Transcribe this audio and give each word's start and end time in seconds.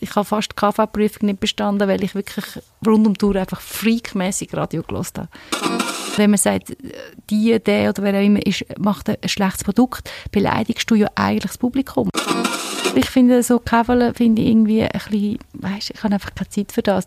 Ich 0.00 0.14
habe 0.14 0.24
fast 0.24 0.52
die 0.52 0.56
KV-Prüfung 0.56 1.26
nicht 1.26 1.40
bestanden, 1.40 1.88
weil 1.88 2.02
ich 2.02 2.14
wirklich 2.14 2.44
rund 2.86 3.06
um 3.06 3.14
die 3.14 3.18
Tour 3.18 3.36
einfach 3.36 3.60
freakmäßig 3.60 4.54
Radio 4.54 4.82
gelost 4.82 5.18
habe. 5.18 5.28
Wenn 6.16 6.30
man 6.30 6.38
sagt, 6.38 6.76
die, 7.30 7.58
der 7.58 7.90
oder 7.90 8.02
wer 8.02 8.14
auch 8.14 8.24
immer 8.24 8.44
ist, 8.44 8.64
macht 8.78 9.08
ein 9.08 9.16
schlechtes 9.26 9.64
Produkt, 9.64 10.10
beleidigst 10.32 10.90
du 10.90 10.94
ja 10.94 11.08
eigentlich 11.14 11.52
das 11.52 11.58
Publikum. 11.58 12.10
Ich 12.94 13.10
finde, 13.10 13.42
so 13.42 13.58
Käferle 13.60 14.14
finde 14.14 14.42
ich 14.42 14.48
irgendwie 14.48 14.82
ein 14.82 14.90
bisschen, 14.90 15.38
weißt, 15.52 15.90
ich 15.94 16.02
habe 16.02 16.14
einfach 16.14 16.34
keine 16.34 16.48
Zeit 16.48 16.72
für 16.72 16.82
das. 16.82 17.06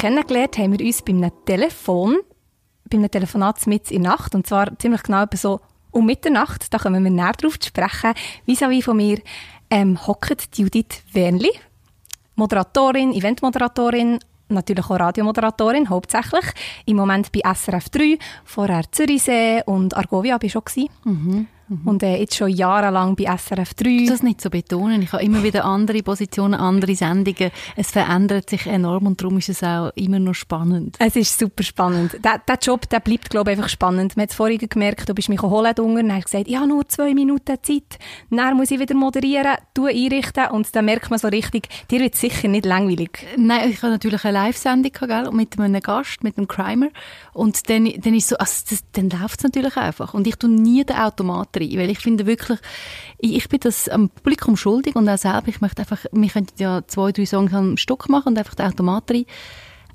Kennengelernt 0.00 0.56
haben 0.56 0.78
wir 0.78 0.86
uns 0.86 1.02
bei 1.02 1.12
einem 1.12 1.30
Telefon, 1.44 2.16
bei 2.88 2.96
einem 2.96 3.10
Telefonat 3.10 3.66
mit 3.66 3.90
in 3.90 4.02
der 4.02 4.12
Nacht, 4.12 4.34
und 4.34 4.46
zwar 4.46 4.78
ziemlich 4.78 5.02
genau 5.02 5.26
so 5.34 5.60
um 5.90 6.06
Mitternacht, 6.06 6.72
da 6.72 6.78
kommen 6.78 7.04
wir 7.04 7.10
näher 7.10 7.34
drauf 7.34 7.58
zu 7.58 7.68
sprechen. 7.68 8.14
Vis-à-vis 8.46 8.82
von 8.82 8.96
mir 8.96 9.18
ähm, 9.68 9.98
hockt 10.06 10.56
Judith 10.56 11.02
Wernli, 11.12 11.50
Moderatorin, 12.34 13.12
Eventmoderatorin, 13.12 14.20
natürlich 14.48 14.86
auch 14.86 14.98
Radiomoderatorin, 14.98 15.90
hauptsächlich. 15.90 16.46
Im 16.86 16.96
Moment 16.96 17.30
bei 17.30 17.42
SRF 17.52 17.90
3, 17.90 18.18
vorher 18.46 18.90
Zürichsee 18.90 19.62
und 19.66 19.94
Argovia 19.94 20.36
war 20.36 20.42
ich 20.42 20.52
schon. 20.52 20.88
Mhm. 21.70 21.80
Und 21.84 22.02
äh, 22.02 22.16
jetzt 22.16 22.36
schon 22.36 22.50
jahrelang 22.50 23.14
bei 23.14 23.24
SRF 23.24 23.74
3. 23.74 24.06
Das 24.08 24.22
nicht 24.24 24.40
so 24.40 24.50
betonen. 24.50 25.02
Ich 25.02 25.12
habe 25.12 25.22
immer 25.22 25.42
wieder 25.44 25.64
andere 25.64 26.02
Positionen, 26.02 26.54
andere 26.54 26.96
Sendungen. 26.96 27.52
Es 27.76 27.92
verändert 27.92 28.50
sich 28.50 28.66
enorm 28.66 29.06
und 29.06 29.20
darum 29.20 29.38
ist 29.38 29.50
es 29.50 29.62
auch 29.62 29.90
immer 29.94 30.18
noch 30.18 30.34
spannend. 30.34 30.96
Es 30.98 31.14
ist 31.14 31.38
super 31.38 31.62
spannend. 31.62 32.18
Der, 32.24 32.38
der 32.38 32.58
Job, 32.60 32.88
der 32.90 32.98
bleibt, 32.98 33.30
glaube 33.30 33.52
ich, 33.52 33.56
einfach 33.56 33.70
spannend. 33.70 34.16
Man 34.16 34.24
hat 34.24 34.30
es 34.30 34.36
vorhin 34.36 34.58
gemerkt, 34.58 35.08
du 35.08 35.14
bist 35.14 35.28
mich 35.28 35.40
holen 35.42 35.72
und 35.78 35.94
dann 35.94 36.12
hast 36.12 36.24
gesagt, 36.24 36.48
ja, 36.48 36.66
nur 36.66 36.88
zwei 36.88 37.14
Minuten 37.14 37.56
Zeit. 37.62 37.98
Dann 38.30 38.56
muss 38.56 38.72
ich 38.72 38.80
wieder 38.80 38.96
moderieren, 38.96 39.56
du 39.74 39.86
einrichten 39.86 40.48
und 40.48 40.74
dann 40.74 40.84
merkt 40.84 41.10
man 41.10 41.20
so 41.20 41.28
richtig, 41.28 41.68
dir 41.88 42.00
wird 42.00 42.16
sicher 42.16 42.48
nicht 42.48 42.66
langweilig. 42.66 43.26
Nein, 43.36 43.70
ich 43.70 43.82
habe 43.82 43.92
natürlich 43.92 44.24
eine 44.24 44.38
Live-Sendung 44.38 45.36
mit 45.36 45.58
einem 45.58 45.80
Gast, 45.80 46.24
mit 46.24 46.36
einem 46.36 46.48
Crimer 46.48 46.88
und 47.32 47.70
dann, 47.70 47.88
dann 47.98 48.14
ist 48.14 48.28
so, 48.28 48.36
also 48.38 48.64
das, 48.68 48.80
dann 48.92 49.08
läuft 49.10 49.38
es 49.38 49.44
natürlich 49.44 49.76
einfach 49.76 50.14
und 50.14 50.26
ich 50.26 50.36
tue 50.36 50.50
nie 50.50 50.84
den 50.84 50.96
Automat 50.96 51.59
rein, 51.60 51.78
weil 51.78 51.90
ich 51.90 51.98
finde 51.98 52.26
wirklich, 52.26 52.58
ich, 53.18 53.36
ich 53.36 53.48
bin 53.48 53.60
das 53.60 53.88
am 53.88 54.08
Publikum 54.08 54.56
schuldig 54.56 54.96
und 54.96 55.08
auch 55.08 55.18
selber, 55.18 55.48
ich 55.48 55.60
möchte 55.60 55.82
einfach, 55.82 56.04
wir 56.10 56.28
könnten 56.28 56.60
ja 56.60 56.82
zwei, 56.86 57.12
drei 57.12 57.26
Songs 57.26 57.52
am 57.52 57.76
Stück 57.76 58.08
machen 58.08 58.28
und 58.28 58.38
einfach 58.38 58.54
den 58.54 58.66
Automat 58.66 59.10
rein. 59.10 59.26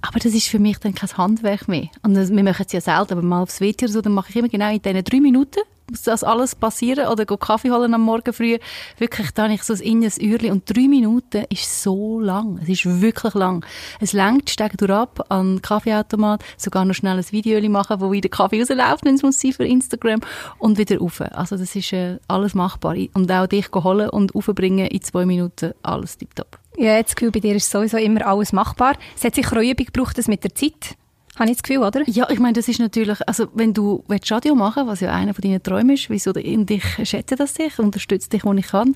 Aber 0.01 0.19
das 0.19 0.33
ist 0.33 0.47
für 0.47 0.59
mich 0.59 0.77
dann 0.77 0.93
kein 0.93 1.17
Handwerk 1.17 1.67
mehr. 1.67 1.89
Und 2.03 2.13
das, 2.13 2.31
wir 2.31 2.43
machen 2.43 2.65
es 2.67 2.73
ja 2.73 2.81
selten, 2.81 3.13
aber 3.13 3.21
mal 3.23 3.41
aufs 3.41 3.61
oder 3.61 3.87
so, 3.87 4.01
dann 4.01 4.13
mache 4.13 4.29
ich 4.29 4.35
immer 4.35 4.49
genau 4.49 4.71
in 4.71 4.81
diesen 4.81 5.03
drei 5.03 5.19
Minuten 5.19 5.59
muss 5.95 6.01
das 6.01 6.25
alles 6.25 6.55
passieren 6.55 7.07
oder 7.07 7.25
go 7.25 7.37
Kaffee 7.37 7.71
holen 7.71 7.93
am 7.93 8.01
Morgen 8.01 8.33
früh. 8.33 8.57
Wirklich, 8.97 9.31
da 9.31 9.43
habe 9.43 9.53
ich 9.53 9.63
so 9.63 9.73
ein 9.73 9.79
inneres 9.79 10.17
Uhrli 10.17 10.51
und 10.51 10.69
drei 10.69 10.89
Minuten 10.89 11.45
ist 11.49 11.83
so 11.83 12.19
lang. 12.19 12.59
Es 12.61 12.67
ist 12.67 13.01
wirklich 13.01 13.33
lang. 13.33 13.65
Es 14.01 14.11
längt, 14.11 14.49
steigt 14.49 14.81
durch 14.81 14.91
ab 14.91 15.25
an 15.29 15.55
den 15.55 15.61
Kaffeeautomat, 15.61 16.43
sogar 16.57 16.83
noch 16.83 16.95
schnell 16.95 17.17
ein 17.17 17.31
Video 17.31 17.61
machen, 17.69 18.01
wo 18.01 18.11
wieder 18.11 18.27
Kaffee 18.27 18.59
rausläuft, 18.59 19.05
wenn 19.05 19.15
es 19.15 19.23
muss 19.23 19.39
sein 19.39 19.53
für 19.53 19.65
Instagram 19.65 20.19
und 20.57 20.77
wieder 20.77 20.97
rauf. 20.97 21.21
Also 21.21 21.55
das 21.55 21.73
ist 21.73 21.93
äh, 21.93 22.19
alles 22.27 22.55
machbar. 22.55 22.97
Und 23.13 23.31
auch 23.31 23.47
dich 23.47 23.71
holen 23.73 24.09
und 24.09 24.35
aufbringen 24.35 24.87
in 24.87 25.01
zwei 25.01 25.25
Minuten, 25.25 25.73
alles 25.81 26.17
tiptop. 26.17 26.59
Ja, 26.75 26.97
jetzt 26.97 27.15
Gefühl, 27.15 27.31
bei 27.31 27.39
dir 27.39 27.55
ist 27.55 27.71
sowieso 27.71 27.95
immer 27.95 28.27
alles 28.27 28.51
machbar. 28.51 28.95
Es 29.15 29.23
hat 29.23 29.35
sicher 29.35 29.55
auch 29.55 29.61
Übung 29.61 29.85
gebraucht, 29.85 30.17
das 30.17 30.27
mit 30.27 30.43
der 30.43 30.53
Zeit 30.53 30.97
habe 31.37 31.49
ich 31.49 31.57
das 31.57 31.63
Gefühl, 31.63 31.83
oder? 31.83 32.03
Ja, 32.07 32.29
ich 32.29 32.39
meine, 32.39 32.53
das 32.53 32.67
ist 32.67 32.79
natürlich, 32.79 33.19
also 33.27 33.47
wenn 33.53 33.73
du 33.73 34.03
Radio 34.07 34.55
machen 34.55 34.87
was 34.87 35.01
ja 35.01 35.13
einer 35.13 35.33
von 35.33 35.41
deinen 35.41 35.61
Träumen 35.61 35.91
ist, 35.91 36.09
wieso, 36.09 36.31
und 36.31 36.71
ich 36.71 36.83
schätze 37.03 37.35
das 37.35 37.53
dich, 37.53 37.77
unterstütze 37.79 38.29
dich, 38.29 38.45
wo 38.45 38.53
ich 38.53 38.67
kann. 38.67 38.95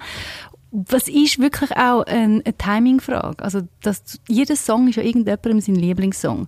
Was 0.71 1.07
ist 1.07 1.39
wirklich 1.39 1.75
auch 1.77 2.03
eine, 2.03 2.43
Timing-Frage. 2.43 3.43
Also, 3.43 3.61
dass, 3.81 4.19
jeder 4.27 4.55
Song 4.55 4.87
ist 4.87 4.97
ja 4.97 5.03
irgendjemandem 5.03 5.61
sein 5.61 5.75
Lieblingssong. 5.75 6.47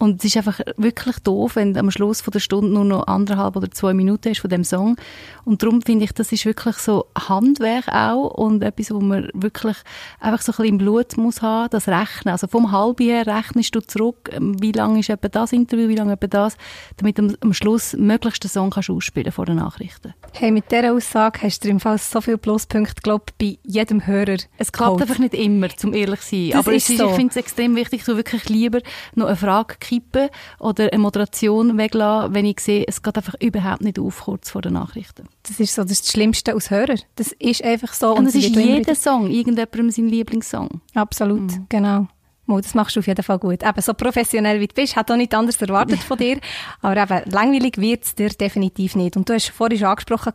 Und 0.00 0.18
es 0.20 0.24
ist 0.24 0.36
einfach 0.38 0.60
wirklich 0.78 1.18
doof, 1.18 1.56
wenn 1.56 1.74
du 1.74 1.80
am 1.80 1.90
Schluss 1.90 2.22
von 2.22 2.32
der 2.32 2.40
Stunde 2.40 2.72
nur 2.72 2.86
noch 2.86 3.06
anderthalb 3.06 3.54
oder 3.54 3.70
zwei 3.70 3.92
Minuten 3.92 4.30
hast 4.30 4.40
von 4.40 4.48
dem 4.48 4.64
Song. 4.64 4.96
Und 5.44 5.62
darum 5.62 5.82
finde 5.82 6.06
ich, 6.06 6.12
das 6.12 6.32
ist 6.32 6.46
wirklich 6.46 6.76
so 6.76 7.06
Handwerk 7.28 7.86
auch 7.88 8.30
und 8.30 8.62
etwas, 8.62 8.90
wo 8.92 9.00
man 9.00 9.28
wirklich 9.34 9.76
einfach 10.18 10.40
so 10.40 10.52
ein 10.52 10.56
bisschen 10.56 10.64
im 10.64 10.78
Blut 10.78 11.18
muss 11.18 11.42
haben, 11.42 11.68
das 11.68 11.86
Rechnen. 11.86 12.32
Also 12.32 12.46
vom 12.46 12.72
halben 12.72 13.04
her 13.04 13.26
rechnest 13.26 13.74
du 13.74 13.80
zurück, 13.80 14.30
wie 14.40 14.72
lange 14.72 15.00
ist 15.00 15.10
etwa 15.10 15.28
das 15.28 15.52
Interview, 15.52 15.88
wie 15.88 15.96
lange 15.96 16.14
etwa 16.14 16.28
das, 16.28 16.56
damit 16.96 17.18
du 17.18 17.34
am 17.40 17.52
Schluss 17.52 17.92
möglichst 17.92 18.42
den 18.42 18.50
Song 18.50 18.70
kannst 18.70 18.88
ausspielen 18.88 19.32
vor 19.32 19.44
den 19.44 19.56
Nachrichten. 19.56 20.14
Hey, 20.32 20.50
mit 20.50 20.70
dieser 20.72 20.94
Aussage 20.94 21.42
hast 21.42 21.62
du 21.62 21.68
im 21.68 21.78
Fall 21.78 21.98
so 21.98 22.22
viele 22.22 22.38
Pluspunkte, 22.38 23.02
glaube 23.02 23.26
bei 23.38 23.58
jedem 23.64 24.06
Hörer. 24.06 24.38
Es 24.56 24.72
klappt 24.72 24.92
geholt. 24.92 25.02
einfach 25.02 25.18
nicht 25.18 25.34
immer, 25.34 25.68
zum 25.76 25.92
ehrlich 25.92 26.20
zu 26.20 26.36
sein. 26.36 26.50
Das 26.52 26.60
Aber 26.60 26.72
ist 26.72 26.88
ist, 26.88 26.96
so. 26.98 27.10
ich 27.10 27.16
finde 27.16 27.30
es 27.30 27.36
extrem 27.36 27.76
wichtig, 27.76 28.02
so 28.02 28.16
wirklich 28.16 28.48
lieber 28.48 28.80
noch 29.14 29.26
eine 29.26 29.36
Frage 29.36 29.76
kippen 29.90 30.28
oder 30.58 30.92
eine 30.92 31.02
Moderation 31.02 31.76
weglassen, 31.76 32.34
wenn 32.34 32.44
ich 32.44 32.60
sehe, 32.60 32.84
es 32.86 33.02
geht 33.02 33.16
einfach 33.16 33.34
überhaupt 33.40 33.82
nicht 33.82 33.98
auf 33.98 34.20
kurz 34.20 34.50
vor 34.50 34.62
den 34.62 34.74
Nachrichten. 34.74 35.28
Das 35.42 35.58
ist 35.58 35.74
so 35.74 35.84
das, 35.84 36.08
Schlimmste 36.08 36.54
aus 36.54 36.70
Hörer. 36.70 36.96
Das 37.16 37.32
ist 37.38 37.64
einfach 37.64 37.92
so. 37.92 38.10
Und, 38.10 38.18
und 38.18 38.24
das 38.26 38.34
ist 38.36 38.54
jeder 38.54 38.94
Song, 38.94 39.30
irgendjemandem 39.30 39.90
sein 39.90 40.08
Lieblingssong. 40.08 40.80
Absolut, 40.94 41.40
mhm. 41.40 41.66
genau. 41.68 42.08
Mal, 42.50 42.60
das 42.60 42.74
machst 42.74 42.96
du 42.96 43.00
auf 43.00 43.06
jeden 43.06 43.22
Fall 43.22 43.38
gut. 43.38 43.62
Eben, 43.62 43.80
so 43.80 43.94
professionell 43.94 44.60
wie 44.60 44.66
du 44.66 44.74
bist, 44.74 44.96
hat 44.96 45.10
auch 45.10 45.16
nicht 45.16 45.34
anders 45.34 45.56
erwartet 45.56 46.00
von 46.00 46.18
dir. 46.18 46.38
Aber 46.82 46.96
eben, 46.96 47.30
langweilig 47.30 47.78
wird 47.78 48.04
es 48.04 48.14
dir 48.14 48.28
definitiv 48.28 48.96
nicht. 48.96 49.16
Und 49.16 49.28
du 49.28 49.34
hast 49.34 49.50
vorhin 49.50 49.78
schon 49.78 49.88
angesprochen, 49.88 50.32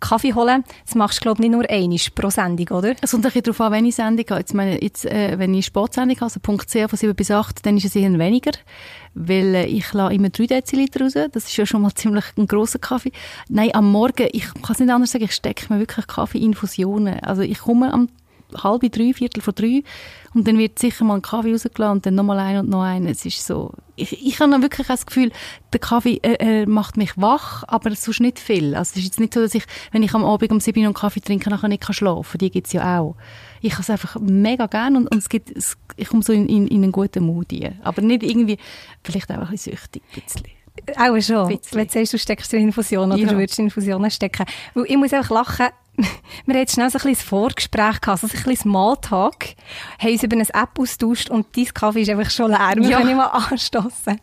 Kaffee 0.00 0.34
holen, 0.34 0.64
das 0.84 0.94
machst 0.94 1.18
du, 1.18 1.22
glaube 1.22 1.42
ich, 1.42 1.48
nicht 1.48 1.52
nur 1.52 1.68
einmal 1.68 1.98
pro 2.14 2.30
Sendung, 2.30 2.78
oder? 2.78 2.94
Es 3.00 3.10
kommt 3.10 3.24
ein 3.24 3.32
bisschen 3.32 3.42
darauf 3.42 3.60
an, 3.60 3.72
wenn 3.72 3.86
ich 3.86 3.96
Sendung 3.96 4.24
habe. 4.30 4.40
Jetzt, 4.40 4.54
meine, 4.54 4.82
jetzt, 4.82 5.04
äh, 5.06 5.38
wenn 5.38 5.52
ich 5.54 5.66
Sportsendung 5.66 6.16
habe, 6.16 6.26
also 6.26 6.40
Punkt 6.40 6.70
10 6.70 6.88
von 6.88 6.98
7 6.98 7.14
bis 7.14 7.30
8, 7.30 7.66
dann 7.66 7.76
ist 7.76 7.84
es 7.84 7.96
eher 7.96 8.16
weniger. 8.18 8.52
Weil 9.14 9.54
äh, 9.54 9.66
ich 9.66 9.92
lasse 9.92 10.14
immer 10.14 10.30
3 10.30 10.46
Deziliter 10.46 11.00
raus. 11.00 11.14
Das 11.32 11.44
ist 11.44 11.56
ja 11.56 11.66
schon 11.66 11.82
mal 11.82 11.92
ziemlich 11.94 12.24
ein 12.36 12.46
grosser 12.46 12.78
Kaffee. 12.78 13.12
Nein, 13.48 13.70
am 13.74 13.90
Morgen, 13.90 14.28
ich 14.32 14.46
kann 14.54 14.72
es 14.72 14.78
nicht 14.78 14.90
anders 14.90 15.10
sagen, 15.10 15.24
ich 15.24 15.32
stecke 15.32 15.72
mir 15.72 15.80
wirklich 15.80 16.06
Kaffeeinfusionen. 16.06 17.20
Also 17.20 17.42
ich 17.42 17.58
komme 17.58 17.92
am 17.92 18.08
halb 18.62 18.90
drei, 18.92 19.12
viertel 19.12 19.40
vor 19.42 19.52
drei 19.52 19.82
und 20.34 20.46
dann 20.46 20.58
wird 20.58 20.78
sicher 20.78 21.04
mal 21.04 21.16
ein 21.16 21.22
Kaffee 21.22 21.52
rausgelassen 21.52 21.96
und 21.96 22.06
dann 22.06 22.14
nochmal 22.14 22.38
ein 22.38 22.58
und 22.58 22.68
noch 22.68 22.82
ein. 22.82 23.06
Es 23.06 23.24
ist 23.24 23.46
so, 23.46 23.72
ich, 23.96 24.24
ich 24.24 24.40
habe 24.40 24.62
wirklich 24.62 24.86
das 24.86 25.06
Gefühl, 25.06 25.32
der 25.72 25.80
Kaffee 25.80 26.20
äh, 26.22 26.62
äh, 26.62 26.66
macht 26.66 26.96
mich 26.96 27.16
wach, 27.16 27.64
aber 27.66 27.94
sonst 27.94 28.20
nicht 28.20 28.38
viel. 28.38 28.74
Also 28.74 28.92
es 28.92 28.96
ist 28.98 29.04
jetzt 29.04 29.20
nicht 29.20 29.34
so, 29.34 29.40
dass 29.40 29.54
ich, 29.54 29.64
wenn 29.92 30.02
ich 30.02 30.14
am 30.14 30.24
Abend 30.24 30.52
um 30.52 30.60
sieben 30.60 30.80
Uhr 30.80 30.86
einen 30.86 30.94
Kaffee 30.94 31.20
trinke, 31.20 31.50
nachher 31.50 31.68
nicht 31.68 31.84
schlafen 31.94 32.22
kann. 32.30 32.38
Die 32.38 32.50
gibt 32.50 32.66
es 32.66 32.72
ja 32.72 33.00
auch. 33.00 33.16
Ich 33.62 33.72
habe 33.72 33.82
es 33.82 33.90
einfach 33.90 34.16
mega 34.20 34.66
gern 34.66 34.96
und, 34.96 35.08
und 35.08 35.18
es 35.18 35.28
gibt, 35.28 35.50
es, 35.50 35.76
ich 35.96 36.08
komme 36.08 36.22
so 36.22 36.32
in, 36.32 36.48
in, 36.48 36.68
in 36.68 36.82
einen 36.82 36.92
guten 36.92 37.24
Mut 37.24 37.52
rein. 37.52 37.80
Aber 37.82 38.02
nicht 38.02 38.22
irgendwie, 38.22 38.58
vielleicht 39.02 39.30
auch 39.30 39.36
ein 39.36 39.48
bisschen 39.48 39.72
süchtig, 39.72 40.02
ein 40.14 40.22
bisschen. 40.22 40.56
Auch 40.96 41.20
schon. 41.20 41.58
Wenn 41.72 41.86
du 41.86 41.92
sagst, 41.92 42.12
du 42.12 42.18
steckst 42.18 42.52
in 42.54 42.62
Infusion 42.62 43.10
oder 43.10 43.20
ja. 43.20 43.28
du 43.28 43.38
würdest 43.38 43.58
in 43.58 43.66
Infusionen 43.66 44.10
stecken. 44.10 44.46
Weil 44.74 44.84
ich 44.86 44.96
muss 44.96 45.12
einfach 45.12 45.30
lachen, 45.30 45.68
wir 46.46 46.60
hatten 46.60 46.70
schnell 46.70 46.90
so 46.90 46.98
ein 46.98 47.04
bisschen 47.04 47.28
Vorgespräch 47.28 48.00
gehabt, 48.00 48.20
so 48.20 48.26
ein 48.26 48.30
bisschen 48.30 48.56
Smalltalk, 48.56 49.54
haben 49.98 50.12
uns 50.12 50.22
über 50.22 50.36
eine 50.36 50.48
App 50.48 50.78
austauscht 50.78 51.30
und 51.30 51.46
dein 51.56 51.66
Kaffee 51.66 52.02
ist 52.02 52.10
einfach 52.10 52.30
schon 52.30 52.50
leer. 52.50 52.74
Wir 52.76 52.88
ja. 52.88 52.98
können 52.98 53.16
mal 53.16 53.26
anstoßen. 53.26 54.20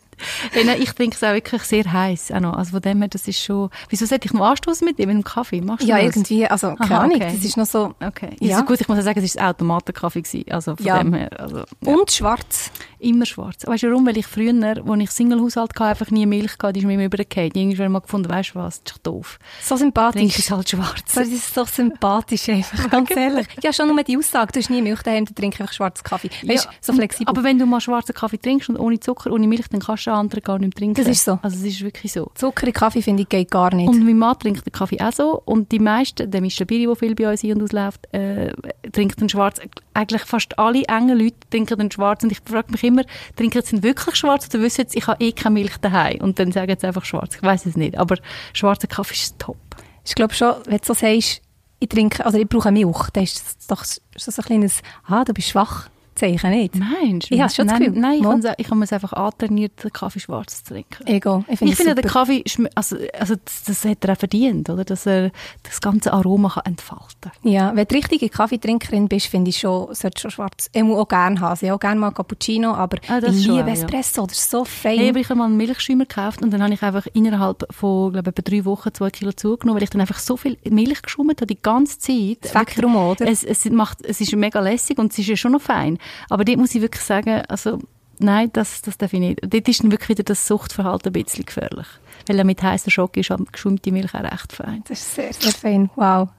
Ja, 0.53 0.73
ich 0.75 0.91
trinke 0.91 1.15
es 1.15 1.23
auch 1.23 1.33
wirklich 1.33 1.63
sehr 1.63 1.91
heiß. 1.91 2.31
Also 2.31 2.71
von 2.71 2.81
dem 2.81 2.99
her, 2.99 3.07
das 3.07 3.27
ist 3.27 3.39
schon... 3.39 3.69
Wieso 3.89 4.05
sollte 4.05 4.27
ich 4.27 4.33
noch 4.33 4.45
anstoßen 4.45 4.85
mit 4.85 4.99
dem, 4.99 5.09
mit 5.09 5.17
dem 5.17 5.23
Kaffee? 5.23 5.59
Machst 5.61 5.83
du 5.83 5.87
ja, 5.87 5.97
das? 5.97 6.15
irgendwie, 6.15 6.47
also 6.47 6.75
keine 6.75 6.99
Ahnung, 6.99 7.15
okay. 7.15 7.31
das 7.33 7.43
ist 7.43 7.57
noch 7.57 7.65
so... 7.65 7.95
Okay. 7.99 8.35
Ja. 8.39 8.57
Also 8.57 8.65
gut, 8.65 8.81
ich 8.81 8.87
muss 8.87 8.97
ja 8.97 9.03
sagen, 9.03 9.23
es 9.23 9.35
war 9.35 9.49
Automatenkaffee 9.49 10.45
also 10.49 10.75
von 10.75 10.85
ja. 10.85 11.01
dem 11.01 11.13
her. 11.13 11.29
Also, 11.39 11.57
ja. 11.57 11.65
Und 11.93 12.11
schwarz? 12.11 12.71
Immer 13.03 13.25
schwarz. 13.25 13.65
Weißt 13.67 13.83
du 13.83 13.89
warum? 13.89 14.05
Weil 14.05 14.17
ich 14.17 14.25
früher, 14.25 14.53
als 14.63 15.01
ich 15.01 15.11
Single-Haushalt 15.11 15.71
hatte, 15.75 15.83
einfach 15.83 16.11
nie 16.11 16.25
Milch 16.25 16.53
hatte, 16.61 16.73
die 16.73 16.79
ist 16.79 16.85
mir 16.85 16.93
immer 16.93 17.05
übergefallen. 17.05 17.51
Irgendwann 17.53 17.91
mal 17.91 17.99
gefunden, 17.99 18.29
weißt 18.29 18.51
du 18.51 18.59
was, 18.59 18.83
das 18.83 18.95
ist 18.95 19.05
doof. 19.05 19.39
So 19.61 19.75
sympathisch. 19.75 20.21
Trinke 20.21 20.39
es 20.39 20.51
halt 20.51 20.69
schwarz. 20.69 21.13
Das 21.13 21.27
ist 21.27 21.53
so 21.53 21.65
sympathisch 21.65 22.47
einfach, 22.49 22.89
ganz 22.89 23.11
ehrlich. 23.11 23.47
Ja, 23.61 23.73
schon 23.73 23.87
nur 23.87 24.03
die 24.03 24.17
Aussage, 24.17 24.53
du 24.53 24.59
hast 24.59 24.69
nie 24.69 24.81
Milch 24.81 25.01
daheim, 25.01 25.25
dann 25.25 25.35
trinke 25.35 25.55
ich 25.55 25.61
einfach 25.61 25.73
schwarzen 25.73 26.03
Kaffee. 26.03 26.29
Weißt, 26.45 26.65
ja, 26.65 26.71
so 26.79 26.93
flexibel. 26.93 27.29
Aber 27.29 27.43
wenn 27.43 27.59
du 27.59 27.65
mal 27.65 27.81
schwarzen 27.81 28.13
Kaffee 28.13 28.37
trinkst 28.37 28.69
und 28.69 28.77
ohne 28.77 28.99
Zucker, 28.99 29.31
ohne 29.31 29.47
Milch, 29.47 29.67
dann 29.69 29.81
kannst 29.81 30.05
du 30.05 30.11
den 30.11 30.17
anderen 30.17 30.43
gar 30.43 30.59
nicht 30.59 30.67
mehr 30.67 30.79
trinken. 30.79 31.03
Das 31.03 31.07
ist 31.07 31.25
so. 31.25 31.39
Also 31.41 31.57
es 31.57 31.63
ist 31.63 31.81
wirklich 31.81 32.13
so. 32.13 32.31
Zucker 32.35 32.67
in 32.67 32.73
Kaffee, 32.73 33.01
finde 33.01 33.23
ich, 33.23 33.29
geht 33.29 33.51
gar 33.51 33.73
nicht. 33.73 33.89
Und 33.89 34.05
mein 34.05 34.17
Mann 34.17 34.37
trinkt 34.39 34.65
den 34.65 34.71
Kaffee 34.71 34.99
auch 35.01 35.11
so. 35.11 35.41
Und 35.43 35.71
die 35.71 35.79
meisten, 35.79 36.29
der 36.29 36.41
Mr. 36.41 36.65
Biri, 36.65 36.85
der 36.85 36.95
viel 36.95 37.15
bei 37.15 37.29
uns 37.29 37.43
ein- 37.43 37.53
und 37.53 37.63
ausläuft, 37.63 38.07
äh, 38.13 38.53
trinkt 38.91 39.19
den 39.19 39.29
schwarz. 39.29 39.59
Eigentlich 39.93 40.23
fast 40.23 40.57
alle 40.57 40.83
engen 40.83 41.17
Leute 41.17 41.35
trinken 41.49 41.77
den 41.77 41.91
schwarz. 41.91 42.23
Und 42.23 42.31
ich 42.31 42.39
frage 42.45 42.71
mich 42.71 42.83
immer, 42.83 42.92
trinken 43.35 43.61
sie 43.61 43.83
wirklich 43.83 44.15
schwarz 44.15 44.47
oder 44.49 44.63
wissen 44.63 44.85
sie, 44.87 44.97
ich 44.97 45.07
habe 45.07 45.23
eh 45.23 45.31
keine 45.31 45.53
Milch 45.53 45.77
daheim? 45.77 46.21
Und 46.21 46.39
dann 46.39 46.51
sagen 46.51 46.75
sie 46.79 46.87
einfach 46.87 47.05
schwarz. 47.05 47.35
Ich 47.35 47.43
weiß 47.43 47.65
es 47.65 47.75
nicht. 47.75 47.97
Aber 47.97 48.17
schwarzer 48.53 48.87
Kaffee 48.87 49.13
ist 49.15 49.39
top. 49.39 49.57
Ich 50.05 50.15
glaube 50.15 50.33
schon, 50.33 50.55
wenn 50.65 50.77
du 50.77 50.85
so 50.85 50.93
sagst, 50.93 51.41
ich 51.79 51.89
trinke, 51.89 52.25
also 52.25 52.37
ich 52.37 52.47
brauche 52.47 52.71
Milch, 52.71 53.09
dann 53.11 53.23
ist 53.23 53.57
das 53.57 53.67
doch 53.67 53.83
so 53.83 54.41
ein 54.41 54.45
kleines, 54.45 54.81
ah, 55.05 55.23
du 55.23 55.33
bist 55.33 55.49
schwach. 55.49 55.89
Zeichen 56.15 56.49
nicht. 56.51 56.75
Meinst 56.75 57.29
du? 57.29 57.35
Ich 57.35 57.41
habe 57.41 57.51
schon 57.51 57.67
das 57.67 57.79
nein, 57.79 57.87
Gefühl. 57.87 58.01
Nein, 58.01 58.19
ich 58.19 58.25
habe 58.25 58.55
ich 58.57 58.69
habe 58.71 58.83
es 58.83 58.93
einfach 58.93 59.13
antrainiert, 59.13 59.83
den 59.83 59.91
Kaffee 59.93 60.19
schwarz 60.19 60.63
zu 60.63 60.73
trinken. 60.73 61.07
Ego. 61.07 61.43
Ich 61.47 61.59
finde, 61.59 61.71
Ich 61.73 61.77
finde, 61.77 61.95
der. 61.95 62.09
Kaffee, 62.09 62.43
also, 62.75 62.97
also 63.17 63.35
das, 63.43 63.63
das 63.65 63.85
hat 63.85 64.03
er 64.05 64.13
auch 64.13 64.17
verdient, 64.17 64.69
oder? 64.69 64.83
Dass 64.83 65.05
er 65.05 65.31
das 65.63 65.81
ganze 65.81 66.13
Aroma 66.13 66.49
kann 66.49 66.63
entfalten 66.65 67.31
Ja, 67.43 67.75
wenn 67.75 67.87
du 67.87 67.95
richtige 67.95 68.29
Kaffeetrinkerin 68.29 69.07
bist, 69.07 69.27
finde 69.27 69.49
ich 69.49 69.57
schon, 69.57 69.93
solltest 69.93 70.21
schon 70.21 70.31
schwarz. 70.31 70.69
Ich 70.73 70.83
muss 70.83 70.97
auch 70.97 71.07
gerne 71.07 71.39
haben. 71.39 71.57
Ich 71.61 71.69
habe 71.69 71.75
auch 71.75 71.79
gerne 71.79 71.99
mal 71.99 72.11
Cappuccino, 72.11 72.73
aber 72.73 72.97
Ah, 73.07 73.19
ich 73.19 73.45
liebe 73.47 73.53
auch, 73.63 73.67
ja. 73.67 73.73
Espresso. 73.73 74.25
Das 74.27 74.37
ist 74.37 74.51
so 74.51 74.65
fein. 74.65 74.97
Hey, 74.99 75.09
aber 75.09 75.19
ich 75.19 75.29
habe 75.29 75.39
mal 75.39 75.45
einen 75.45 75.57
Milchschäumer 75.57 76.05
gekauft 76.05 76.41
und 76.41 76.51
dann 76.51 76.61
habe 76.63 76.73
ich 76.73 76.81
einfach 76.83 77.07
innerhalb 77.13 77.65
von, 77.73 78.13
glaube 78.13 78.33
ich, 78.35 78.43
drei 78.43 78.65
Wochen 78.65 78.93
zwei 78.93 79.09
Kilo 79.09 79.31
zugenommen, 79.31 79.77
weil 79.77 79.83
ich 79.83 79.89
dann 79.89 80.01
einfach 80.01 80.19
so 80.19 80.37
viel 80.37 80.57
Milch 80.69 81.01
geschäumt 81.01 81.41
habe, 81.41 81.47
die 81.47 81.61
ganze 81.61 81.97
Zeit. 81.99 82.37
Das 82.41 82.51
Spektrum, 82.51 82.95
oder? 82.95 83.27
Es, 83.27 83.43
es, 83.43 83.65
macht, 83.69 84.03
es 84.05 84.21
ist 84.21 84.35
mega 84.35 84.59
lässig 84.59 84.97
und 84.97 85.11
es 85.11 85.19
ist 85.19 85.27
ja 85.27 85.35
schon 85.35 85.53
noch 85.53 85.61
fein. 85.61 85.97
Aber 86.29 86.45
dort 86.45 86.57
muss 86.57 86.73
ich 86.75 86.81
wirklich 86.81 87.03
sagen, 87.03 87.41
also, 87.47 87.79
nein, 88.19 88.49
das, 88.53 88.81
das 88.81 88.97
darf 88.97 89.13
ich 89.13 89.19
nicht. 89.19 89.39
Dort 89.43 89.67
ist 89.67 89.83
dann 89.83 89.91
wirklich 89.91 90.09
wieder 90.09 90.23
das 90.23 90.47
Suchtverhalten 90.47 91.09
ein 91.13 91.23
bisschen 91.23 91.45
gefährlich. 91.45 91.87
Weil 92.27 92.37
er 92.39 92.45
mit 92.45 92.61
heißer 92.63 92.89
Schoki 92.89 93.19
ist 93.19 93.33
geschäumte 93.51 93.91
Milch 93.91 94.13
auch 94.13 94.23
recht 94.23 94.53
fein. 94.53 94.83
Das 94.87 94.99
ist 94.99 95.15
sehr, 95.15 95.33
sehr 95.33 95.51
fein. 95.51 95.89
Wow. 95.95 96.29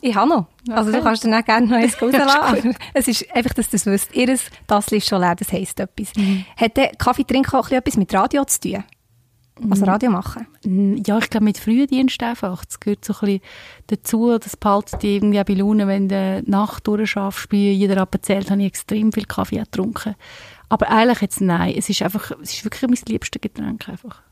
Ich 0.00 0.14
habe 0.14 0.28
noch. 0.28 0.46
Also 0.70 0.90
du 0.90 0.96
Okay. 0.98 1.04
kannst 1.06 1.24
dann 1.24 1.34
auch 1.34 1.44
gerne 1.44 1.66
noch 1.66 1.76
eins 1.76 1.96
rauslassen. 2.02 2.74
es 2.94 3.08
ist 3.08 3.34
einfach, 3.34 3.52
dass 3.54 3.68
du 3.70 3.76
es 3.76 3.86
wisst. 3.86 4.14
Ihr 4.14 4.38
Tassel 4.66 4.98
ist 4.98 5.08
schon 5.08 5.20
leer, 5.20 5.34
das 5.36 5.52
heisst 5.52 5.78
etwas. 5.80 6.14
Mhm. 6.16 6.44
Hat 6.56 6.76
der 6.76 6.88
Kaffeetrinken 6.96 7.52
auch 7.58 7.58
ein 7.58 7.62
bisschen 7.68 7.78
etwas 7.78 7.96
mit 7.96 8.14
Radio 8.14 8.44
zu 8.44 8.60
tun? 8.60 8.84
Also 9.68 9.84
Radio 9.84 10.10
machen? 10.10 10.46
Ja, 11.06 11.18
ich 11.18 11.28
glaube, 11.28 11.44
mit 11.44 11.58
Frühdienst 11.58 12.22
einfach. 12.22 12.64
Das 12.64 12.80
gehört 12.80 13.04
so 13.04 13.12
ein 13.14 13.20
bisschen 13.20 13.40
dazu. 13.88 14.38
Das 14.38 14.56
behaltet 14.56 15.02
dich 15.02 15.16
irgendwie 15.16 15.40
auch 15.40 15.44
bei 15.44 15.54
Laune, 15.54 15.86
wenn 15.86 16.08
du 16.08 16.42
die 16.42 16.50
Nacht 16.50 16.86
durchschaffst. 16.86 17.48
Bei 17.50 17.56
jeder 17.56 17.96
erzählt, 17.96 18.50
habe 18.50 18.60
ich 18.60 18.68
extrem 18.68 19.12
viel 19.12 19.26
Kaffee 19.26 19.58
getrunken. 19.58 20.14
Aber 20.68 20.88
eigentlich 20.88 21.20
jetzt 21.20 21.40
nein. 21.40 21.74
Es 21.76 21.88
ist 21.88 22.00
einfach, 22.02 22.30
es 22.42 22.54
ist 22.54 22.64
wirklich 22.64 22.88
mein 22.88 22.98
liebstes 23.06 23.40
Getränk 23.40 23.88
einfach. 23.88 24.22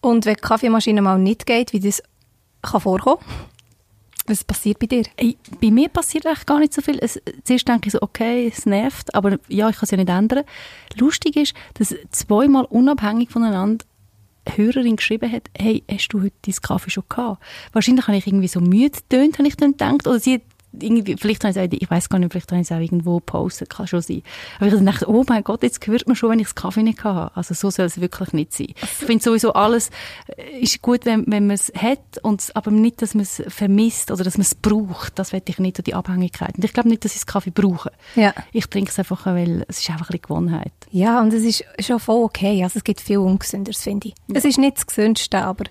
Und 0.00 0.26
wenn 0.26 0.34
die 0.34 0.40
Kaffeemaschine 0.40 1.02
mal 1.02 1.18
nicht 1.18 1.46
geht, 1.46 1.72
wie 1.72 1.80
das 1.80 2.02
kann 2.62 2.80
vorkommen? 2.80 3.22
Was 4.26 4.44
passiert 4.44 4.78
bei 4.78 4.86
dir? 4.86 5.04
Bei 5.60 5.70
mir 5.70 5.88
passiert 5.88 6.26
eigentlich 6.26 6.44
gar 6.44 6.58
nicht 6.58 6.74
so 6.74 6.82
viel. 6.82 6.98
Es, 7.00 7.18
zuerst 7.44 7.66
denke 7.66 7.86
ich 7.86 7.92
so, 7.92 8.02
okay, 8.02 8.46
es 8.46 8.66
nervt, 8.66 9.14
aber 9.14 9.38
ja, 9.48 9.70
ich 9.70 9.76
kann 9.76 9.84
es 9.84 9.90
ja 9.90 9.96
nicht 9.96 10.10
ändern. 10.10 10.44
Lustig 10.96 11.36
ist, 11.36 11.54
dass 11.74 11.94
zweimal 12.10 12.66
unabhängig 12.66 13.30
voneinander 13.30 13.86
Hörerin 14.56 14.96
geschrieben 14.96 15.30
hat, 15.30 15.50
hey, 15.56 15.82
hast 15.90 16.08
du 16.08 16.22
heute 16.22 16.36
deinen 16.42 16.62
Kaffee 16.62 16.90
schon 16.90 17.04
gehabt? 17.08 17.42
Wahrscheinlich 17.72 18.06
habe 18.06 18.16
ich 18.16 18.26
irgendwie 18.26 18.48
so 18.48 18.60
müde 18.60 18.90
getönt, 18.90 19.38
habe 19.38 19.48
ich 19.48 19.56
dann 19.56 19.72
gedacht. 19.72 20.06
Oder 20.06 20.20
sie 20.20 20.40
irgendwie, 20.72 21.16
vielleicht 21.16 21.44
habe 21.44 21.50
ich 21.50 21.56
es 21.56 21.62
auch, 21.62 21.78
ich 21.80 21.90
weiß 21.90 22.08
gar 22.08 22.18
nicht, 22.18 22.32
vielleicht 22.32 22.50
habe 22.52 22.60
ich 22.60 22.70
es 22.70 22.72
auch 22.72 22.80
irgendwo 22.80 23.16
gepostet, 23.16 23.70
kann 23.70 23.86
schon 23.86 24.02
sein. 24.02 24.22
Aber 24.58 24.66
ich 24.66 24.74
gedacht, 24.74 25.06
oh 25.06 25.24
mein 25.26 25.42
Gott, 25.42 25.62
jetzt 25.62 25.84
hört 25.86 26.06
man 26.06 26.16
schon, 26.16 26.30
wenn 26.30 26.38
ich 26.38 26.46
das 26.46 26.54
Kaffee 26.54 26.82
nicht 26.82 27.02
habe. 27.04 27.34
Also 27.36 27.54
so 27.54 27.70
soll 27.70 27.86
es 27.86 28.00
wirklich 28.00 28.32
nicht 28.32 28.52
sein. 28.52 28.74
Ich 28.80 28.88
finde 28.88 29.22
sowieso 29.24 29.52
alles 29.54 29.90
äh, 30.36 30.60
ist 30.60 30.82
gut, 30.82 31.06
wenn, 31.06 31.24
wenn 31.26 31.46
man 31.46 31.54
es 31.54 31.72
hat, 31.74 32.18
und, 32.22 32.54
aber 32.54 32.70
nicht, 32.70 33.02
dass 33.02 33.14
man 33.14 33.22
es 33.22 33.42
vermisst 33.48 34.10
oder 34.10 34.24
dass 34.24 34.36
man 34.36 34.42
es 34.42 34.54
braucht. 34.54 35.18
Das 35.18 35.32
will 35.32 35.42
ich 35.46 35.58
nicht, 35.58 35.86
die 35.86 35.94
Abhängigkeit. 35.94 36.56
Und 36.56 36.64
ich 36.64 36.72
glaube 36.72 36.88
nicht, 36.88 37.04
dass 37.04 37.12
ich 37.12 37.20
das 37.20 37.26
Kaffee 37.26 37.50
brauche. 37.50 37.92
Ja. 38.14 38.34
Ich 38.52 38.66
trinke 38.66 38.90
es 38.90 38.98
einfach, 38.98 39.26
weil 39.26 39.64
es 39.68 39.80
ist 39.80 39.90
einfach 39.90 40.10
ein 40.10 40.18
bisschen 40.18 40.22
Gewohnheit. 40.22 40.72
Ja, 40.90 41.20
und 41.20 41.32
es 41.32 41.42
ist 41.42 41.64
schon 41.80 42.00
voll 42.00 42.24
okay. 42.24 42.62
Also 42.62 42.78
es 42.78 42.84
gibt 42.84 43.00
viel 43.00 43.18
Ungesünderes, 43.18 43.82
finde 43.82 44.08
ich. 44.08 44.14
Es 44.32 44.44
ist 44.44 44.58
nicht 44.58 44.76
das 44.76 44.86
Gesündeste, 44.86 45.38
aber 45.38 45.64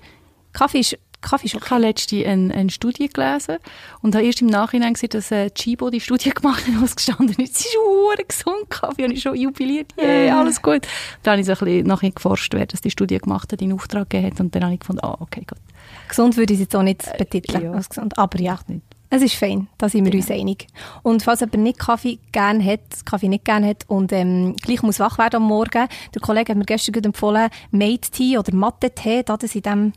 Kaffee 0.54 0.80
ist, 0.80 0.98
Kaffee 1.22 1.48
ist 1.48 1.56
Ich 1.56 1.70
habe 1.70 1.82
letztens 1.82 2.26
eine, 2.26 2.54
eine 2.54 2.70
Studie 2.70 3.10
gelesen 3.10 3.58
und 4.02 4.16
habe 4.16 4.26
erst 4.26 4.42
im 4.42 4.48
Nachhinein 4.48 4.94
gesehen, 4.94 5.10
dass 5.10 5.32
äh, 5.32 5.50
Chibo 5.52 5.90
die 5.90 6.00
Studie 6.00 6.30
gemacht 6.30 6.68
hat, 6.68 6.80
wo 6.80 6.86
es 6.86 6.96
gestanden 6.96 7.36
ist, 7.38 7.56
es 7.56 7.66
ist 7.66 7.78
hure 7.78 8.24
gesund, 8.28 8.70
Kaffee, 8.70 9.04
habe 9.04 9.14
ich 9.14 9.22
schon 9.22 9.36
jubiliert, 9.36 9.94
yeah, 10.00 10.40
alles 10.40 10.62
gut. 10.62 10.88
Dann 11.24 11.34
habe 11.34 11.42
ich 11.42 11.48
so 11.48 11.54
ein 11.54 11.58
bisschen 11.60 11.88
nachher 11.88 12.12
geforscht, 12.12 12.54
wer 12.54 12.66
das 12.66 12.82
die 12.82 12.92
Studie 12.92 13.18
gemacht 13.18 13.52
hat, 13.52 13.62
in 13.62 13.74
Auftrag 13.74 14.10
gegeben 14.10 14.32
hat 14.32 14.40
und 14.40 14.56
dann 14.56 14.64
habe 14.64 14.74
ich 14.76 14.80
gefunden, 14.80 15.04
ah, 15.04 15.18
okay, 15.20 15.44
gut. 15.48 15.60
Gesund 16.08 16.38
würde 16.38 16.54
ich 16.54 16.60
es 16.60 16.66
jetzt 16.66 16.76
auch 16.76 16.84
nicht 16.84 17.06
betiteln 17.18 17.64
ja. 17.64 17.72
als 17.72 17.90
gesund. 17.90 18.18
Aber 18.18 18.40
ja, 18.40 18.60
nicht. 18.68 18.82
es 19.10 19.22
ist 19.22 19.36
fein, 19.36 19.68
da 19.78 19.90
sind 19.90 20.06
wir 20.06 20.14
uns 20.14 20.30
einig. 20.30 20.68
Und 21.04 21.24
falls 21.24 21.40
jemand 21.40 21.64
nicht 21.64 21.80
Kaffee 21.80 22.20
gerne 22.32 22.64
hat, 22.64 23.06
Kaffee 23.06 23.28
nicht 23.28 23.46
gerne 23.46 23.68
hat 23.68 23.84
und 23.88 24.12
ähm, 24.12 24.56
gleich 24.58 24.84
muss 24.84 25.00
wach 25.00 25.18
werden 25.18 25.38
am 25.38 25.44
Morgen, 25.44 25.88
der 26.14 26.22
Kollege 26.22 26.52
hat 26.52 26.58
mir 26.58 26.66
gestern 26.66 27.04
empfohlen, 27.04 27.50
Mate-Tee 27.72 28.38
oder 28.38 28.54
Matte-Tee, 28.54 29.24
da 29.24 29.38
das 29.38 29.56
in 29.56 29.62
diesem 29.62 29.94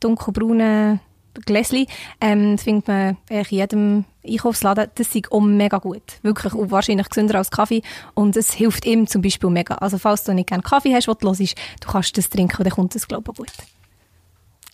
dunkelbraunen 0.00 1.00
Gläschen, 1.46 1.86
ähm, 2.20 2.56
das 2.56 2.64
findet 2.64 2.88
man 2.88 3.16
in 3.28 3.44
jedem 3.48 4.04
Einkaufsladen. 4.26 4.88
Das 4.94 5.14
ist 5.14 5.32
auch 5.32 5.40
mega 5.40 5.78
gut. 5.78 6.02
Wirklich 6.22 6.54
und 6.54 6.70
wahrscheinlich 6.70 7.08
gesünder 7.08 7.36
als 7.36 7.50
Kaffee. 7.50 7.82
Und 8.14 8.36
es 8.36 8.52
hilft 8.52 8.84
ihm 8.86 9.06
zum 9.06 9.22
Beispiel 9.22 9.50
mega. 9.50 9.74
Also 9.76 9.98
falls 9.98 10.24
du 10.24 10.34
nicht 10.34 10.48
gerne 10.48 10.62
Kaffee 10.62 10.94
hast, 10.94 11.08
was 11.08 11.18
du 11.18 11.28
hörst, 11.28 11.54
du 11.80 11.88
kannst 11.88 12.16
das 12.18 12.28
trinken 12.28 12.56
und 12.58 12.64
dann 12.64 12.72
kommt 12.72 12.94
das, 12.94 13.06
glaube 13.06 13.30
ich, 13.30 13.38
gut. 13.38 13.52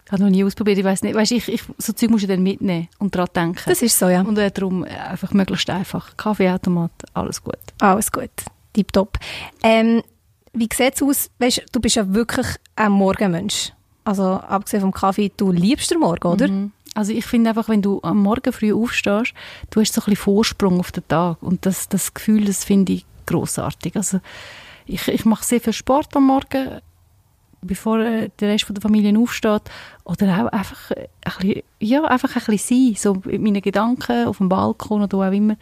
Ich 0.06 0.12
habe 0.12 0.22
noch 0.22 0.30
nie 0.30 0.44
ausprobiert, 0.44 0.76
ich 0.76 0.84
weiß 0.84 1.02
nicht, 1.02 1.14
weißt, 1.14 1.32
ich, 1.32 1.48
ich, 1.48 1.62
so 1.78 1.94
Zeug 1.94 2.10
musst 2.10 2.24
du 2.24 2.28
dann 2.28 2.42
mitnehmen 2.42 2.88
und 2.98 3.14
daran 3.14 3.28
denken. 3.34 3.62
Das 3.64 3.80
ist 3.80 3.98
so, 3.98 4.08
ja. 4.08 4.20
und 4.20 4.36
äh, 4.36 4.50
darum 4.50 4.84
äh, 4.84 4.90
einfach 4.90 5.32
möglichst 5.32 5.70
einfach. 5.70 6.14
Kaffeeautomat, 6.18 6.92
alles 7.14 7.42
gut. 7.42 7.58
Alles 7.80 8.12
gut, 8.12 8.30
tipptopp. 8.74 9.18
Ähm, 9.62 10.02
wie 10.52 10.68
sieht 10.72 10.96
es 10.96 11.02
aus? 11.02 11.30
Weißt, 11.38 11.64
du 11.72 11.80
bist 11.80 11.96
ja 11.96 12.12
wirklich 12.12 12.46
ein 12.76 12.92
Morgenmensch. 12.92 13.72
Also 14.04 14.24
abgesehen 14.24 14.82
vom 14.82 14.92
Kaffee, 14.92 15.32
du 15.36 15.50
liebst 15.50 15.90
den 15.90 16.00
Morgen, 16.00 16.26
oder? 16.28 16.48
Mhm. 16.48 16.72
Also 16.94 17.12
ich 17.12 17.26
finde 17.26 17.50
einfach, 17.50 17.68
wenn 17.68 17.82
du 17.82 18.00
am 18.02 18.22
Morgen 18.22 18.52
früh 18.52 18.72
aufstehst, 18.72 19.34
du 19.70 19.80
hast 19.80 19.92
so 19.92 20.00
ein 20.00 20.04
bisschen 20.04 20.16
Vorsprung 20.16 20.78
auf 20.78 20.92
den 20.92 21.06
Tag 21.08 21.42
und 21.42 21.66
das, 21.66 21.88
das 21.88 22.14
Gefühl, 22.14 22.44
das 22.44 22.64
finde 22.64 22.92
ich 22.92 23.06
großartig. 23.26 23.96
Also 23.96 24.20
ich, 24.86 25.08
ich 25.08 25.24
mache 25.24 25.44
sehr 25.44 25.60
viel 25.60 25.72
Sport 25.72 26.14
am 26.16 26.26
Morgen, 26.26 26.80
bevor 27.62 27.98
äh, 27.98 28.30
der 28.38 28.50
Rest 28.50 28.66
der 28.68 28.80
Familie 28.80 29.18
aufsteht 29.18 29.62
oder 30.04 30.44
auch 30.44 30.52
einfach 30.52 30.90
ein 30.92 31.08
bisschen, 31.24 31.62
ja, 31.80 32.04
einfach 32.04 32.36
ein 32.36 32.42
bisschen 32.46 32.94
sein, 32.94 32.96
so 32.96 33.14
mit 33.24 33.40
meinen 33.40 33.62
Gedanken 33.62 34.26
auf 34.26 34.38
dem 34.38 34.48
Balkon 34.48 35.02
oder 35.02 35.18
wo 35.18 35.22
auch 35.24 35.32
immer. 35.32 35.56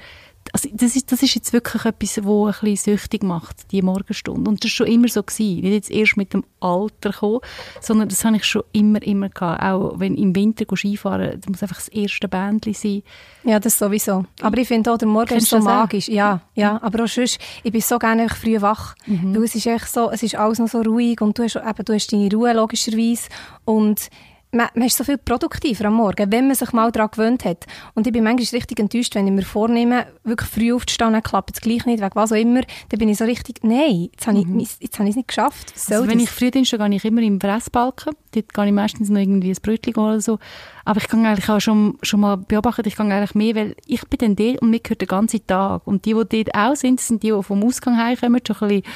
Also 0.53 0.69
das, 0.73 0.97
ist, 0.97 1.11
das 1.13 1.23
ist 1.23 1.35
jetzt 1.35 1.53
wirklich 1.53 1.85
etwas, 1.85 2.25
wo 2.25 2.47
ein 2.47 2.55
bisschen 2.61 2.97
süchtig 2.97 3.23
macht, 3.23 3.71
die 3.73 3.81
Morgenstunde. 3.81 4.51
Und 4.51 4.63
das 4.63 4.71
war 4.71 4.87
schon 4.87 4.87
immer 4.87 5.09
so. 5.09 5.23
Gewesen. 5.23 5.61
Nicht 5.61 5.73
jetzt 5.73 5.91
erst 5.91 6.17
mit 6.17 6.35
dem 6.35 6.45
Alter 6.61 7.11
gekommen, 7.11 7.41
sondern 7.81 8.09
das 8.09 8.25
habe 8.25 8.37
ich 8.37 8.45
schon 8.45 8.63
immer, 8.73 9.03
immer 9.03 9.29
gehabt. 9.29 9.63
Auch 9.63 9.99
wenn 9.99 10.17
im 10.17 10.35
Winter 10.35 10.65
Skifahren, 10.75 11.41
das 11.41 11.49
muss 11.49 11.63
einfach 11.63 11.77
das 11.77 11.89
erste 11.89 12.29
Bändchen 12.29 12.75
sein. 12.75 13.03
Ja, 13.45 13.61
das 13.61 13.79
sowieso. 13.79 14.25
Aber 14.41 14.59
ich 14.59 14.69
finde 14.69 14.93
auch, 14.93 14.99
der 14.99 15.09
Morgen 15.09 15.29
Kennst 15.29 15.45
ist 15.45 15.51
so 15.51 15.59
auch? 15.59 15.63
magisch. 15.63 16.09
Ja, 16.09 16.41
ja. 16.55 16.81
Aber 16.83 17.05
auch 17.05 17.09
sonst, 17.09 17.39
ich 17.63 17.73
bin 17.73 17.81
so 17.81 17.99
gerne 17.99 18.29
früh 18.29 18.61
wach. 18.61 18.95
Mhm. 19.07 19.35
Weil 19.35 19.45
es 19.45 19.55
ist 19.55 19.67
echt 19.67 19.89
so, 19.89 20.11
es 20.11 20.23
ist 20.23 20.35
alles 20.35 20.59
noch 20.59 20.69
so 20.69 20.81
ruhig 20.81 21.21
und 21.21 21.39
du 21.39 21.45
hast, 21.45 21.57
eben, 21.57 21.85
du 21.85 21.95
hast 21.95 22.13
deine 22.13 22.31
Ruhe 22.31 22.53
logischerweise. 22.53 23.29
Und 23.65 24.11
man, 24.53 24.69
man 24.75 24.87
ist 24.87 24.97
so 24.97 25.05
viel 25.05 25.19
produktiver 25.19 25.87
am 25.87 25.95
Morgen, 25.95 26.31
wenn 26.31 26.47
man 26.47 26.55
sich 26.55 26.73
mal 26.73 26.93
daran 26.93 27.11
gewöhnt 27.11 27.45
hat. 27.45 27.67
Und 27.95 28.07
ich 28.07 28.13
bin 28.13 28.23
manchmal 28.23 28.61
richtig 28.61 28.79
enttäuscht, 28.79 29.15
wenn 29.15 29.27
ich 29.27 29.33
mir 29.33 29.43
vornehme, 29.43 30.07
wirklich 30.25 30.49
früh 30.49 30.75
aufzustehen, 30.75 31.21
klappt 31.23 31.55
es 31.55 31.61
gleich 31.61 31.87
nicht, 31.87 32.03
wegen 32.03 32.15
was 32.15 32.33
auch 32.33 32.37
immer. 32.37 32.61
Dann 32.91 32.99
bin 32.99 33.09
ich 33.09 33.17
so 33.17 33.25
richtig, 33.25 33.65
nein, 33.65 34.11
jetzt 34.13 34.27
habe 34.27 34.39
ich, 34.39 34.47
jetzt 34.81 34.99
habe 34.99 35.09
ich 35.09 35.13
es 35.13 35.17
nicht 35.17 35.29
geschafft. 35.29 35.73
Mhm. 35.75 35.95
Also 35.95 36.09
wenn 36.09 36.19
das? 36.19 36.29
ich 36.29 36.31
Frühdienst 36.31 36.71
gehe, 36.71 36.79
gehe 36.79 36.97
ich 36.97 37.05
immer 37.05 37.23
im 37.23 37.41
Fressbalken. 37.41 38.15
Dort 38.35 38.55
gehe 38.55 38.67
ich 38.67 38.73
meistens 38.73 39.09
noch 39.09 39.21
irgendwie 39.21 39.51
ein 39.51 39.57
Brötchen 39.63 39.97
holen 39.97 40.07
oder 40.07 40.21
so. 40.21 40.39
Aber 40.85 41.01
ich 41.01 41.09
kann 41.09 41.25
eigentlich 41.25 41.49
auch 41.49 41.61
schon, 41.61 41.99
schon 42.03 42.21
mal 42.21 42.37
beobachten, 42.37 42.87
ich 42.87 42.97
gehe 42.97 43.07
eigentlich 43.07 43.35
mehr, 43.35 43.55
weil 43.55 43.77
ich 43.87 44.07
bin 44.09 44.19
dann 44.19 44.37
dort 44.37 44.63
und 44.63 44.71
mir 44.71 44.81
gehört 44.81 45.01
den 45.01 45.09
ganzen 45.09 45.47
Tag. 45.47 45.87
Und 45.87 46.05
die, 46.05 46.15
die 46.15 46.45
dort 46.45 46.55
auch 46.55 46.77
sind, 46.77 47.01
sind 47.01 47.23
die, 47.23 47.33
die 47.33 47.43
vom 47.43 47.63
Ausgang 47.65 47.97
heimkommen, 47.97 48.41
schon 48.47 48.57
ein 48.57 48.69
bisschen, 48.69 48.93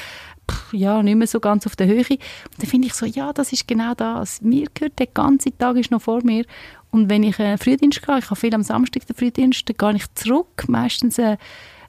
ja, 0.71 1.01
nicht 1.03 1.15
mehr 1.15 1.27
so 1.27 1.39
ganz 1.39 1.65
auf 1.65 1.75
der 1.75 1.87
Höhe. 1.87 1.97
Und 1.99 2.19
dann 2.57 2.67
finde 2.67 2.87
ich 2.87 2.93
so, 2.93 3.05
ja, 3.05 3.33
das 3.33 3.53
ist 3.53 3.67
genau 3.67 3.93
das. 3.93 4.41
Mir 4.41 4.67
gehört 4.73 4.99
der 4.99 5.07
ganze 5.07 5.55
Tag 5.57 5.77
ist 5.77 5.91
noch 5.91 6.01
vor 6.01 6.23
mir. 6.23 6.45
Und 6.91 7.09
wenn 7.09 7.23
ich 7.23 7.39
äh, 7.39 7.57
Frühdienst 7.57 8.05
gehe, 8.05 8.19
ich 8.19 8.25
habe 8.25 8.39
viel 8.39 8.53
am 8.53 8.63
Samstag 8.63 9.05
den 9.05 9.15
Frühdienst, 9.15 9.67
dann 9.67 9.77
gehe 9.77 10.01
ich 10.01 10.13
zurück, 10.15 10.65
meistens 10.67 11.17
äh, 11.17 11.37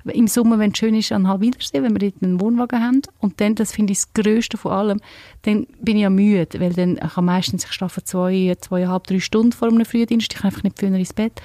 im 0.05 0.27
Sommer, 0.27 0.59
wenn 0.59 0.73
es 0.73 0.79
schön 0.79 0.95
ist, 0.95 1.13
an 1.13 1.29
Halbwiedersee, 1.29 1.83
wenn 1.83 1.99
wir 1.99 2.11
dort 2.11 2.23
einen 2.23 2.41
Wohnwagen 2.41 2.83
haben. 2.83 3.03
Und 3.19 3.41
dann, 3.41 3.55
das 3.55 3.73
finde 3.73 3.93
ich 3.93 4.01
das 4.01 4.13
Größte 4.15 4.57
von 4.57 4.73
allem, 4.73 5.01
dann 5.43 5.67
bin 5.81 5.97
ich 5.97 6.03
ja 6.03 6.11
müde, 6.11 6.61
weil 6.61 6.73
dann 6.73 6.97
ich 6.97 7.17
habe 7.17 7.23
meistens, 7.23 7.65
ich 7.65 7.73
schlafe 7.73 8.03
zwei, 8.05 8.57
zweieinhalb, 8.61 9.07
drei 9.07 9.21
Stunden 9.21 9.53
vor 9.53 9.69
einem 9.69 9.85
Frühdienst, 9.85 10.33
ich 10.33 10.39
kann 10.39 10.51
einfach 10.51 10.63
nicht 10.63 10.79
früher 10.79 10.95
ins 10.95 11.13
Bett. 11.13 11.41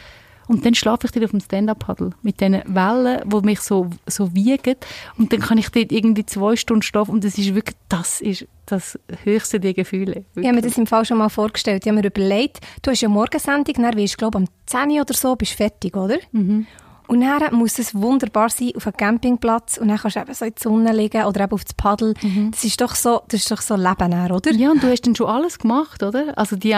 Und 0.53 0.63
dann 0.63 0.75
schlafe 0.75 1.07
ich 1.07 1.11
dort 1.11 1.25
auf 1.25 1.31
dem 1.31 1.39
Stand-Up-Paddle 1.39 2.11
mit 2.21 2.39
diesen 2.39 2.61
Wellen, 2.67 3.27
die 3.27 3.45
mich 3.45 3.59
so, 3.59 3.89
so 4.05 4.33
wiegen. 4.35 4.75
Und 5.17 5.33
dann 5.33 5.39
kann 5.39 5.57
ich 5.57 5.69
dort 5.69 5.91
irgendwie 5.91 6.25
zwei 6.25 6.55
Stunden 6.55 6.83
schlafen 6.83 7.11
und 7.11 7.23
das 7.23 7.39
ist 7.39 7.55
wirklich, 7.55 7.75
das 7.89 8.21
ist 8.21 8.47
das 8.67 8.99
höchste 9.23 9.59
der 9.59 9.73
Gefühle. 9.73 10.25
Ich 10.35 10.45
habe 10.45 10.55
mir 10.55 10.61
das 10.61 10.77
im 10.77 10.85
Fall 10.85 11.05
schon 11.05 11.17
mal 11.17 11.29
vorgestellt. 11.29 11.83
Ich 11.83 11.89
habe 11.89 11.99
mir 11.99 12.07
überlegt, 12.07 12.59
du 12.83 12.91
hast 12.91 13.01
ja 13.01 13.09
Morgensendung, 13.09 13.75
dann 13.81 13.97
wirst 13.97 14.13
du, 14.13 14.17
glaube 14.17 14.37
am 14.37 14.45
10 14.67 14.91
Uhr 14.91 15.01
oder 15.01 15.13
so 15.13 15.35
bist 15.35 15.53
du 15.53 15.57
fertig, 15.57 15.97
oder? 15.97 16.17
Mhm. 16.31 16.67
Und 17.07 17.21
dann 17.21 17.55
muss 17.55 17.79
es 17.79 17.93
wunderbar 17.93 18.49
sein 18.49 18.71
auf 18.75 18.87
einem 18.87 18.97
Campingplatz 18.97 19.77
und 19.77 19.89
dann 19.89 19.97
kannst 19.97 20.15
du 20.15 20.21
eben 20.21 20.33
so 20.33 20.45
in 20.45 20.53
die 20.55 20.61
Sonne 20.61 20.93
liegen 20.93 21.23
oder 21.25 21.41
eben 21.41 21.51
auf 21.51 21.63
das 21.63 21.73
Paddel. 21.73 22.13
Mhm. 22.21 22.51
Das 22.51 22.63
ist 22.63 22.79
doch 22.79 22.95
so, 22.95 23.21
das 23.27 23.41
ist 23.41 23.51
doch 23.51 23.61
so 23.61 23.75
Leben, 23.75 24.11
dann, 24.11 24.31
oder? 24.31 24.51
Ja, 24.51 24.71
und 24.71 24.81
du 24.81 24.89
hast 24.89 25.05
dann 25.05 25.15
schon 25.15 25.27
alles 25.27 25.59
gemacht, 25.59 26.01
oder? 26.01 26.37
Also 26.37 26.55
die, 26.55 26.75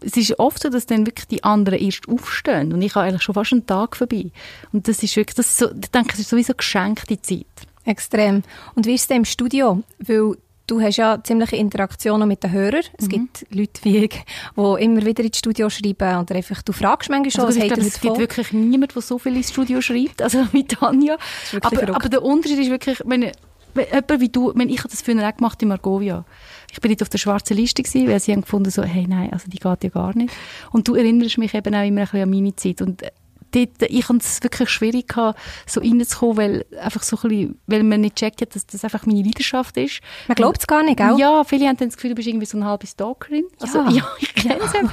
es 0.00 0.16
ist 0.16 0.38
oft 0.38 0.62
so, 0.62 0.68
dass 0.70 0.86
dann 0.86 1.06
wirklich 1.06 1.28
die 1.28 1.44
anderen 1.44 1.78
erst 1.78 2.08
aufstehen 2.08 2.72
und 2.72 2.82
ich 2.82 2.94
habe 2.94 3.06
eigentlich 3.06 3.22
schon 3.22 3.34
fast 3.34 3.52
einen 3.52 3.66
Tag 3.66 3.96
vorbei. 3.96 4.30
Und 4.72 4.88
das 4.88 5.02
ist 5.02 5.14
wirklich, 5.16 5.36
das 5.36 5.48
ist 5.48 5.58
so, 5.58 5.70
ich 5.70 5.90
denke, 5.90 6.14
es 6.14 6.20
ist 6.20 6.30
sowieso 6.30 6.54
geschenkte 6.54 7.20
Zeit. 7.20 7.46
Extrem. 7.84 8.42
Und 8.74 8.86
wie 8.86 8.94
ist 8.94 9.02
es 9.02 9.06
denn 9.08 9.18
im 9.18 9.24
Studio? 9.24 9.82
Weil 9.98 10.36
du 10.68 10.80
hast 10.80 10.96
ja 10.98 11.18
ziemliche 11.22 11.56
Interaktionen 11.56 12.28
mit 12.28 12.44
den 12.44 12.52
Hörern. 12.52 12.82
Es 12.96 13.06
mhm. 13.06 13.08
gibt 13.08 13.46
Leute 13.50 13.84
wie 13.84 14.04
ich, 14.04 14.24
die 14.56 14.84
immer 14.84 15.04
wieder 15.04 15.24
ins 15.24 15.38
Studio 15.38 15.68
schreiben 15.68 16.20
oder 16.20 16.36
einfach, 16.36 16.62
du 16.62 16.72
fragst 16.72 17.10
manchmal 17.10 17.30
schon, 17.30 17.44
also, 17.46 17.60
was 17.60 17.66
glaube, 17.66 17.82
es 17.82 18.00
gibt 18.00 18.18
wirklich 18.18 18.52
niemand, 18.52 18.94
der 18.94 19.02
so 19.02 19.18
viel 19.18 19.36
ins 19.36 19.50
Studio 19.50 19.80
schreibt, 19.80 20.22
also 20.22 20.46
mit 20.52 20.68
Tanja. 20.68 21.16
Aber, 21.62 21.94
aber, 21.94 22.08
der 22.08 22.22
Unterschied 22.22 22.60
ist 22.60 22.70
wirklich, 22.70 23.02
meine, 23.04 23.32
jemand 23.74 24.20
wie 24.20 24.28
du, 24.28 24.52
meine, 24.54 24.70
ich 24.70 24.78
habe 24.78 24.88
das 24.88 25.02
früher 25.02 25.26
auch 25.26 25.36
gemacht 25.36 25.60
in 25.62 25.68
Margovia. 25.68 26.24
Ich 26.70 26.80
bin 26.80 26.90
nicht 26.90 27.02
auf 27.02 27.08
der 27.08 27.18
schwarzen 27.18 27.56
Liste 27.56 27.82
gewesen, 27.82 28.08
weil 28.08 28.20
sie 28.20 28.32
haben 28.32 28.42
gefunden 28.42 28.70
so, 28.70 28.82
hey, 28.82 29.06
nein, 29.08 29.32
also 29.32 29.48
die 29.48 29.58
geht 29.58 29.84
ja 29.84 29.90
gar 29.90 30.16
nicht. 30.16 30.32
Und 30.70 30.86
du 30.86 30.94
erinnerst 30.94 31.38
mich 31.38 31.54
eben 31.54 31.74
auch 31.74 31.84
immer 31.84 32.00
ein 32.00 32.04
bisschen 32.04 32.22
an 32.22 32.30
meine 32.30 32.56
Zeit 32.56 32.82
und 32.82 33.02
dort, 33.52 33.90
ich 33.90 34.08
hatte 34.08 34.18
es 34.18 34.42
wirklich 34.42 34.68
schwierig 34.68 35.08
gehabt, 35.08 35.38
so 35.66 35.80
reinzukommen, 35.80 36.36
weil 36.36 36.64
einfach 36.80 37.02
so 37.02 37.16
ein 37.16 37.28
bisschen, 37.28 37.60
weil 37.66 37.82
man 37.82 38.00
nicht 38.00 38.16
checkt 38.16 38.40
hat, 38.40 38.54
dass 38.54 38.66
das 38.66 38.84
einfach 38.84 39.06
meine 39.06 39.22
Leidenschaft 39.22 39.76
ist. 39.76 40.00
Man 40.26 40.34
glaubt 40.34 40.58
es 40.60 40.66
gar 40.66 40.82
nicht, 40.82 41.00
auch? 41.00 41.18
Ja, 41.18 41.44
viele 41.44 41.66
haben 41.66 41.76
dann 41.76 41.88
das 41.88 41.96
Gefühl, 41.96 42.10
du 42.10 42.16
bist 42.16 42.28
irgendwie 42.28 42.46
so 42.46 42.58
eine 42.58 42.66
halbe 42.66 42.86
Stalkerin. 42.86 43.44
Also, 43.60 43.78
ja. 43.78 43.88
ja 43.90 44.08
ich 44.18 44.34
kenne 44.34 44.60
es 44.64 44.72
ja. 44.72 44.80
eben. 44.80 44.90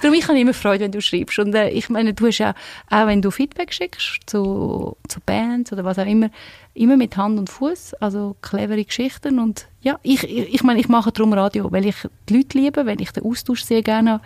Darum, 0.00 0.14
ich 0.14 0.28
habe 0.28 0.38
immer 0.38 0.54
Freude, 0.54 0.84
wenn 0.84 0.92
du 0.92 1.00
schreibst. 1.00 1.38
Und 1.38 1.54
äh, 1.54 1.70
ich 1.70 1.88
meine, 1.88 2.14
du 2.14 2.26
hast 2.26 2.38
ja, 2.38 2.54
auch 2.90 3.06
wenn 3.06 3.22
du 3.22 3.30
Feedback 3.30 3.72
schickst 3.72 4.20
zu, 4.26 4.96
zu 5.08 5.20
Bands 5.24 5.72
oder 5.72 5.84
was 5.84 5.98
auch 5.98 6.06
immer, 6.06 6.30
immer 6.74 6.96
mit 6.96 7.16
Hand 7.16 7.38
und 7.38 7.50
Fuß, 7.50 7.94
also 7.94 8.36
clevere 8.40 8.84
Geschichten 8.84 9.38
und 9.38 9.66
ja, 9.80 9.98
ich, 10.02 10.24
ich, 10.24 10.54
ich 10.54 10.62
meine, 10.62 10.80
ich 10.80 10.88
mache 10.88 11.12
darum 11.12 11.32
Radio, 11.32 11.70
weil 11.72 11.86
ich 11.86 11.96
die 12.28 12.36
Leute 12.36 12.58
liebe, 12.58 12.86
weil 12.86 13.00
ich 13.00 13.10
den 13.10 13.24
Austausch 13.24 13.62
sehr 13.62 13.82
gerne 13.82 14.12
habe 14.12 14.22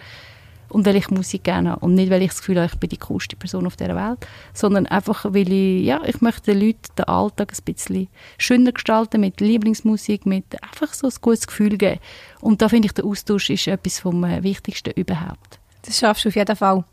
und 0.73 0.87
weil 0.87 0.97
ich 0.97 1.11
Musik 1.11 1.45
gerne 1.45 1.73
habe. 1.73 1.85
Und 1.85 1.95
nicht, 1.95 2.11
weil 2.11 2.23
ich 2.23 2.31
das 2.31 2.38
Gefühl 2.38 2.57
habe, 2.57 2.67
ich 2.67 2.79
bin 2.79 2.88
die 2.88 2.97
coolste 2.97 3.37
Person 3.37 3.67
auf 3.67 3.76
dieser 3.76 3.95
Welt, 3.95 4.26
sondern 4.55 4.87
einfach, 4.87 5.26
weil 5.26 5.52
ich, 5.52 5.85
ja, 5.85 6.00
ich 6.07 6.21
möchte 6.23 6.52
den 6.52 6.67
Leuten 6.67 6.95
den 6.97 7.05
Alltag 7.05 7.52
ein 7.52 7.64
bisschen 7.64 8.09
schöner 8.38 8.73
gestalten, 8.73 9.21
mit 9.21 9.41
Lieblingsmusik, 9.41 10.25
mit 10.25 10.62
einfach 10.62 10.95
so 10.95 11.09
ein 11.09 11.14
gutes 11.21 11.47
Gefühl 11.47 11.76
geben. 11.76 12.00
Und 12.41 12.62
da 12.62 12.69
finde 12.69 12.87
ich, 12.87 12.93
der 12.93 13.05
Austausch 13.05 13.50
ist 13.50 13.69
etwas 13.69 14.00
vom 14.00 14.25
äh, 14.25 14.43
Wichtigsten 14.43 14.93
überhaupt. 14.93 15.61
Das 15.83 15.99
schaffst 15.99 16.25
du 16.25 16.31
auf 16.31 16.37
jeden 16.37 16.57
Fall. 16.57 16.85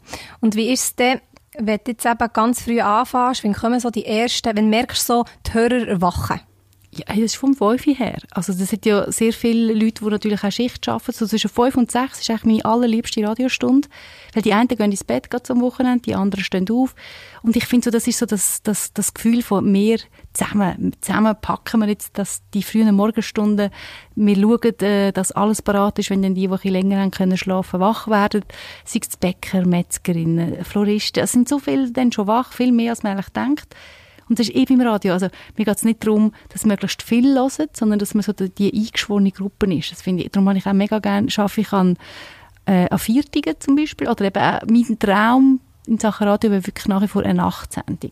Und 0.41 0.55
wie 0.55 0.74
ist 0.74 0.83
es 0.83 0.95
denn, 0.95 1.21
wenn 1.57 1.79
du 1.83 1.91
jetzt 1.91 2.05
eben 2.05 2.29
ganz 2.33 2.63
früh 2.63 2.81
anfängst, 2.81 3.43
wenn 3.43 3.53
kommen 3.53 3.79
so 3.79 3.89
die 3.89 4.05
ersten, 4.05 4.55
wenn 4.57 4.69
merkst 4.69 5.07
du 5.09 5.13
so, 5.13 5.25
die 5.48 5.53
Hörer 5.53 5.88
erwachen? 5.88 6.41
Ja, 7.08 7.15
das 7.15 7.18
ist 7.18 7.36
vom 7.36 7.56
5 7.56 7.86
her. 7.98 8.18
Also 8.32 8.53
das 8.53 8.70
sind 8.70 8.86
ja 8.86 9.12
sehr 9.12 9.32
viele 9.32 9.74
Leute, 9.74 10.03
die 10.03 10.10
natürlich 10.10 10.44
auch 10.44 10.51
Schicht 10.51 10.88
arbeiten. 10.88 11.13
So 11.13 11.25
zwischen 11.25 11.50
5 11.50 11.77
und 11.77 11.91
6 11.91 12.20
ist 12.20 12.29
eigentlich 12.29 12.44
meine 12.44 12.65
allerliebste 12.65 13.25
Radiostunde. 13.25 13.88
Weil 14.34 14.44
die 14.44 14.53
einen 14.53 14.68
gehen 14.68 14.91
ins 14.91 15.03
Bett 15.03 15.29
am 15.50 15.62
Wochenende, 15.62 16.01
die 16.01 16.15
anderen 16.15 16.44
stehen 16.44 16.65
auf. 16.70 16.96
Und 17.41 17.56
ich 17.56 17.65
finde 17.65 17.86
so, 17.86 17.91
das 17.91 18.08
ist 18.08 18.20
so 18.20 18.25
das, 18.25 18.62
das, 18.63 18.94
das 18.94 19.13
Gefühl 19.13 19.41
von 19.41 19.72
mehr 19.72 20.00
zusammen. 20.34 20.96
Zusammen 21.01 21.36
packen 21.41 21.79
wir 21.79 21.88
jetzt 21.88 22.18
das, 22.18 22.41
die 22.53 22.63
frühen 22.63 22.94
Morgenstunden. 22.96 23.70
Wir 24.15 24.36
schauen, 24.36 24.79
äh, 24.82 25.12
dass 25.12 25.32
alles 25.32 25.62
parat 25.62 26.00
ist, 26.00 26.10
wenn 26.10 26.22
dann 26.22 26.36
die, 26.36 26.48
die 26.48 26.70
länger 26.70 27.00
haben 27.00 27.12
können 27.12 27.38
schlafen, 27.38 27.79
wach 27.79 28.08
werden. 28.08 28.44
Sei 28.86 29.00
es 29.01 29.18
Bäcker, 29.18 29.65
Metzgerinnen, 29.65 30.63
Floristen. 30.65 31.24
Es 31.24 31.32
sind 31.32 31.48
so 31.48 31.60
viele 31.60 31.91
dann 31.91 32.12
schon 32.12 32.27
wach, 32.27 32.51
viel 32.51 32.72
mehr, 32.72 32.91
als 32.91 33.03
man 33.03 33.13
eigentlich 33.13 33.29
denkt. 33.29 33.75
Und 34.29 34.39
das 34.39 34.48
ist 34.48 34.55
eben 34.55 34.79
im 34.79 34.88
Radio. 34.88 35.13
Also, 35.13 35.27
mir 35.57 35.65
geht 35.65 35.75
es 35.75 35.83
nicht 35.83 36.05
darum, 36.05 36.33
dass 36.50 36.65
möglichst 36.65 37.01
viel 37.01 37.36
hören, 37.36 37.67
sondern 37.74 38.00
dass 38.00 38.13
man 38.13 38.24
so 38.24 38.31
die 38.31 38.74
eingeschworene 38.74 39.31
Gruppe 39.31 39.74
ist. 39.74 39.91
Das 39.91 40.01
finde 40.01 40.24
ich, 40.24 40.31
darum 40.31 40.48
habe 40.48 40.57
ich 40.57 40.65
auch 40.67 40.74
mega 40.74 41.00
gerne, 41.00 41.29
schaffe 41.29 41.62
ich 41.62 41.74
an, 41.74 41.98
äh, 42.65 42.88
an 42.89 43.00
Viertigen 43.00 43.55
zum 43.59 43.75
Beispiel, 43.75 44.07
oder 44.07 44.25
eben 44.25 44.41
auch 44.41 44.59
mein 44.67 45.00
Traum 45.00 45.59
in 45.88 45.98
Sachen 45.98 46.27
Radio 46.27 46.51
wäre 46.51 46.67
wirklich 46.67 46.88
nach 46.88 47.01
wie 47.01 47.07
vor 47.07 47.24
eine 47.24 47.33
Nachtsendung 47.33 48.12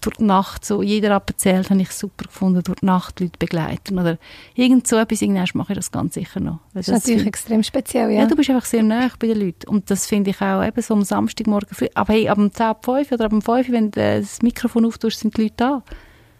durch 0.00 0.16
die 0.16 0.24
Nacht 0.24 0.64
so, 0.64 0.82
jeder 0.82 1.10
erzählt, 1.10 1.70
habe 1.70 1.80
ich 1.80 1.90
super 1.90 2.24
gefunden, 2.24 2.62
durch 2.62 2.80
die 2.80 2.86
Nacht 2.86 3.20
Leute 3.20 3.38
begleiten 3.38 3.98
oder 3.98 4.18
irgend 4.54 4.86
so 4.86 4.96
etwas, 4.96 5.22
irgendwann 5.22 5.46
mache 5.54 5.72
ich 5.72 5.78
das 5.78 5.90
ganz 5.90 6.14
sicher 6.14 6.40
noch. 6.40 6.60
Das, 6.72 6.86
das 6.86 6.98
ist 6.98 7.04
natürlich 7.04 7.26
extrem 7.26 7.62
speziell, 7.62 8.10
ja. 8.10 8.20
Ja, 8.20 8.26
du 8.26 8.36
bist 8.36 8.50
einfach 8.50 8.64
sehr 8.64 8.82
nah 8.82 9.10
bei 9.18 9.28
den 9.28 9.40
Leuten 9.40 9.68
und 9.68 9.90
das 9.90 10.06
finde 10.06 10.30
ich 10.30 10.40
auch 10.40 10.64
eben 10.64 10.82
so 10.82 10.94
am 10.94 11.04
Samstagmorgen 11.04 11.74
früh, 11.74 11.88
aber 11.94 12.12
hey, 12.12 12.28
ab 12.28 12.38
dem 12.38 12.52
10, 12.52 12.74
5 12.82 13.12
oder 13.12 13.24
ab 13.26 13.30
dem 13.30 13.42
5, 13.42 13.70
wenn 13.70 13.90
du 13.90 14.20
das 14.20 14.42
Mikrofon 14.42 14.86
auftust, 14.86 15.20
sind 15.20 15.36
die 15.36 15.42
Leute 15.42 15.54
da. 15.56 15.82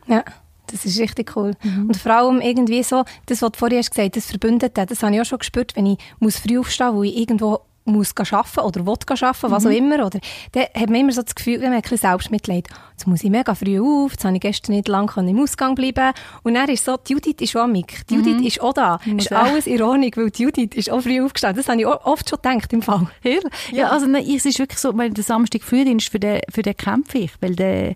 Ja. 0.07 0.25
Das 0.71 0.87
ist 0.87 0.99
richtig 0.99 1.37
cool. 1.37 1.53
Mhm. 1.63 1.89
Und 1.89 1.97
vor 1.97 2.13
allem 2.13 2.41
irgendwie 2.41 2.83
so, 2.83 3.05
das, 3.27 3.43
was 3.43 3.53
du 3.53 3.59
vorhin 3.59 3.79
hast 3.79 3.91
gesagt, 3.91 4.17
das 4.17 4.27
Verbündete, 4.27 4.87
das 4.87 5.03
habe 5.03 5.15
ich 5.15 5.21
auch 5.21 5.27
schon 5.27 5.39
gespürt, 5.39 5.77
wenn 5.77 5.87
ich 5.87 5.99
muss 6.21 6.39
früh 6.39 6.59
aufstehen 6.59 6.87
muss, 6.89 6.97
wo 6.97 7.03
ich 7.03 7.17
irgendwo 7.19 7.61
muss 7.85 8.15
arbeiten 8.17 8.61
oder 8.61 8.87
will 8.87 8.97
arbeiten, 9.09 9.51
was 9.51 9.65
mhm. 9.65 9.71
auch 9.71 9.75
immer, 9.75 10.07
oder, 10.07 10.19
dann 10.53 10.65
hat 10.75 10.91
man 10.91 11.01
immer 11.01 11.13
so 11.13 11.23
das 11.23 11.35
Gefühl, 11.35 11.59
man 11.59 11.69
hat 11.69 11.77
ein 11.77 11.83
bisschen 11.83 11.99
Selbstmitleid. 11.99 12.69
Jetzt 12.93 13.07
muss 13.07 13.25
ich 13.25 13.31
mega 13.31 13.55
früh 13.55 13.81
auf, 13.81 14.13
jetzt 14.13 14.25
habe 14.25 14.35
ich 14.37 14.41
gestern 14.41 14.77
nicht 14.77 14.89
lange 14.89 15.11
im 15.17 15.41
Ausgang 15.41 15.75
bleiben. 15.75 16.13
Und 16.43 16.55
dann 16.55 16.69
ist 16.69 16.85
so, 16.85 16.97
die 16.97 17.13
Judith 17.13 17.37
ist 17.41 17.57
auch 17.57 17.67
mit. 17.67 18.09
Die 18.09 18.15
Judith 18.15 18.39
mhm. 18.39 18.47
ist 18.47 18.61
auch 18.61 18.73
da. 18.73 19.01
Ist 19.17 19.33
alles 19.33 19.67
ironisch, 19.67 20.13
weil 20.17 20.31
die 20.31 20.45
Judith 20.45 20.75
ist 20.75 20.91
auch 20.91 21.01
früh 21.01 21.21
aufgestanden. 21.21 21.63
Das 21.63 21.69
habe 21.69 21.81
ich 21.81 21.87
oft 21.87 22.29
schon 22.29 22.39
gedacht 22.41 22.73
im 22.73 22.83
Fall. 22.83 23.09
Ja, 23.23 23.41
ja 23.73 23.89
also 23.91 24.07
nein, 24.07 24.25
es 24.27 24.45
ist 24.45 24.59
wirklich 24.59 24.79
so, 24.79 24.97
weil 24.97 25.11
der 25.11 25.25
Samstag 25.25 25.63
Frühdienst, 25.63 26.09
für 26.09 26.21
den, 26.21 26.41
für 26.51 26.63
den 26.63 26.77
kämpfe 26.77 27.19
ich, 27.19 27.33
weil 27.41 27.57
der 27.57 27.95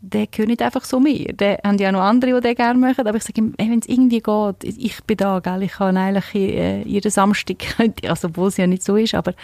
der 0.00 0.26
gehört 0.26 0.48
nicht 0.48 0.62
einfach 0.62 0.84
so 0.84 0.98
mir. 0.98 1.32
Der 1.34 1.60
haben 1.62 1.78
ja 1.78 1.92
noch 1.92 2.00
andere, 2.00 2.34
die 2.34 2.40
das 2.40 2.56
gerne 2.56 2.78
machen, 2.78 3.06
aber 3.06 3.16
ich 3.18 3.22
sage 3.22 3.40
ihm, 3.40 3.54
wenn 3.58 3.78
es 3.78 3.88
irgendwie 3.88 4.20
geht, 4.20 4.64
ich 4.64 5.02
bin 5.04 5.16
da, 5.16 5.40
gell? 5.40 5.62
ich 5.62 5.72
kann 5.72 5.96
eigentlich 5.96 6.34
äh, 6.34 6.82
jeden 6.82 7.10
Samstag, 7.10 7.56
also 8.08 8.28
obwohl 8.28 8.48
es 8.48 8.56
ja 8.56 8.66
nicht 8.66 8.82
so 8.82 8.96
ist, 8.96 9.14
aber 9.14 9.34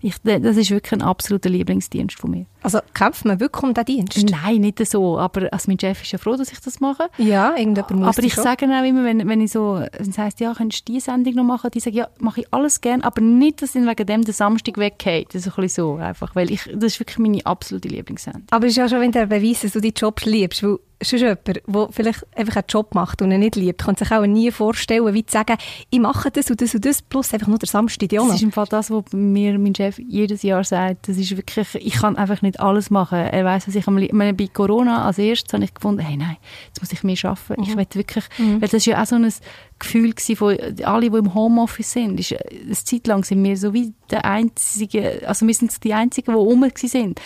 ich, 0.00 0.16
das 0.22 0.56
ist 0.56 0.70
wirklich 0.70 0.92
ein 0.92 1.02
absoluter 1.02 1.48
Lieblingsdienst 1.48 2.18
von 2.18 2.30
mir. 2.32 2.46
Also 2.64 2.78
kämpft 2.94 3.26
man 3.26 3.38
wirklich 3.40 3.62
um 3.62 3.74
diesen 3.74 4.06
Dienst? 4.06 4.30
Nein, 4.30 4.62
nicht 4.62 4.84
so. 4.86 5.18
Aber 5.18 5.52
also 5.52 5.70
mein 5.70 5.78
Chef 5.78 6.02
ist 6.02 6.12
ja 6.12 6.18
froh, 6.18 6.34
dass 6.34 6.50
ich 6.50 6.60
das 6.60 6.80
mache. 6.80 7.10
Ja, 7.18 7.54
irgendjemand 7.56 7.96
muss 7.96 8.16
Aber 8.16 8.26
ich 8.26 8.32
schon. 8.32 8.42
sage 8.42 8.66
auch 8.66 8.84
immer, 8.84 9.04
wenn, 9.04 9.28
wenn 9.28 9.40
ich 9.42 9.52
so, 9.52 9.74
wenn 9.98 10.10
es 10.10 10.16
heisst, 10.16 10.40
ja, 10.40 10.54
könntest 10.54 10.88
du 10.88 10.94
diese 10.94 11.04
Sendung 11.06 11.34
noch 11.34 11.44
machen? 11.44 11.70
Die 11.72 11.80
sagen, 11.80 11.96
ja, 11.96 12.08
mache 12.18 12.40
ich 12.40 12.46
alles 12.52 12.80
gerne, 12.80 13.04
aber 13.04 13.20
nicht, 13.20 13.60
dass 13.60 13.74
ich 13.74 13.86
wegen 13.86 14.06
dem 14.06 14.22
den 14.22 14.32
Samstag 14.32 14.78
weggehe. 14.78 15.26
Das 15.26 15.46
ist 15.46 15.58
ein 15.58 15.62
bisschen 15.62 15.84
so 15.84 15.96
einfach, 15.96 16.34
weil 16.34 16.50
ich, 16.50 16.62
das 16.74 16.94
ist 16.94 17.00
wirklich 17.00 17.18
meine 17.18 17.44
absolute 17.44 17.88
Lieblingssendung. 17.88 18.44
Aber 18.50 18.64
es 18.64 18.72
ist 18.72 18.78
ja 18.78 18.88
schon 18.88 19.02
wieder 19.02 19.20
ein 19.20 19.28
Beweis, 19.28 19.60
dass 19.60 19.72
du 19.72 19.80
deinen 19.82 19.92
Job 19.94 20.22
liebst, 20.24 20.62
weil 20.62 20.78
sonst 21.02 21.22
jemand, 21.22 21.46
der 21.46 21.88
vielleicht 21.90 22.26
einfach 22.36 22.56
einen 22.56 22.64
Job 22.68 22.94
macht 22.94 23.22
und 23.22 23.30
ihn 23.30 23.40
nicht 23.40 23.56
liebt, 23.56 23.82
kann 23.82 23.96
sich 23.96 24.10
auch 24.10 24.24
nie 24.26 24.50
vorstellen, 24.50 25.12
wie 25.14 25.24
zu 25.24 25.32
sagen, 25.32 25.56
ich 25.90 26.00
mache 26.00 26.30
das 26.30 26.50
und 26.50 26.60
das 26.60 26.74
und 26.74 26.84
das, 26.84 27.02
plus 27.02 27.32
einfach 27.32 27.48
nur 27.48 27.58
der 27.58 27.68
Samstag. 27.68 28.08
Das 28.08 28.34
ist 28.34 28.42
im 28.42 28.52
Fall 28.52 28.66
das, 28.68 28.90
was 28.90 29.04
mir 29.12 29.58
mein 29.58 29.74
Chef 29.74 29.98
jedes 29.98 30.42
Jahr 30.42 30.64
sagt. 30.64 31.08
Das 31.08 31.16
ist 31.16 31.36
wirklich, 31.36 31.74
ich 31.74 31.94
kann 31.94 32.16
einfach 32.16 32.42
nicht 32.42 32.53
alles 32.60 32.90
machen. 32.90 33.18
Er 33.18 33.44
weiß, 33.44 33.68
was 33.68 33.74
ich 33.74 33.86
am 33.86 33.98
liebsten, 33.98 34.36
bei 34.36 34.46
Corona 34.52 35.04
als 35.06 35.18
erstes 35.18 35.52
habe 35.52 35.64
ich 35.64 35.74
gefunden, 35.74 36.00
hey 36.00 36.16
nein, 36.16 36.36
jetzt 36.66 36.80
muss 36.80 36.92
ich 36.92 37.02
mehr 37.02 37.16
arbeiten. 37.22 37.62
Mhm. 37.62 37.68
Ich 37.68 37.76
will 37.76 37.86
wirklich, 37.92 38.24
mhm. 38.38 38.54
weil 38.60 38.68
das 38.68 38.74
ist 38.74 38.86
ja 38.86 39.02
auch 39.02 39.06
so 39.06 39.16
ein 39.16 39.32
Gefühl 39.78 40.12
gewesen 40.12 40.36
von 40.36 40.56
alle, 40.84 41.10
die 41.10 41.16
im 41.16 41.34
Homeoffice 41.34 41.92
sind. 41.92 42.20
Ist, 42.20 42.34
eine 42.34 42.72
Zeit 42.72 43.06
lang 43.06 43.24
sind 43.24 43.42
wir 43.42 43.56
so 43.56 43.72
wie 43.72 43.92
der 44.10 44.24
einzige, 44.24 45.22
also 45.26 45.46
wir 45.46 45.54
sind 45.54 45.82
die 45.84 45.94
einzigen, 45.94 46.32
die 46.32 46.36
rum 46.36 46.64
sind. 46.74 47.20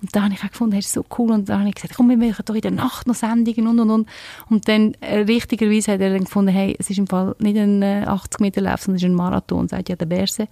Und 0.00 0.14
da 0.14 0.22
habe 0.22 0.34
ich 0.34 0.44
auch 0.44 0.50
gefunden, 0.50 0.76
das 0.76 0.86
ist 0.86 0.92
so 0.92 1.04
cool. 1.18 1.32
Und 1.32 1.48
da 1.48 1.58
habe 1.58 1.68
ich 1.68 1.74
gesagt, 1.74 1.94
komm, 1.96 2.08
wir 2.08 2.16
machen 2.16 2.44
doch 2.44 2.54
in 2.54 2.60
der 2.60 2.70
Nacht 2.70 3.06
noch 3.06 3.14
Sendungen 3.14 3.66
und, 3.66 3.80
und, 3.80 3.90
und. 3.90 4.08
Und 4.48 4.68
dann, 4.68 4.94
äh, 5.00 5.20
richtigerweise 5.20 5.92
hat 5.92 6.00
er 6.00 6.10
dann 6.10 6.24
gefunden, 6.24 6.52
hey, 6.52 6.76
es 6.78 6.90
ist 6.90 6.98
im 6.98 7.06
Fall 7.06 7.34
nicht 7.40 7.58
ein 7.58 7.82
äh, 7.82 8.04
80 8.06 8.40
Meter 8.40 8.60
Lauf, 8.60 8.82
sondern 8.82 8.96
es 8.96 9.02
ist 9.02 9.08
ein 9.08 9.14
Marathon, 9.14 9.68
sagt 9.68 9.88
ja 9.88 9.96
der 9.96 10.06
Berse. 10.06 10.46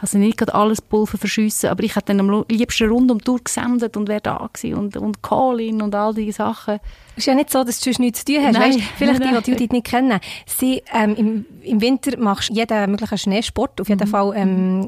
Also 0.00 0.18
nicht 0.18 0.38
gerade 0.38 0.54
alles 0.54 0.82
Pulver 0.82 1.18
verschiessen, 1.18 1.70
aber 1.70 1.82
ich 1.84 1.96
hätte 1.96 2.14
dann 2.14 2.20
am 2.20 2.44
liebsten 2.48 2.88
rund 2.88 3.10
um 3.10 3.18
die 3.18 3.24
Tour 3.24 3.40
gesendet 3.42 3.96
und 3.96 4.08
wäre 4.08 4.20
da 4.20 4.48
gewesen 4.52 4.78
und, 4.78 4.96
und 4.96 5.22
Call-in 5.22 5.82
und 5.82 5.94
all 5.94 6.14
diese 6.14 6.32
Sachen. 6.32 6.80
Es 7.12 7.18
ist 7.18 7.26
ja 7.26 7.34
nicht 7.34 7.50
so, 7.50 7.62
dass 7.64 7.80
du 7.80 7.90
nichts 7.98 8.24
zu 8.24 8.32
tun 8.32 8.44
hast. 8.44 8.54
Nein, 8.54 8.74
weißt, 8.74 8.80
vielleicht 8.96 9.20
nein, 9.20 9.34
die, 9.36 9.42
die 9.42 9.50
Judith 9.52 9.70
nicht 9.70 9.86
kennen. 9.86 10.20
Sie, 10.46 10.82
ähm, 10.92 11.14
im, 11.16 11.46
Im 11.62 11.80
Winter 11.80 12.18
machst 12.18 12.50
du 12.50 12.54
jeden 12.54 12.90
möglichen 12.90 13.18
Schneesport, 13.18 13.80
auf 13.80 13.88
jeden 13.88 14.06
mhm. 14.06 14.10
Fall 14.10 14.32
ähm, 14.36 14.86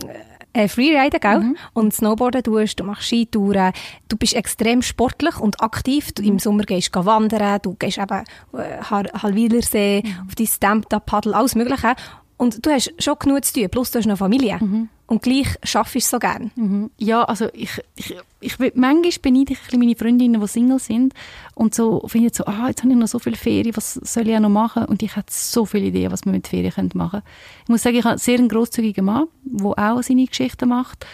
äh, 0.57 0.69
Freeriden, 0.69 1.21
gell? 1.21 1.41
Mhm. 1.41 1.57
Und 1.75 1.95
Snowboarden 1.95 2.43
tust, 2.43 2.81
du 2.81 2.85
machst 2.85 3.09
Skitouren, 3.09 3.73
du 4.09 4.17
bist 4.17 4.35
extrem 4.35 4.83
sportlich 4.83 5.39
und 5.39 5.61
aktiv. 5.63 6.13
Du, 6.13 6.23
Im 6.23 6.35
mhm. 6.35 6.39
Sommer 6.39 6.65
gehst 6.65 6.95
du 6.95 7.05
wandern, 7.05 7.59
du 7.63 7.75
gehst 7.75 7.99
eben 7.99 8.25
äh, 8.55 8.83
Halwilersee, 8.83 10.03
mhm. 10.05 10.27
auf 10.27 10.35
dein 10.35 10.47
Stamp-Paddle, 10.47 11.37
alles 11.37 11.55
Mögliche. 11.55 11.95
Und 12.39 12.65
du 12.65 12.71
hast 12.71 12.93
schon 12.99 13.17
genug 13.19 13.45
zu 13.45 13.55
tun, 13.55 13.69
plus 13.71 13.91
du 13.91 13.99
hast 13.99 14.07
noch 14.07 14.19
Familie. 14.19 14.59
Mhm. 14.59 14.89
Und 15.09 15.23
gleich 15.23 15.47
schaffst 15.63 15.95
du 15.95 15.99
es 15.99 16.11
so 16.11 16.19
gerne. 16.19 16.51
Mhm. 16.57 16.91
Ja, 16.99 17.23
also 17.23 17.49
ich, 17.53 17.81
ich, 17.95 18.17
ich, 18.41 18.59
manchmal 18.75 19.13
beneide 19.23 19.53
ich 19.53 19.73
ein 19.73 19.79
meine 19.79 19.95
Freundinnen, 19.95 20.41
die 20.41 20.49
Single 20.49 20.81
sind 20.81 21.15
und 21.55 21.77
so 21.77 22.03
finde 22.09 22.31
so, 22.35 22.45
ah, 22.47 22.67
jetzt 22.69 22.83
habe 22.83 22.93
ich 22.93 22.99
noch 22.99 23.07
so 23.07 23.21
viele 23.21 23.37
Ferien, 23.37 23.77
was 23.77 23.95
soll 23.95 24.29
ich 24.29 24.35
auch 24.35 24.41
noch 24.41 24.49
machen? 24.49 24.85
Und 24.87 25.05
ich 25.05 25.15
habe 25.15 25.27
so 25.31 25.65
viele 25.65 25.87
Ideen, 25.87 26.11
was 26.11 26.25
man 26.25 26.35
mit 26.35 26.49
Ferien 26.49 26.91
machen 26.95 27.11
könnte. 27.11 27.27
Ich 27.63 27.69
muss 27.69 27.83
sagen, 27.83 27.97
ich 27.97 28.05
habe 28.05 28.13
einen 28.13 28.19
sehr 28.19 28.39
grosszügigen 28.49 29.05
Mann, 29.05 29.29
der 29.45 29.67
auch 29.79 30.03
seine 30.03 30.27
Geschichten 30.27 30.69
macht. 30.69 31.07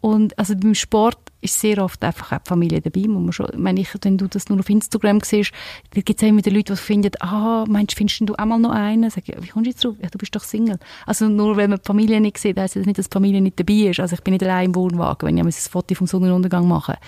Und 0.00 0.36
also 0.36 0.56
beim 0.56 0.74
Sport 0.74 1.18
ist 1.40 1.58
sehr 1.58 1.82
oft 1.82 2.02
einfach 2.04 2.32
auch 2.32 2.42
die 2.42 2.48
Familie 2.48 2.80
dabei. 2.80 3.08
Muss 3.08 3.22
man 3.22 3.32
schon, 3.32 3.48
wenn, 3.54 3.76
ich, 3.76 3.88
wenn 4.02 4.18
du 4.18 4.26
das 4.28 4.48
nur 4.48 4.58
auf 4.58 4.68
Instagram 4.68 5.20
siehst, 5.20 5.52
da 5.94 6.00
gibt 6.00 6.22
es 6.22 6.28
immer 6.28 6.38
wieder 6.38 6.50
Leute, 6.50 6.74
die 6.74 6.78
finden, 6.78 7.10
ah, 7.20 7.64
meinst, 7.68 7.96
findest 7.96 8.20
du 8.28 8.34
auch 8.34 8.44
mal 8.44 8.58
noch 8.58 8.70
einen? 8.70 9.10
Sag 9.10 9.28
ich, 9.28 9.34
wie 9.40 9.48
kommst 9.48 9.66
du 9.66 9.70
jetzt 9.70 9.84
drauf? 9.84 9.94
Ja, 10.02 10.08
du 10.08 10.18
bist 10.18 10.34
doch 10.34 10.44
Single. 10.44 10.78
Also 11.06 11.28
nur 11.28 11.56
weil 11.56 11.68
man 11.68 11.78
die 11.78 11.86
Familie 11.86 12.20
nicht 12.20 12.38
sieht, 12.38 12.58
heisst 12.58 12.76
das 12.76 12.86
nicht, 12.86 12.98
dass 12.98 13.08
die 13.08 13.14
Familie 13.14 13.40
nicht 13.40 13.58
dabei 13.58 13.90
ist. 13.90 14.00
Also 14.00 14.14
ich 14.14 14.22
bin 14.22 14.32
nicht 14.32 14.44
allein 14.44 14.66
im 14.66 14.74
Wohnwagen, 14.74 15.26
wenn 15.26 15.38
ich 15.38 15.44
ein 15.44 15.70
Foto 15.70 15.94
vom 15.94 16.06
Sonnenuntergang 16.06 16.66
mache. 16.68 16.98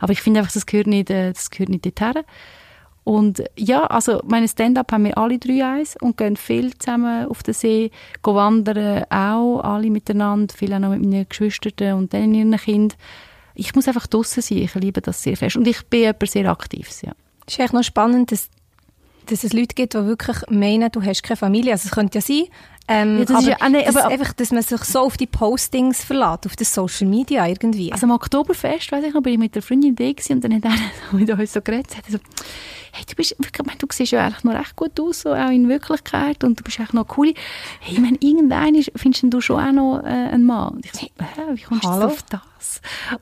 Aber 0.00 0.12
ich 0.12 0.20
finde 0.20 0.40
einfach, 0.40 0.52
das 0.52 0.66
gehört 0.66 0.86
nicht, 0.86 1.10
äh, 1.10 1.32
das 1.32 1.50
gehört 1.50 1.70
nicht 1.70 1.84
dorthin. 1.84 2.24
Und 3.08 3.42
ja, 3.56 3.84
also 3.84 4.20
meine 4.26 4.48
Stand-up 4.48 4.92
haben 4.92 5.04
wir 5.04 5.16
alle 5.16 5.38
drei 5.38 5.64
eins 5.64 5.96
und 5.98 6.18
gehen 6.18 6.36
viel 6.36 6.76
zusammen 6.76 7.26
auf 7.26 7.42
den 7.42 7.54
See, 7.54 7.90
gehen 8.22 8.34
wandern 8.34 9.04
auch, 9.08 9.60
alle 9.60 9.88
miteinander, 9.88 10.54
viele 10.54 10.76
auch 10.76 10.80
noch 10.80 10.90
mit 10.90 11.00
meinen 11.00 11.26
Geschwistern 11.26 11.94
und 11.94 12.12
dann 12.12 12.34
ihren 12.34 12.54
Kindern. 12.58 12.98
Ich 13.60 13.74
muss 13.74 13.88
einfach 13.88 14.06
draußen 14.06 14.40
sein, 14.42 14.58
ich 14.58 14.74
liebe 14.76 15.00
das 15.00 15.22
sehr 15.22 15.36
fest. 15.36 15.56
Und 15.56 15.66
ich 15.66 15.84
bin 15.86 16.00
jemand 16.00 16.30
sehr 16.30 16.48
aktiv, 16.50 16.88
ja. 17.02 17.12
Es 17.46 17.54
ist 17.54 17.60
echt 17.60 17.72
noch 17.72 17.82
spannend, 17.82 18.30
dass, 18.30 18.48
dass 19.26 19.42
es 19.42 19.52
Leute 19.52 19.74
gibt, 19.74 19.94
die 19.94 20.04
wirklich 20.06 20.36
meinen, 20.48 20.90
du 20.92 21.02
hast 21.02 21.22
keine 21.24 21.36
Familie. 21.36 21.72
Also 21.72 21.86
es 21.86 21.90
könnte 21.90 22.18
ja 22.18 22.22
sein, 22.22 22.44
ähm, 22.86 23.18
Ja, 23.18 23.24
das 23.24 23.30
aber, 23.30 23.40
ist 23.40 23.48
ja 23.60 23.68
nicht- 23.68 23.88
das 23.88 23.96
aber- 23.96 24.08
einfach, 24.08 24.32
dass 24.32 24.52
man 24.52 24.62
sich 24.62 24.84
so 24.84 25.00
auf 25.00 25.16
die 25.16 25.26
Postings 25.26 26.04
verlässt, 26.04 26.46
auf 26.46 26.54
das 26.56 26.72
Social 26.72 27.06
Media 27.08 27.46
irgendwie. 27.46 27.92
Also 27.92 28.06
am 28.06 28.12
Oktoberfest, 28.12 28.92
weiß 28.92 29.04
ich 29.04 29.12
noch, 29.12 29.22
bin 29.22 29.32
ich 29.34 29.38
mit 29.38 29.54
der 29.54 29.62
Freundin 29.62 29.96
da 29.96 30.04
und 30.04 30.44
dann 30.44 30.54
hat 30.54 30.64
er 30.64 30.72
so 31.10 31.16
mit 31.18 31.28
uns 31.30 31.52
so 31.52 31.60
geredet, 31.60 31.88
er 32.06 32.12
so, 32.12 32.18
hey, 32.98 33.04
du 33.08 33.14
bist 33.14 33.36
ich 33.38 33.64
meine, 33.64 33.78
du 33.78 33.86
siehst 33.90 34.12
ja 34.12 34.26
eigentlich 34.26 34.44
noch 34.44 34.54
recht 34.54 34.76
gut 34.76 34.98
aus, 35.00 35.20
so 35.20 35.32
auch 35.32 35.50
in 35.50 35.68
Wirklichkeit 35.68 36.42
und 36.42 36.58
du 36.58 36.64
bist 36.64 36.80
echt 36.80 36.94
noch 36.94 37.16
cool. 37.16 37.32
Hey, 37.80 37.94
ich 37.94 38.00
meine, 38.00 38.18
irgendein 38.20 38.74
ist, 38.74 38.90
findest 38.96 39.24
du 39.28 39.40
schon 39.40 39.60
auch 39.60 39.72
noch 39.72 40.02
äh, 40.04 40.08
einen 40.08 40.44
Mann? 40.44 40.74
Und 40.74 40.84
ich 40.84 40.92
so, 40.92 41.00
hä, 41.00 41.42
wie 41.54 41.62
kommst 41.62 41.84
du 41.84 41.88
Hallo? 41.88 42.06
auf 42.06 42.22
das? 42.24 42.80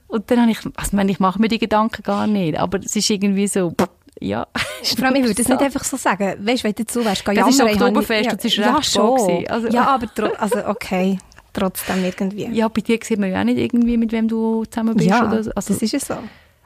Und 0.08 0.30
dann 0.30 0.40
habe 0.40 0.50
ich, 0.50 0.58
also 0.58 0.88
ich 0.88 0.92
meine, 0.92 1.10
ich 1.10 1.20
mache 1.20 1.40
mir 1.40 1.48
die 1.48 1.58
Gedanken 1.58 2.02
gar 2.02 2.26
nicht, 2.26 2.58
aber 2.58 2.78
es 2.78 2.96
ist 2.96 3.10
irgendwie 3.10 3.46
so, 3.48 3.74
ja. 4.20 4.46
Vor 4.82 5.04
allem, 5.06 5.16
ich 5.16 5.22
würde 5.24 5.34
das 5.34 5.48
nicht 5.48 5.60
einfach 5.60 5.84
so 5.84 5.96
sagen. 5.96 6.36
Weißt 6.40 6.64
du, 6.64 6.68
wenn 6.68 6.74
du 6.74 6.84
so 6.88 7.04
wärst, 7.04 7.24
geh 7.24 7.34
Das 7.34 7.48
ist 7.48 7.58
jammern, 7.58 7.74
ich 7.74 7.80
habe 7.80 7.90
Oktoberfest 7.90 8.32
und 8.32 8.38
es 8.38 8.44
ist 8.46 8.56
ja, 8.56 8.74
recht 8.74 8.92
schon. 8.92 9.46
Also- 9.48 9.68
ja, 9.68 9.86
aber 9.86 10.08
also, 10.40 10.66
okay, 10.66 11.18
trotzdem 11.52 12.04
irgendwie. 12.04 12.48
Ja, 12.52 12.68
bei 12.68 12.80
dir 12.80 12.98
sieht 13.02 13.18
man 13.18 13.30
ja 13.30 13.40
auch 13.40 13.44
nicht 13.44 13.58
irgendwie, 13.58 13.96
mit 13.96 14.12
wem 14.12 14.28
du 14.28 14.64
zusammen 14.64 14.96
bist. 14.96 15.08
Ja, 15.08 15.26
oder 15.26 15.42
so. 15.44 15.50
also, 15.54 15.72
das 15.74 15.82
ist 15.82 15.92
ja 15.92 16.00
so. 16.00 16.14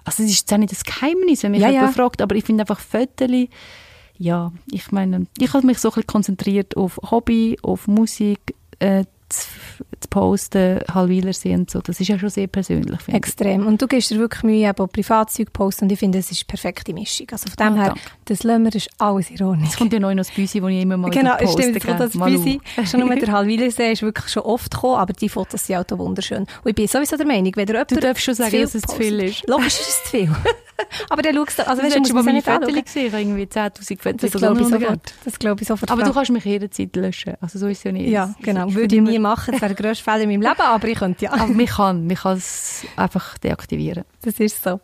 Also 0.04 0.22
es 0.22 0.30
ist 0.30 0.40
jetzt 0.40 0.52
auch 0.52 0.58
nicht 0.58 0.72
das 0.72 0.84
Geheimnis, 0.84 1.42
wenn 1.42 1.52
mich 1.52 1.60
Ja, 1.60 1.68
jemand 1.70 1.88
ja. 1.96 2.02
fragt, 2.02 2.22
aber 2.22 2.34
ich 2.36 2.44
finde 2.44 2.62
einfach 2.62 2.80
Fotos, 2.80 3.30
ja, 4.18 4.52
ich 4.70 4.92
meine, 4.92 5.26
ich 5.38 5.52
habe 5.54 5.66
mich 5.66 5.78
so 5.78 5.88
ein 5.88 5.92
bisschen 5.94 6.06
konzentriert 6.06 6.76
auf 6.76 6.98
Hobby, 7.10 7.58
auf 7.62 7.86
Musik, 7.86 8.38
äh, 8.78 9.04
zu, 9.30 9.48
zu 10.00 10.08
posten, 10.08 10.80
Halwilersee 10.92 11.54
und 11.54 11.70
so. 11.70 11.80
Das 11.80 12.00
ist 12.00 12.08
ja 12.08 12.18
schon 12.18 12.28
sehr 12.30 12.46
persönlich, 12.46 13.00
finde 13.00 13.10
ich. 13.10 13.14
Extrem. 13.16 13.66
Und 13.66 13.80
du 13.80 13.86
gibst 13.86 14.10
dir 14.10 14.18
wirklich 14.18 14.42
Mühe, 14.42 14.68
eben 14.68 14.78
auch 14.78 14.88
Privatzeug 14.90 15.52
posten 15.52 15.84
und 15.84 15.92
ich 15.92 15.98
finde, 15.98 16.18
es 16.18 16.30
ist 16.30 16.40
die 16.40 16.44
perfekte 16.44 16.92
Mischung. 16.92 17.26
Also 17.32 17.48
von 17.48 17.56
dem 17.56 17.78
Ah, 17.78 17.82
her, 17.82 17.86
danke. 17.88 18.00
das 18.26 18.38
das 18.40 18.74
ist 18.74 18.90
alles 18.98 19.30
in 19.30 19.42
Ordnung. 19.42 19.66
Es 19.68 19.76
kommt 19.76 19.92
ja 19.92 19.98
noch 20.00 20.14
das 20.14 20.30
Büsi, 20.30 20.60
das 20.60 20.70
ich 20.70 20.82
immer 20.82 20.96
mal 20.96 21.10
Genau, 21.10 21.36
poste. 21.36 21.62
stimmt, 21.62 21.74
jetzt 21.74 21.86
kommt 21.86 22.00
das. 22.00 22.12
Büsi. 22.12 22.60
Schon 22.84 23.00
nur 23.00 23.14
der 23.14 23.32
Halwilersee 23.32 23.92
ist 23.92 24.02
wirklich 24.02 24.28
schon 24.28 24.42
oft 24.42 24.70
gekommen, 24.72 24.96
aber 24.96 25.12
die 25.12 25.28
Fotos 25.28 25.66
sind 25.66 25.76
auch 25.92 25.98
wunderschön. 25.98 26.40
Und 26.40 26.48
ich 26.70 26.74
bin 26.74 26.86
sowieso 26.86 27.16
der 27.16 27.26
Meinung, 27.26 27.52
wenn 27.56 27.66
jemand 27.66 27.90
Du 27.90 27.96
darfst 27.96 28.24
schon 28.24 28.34
sagen, 28.34 28.60
dass 28.60 28.74
es 28.74 28.82
zu 28.82 28.96
viel 28.96 29.20
ist. 29.20 29.46
Logisch 29.48 29.66
ist 29.80 29.88
es 29.88 30.02
zu 30.04 30.10
viel. 30.10 30.30
aber 31.10 31.22
dann 31.22 31.34
schaust 31.34 31.58
du, 31.58 31.68
also 31.68 31.82
weißt 31.82 31.96
du, 31.96 32.00
du, 32.00 32.00
muss 32.00 32.08
mal 32.12 32.14
man 32.16 32.24
meine 32.26 32.38
nicht 32.38 32.48
anschauen. 32.48 32.84
gesehen, 32.84 33.12
irgendwie 33.14 33.42
10'000 33.44 34.00
Fotos 34.02 34.30
Das 34.30 34.40
glaube 34.40 34.60
ich 34.62 34.68
sofort. 34.68 35.14
Das 35.24 35.38
glaube 35.38 35.62
ich 35.62 35.68
sofort. 35.68 35.90
Aber 35.90 36.02
du 36.02 36.12
kannst 36.12 36.30
mich 36.30 36.44
jederzeit 36.44 36.96
löschen. 36.96 37.34
Also 37.40 37.58
so 37.58 37.66
ist 37.68 37.78
es 37.78 37.84
ja 37.84 37.92
nicht. 37.92 38.08
ja, 38.08 38.34
Es- 38.38 38.44
genau. 38.44 38.72
Würde 38.74 38.94
ich 38.96 39.02
nie 39.20 39.28
machen. 39.28 39.52
Das 39.52 39.60
wäre 39.62 39.74
der 39.74 39.84
grösste 39.84 40.04
Fehler 40.04 40.20
in 40.22 40.30
meinem 40.30 40.42
Leben, 40.42 40.60
aber 40.60 40.88
ich 40.88 40.98
könnte 40.98 41.24
ja. 41.24 41.32
Aber 41.32 41.46
man 41.46 41.66
kann, 41.66 42.06
man 42.06 42.16
kann 42.16 42.36
es 42.38 42.84
einfach 42.96 43.38
deaktivieren. 43.38 44.04
Das 44.22 44.40
ist 44.40 44.62
so. 44.62 44.80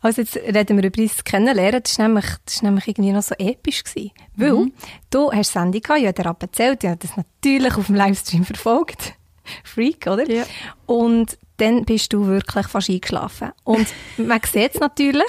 Also 0.00 0.20
jetzt 0.22 0.36
reden 0.36 0.76
wir 0.76 0.84
über 0.84 1.02
das 1.02 1.24
Kennenlernen. 1.24 1.82
Das 1.82 1.92
ist 1.92 1.98
nämlich, 1.98 2.26
das 2.44 2.54
ist 2.54 2.62
nämlich 2.62 2.88
irgendwie 2.88 3.12
noch 3.12 3.22
so 3.22 3.34
episch 3.38 3.84
gewesen. 3.84 4.10
Weil 4.36 4.52
Mhm. 4.52 4.72
du 5.10 5.32
hast 5.32 5.52
Sandy 5.52 5.80
gehabt, 5.80 6.00
ich 6.00 6.06
habe 6.06 6.22
dir 6.22 6.36
erzählt, 6.40 6.84
ich 6.84 6.90
habe 6.90 6.98
das 6.98 7.16
natürlich 7.16 7.74
auf 7.76 7.86
dem 7.86 7.94
Livestream 7.96 8.44
verfolgt. 8.44 9.14
Freak, 9.64 10.06
oder? 10.06 10.28
Ja. 10.30 10.44
Und 10.86 11.36
dann 11.56 11.84
bist 11.84 12.12
du 12.12 12.26
wirklich 12.26 12.66
fast 12.66 12.90
eingeschlafen. 12.90 13.52
Und 13.64 13.86
man 14.16 14.40
sieht 14.50 14.74
es 14.74 14.80
natürlich. 14.80 15.22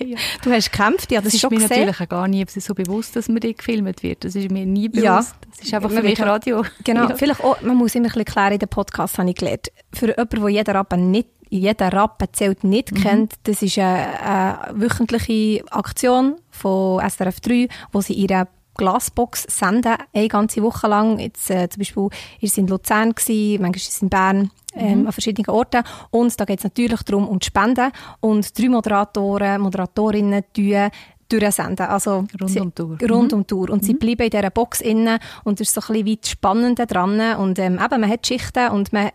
ja. 0.00 0.16
Du 0.42 0.50
hast 0.50 0.72
gekämpft, 0.72 1.10
habe 1.16 1.24
Das 1.24 1.24
das 1.24 1.34
ist 1.34 1.40
schon 1.40 1.50
mir 1.50 1.60
gesehen. 1.60 1.80
natürlich 1.86 2.00
auch 2.00 2.08
gar 2.08 2.28
nie 2.28 2.44
so 2.48 2.74
bewusst, 2.74 3.14
dass 3.16 3.28
mir 3.28 3.40
gefilmt 3.40 4.02
wird. 4.02 4.24
Das 4.24 4.34
ist 4.34 4.50
mir 4.50 4.64
nie 4.66 4.88
bewusst. 4.88 5.04
Ja. 5.04 5.20
Das 5.50 5.60
ist 5.66 5.74
einfach 5.74 5.90
Man 5.90 5.98
für 5.98 6.04
mich 6.08 6.20
Radio. 6.20 6.64
Genau, 6.84 7.08
Ja. 7.10 7.16
vielleicht 7.16 7.42
auch, 7.44 7.60
man 7.62 7.76
muss 7.76 7.94
immer 7.94 8.06
ein 8.06 8.08
bisschen 8.08 8.24
klären, 8.24 8.52
in 8.54 8.58
den 8.58 8.68
Podcast 8.68 9.18
habe 9.18 9.28
ich 9.30 9.36
gelernt. 9.36 9.68
Für 9.92 10.06
jemanden, 10.08 10.40
der 10.40 10.48
jeden 10.50 10.76
Rappen 10.76 11.10
nicht 11.10 11.28
jeden 11.48 11.88
Rappen 11.90 12.26
zählt 12.32 12.64
nicht 12.64 12.90
Mhm. 12.92 13.02
kennt, 13.02 13.34
das 13.44 13.62
ist 13.62 13.78
eine, 13.78 14.20
eine 14.20 14.80
wöchentliche 14.80 15.62
Aktion 15.70 16.36
von 16.50 17.00
SRF 17.08 17.38
3, 17.40 17.68
wo 17.92 18.00
sie 18.00 18.14
ihre 18.14 18.48
Glasbox 18.76 19.44
senden, 19.48 19.94
eine 20.14 20.28
ganze 20.28 20.62
Woche 20.62 20.86
lang. 20.88 21.18
Jetzt, 21.18 21.50
äh, 21.50 21.68
zum 21.68 21.80
Beispiel 21.80 22.08
ist 22.40 22.52
es 22.52 22.58
in 22.58 22.66
Luzern 22.68 23.12
gewesen, 23.12 23.62
manchmal 23.62 23.76
ist 23.76 23.88
es 23.90 24.02
in 24.02 24.08
Bern, 24.08 24.50
ähm, 24.74 25.00
Mhm. 25.00 25.06
an 25.06 25.12
verschiedenen 25.12 25.48
Orten. 25.50 25.82
Und 26.10 26.38
da 26.40 26.44
geht 26.44 26.58
es 26.58 26.64
natürlich 26.64 27.02
darum, 27.02 27.28
um 27.28 27.38
die 27.38 27.46
Spenden. 27.46 27.90
Und 28.20 28.58
drei 28.58 28.68
Moderatoren, 28.68 29.60
Moderatorinnen 29.60 30.44
tun 30.54 30.90
durchsenden. 31.28 31.86
Also 31.86 32.24
Rund 32.40 32.50
sie- 32.50 32.60
um 32.60 32.72
Tour. 32.74 32.96
Rund 33.10 33.32
um 33.32 33.40
die 33.40 33.46
Tour. 33.48 33.70
Und 33.70 33.84
sie 33.84 33.94
bleiben 33.94 34.22
in 34.22 34.30
dieser 34.30 34.50
Box 34.50 34.80
innen 34.80 35.18
und 35.42 35.58
das 35.58 35.68
ist 35.68 35.74
so 35.74 35.92
ein 35.92 36.04
bisschen 36.04 36.18
das 36.20 36.30
Spannende 36.30 36.86
dran. 36.86 37.20
Und 37.38 37.58
ähm, 37.58 37.80
eben, 37.84 38.00
man 38.00 38.08
hat 38.08 38.24
Schichten 38.26 38.68
und 38.70 38.92
man 38.92 39.10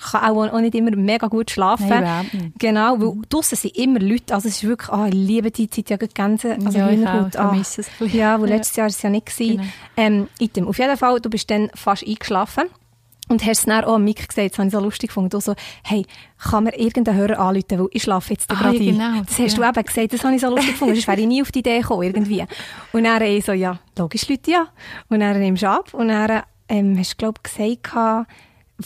kann 0.00 0.30
auch, 0.30 0.52
auch 0.52 0.60
nicht 0.60 0.74
immer 0.74 0.94
mega 0.96 1.26
gut 1.26 1.50
schlafen. 1.50 1.88
Nein. 1.88 2.52
Genau, 2.58 3.00
weil 3.00 3.22
draussen 3.28 3.56
sind 3.56 3.76
immer 3.76 3.98
Leute, 4.00 4.34
also 4.34 4.48
es 4.48 4.56
ist 4.56 4.64
wirklich, 4.68 4.88
ah, 4.90 5.06
ich 5.08 5.14
liebe 5.14 5.50
die 5.50 5.68
Zeit, 5.68 5.90
ja 5.90 5.96
gut 5.96 6.14
Gänse, 6.14 6.56
also 6.64 6.78
Ja, 6.78 6.88
ich 6.90 6.98
Hühnerhaut, 6.98 7.36
auch, 7.36 7.52
ich 7.54 7.60
es 7.62 7.78
ein 7.78 7.84
bisschen. 7.98 8.18
Ja, 8.18 8.40
wo 8.40 8.44
Ja. 8.46 8.54
letztes 8.56 8.76
Jahr 8.76 8.86
ist 8.86 9.02
ja 9.02 9.10
nicht 9.10 9.26
gewesen. 9.26 9.56
Genau. 9.58 9.68
Ähm, 9.96 10.28
item. 10.38 10.68
Auf 10.68 10.78
jeden 10.78 10.96
Fall, 10.96 11.20
du 11.20 11.28
bist 11.30 11.50
dann 11.50 11.70
fast 11.74 12.06
eingeschlafen. 12.06 12.64
Und 13.28 13.42
hast 13.46 13.60
es 13.60 13.64
dann 13.64 13.84
auch 13.84 13.94
am 13.94 14.04
Mic 14.04 14.28
gesagt, 14.28 14.50
das 14.52 14.58
habe 14.58 14.66
ich 14.66 14.74
so 14.74 14.80
lustig 14.80 15.08
gefunden. 15.08 15.30
Du 15.30 15.40
so, 15.40 15.54
hey, 15.84 16.04
kann 16.38 16.64
mir 16.64 16.76
irgendein 16.76 17.14
Hörer 17.14 17.38
anrufen, 17.38 17.78
weil 17.78 17.86
ich 17.92 18.02
schlafe 18.02 18.32
jetzt 18.34 18.50
Ah, 18.50 18.54
gerade 18.54 18.76
ja, 18.76 18.92
ein. 18.92 18.98
genau. 18.98 19.22
Das 19.24 19.38
hast 19.38 19.56
Ja. 19.56 19.72
du 19.72 19.78
eben 19.78 19.86
gesagt, 19.86 20.12
das 20.12 20.24
habe 20.24 20.34
ich 20.34 20.40
so 20.40 20.50
lustig 20.50 20.72
gefunden, 20.72 20.94
sonst 20.96 21.06
wäre 21.08 21.20
ich 21.20 21.26
nie 21.26 21.40
auf 21.40 21.52
die 21.52 21.60
Idee 21.60 21.80
gekommen, 21.80 22.02
irgendwie. 22.02 22.44
Und 22.92 23.04
dann 23.04 23.22
ich 23.22 23.44
so, 23.44 23.52
ja, 23.52 23.78
logisch, 23.96 24.28
Leute, 24.28 24.50
ja. 24.50 24.66
Und 25.08 25.20
dann 25.20 25.38
nimmst 25.38 25.62
du 25.62 25.68
ab 25.70 25.94
und 25.94 26.08
dann 26.08 26.42
ähm, 26.68 26.98
hast 26.98 27.12
du, 27.12 27.16
glaube 27.16 27.40
ich, 27.46 27.52
gesagt, 27.54 27.94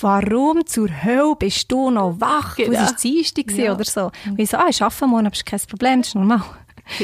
warum 0.03 0.65
zur 0.67 0.89
Hölle 1.05 1.35
bist 1.39 1.71
du 1.71 1.91
noch 1.91 2.21
wach? 2.21 2.57
Genau. 2.57 2.73
Das 2.73 2.91
war 2.93 2.97
Dienstag 2.99 3.51
Ja. 3.53 3.75
oder 3.75 3.85
so. 3.85 4.11
Und 4.29 4.39
ich 4.39 4.51
so, 4.51 4.57
ah, 4.57 4.67
ich 4.69 4.83
arbeite 4.83 5.07
morgen, 5.07 5.27
aber 5.27 5.35
ist 5.35 5.47
kein 5.47 5.61
Problem, 5.69 6.01
das 6.01 6.09
ist 6.09 6.15
normal. 6.15 6.43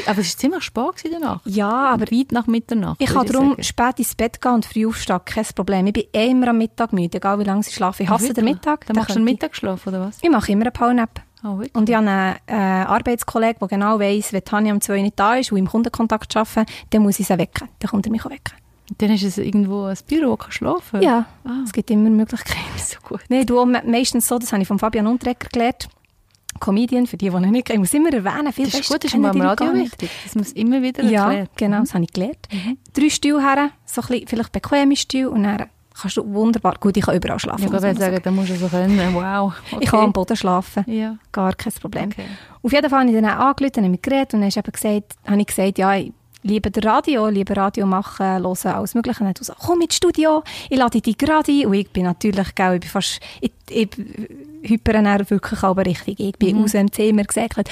Aber 0.07 0.19
es 0.19 0.33
war 0.33 0.39
ziemlich 0.39 0.63
spät 0.63 1.11
danach. 1.11 1.41
Ja, 1.43 1.69
aber 1.89 2.05
Weit 2.09 2.31
nach 2.31 2.47
Mitternacht. 2.47 3.01
ich 3.01 3.09
kann 3.09 3.27
darum 3.27 3.49
sagen. 3.51 3.63
spät 3.63 3.99
ins 3.99 4.15
Bett 4.15 4.41
gehen 4.41 4.53
und 4.53 4.65
früh 4.65 4.87
aufstehen, 4.87 5.19
kein 5.25 5.45
Problem. 5.53 5.87
Ich 5.87 5.93
bin 5.93 6.03
immer 6.13 6.47
am 6.49 6.57
Mittag 6.57 6.93
müde, 6.93 7.17
egal 7.17 7.37
wie 7.39 7.43
lange 7.43 7.61
ich 7.67 7.73
schlafe. 7.75 8.03
Ich 8.03 8.09
hasse 8.09 8.27
den 8.33 8.37
Wirklich? 8.45 8.53
Mittag. 8.55 8.85
Dann 8.85 8.93
den 8.93 8.99
machst 9.01 9.09
du 9.11 9.15
einen 9.15 9.25
Mittagsschlaf, 9.25 9.85
oder 9.85 9.99
was? 10.07 10.19
Ich 10.21 10.29
mache 10.29 10.51
immer 10.53 10.63
einen 10.63 10.71
Powernap. 10.73 11.21
Oh, 11.43 11.57
wirklich? 11.57 11.75
Und 11.75 11.89
ich 11.89 11.95
habe 11.95 12.07
einen 12.07 12.35
äh, 12.47 12.53
Arbeitskollegen, 12.85 13.57
der 13.59 13.67
genau 13.67 13.99
weiss, 13.99 14.31
wenn 14.31 14.45
Tanja 14.45 14.71
um 14.73 14.79
zwei 14.79 15.01
nicht 15.01 15.19
da 15.19 15.35
ist 15.35 15.51
und 15.51 15.57
im 15.57 15.67
Kundenkontakt 15.67 16.33
arbeiten, 16.37 16.65
dann 16.91 17.01
muss 17.01 17.19
ich 17.19 17.27
sie 17.27 17.37
wecken. 17.37 17.67
Dann 17.79 17.89
kommt 17.91 18.05
er 18.05 18.11
mich 18.13 18.23
auch 18.25 18.29
wecken. 18.29 18.53
Dann 18.97 19.11
ist 19.11 19.23
es 19.23 19.37
irgendwo 19.37 19.85
ein 19.85 19.97
Büro, 20.07 20.31
wo 20.31 20.35
du 20.35 20.51
schlafen. 20.51 21.01
Ja, 21.01 21.25
Ah. 21.45 21.61
es 21.65 21.71
gibt 21.73 21.89
immer 21.91 22.09
Möglichkeiten. 22.09 22.59
So 22.77 22.97
gut. 23.07 23.21
Nein, 23.29 23.45
du 23.45 23.65
meistens 23.65 24.27
so, 24.27 24.37
das 24.37 24.51
habe 24.51 24.61
ich 24.61 24.67
von 24.67 24.77
Fabian 24.79 25.07
Unterrecker 25.07 25.47
gelernt. 25.51 25.87
Comedian, 26.59 27.07
für 27.07 27.17
die, 27.17 27.29
die 27.29 27.35
ihn 27.35 27.51
nicht 27.51 27.65
kennen. 27.65 27.83
Ich 27.83 27.91
muss 27.91 27.93
immer 27.93 28.13
erwähnen, 28.13 28.53
viel 28.53 28.65
Das 28.65 28.75
ist 28.75 28.87
gut, 28.89 29.03
das 29.03 29.13
ist 29.13 29.15
am 29.15 29.41
Radio 29.41 29.73
wichtig. 29.73 30.09
Das 30.23 30.35
muss 30.35 30.51
immer 30.51 30.81
wieder 30.81 31.03
Ja, 31.03 31.25
erklärt. 31.27 31.49
genau, 31.57 31.79
das 31.79 31.93
habe 31.93 32.03
ich 32.03 32.13
gelernt. 32.13 32.47
Mhm. 32.51 32.77
Drei 32.93 33.09
Stühle 33.09 33.41
her, 33.41 33.71
so 33.85 34.01
ein 34.01 34.07
bisschen, 34.07 34.27
vielleicht 34.27 34.51
bequeme 34.51 34.95
Stühle 34.95 35.29
und 35.31 35.43
dann 35.43 35.65
kannst 35.99 36.17
du 36.17 36.33
wunderbar, 36.33 36.75
gut, 36.79 36.95
ich 36.97 37.03
kann 37.05 37.15
überall 37.15 37.39
schlafen. 37.39 37.63
Ich 37.65 37.71
muss 37.71 37.81
würde 37.81 37.99
sagen, 37.99 38.19
da 38.23 38.31
musst 38.31 38.49
du 38.51 38.55
so 38.55 38.67
können. 38.67 39.13
Wow. 39.13 39.53
Okay. 39.71 39.83
Ich 39.83 39.89
kann 39.89 39.99
am 40.01 40.13
Boden 40.13 40.35
schlafen. 40.37 40.83
Ja. 40.87 41.17
Gar 41.31 41.53
kein 41.55 41.73
Problem. 41.73 42.05
Okay. 42.11 42.25
Auf 42.61 42.71
jeden 42.71 42.89
Fall 42.89 42.99
habe 42.99 43.09
ich 43.09 43.15
dann 43.15 43.25
auch 43.25 43.45
angerufen, 43.47 43.77
habe 43.77 43.89
mit 43.89 44.03
geredet 44.03 44.33
und 44.35 44.41
dann 44.41 44.49
du 44.49 44.57
eben 44.59 44.71
gesagt, 44.71 45.15
habe 45.25 45.41
ich 45.41 45.47
gesagt, 45.47 45.77
ja, 45.79 45.95
ich 45.95 46.13
liebe 46.43 46.69
das 46.71 46.83
Radio, 46.85 47.27
ich 47.27 47.35
liebe 47.35 47.55
Radio 47.57 47.85
machen, 47.85 48.25
hören, 48.25 48.45
alles 48.65 48.93
Mögliche. 48.93 49.23
Und 49.23 49.37
dann 49.37 49.43
so, 49.43 49.53
komm 49.59 49.81
ins 49.81 49.95
Studio, 49.95 50.43
ich 50.69 50.77
lade 50.77 51.01
dich 51.01 51.17
gerade 51.17 51.51
ein. 51.51 51.65
Und 51.65 51.73
ich 51.73 51.89
bin 51.89 52.03
natürlich, 52.03 52.53
gell, 52.55 52.75
ich 52.75 52.81
bin 52.81 52.89
fast, 52.89 53.19
ich, 53.41 53.51
ich 53.69 53.89
hyper 54.63 54.93
wirklich 55.29 55.63
aber 55.63 55.85
richtig. 55.85 56.19
Ich 56.19 56.37
bin 56.37 56.57
Mhm. 56.57 56.63
aus 56.63 56.71
dem 56.71 56.91
Zimmer 56.91 57.23
gesagt, 57.23 57.69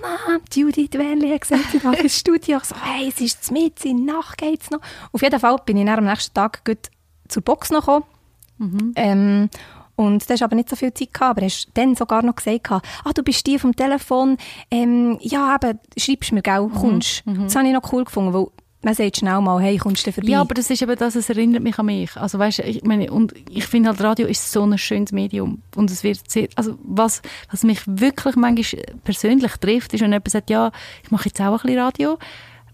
Mom, 0.00 0.40
Judith 0.52 0.92
Wernli 0.92 1.30
hat 1.30 1.42
gesagt, 1.42 1.74
ich 1.74 1.82
mache 1.82 2.02
ins 2.02 2.18
Studio. 2.18 2.58
Ich 2.58 2.64
so, 2.64 2.74
hey, 2.80 3.08
es 3.08 3.20
ist 3.20 3.50
mit, 3.50 3.84
in 3.84 4.04
Nacht 4.04 4.38
geht's 4.38 4.70
noch. 4.70 4.80
Auf 5.12 5.22
jeden 5.22 5.38
Fall 5.38 5.56
bin 5.64 5.76
ich 5.76 5.86
dann 5.86 5.98
am 5.98 6.04
nächsten 6.04 6.34
Tag 6.34 6.64
gut 6.64 6.90
zur 7.28 7.42
Box 7.42 7.70
noch 7.70 7.80
gekommen. 7.80 8.04
Mhm. 8.58 8.92
Ähm, 8.96 9.50
und 10.02 10.28
du 10.28 10.32
hast 10.32 10.42
aber 10.42 10.56
nicht 10.56 10.68
so 10.68 10.76
viel 10.76 10.92
Zeit 10.92 11.12
gehabt, 11.14 11.38
aber 11.38 11.46
hast 11.46 11.68
dann 11.74 11.94
sogar 11.94 12.22
noch 12.22 12.36
gesagt, 12.36 12.70
ah, 12.70 13.12
du 13.14 13.22
bist 13.22 13.46
die 13.46 13.58
vom 13.58 13.74
Telefon, 13.74 14.36
ähm, 14.70 15.18
ja, 15.20 15.56
eben, 15.56 15.78
schreibst 15.96 16.32
mir, 16.32 16.42
gell, 16.42 16.68
kommst. 16.74 17.22
Das 17.26 17.56
habe 17.56 17.66
ich 17.66 17.72
noch 17.72 17.92
cool 17.92 18.04
gefunden, 18.04 18.32
weil 18.32 18.46
man 18.82 18.94
sagt 18.94 19.18
schnell 19.18 19.40
mal, 19.40 19.60
hey, 19.62 19.76
kommst 19.78 20.06
du 20.06 20.12
vorbei? 20.12 20.30
Ja, 20.30 20.40
aber 20.40 20.54
das 20.54 20.68
ist 20.68 20.82
eben 20.82 20.96
das, 20.96 21.14
es 21.14 21.28
erinnert 21.28 21.62
mich 21.62 21.78
an 21.78 21.86
mich. 21.86 22.16
Also 22.16 22.38
weißt, 22.38 22.60
ich 22.60 22.82
meine, 22.82 23.12
und 23.12 23.32
ich 23.48 23.64
finde 23.64 23.90
halt, 23.90 24.02
Radio 24.02 24.26
ist 24.26 24.50
so 24.50 24.64
ein 24.64 24.76
schönes 24.76 25.12
Medium 25.12 25.62
und 25.76 25.90
es 25.90 26.02
wird 26.02 26.28
sehr, 26.28 26.48
also 26.56 26.76
was, 26.82 27.22
was 27.50 27.62
mich 27.62 27.80
wirklich 27.86 28.34
manchmal 28.34 28.82
persönlich 29.04 29.52
trifft, 29.58 29.94
ist, 29.94 30.00
wenn 30.00 30.10
jemand 30.10 30.30
sagt, 30.30 30.50
ja, 30.50 30.72
ich 31.04 31.10
mache 31.10 31.26
jetzt 31.28 31.40
auch 31.40 31.52
ein 31.52 31.58
bisschen 31.58 31.78
Radio, 31.78 32.18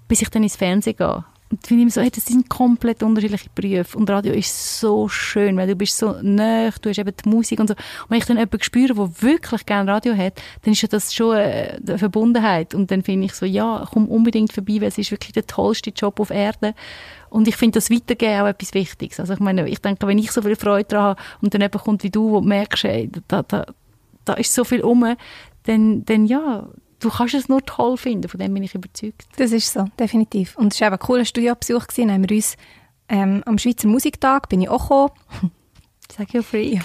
bis 0.09 0.23
ich 0.23 0.31
dann 0.31 0.43
ins 0.43 0.57
Fernsehen 0.57 0.97
gehe. 0.97 1.25
Und 1.51 1.67
finde 1.67 1.87
ich 1.87 1.95
so, 1.95 2.03
hey, 2.03 2.11
das 2.11 2.27
sind 2.27 2.51
komplett 2.51 3.03
unterschiedliche 3.03 3.49
Berufe. 3.55 3.97
Und 3.97 4.11
Radio 4.11 4.35
ist 4.35 4.81
so 4.81 5.09
schön, 5.09 5.57
weil 5.57 5.67
du 5.67 5.77
bist 5.77 5.97
so 5.97 6.17
nah, 6.21 6.71
du 6.83 6.91
hast 6.91 6.99
eben 6.99 7.15
die 7.25 7.29
Musik 7.29 7.59
und 7.59 7.69
so. 7.69 7.75
Und 7.75 8.11
wenn 8.11 8.19
ich 8.19 8.27
dann 8.27 8.37
jemanden 8.37 8.63
spüre, 8.63 8.95
der 8.95 9.23
wirklich 9.23 9.65
gerne 9.65 9.91
Radio 9.91 10.15
hat, 10.15 10.43
dann 10.63 10.73
ist 10.73 10.83
ja 10.83 10.89
das 10.89 11.15
schon 11.15 11.37
eine 11.37 11.97
Verbundenheit. 11.97 12.75
Und 12.75 12.91
dann 12.91 13.03
finde 13.03 13.27
ich 13.27 13.33
so, 13.33 13.47
ja, 13.47 13.89
komm 13.91 14.09
unbedingt 14.09 14.53
vorbei, 14.53 14.81
weil 14.81 14.89
es 14.89 14.99
ist 14.99 15.11
wirklich 15.11 15.33
der 15.33 15.47
tollste 15.47 15.91
Job 15.91 16.21
auf 16.21 16.31
Erden. 16.31 16.75
Und 17.31 17.49
ich 17.49 17.57
finde 17.57 17.79
das 17.79 17.91
Weitergeben 17.91 18.43
auch 18.43 18.47
etwas 18.47 18.75
Wichtiges. 18.75 19.19
Also 19.19 19.33
ich 19.33 19.41
meine, 19.41 19.67
ich 19.69 19.81
denke, 19.81 20.07
wenn 20.07 20.19
ich 20.19 20.31
so 20.31 20.43
viel 20.43 20.57
Freude 20.57 20.89
daran 20.89 21.07
habe 21.11 21.23
und 21.41 21.55
dann 21.55 21.63
jemand 21.63 21.83
kommt 21.83 22.03
wie 22.03 22.11
du, 22.11 22.31
wo 22.31 22.41
du 22.41 22.47
merkst, 22.47 22.85
hey, 22.85 23.11
da, 23.27 23.43
da, 23.43 23.65
da 24.27 24.35
ist 24.35 24.53
so 24.53 24.65
viel 24.65 24.83
um, 24.83 25.17
dann, 25.65 26.05
dann 26.05 26.27
ja, 26.27 26.69
du 27.01 27.11
kannst 27.11 27.35
es 27.35 27.49
nur 27.49 27.65
toll 27.65 27.97
finden, 27.97 28.29
von 28.29 28.41
dem 28.41 28.55
bin 28.55 28.63
ich 28.63 28.75
überzeugt. 28.75 29.27
Das 29.37 29.53
ist 29.53 29.73
so, 29.73 29.87
definitiv. 29.99 30.57
Und 30.57 30.73
es 30.73 30.81
war 30.81 30.89
eben 30.89 30.97
ein 30.97 31.01
cooler 31.01 31.25
Studiobesuch, 31.25 31.87
gewesen. 31.87 32.13
haben 32.13 32.29
wir 32.29 32.37
uns 32.37 32.57
ähm, 33.09 33.43
am 33.47 33.59
Schweizer 33.59 33.89
Musiktag, 33.89 34.49
bin 34.49 34.61
ich 34.63 34.69
auch 34.69 34.83
gekommen. 34.83 35.11
Sag 36.17 36.33
ja 36.33 36.43
frei. 36.43 36.63
Ja. 36.75 36.81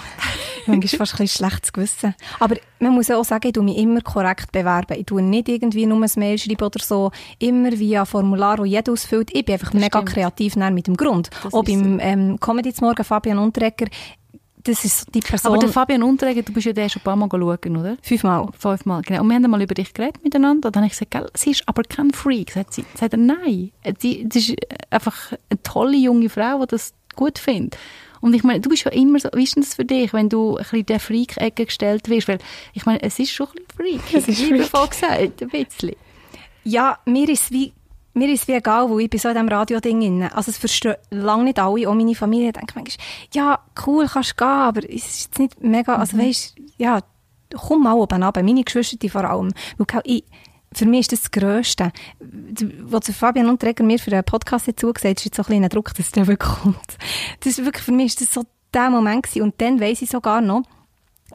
Manchmal 0.66 0.98
fast 1.00 1.14
ein 1.14 1.18
bisschen 1.24 1.48
schlechtes 1.48 1.74
Gewissen. 1.74 2.16
Aber 2.40 2.56
man 2.80 2.94
muss 2.94 3.12
auch 3.12 3.24
sagen, 3.24 3.48
ich 3.48 3.54
tue 3.54 3.64
mich 3.64 3.78
immer 3.78 4.02
korrekt 4.02 4.52
bewerben. 4.52 4.98
Ich 4.98 5.06
tue 5.06 5.22
nicht 5.22 5.50
irgendwie 5.50 5.86
nur 5.86 6.02
ein 6.02 6.12
Mail 6.16 6.38
schreiben 6.38 6.64
oder 6.64 6.80
so. 6.82 7.12
Immer 7.40 7.72
via 7.72 8.06
Formular, 8.06 8.58
das 8.58 8.68
jeder 8.68 8.92
ausfüllt. 8.94 9.30
Ich 9.34 9.46
bin 9.46 9.54
einfach 9.54 9.72
das 9.72 9.82
mega 9.82 10.00
stimmt. 10.00 10.14
kreativ 10.14 10.56
mit 10.56 10.88
dem 10.88 10.96
Grund. 10.96 11.30
Das 11.44 11.54
auch 11.54 11.64
beim 11.64 12.00
so. 12.00 12.00
ähm, 12.00 12.40
Comedy 12.40 12.74
zum 12.74 12.88
Morgen, 12.88 13.04
Fabian 13.04 13.40
Unterreger, 13.40 13.88
das 14.64 14.86
ist 14.86 15.14
die 15.14 15.20
Person. 15.20 15.52
Aber 15.52 15.60
der 15.60 15.70
Fabian 15.70 16.04
Unterreger, 16.04 16.42
du 16.42 16.54
bist 16.54 16.66
ja 16.66 16.74
der 16.74 16.88
schon 16.90 17.02
ein 17.02 17.04
paar 17.04 17.16
Mal 17.16 17.28
schauen, 17.30 17.78
oder? 17.78 17.98
Fünfmal. 18.02 18.48
Fünfmal, 18.58 19.02
genau. 19.02 19.22
Und 19.22 19.28
wir 19.28 19.36
haben 19.36 19.52
mal 19.52 19.62
über 19.62 19.74
dich 19.74 19.94
geredet 19.94 20.24
miteinander. 20.24 20.68
Und 20.68 20.76
dann 20.76 20.84
habe 20.84 20.92
ich 20.92 20.98
gesagt, 20.98 21.12
gell, 21.12 21.30
sie 21.34 21.52
ist 21.52 21.68
aber 21.68 21.84
kein 21.84 22.12
Freak. 22.12 22.52
Sagt 22.52 22.74
sie, 22.74 22.86
sagt 22.96 23.14
er, 23.14 23.20
nein. 23.20 23.72
Sie, 24.00 24.28
das 24.28 24.50
ist 24.50 24.56
einfach 24.90 25.34
eine 25.50 25.62
tolle 25.64 25.98
junge 25.98 26.30
Frau, 26.30 26.62
die 26.62 26.68
das 26.68 26.94
gut 27.16 27.40
findet. 27.40 27.78
Und 28.22 28.34
ich 28.34 28.44
meine, 28.44 28.62
du 28.62 28.70
bist 28.70 28.86
ja 28.86 28.92
immer 28.92 29.20
so, 29.20 29.28
wie 29.34 29.44
ist 29.44 29.58
denn 29.58 29.64
das 29.64 29.76
für 29.76 29.84
dich, 29.84 30.14
wenn 30.14 30.30
du 30.30 30.56
ein 30.56 30.64
bisschen 30.64 30.86
der 30.86 31.00
Freak-Ecke 31.02 31.66
gestellt 31.66 32.08
wirst? 32.08 32.30
Weil, 32.30 32.40
ich 32.74 32.86
meine, 32.86 33.04
es 33.04 33.20
ist 33.20 33.32
schon 33.32 33.48
ein 33.48 33.66
bisschen 33.76 34.00
Freak. 34.00 34.14
Es 34.14 34.28
ist 34.30 34.40
liebevoll 34.50 34.88
gesagt, 34.88 35.42
ein 35.42 35.50
bisschen. 35.50 35.96
Ja, 36.64 37.00
mir 37.06 37.28
ist 37.28 37.52
wie 37.52 37.74
mir 38.14 38.30
ist 38.30 38.44
es 38.44 38.48
wie 38.48 38.54
egal, 38.54 38.90
wo 38.90 39.00
ich 39.00 39.10
bin 39.10 39.20
so 39.20 39.30
in 39.30 39.36
diesem 39.36 39.50
Radio-Ding 39.50 40.00
drin. 40.00 40.24
Also 40.24 40.52
es 40.52 40.58
verstehen 40.58 40.96
lange 41.10 41.46
nicht 41.46 41.60
alle, 41.60 41.90
auch 41.90 41.94
meine 41.94 42.16
Familie 42.16 42.52
denkt 42.52 42.76
manchmal, 42.76 43.06
ja, 43.34 43.60
cool, 43.86 44.08
kannst 44.08 44.32
du 44.32 44.36
gehen, 44.36 44.48
aber 44.48 44.82
es 44.90 45.08
ist 45.08 45.24
jetzt 45.26 45.40
nicht 45.40 45.64
mega, 45.64 45.96
also 45.96 46.18
mhm. 46.18 46.22
weißt, 46.22 46.56
ja, 46.78 47.00
komm 47.56 47.84
mal 47.84 47.94
oben 47.94 48.24
runter, 48.24 48.44
meine 48.44 48.64
Geschwister 48.64 49.10
vor 49.10 49.24
allem. 49.26 49.52
Weil 49.78 50.02
ich, 50.06 50.24
für 50.74 50.86
mich 50.86 51.02
ist 51.02 51.12
das 51.12 51.22
das 51.22 51.32
Grösste. 51.32 51.92
Was 52.82 53.10
Fabian 53.16 53.50
Unterreger 53.50 53.84
mir 53.84 54.00
für 54.00 54.12
einen 54.12 54.24
Podcast 54.24 54.68
dazu 54.68 54.92
gesagt 54.92 55.20
ist 55.20 55.26
jetzt 55.26 55.36
so 55.36 55.44
ein 55.44 55.48
kleiner 55.48 55.70
Druck, 55.70 55.94
dass 55.94 56.12
der 56.12 56.26
kommt. 56.38 56.98
Das 57.40 57.58
ist 57.58 57.66
wirklich, 57.66 57.84
für 57.84 57.92
mich 57.92 58.08
ist 58.08 58.22
das 58.22 58.34
so 58.34 58.44
der 58.74 58.90
Moment 58.90 59.24
gewesen. 59.24 59.44
Und 59.44 59.62
dann 59.62 59.80
weiss 59.80 60.02
ich 60.02 60.10
sogar 60.10 60.42
noch, 60.42 60.64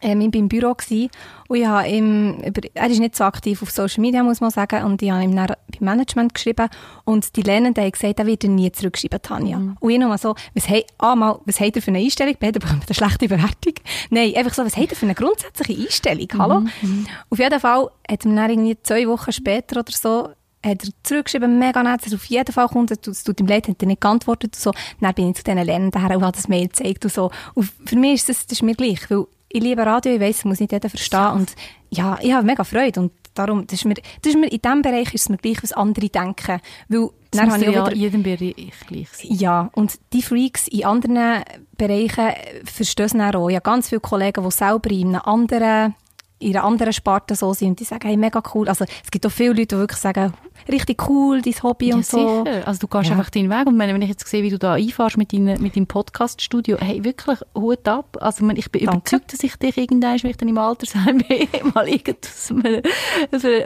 ähm, 0.00 0.20
ich 0.20 0.32
war 0.32 0.40
im 0.40 0.48
Büro 0.48 0.74
gewesen, 0.74 1.10
und 1.48 1.56
ich 1.56 1.66
habe 1.66 1.88
ihm, 1.88 2.42
er 2.74 2.90
ist 2.90 2.98
nicht 2.98 3.16
so 3.16 3.24
aktiv 3.24 3.62
auf 3.62 3.70
Social 3.70 4.02
Media, 4.02 4.22
muss 4.22 4.40
man 4.40 4.50
sagen, 4.50 4.84
und 4.84 5.00
ich 5.02 5.10
habe 5.10 5.24
ihm 5.24 5.34
dann 5.34 5.46
beim 5.46 5.80
Management 5.80 6.34
geschrieben 6.34 6.68
und 7.04 7.36
die 7.36 7.42
Lernenden 7.42 7.82
haben 7.82 7.92
gesagt, 7.92 8.18
er 8.18 8.26
wird 8.26 8.44
er 8.44 8.50
nie 8.50 8.70
zurückschreiben, 8.70 9.22
Tanja. 9.22 9.58
Mhm. 9.58 9.76
Und 9.80 9.90
ich 9.90 9.98
nochmal 9.98 10.18
so, 10.18 10.34
was, 10.54 10.68
hey, 10.68 10.84
ah, 10.98 11.16
mal, 11.16 11.40
was 11.46 11.60
hat 11.60 11.76
er 11.76 11.82
für 11.82 11.88
eine 11.88 11.98
Einstellung? 11.98 12.34
Beide 12.38 12.60
bekommen 12.60 12.82
eine 12.86 12.94
schlechte 12.94 13.28
Bewertung. 13.28 13.74
Nein, 14.10 14.34
einfach 14.36 14.54
so, 14.54 14.64
was 14.64 14.76
hat 14.76 14.90
er 14.90 14.96
für 14.96 15.06
eine 15.06 15.14
grundsätzliche 15.14 15.82
Einstellung? 15.82 16.28
Hallo? 16.38 16.60
Mhm. 16.60 16.70
mhm. 16.82 17.06
Auf 17.30 17.38
jeden 17.38 17.60
Fall 17.60 17.88
hat 18.10 18.24
er 18.26 18.34
dann 18.34 18.50
irgendwie 18.50 18.76
zwei 18.82 19.06
Wochen 19.08 19.32
später 19.32 19.80
oder 19.80 19.92
so 19.92 20.28
hat 20.64 20.84
er 20.84 20.90
zurückgeschrieben, 21.02 21.58
mega 21.58 21.82
nett, 21.82 22.04
dass 22.04 22.14
auf 22.14 22.24
jeden 22.24 22.52
Fall 22.52 22.68
kommt, 22.68 22.90
es 22.90 23.24
tut 23.24 23.40
ihm 23.40 23.46
leid, 23.46 23.68
hat 23.68 23.80
er 23.80 23.86
nicht 23.86 24.00
geantwortet 24.00 24.54
und 24.56 24.60
so. 24.60 24.72
Dann 25.00 25.14
bin 25.14 25.30
ich 25.30 25.36
zu 25.36 25.44
diesen 25.44 25.58
Lernenden 25.58 26.04
her 26.04 26.16
und 26.16 26.24
habe 26.24 26.36
das 26.36 26.48
Mail 26.48 26.66
gezeigt 26.66 27.04
und 27.04 27.12
so. 27.12 27.30
Und 27.54 27.70
für 27.86 27.96
mich 27.96 28.14
ist 28.14 28.28
das, 28.28 28.46
das 28.46 28.58
ist 28.58 28.62
mir 28.62 28.74
gleich, 28.74 29.08
weil 29.10 29.26
ich 29.48 29.62
liebe 29.62 29.84
Radio, 29.84 30.14
ich 30.14 30.20
weiss, 30.20 30.44
muss 30.44 30.60
nicht 30.60 30.72
jeder 30.72 30.88
verstehen. 30.88 31.32
Und 31.32 31.54
ja, 31.90 32.18
ich 32.20 32.32
habe 32.32 32.46
mega 32.46 32.64
Freude. 32.64 33.00
Und 33.00 33.12
darum, 33.34 33.66
das 33.66 33.80
ist 33.80 33.84
mir, 33.84 33.94
das 33.94 34.34
ist 34.34 34.36
mir, 34.36 34.48
in 34.48 34.60
diesem 34.60 34.82
Bereich 34.82 35.14
ist 35.14 35.22
es 35.22 35.28
mir 35.28 35.38
gleich, 35.38 35.62
was 35.62 35.72
andere 35.72 36.08
denken. 36.08 36.60
Weil, 36.88 37.08
das 37.30 37.40
dann 37.40 37.48
muss 37.48 37.60
ja 37.60 37.68
wieder, 37.68 37.92
in 37.92 37.98
jedem 37.98 38.22
Bereich 38.22 38.54
gleich 38.86 39.08
sein. 39.12 39.36
Ja, 39.36 39.70
und 39.74 39.98
die 40.12 40.22
Freaks 40.22 40.68
in 40.68 40.84
anderen 40.84 41.44
Bereichen 41.76 42.32
verstehen 42.64 43.06
es 43.06 43.12
dann 43.12 43.34
auch. 43.34 43.48
Ich 43.48 43.56
habe 43.56 43.64
ganz 43.64 43.88
viele 43.88 44.00
Kollegen, 44.00 44.44
die 44.44 44.50
selber 44.50 44.90
in 44.90 45.08
einem 45.08 45.22
anderen 45.24 45.94
in 46.40 46.56
einer 46.56 46.64
anderen 46.64 46.92
Sparte 46.92 47.34
so 47.34 47.52
sind 47.52 47.70
und 47.70 47.80
die 47.80 47.84
sagen, 47.84 48.06
hey, 48.06 48.16
mega 48.16 48.42
cool. 48.54 48.68
Also 48.68 48.84
es 48.84 49.10
gibt 49.10 49.26
auch 49.26 49.30
viele 49.30 49.50
Leute, 49.50 49.66
die 49.66 49.76
wirklich 49.76 50.00
sagen, 50.00 50.32
richtig 50.70 51.08
cool, 51.08 51.42
dein 51.42 51.54
Hobby 51.62 51.88
ja, 51.88 51.96
und 51.96 52.06
so. 52.06 52.44
Sicher. 52.44 52.66
Also 52.66 52.80
du 52.80 52.86
gehst 52.86 53.10
ja. 53.10 53.16
einfach 53.16 53.30
deinen 53.30 53.50
Weg 53.50 53.66
und 53.66 53.78
wenn 53.78 54.02
ich 54.02 54.08
jetzt 54.08 54.26
sehe, 54.26 54.42
wie 54.42 54.50
du 54.50 54.58
da 54.58 54.74
einfahrst 54.74 55.16
mit, 55.16 55.32
deinem, 55.32 55.60
mit 55.60 55.76
deinem 55.76 55.86
Podcast-Studio, 55.86 56.76
hey, 56.80 57.02
wirklich, 57.04 57.40
Hut 57.54 57.86
ab. 57.88 58.16
Also 58.20 58.48
ich 58.50 58.70
bin 58.70 58.84
Danke. 58.84 58.98
überzeugt, 58.98 59.32
dass 59.32 59.42
ich 59.42 59.56
dich 59.56 59.76
irgendwann, 59.76 60.22
wenn 60.22 60.30
ich 60.30 60.36
dann 60.36 60.48
im 60.48 60.58
Altersheim 60.58 61.18
bin, 61.28 61.48
mal 61.74 61.88
irgendwas 61.88 62.52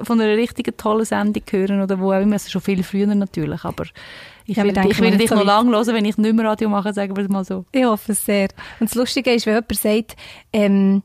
von 0.03 0.21
einer 0.21 0.37
richtigen 0.37 0.77
tollen 0.77 1.05
Sendung 1.05 1.43
hören 1.51 1.83
oder 1.83 1.99
wo 1.99 2.13
auch 2.13 2.21
immer, 2.21 2.35
also 2.35 2.49
schon 2.49 2.63
viel 2.63 2.83
früher 2.83 3.07
natürlich, 3.07 3.65
aber 3.65 3.85
ich, 4.45 4.57
ja, 4.57 4.65
will, 4.65 4.91
ich 4.91 5.01
will 5.01 5.17
dich 5.17 5.29
so 5.29 5.37
noch 5.37 5.45
lange 5.45 5.71
hören, 5.71 5.95
wenn 5.95 6.05
ich 6.05 6.17
nicht 6.17 6.35
mehr 6.35 6.47
Radio 6.47 6.69
mache, 6.69 6.93
sagen 6.93 7.17
wir 7.17 7.23
es 7.23 7.29
mal 7.29 7.45
so. 7.45 7.65
Ich 7.71 7.85
hoffe 7.85 8.13
es 8.13 8.25
sehr. 8.25 8.49
Und 8.81 8.91
das 8.91 8.95
Lustige 8.95 9.33
ist, 9.33 9.47
wenn 9.47 9.55
jemand 9.55 9.77
sagt, 9.77 10.17
ähm, 10.53 11.03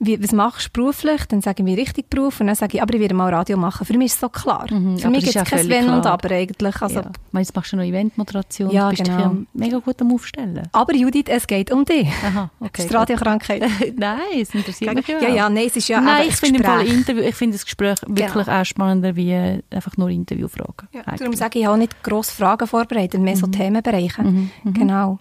wie, 0.00 0.22
was 0.22 0.32
machst 0.32 0.68
du 0.68 0.72
beruflich? 0.72 1.24
Dann 1.26 1.40
sage 1.40 1.62
ich 1.62 1.64
mir 1.64 1.76
richtig 1.76 2.10
Beruf 2.10 2.40
und 2.40 2.48
dann 2.48 2.56
sage 2.56 2.76
ich, 2.76 2.82
aber 2.82 2.94
ich 2.94 3.00
werde 3.00 3.14
mal 3.14 3.32
Radio 3.32 3.56
machen. 3.56 3.86
Für 3.86 3.96
mich 3.96 4.06
ist 4.06 4.14
es 4.14 4.20
so 4.20 4.28
klar. 4.28 4.66
Mhm, 4.70 4.98
Für 4.98 5.08
mich 5.08 5.24
gibt 5.24 5.36
es 5.36 5.44
kein 5.44 5.68
Wenn 5.68 5.88
und 5.88 6.06
Aber 6.06 6.30
eigentlich. 6.30 6.82
Also, 6.82 7.00
ja. 7.00 7.10
Jetzt 7.32 7.54
machst 7.54 7.72
du 7.72 7.76
noch 7.76 7.84
Eventmoderation, 7.84 8.70
ja, 8.70 8.90
du 8.90 8.96
bist 8.96 9.04
genau. 9.04 9.36
mega 9.52 9.78
gut 9.78 10.00
am 10.00 10.12
Aufstellen. 10.12 10.62
Aber 10.72 10.94
Judith, 10.94 11.26
es 11.28 11.46
geht 11.46 11.70
um 11.70 11.84
dich. 11.84 12.08
Aha, 12.24 12.50
okay. 12.60 12.82
Ist 12.82 12.90
die 12.90 12.94
Radiokrankheit? 12.94 13.62
nein, 13.96 14.18
es 14.40 14.54
interessiert 14.54 14.94
mich 14.94 15.06
ja. 15.06 15.20
Ja, 15.20 15.28
ja, 15.28 15.48
nein, 15.48 15.66
es 15.66 15.76
ist 15.76 15.88
ja 15.88 16.00
Nein, 16.00 16.28
ich 16.28 16.36
finde 16.36 17.24
ich 17.24 17.34
finde 17.34 17.56
das 17.56 17.64
Gespräch 17.64 17.98
wirklich 18.06 18.46
genau. 18.46 18.60
auch 18.60 18.64
spannender 18.64 19.16
wie 19.16 19.34
einfach 19.70 19.96
nur 19.96 20.10
Interviewfragen. 20.10 20.88
Ja, 20.92 21.02
darum 21.16 21.34
sage 21.34 21.58
ich, 21.58 21.62
ich 21.62 21.68
habe 21.68 21.78
nicht 21.78 22.02
grosse 22.02 22.32
Fragen 22.32 22.66
vorbereitet, 22.66 23.20
mehr 23.20 23.36
mhm. 23.36 23.40
so 23.40 23.46
Themenbereiche. 23.46 24.22
Mhm. 24.22 24.50
Mhm. 24.64 24.74
Genau. 24.74 25.18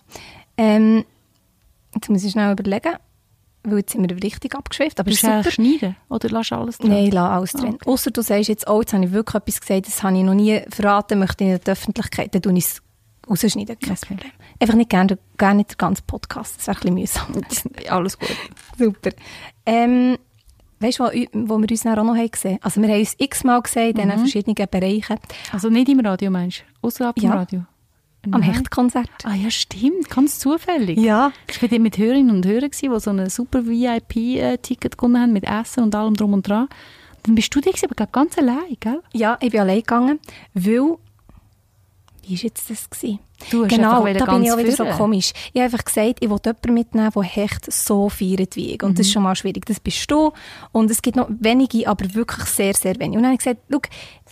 Ähm, 0.58 1.06
jetzt 1.96 2.10
muss 2.10 2.24
ich 2.24 2.32
schnell 2.32 2.52
überlegen 2.52 2.94
weil 3.64 3.80
jetzt 3.80 3.94
sind 3.94 4.08
wir 4.08 4.24
richtig 4.24 4.56
abgeschweift. 4.56 5.00
Aber 5.00 5.10
Bist 5.10 5.24
du 5.24 5.52
schneiden 5.52 5.96
oder 6.10 6.30
lass 6.30 6.52
alles 6.52 6.78
drin? 6.78 6.92
Nein, 6.92 7.12
lass 7.12 7.30
alles 7.30 7.52
drin. 7.54 7.76
Okay. 7.76 7.90
Außer 7.90 8.12
du 8.12 8.22
sagst 8.22 8.50
jetzt, 8.50 8.70
oh, 8.70 8.82
jetzt 8.82 8.94
habe 8.94 9.06
ich 9.06 9.12
wirklich 9.12 9.36
etwas 9.36 9.62
gesagt, 9.62 9.88
das 9.88 10.04
habe 10.04 10.18
ich 10.18 10.24
noch 10.24 10.34
nie 10.34 10.62
verraten, 10.70 11.20
möchte 11.20 11.44
in 11.44 11.60
der 11.60 11.72
Öffentlichkeit, 11.72 12.36
dann 12.36 12.42
tue 12.42 12.54
ich 12.58 12.66
es 12.66 12.82
rausschneiden, 13.30 13.80
kein 13.80 13.94
okay. 13.94 14.06
Problem. 14.06 14.32
Einfach 14.60 14.76
nicht 14.76 14.90
gerne, 14.90 15.18
gerne 15.38 15.58
nicht 15.58 15.72
den 15.72 15.78
ganzen 15.78 16.06
Podcast, 16.06 16.58
das 16.58 16.68
wäre 16.68 16.78
ein 16.78 16.96
bisschen 16.96 17.32
mühsam. 17.32 17.88
alles 17.90 18.20
gut. 18.20 18.36
Super. 18.78 19.12
Ähm, 19.66 20.18
weißt 20.80 21.00
du, 21.00 21.04
wo, 21.04 21.10
wo 21.34 21.58
wir 21.60 21.72
uns 21.72 21.86
auch 21.86 21.96
noch 21.96 22.16
haben 22.16 22.32
gesehen 22.32 22.60
Also 22.62 22.82
wir 22.82 22.90
haben 22.90 23.00
uns 23.00 23.16
x-mal 23.18 23.62
gesehen 23.62 23.98
in 23.98 24.10
mhm. 24.10 24.20
verschiedenen 24.20 24.56
Bereichen. 24.70 25.18
Also 25.52 25.70
nicht 25.70 25.88
im 25.90 26.02
Radio, 26.02 26.30
meinst 26.30 26.64
du? 26.82 26.88
Außerhalb 26.88 27.18
ja. 27.20 27.34
Radio? 27.34 27.64
Am 28.32 28.42
Hechtkonzert. 28.42 29.10
Ah 29.24 29.36
ja, 29.36 29.52
stimmt. 29.52 30.10
Ganz 30.10 30.40
zufällig. 30.40 30.98
Ja. 30.98 31.34
Ich 31.50 31.62
war 31.62 31.80
mit 31.80 31.98
Hörerinnen 31.98 32.34
und 32.34 32.46
Hörern, 32.46 32.72
die 32.72 33.00
so 33.00 33.10
ein 33.10 33.30
super 33.30 33.66
VIP-Ticket 33.66 34.98
gewonnen 34.98 35.22
haben, 35.22 35.34
mit 35.34 35.44
Essen 35.44 35.84
und 35.84 35.94
allem 35.94 36.14
drum 36.14 36.34
und 36.34 36.48
dran. 36.48 36.70
Dann 37.24 37.36
bist 37.36 37.54
du 37.56 37.60
da, 37.60 37.70
aber 37.84 38.06
ganz 38.08 38.38
allein, 38.38 38.78
gell? 38.80 39.02
Ja, 39.14 39.38
ich 39.42 39.52
bin 39.52 39.60
allein 39.62 39.80
gegangen, 39.80 40.20
weil... 40.54 40.98
Wie 42.26 42.36
war 42.38 42.44
jetzt 42.44 42.70
das? 42.70 42.90
Gewesen? 42.90 43.20
Du 43.50 43.64
hast 43.64 43.70
genau, 43.70 44.06
da 44.06 44.26
bin 44.26 44.44
ich 44.44 44.52
auch 44.52 44.58
wieder 44.58 44.72
so 44.72 44.86
komisch. 44.86 45.34
Ich 45.54 45.62
habe 45.62 45.66
einfach 45.66 45.84
gesagt, 45.84 46.20
ich 46.20 46.30
will 46.30 46.40
jemanden 46.44 46.74
mitnehmen, 46.74 47.12
der 47.14 47.24
Hecht 47.24 47.72
so 47.72 48.10
feiert 48.10 48.56
wie 48.56 48.74
ich. 48.74 48.84
Und 48.84 48.92
mhm. 48.92 48.96
das 48.96 49.08
ist 49.08 49.14
schon 49.14 49.24
mal 49.24 49.36
schwierig. 49.36 49.66
Das 49.66 49.80
bist 49.80 50.10
du. 50.10 50.32
Und 50.72 50.90
es 50.90 51.02
gibt 51.02 51.18
noch 51.18 51.28
wenige, 51.30 51.88
aber 51.88 52.14
wirklich 52.14 52.46
sehr, 52.46 52.74
sehr 52.74 52.96
wenige. 53.00 53.18
Und 53.18 53.24
dann 53.24 53.32
habe 53.32 53.34
ich 53.34 53.40
gesagt, 53.40 53.62
schau, 53.70 53.80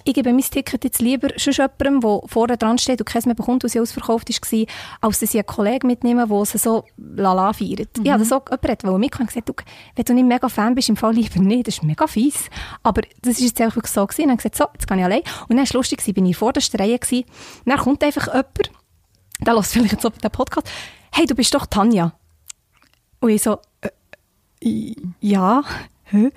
ich 0.03 0.13
gebe 0.13 0.33
mein 0.33 0.41
Ticket 0.41 0.83
jetzt 0.83 1.01
lieber 1.01 1.29
schon 1.37 1.53
jemandem, 1.53 2.01
der 2.01 2.21
vorne 2.27 2.57
dran 2.57 2.77
steht 2.77 2.99
und 2.99 3.05
keins 3.05 3.25
mehr 3.25 3.35
bekommt, 3.35 3.63
weil 3.63 3.69
sie 3.69 3.79
ausverkauft 3.79 4.29
war, 4.29 4.65
als 5.01 5.19
dass 5.19 5.29
ich 5.29 5.35
einen 5.35 5.45
Kollegen 5.45 5.87
mitnehmen, 5.87 6.27
der 6.27 6.45
sie 6.45 6.57
so 6.57 6.85
lala 6.97 7.53
feiert. 7.53 7.97
Mhm. 7.97 8.05
Ich 8.05 8.11
habe 8.11 8.25
so 8.25 8.41
jemand 8.49 8.83
der 8.83 8.97
mitgekommen 8.97 9.29
und 9.29 9.45
gesagt, 9.45 9.65
wenn 9.95 10.05
du 10.05 10.13
nicht 10.13 10.27
mega 10.27 10.49
Fan 10.49 10.75
bist, 10.75 10.89
im 10.89 10.95
Fall 10.95 11.13
lieber 11.13 11.39
nicht, 11.39 11.67
das 11.67 11.75
ist 11.75 11.83
mega 11.83 12.07
fies. 12.07 12.49
Aber 12.83 13.01
das 13.21 13.39
ist 13.39 13.41
jetzt 13.41 13.61
einfach 13.61 13.85
so 13.85 14.05
gewesen. 14.05 14.23
Und 14.23 14.27
dann 14.29 14.37
gesagt, 14.37 14.55
so, 14.55 14.65
jetzt 14.73 14.87
gehe 14.87 14.97
ich 14.97 15.03
allein. 15.03 15.19
Und 15.19 15.49
dann 15.49 15.57
war 15.57 15.63
es 15.63 15.73
lustig, 15.73 16.01
ich 16.05 16.13
bin 16.13 16.25
in 16.25 16.33
vorderster 16.33 16.79
Reihe 16.79 16.97
gewesen. 16.97 17.25
Und 17.65 17.71
dann 17.71 17.79
kommt 17.79 18.03
einfach 18.03 18.27
jemand, 18.27 18.71
der 19.45 19.53
hört 19.55 19.65
vielleicht 19.65 19.93
jetzt 19.93 20.23
den 20.23 20.31
Podcast, 20.31 20.69
hey, 21.11 21.25
du 21.25 21.35
bist 21.35 21.53
doch 21.53 21.65
Tanja. 21.65 22.13
Und 23.19 23.29
ich 23.29 23.41
so, 23.41 23.59
äh, 24.61 24.95
ja, 25.19 25.63
hä? 26.05 26.31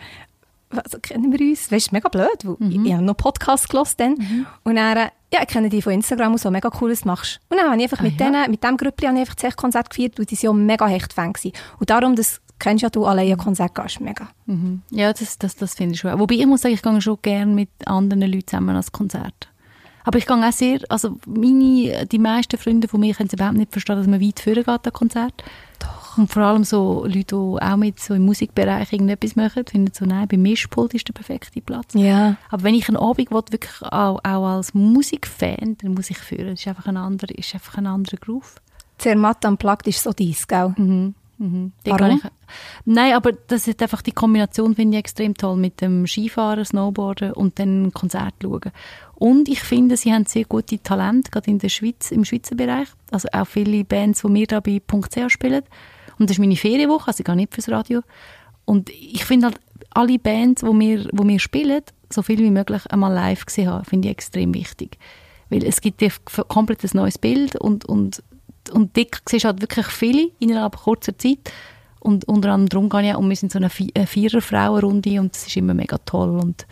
also 0.77 0.99
kennen 0.99 1.33
wir 1.33 1.41
uns? 1.41 1.71
Weißt 1.71 1.91
du, 1.91 1.95
mega 1.95 2.09
blöd, 2.09 2.45
weil 2.45 2.57
mhm. 2.59 2.71
ich, 2.71 2.89
ich 2.89 2.93
habe 2.93 3.05
noch 3.05 3.17
Podcast 3.17 3.69
gehört 3.69 3.99
dann. 4.01 4.15
Mhm. 4.15 4.47
Und 4.65 4.77
dann, 4.77 5.11
Ja, 5.33 5.43
ich 5.43 5.49
kenne 5.49 5.69
die 5.69 5.83
von 5.83 5.93
Instagram 5.93 6.33
und 6.33 6.39
so, 6.39 6.51
mega 6.51 6.71
cooles 6.71 7.05
machst. 7.05 7.41
Und 7.49 7.59
dann 7.59 7.71
habe 7.71 7.77
ich 7.77 7.85
einfach 7.85 8.01
Ah, 8.01 8.03
mit, 8.03 8.21
ja. 8.21 8.31
denen, 8.31 8.51
mit 8.51 8.63
dem 8.65 8.77
Grüppli 8.77 9.07
habe 9.07 9.17
ich 9.17 9.21
einfach 9.23 9.35
das 9.35 9.57
Konzert 9.57 9.91
gefeiert, 9.91 10.19
weil 10.19 10.27
die 10.27 10.35
sind 10.35 10.49
ja 10.49 10.53
mega 10.53 10.87
Hecht-Fan. 10.87 11.33
Und 11.79 11.91
darum, 11.91 12.17
das 12.17 12.41
kennst 12.59 12.83
ja 12.83 12.91
du 12.91 13.05
alleine 13.05 13.33
ein 13.33 13.39
Konzert 13.39 13.75
gehst, 13.75 14.01
mega. 14.01 14.29
Mhm. 14.47 14.83
Ja, 14.91 15.13
das, 15.13 15.39
das, 15.39 15.57
das 15.57 15.75
finde 15.75 15.95
ich 15.95 16.01
schon. 16.01 16.19
Wobei 16.19 16.37
ich 16.37 16.47
muss 16.47 16.63
sagen, 16.63 16.75
ich 16.75 16.83
gehe 16.83 17.01
schon 17.01 17.19
gerne 17.23 17.53
mit 17.53 17.69
anderen 17.87 18.23
Leuten 18.23 18.47
zusammen 18.47 18.71
ans 18.71 18.93
Konzert. 18.93 19.49
Aber 20.05 20.19
ich 20.19 20.27
gehe 20.27 20.37
auch 20.37 20.53
sehr, 20.53 20.81
also 20.89 21.19
meine, 21.27 22.07
die 22.07 22.19
meisten 22.19 22.59
Freunde 22.59 22.89
von 22.89 23.01
mir 23.01 23.15
können 23.15 23.29
es 23.29 23.33
überhaupt 23.33 23.57
nicht 23.57 23.73
verstehen, 23.73 23.97
dass 23.97 24.07
man 24.07 24.21
weit 24.21 24.39
führen 24.39 24.65
geht 24.65 24.69
an 24.69 24.93
Konzert. 24.93 25.43
Doch. 25.79 26.19
Und 26.19 26.31
vor 26.31 26.43
allem 26.45 26.63
so 26.63 27.05
Leute, 27.07 27.25
die 27.25 27.35
auch 27.35 27.77
mit 27.77 27.99
so 27.99 28.15
im 28.15 28.25
Musikbereich 28.25 28.93
irgendetwas 28.93 29.35
machen, 29.35 29.65
finden 29.67 29.93
so, 29.93 30.05
nein, 30.05 30.29
beim 30.29 30.43
Mischpult 30.43 30.95
ist 30.95 31.09
der 31.09 31.15
perfekte 31.15 31.61
Platz. 31.61 31.95
Ja. 31.95 32.37
Aber 32.51 32.63
wenn 32.63 32.75
ich 32.75 32.89
einen 32.89 32.99
Abend 32.99 33.31
will, 33.31 33.43
wirklich 33.51 33.83
auch, 33.83 34.21
auch 34.23 34.47
als 34.47 34.75
Musikfan, 34.75 35.77
dann 35.81 35.95
muss 35.95 36.11
ich 36.11 36.19
führen. 36.19 36.51
Das 36.51 36.61
ist 36.61 36.69
einfach 36.69 36.87
ein 36.87 36.97
anderer, 36.97 37.37
ist 37.37 37.55
einfach 37.55 37.79
ein 37.79 37.87
anderer 37.87 38.19
Groove. 38.19 38.57
Zermatt 38.99 39.45
unplugged 39.45 39.89
ist 39.89 40.03
so 40.03 40.13
dies, 40.13 40.47
gell? 40.47 40.73
Mhm. 40.77 41.15
Mhm. 41.39 41.73
Warum? 41.85 42.21
Ich, 42.23 42.31
nein, 42.85 43.15
aber 43.15 43.33
das 43.33 43.67
ist 43.67 43.83
einfach 43.83 44.03
die 44.03 44.13
Kombination 44.13 44.77
finde 44.77 44.97
ich 44.97 45.01
extrem 45.01 45.35
toll 45.35 45.57
mit 45.57 45.81
dem 45.81 46.07
Skifahren, 46.07 46.65
Snowboarden 46.65 47.33
und 47.33 47.59
dann 47.59 47.93
Konzert 47.93 48.35
schauen. 48.41 48.71
Und 49.17 49.49
ich 49.49 49.61
finde, 49.61 49.97
sie 49.97 50.13
haben 50.13 50.27
sehr 50.27 50.45
gute 50.45 50.83
Talente, 50.83 51.31
gerade 51.31 51.51
in 51.51 51.59
der 51.59 51.69
Schweiz, 51.69 52.11
im 52.11 52.25
Schweizer 52.25 52.57
Bereich. 52.57 52.89
Also 53.11 53.29
auch 53.33 53.47
viele 53.47 53.85
Bands, 53.85 54.23
die 54.23 54.35
wir 54.35 54.47
da 54.47 54.61
bei 54.61 54.81
.ch 54.81 55.31
spielen. 55.31 55.63
Und 56.19 56.31
das 56.31 56.37
ist 56.37 56.41
meine 56.41 56.57
Ferienwoche, 56.57 57.09
also 57.09 57.21
ich 57.21 57.25
gehe 57.25 57.37
nicht 57.37 57.55
fürs 57.55 57.69
Radio. 57.69 58.03
Und 58.65 58.91
ich 58.91 59.25
finde 59.25 59.47
halt, 59.47 59.61
alle 59.91 60.19
Bands, 60.19 60.63
die 60.63 60.67
wir, 60.67 61.09
wo 61.13 61.27
wir 61.27 61.39
spielen, 61.39 61.83
so 62.11 62.23
viel 62.23 62.39
wie 62.39 62.51
möglich 62.51 62.83
einmal 62.91 63.13
live 63.13 63.47
gesehen 63.47 63.69
haben, 63.69 63.85
finde 63.85 64.09
ich 64.09 64.13
extrem 64.13 64.55
wichtig. 64.55 64.99
Weil 65.51 65.65
es 65.65 65.81
gibt 65.81 66.03
f- 66.03 66.21
komplett 66.49 66.83
ein 66.83 66.91
neues 66.95 67.19
Bild 67.19 67.57
und, 67.57 67.85
und, 67.85 68.23
und 68.73 68.97
dick 68.97 69.21
siehst 69.29 69.45
halt 69.45 69.61
wirklich 69.61 69.87
viele 69.87 70.31
innerhalb 70.39 70.77
kurzer 70.77 71.17
Zeit. 71.19 71.53
Und 72.01 72.27
unter 72.27 72.53
anderem 72.53 72.69
darum 72.69 72.89
gehe 72.89 73.11
ich 73.11 73.15
auch, 73.15 73.21
und 73.21 73.29
wir 73.29 73.37
sind 73.37 73.53
so 73.53 73.59
eine 73.59 73.69
Vi- 73.69 73.93
eine 73.95 74.07
Vierer-Frauen-Runde 74.07 75.21
und 75.21 75.35
das 75.35 75.47
ist 75.47 75.57
immer 75.57 75.75
mega 75.75 75.99
toll. 75.99 76.39
Und 76.39 76.67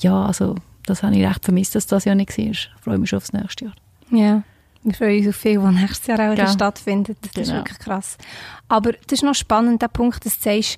ja, 0.00 0.26
also 0.26 0.54
das 0.86 1.02
habe 1.02 1.16
ich 1.16 1.26
recht 1.26 1.44
vermisst, 1.44 1.74
dass 1.74 1.86
das 1.86 2.04
ja 2.04 2.14
nicht 2.14 2.36
war. 2.36 2.44
Ich 2.46 2.68
freue 2.82 2.98
mich 2.98 3.10
schon 3.10 3.18
aufs 3.18 3.32
nächste 3.32 3.66
Jahr. 3.66 3.74
Ja. 4.10 4.42
Wir 4.82 4.94
freuen 4.94 5.18
uns 5.20 5.28
auf 5.28 5.36
viel, 5.36 5.62
was 5.62 5.74
nächstes 5.74 6.06
Jahr 6.08 6.32
auch 6.32 6.36
Ja. 6.36 6.46
stattfindet. 6.48 7.16
Das 7.22 7.30
ist 7.42 7.48
Genau. 7.48 7.60
wirklich 7.60 7.78
krass. 7.78 8.18
Aber 8.68 8.92
das 8.92 9.12
ist 9.12 9.22
noch 9.22 9.34
spannend, 9.34 9.80
der 9.80 9.88
Punkt, 9.88 10.24
dass 10.26 10.38
du 10.38 10.42
sagst, 10.44 10.76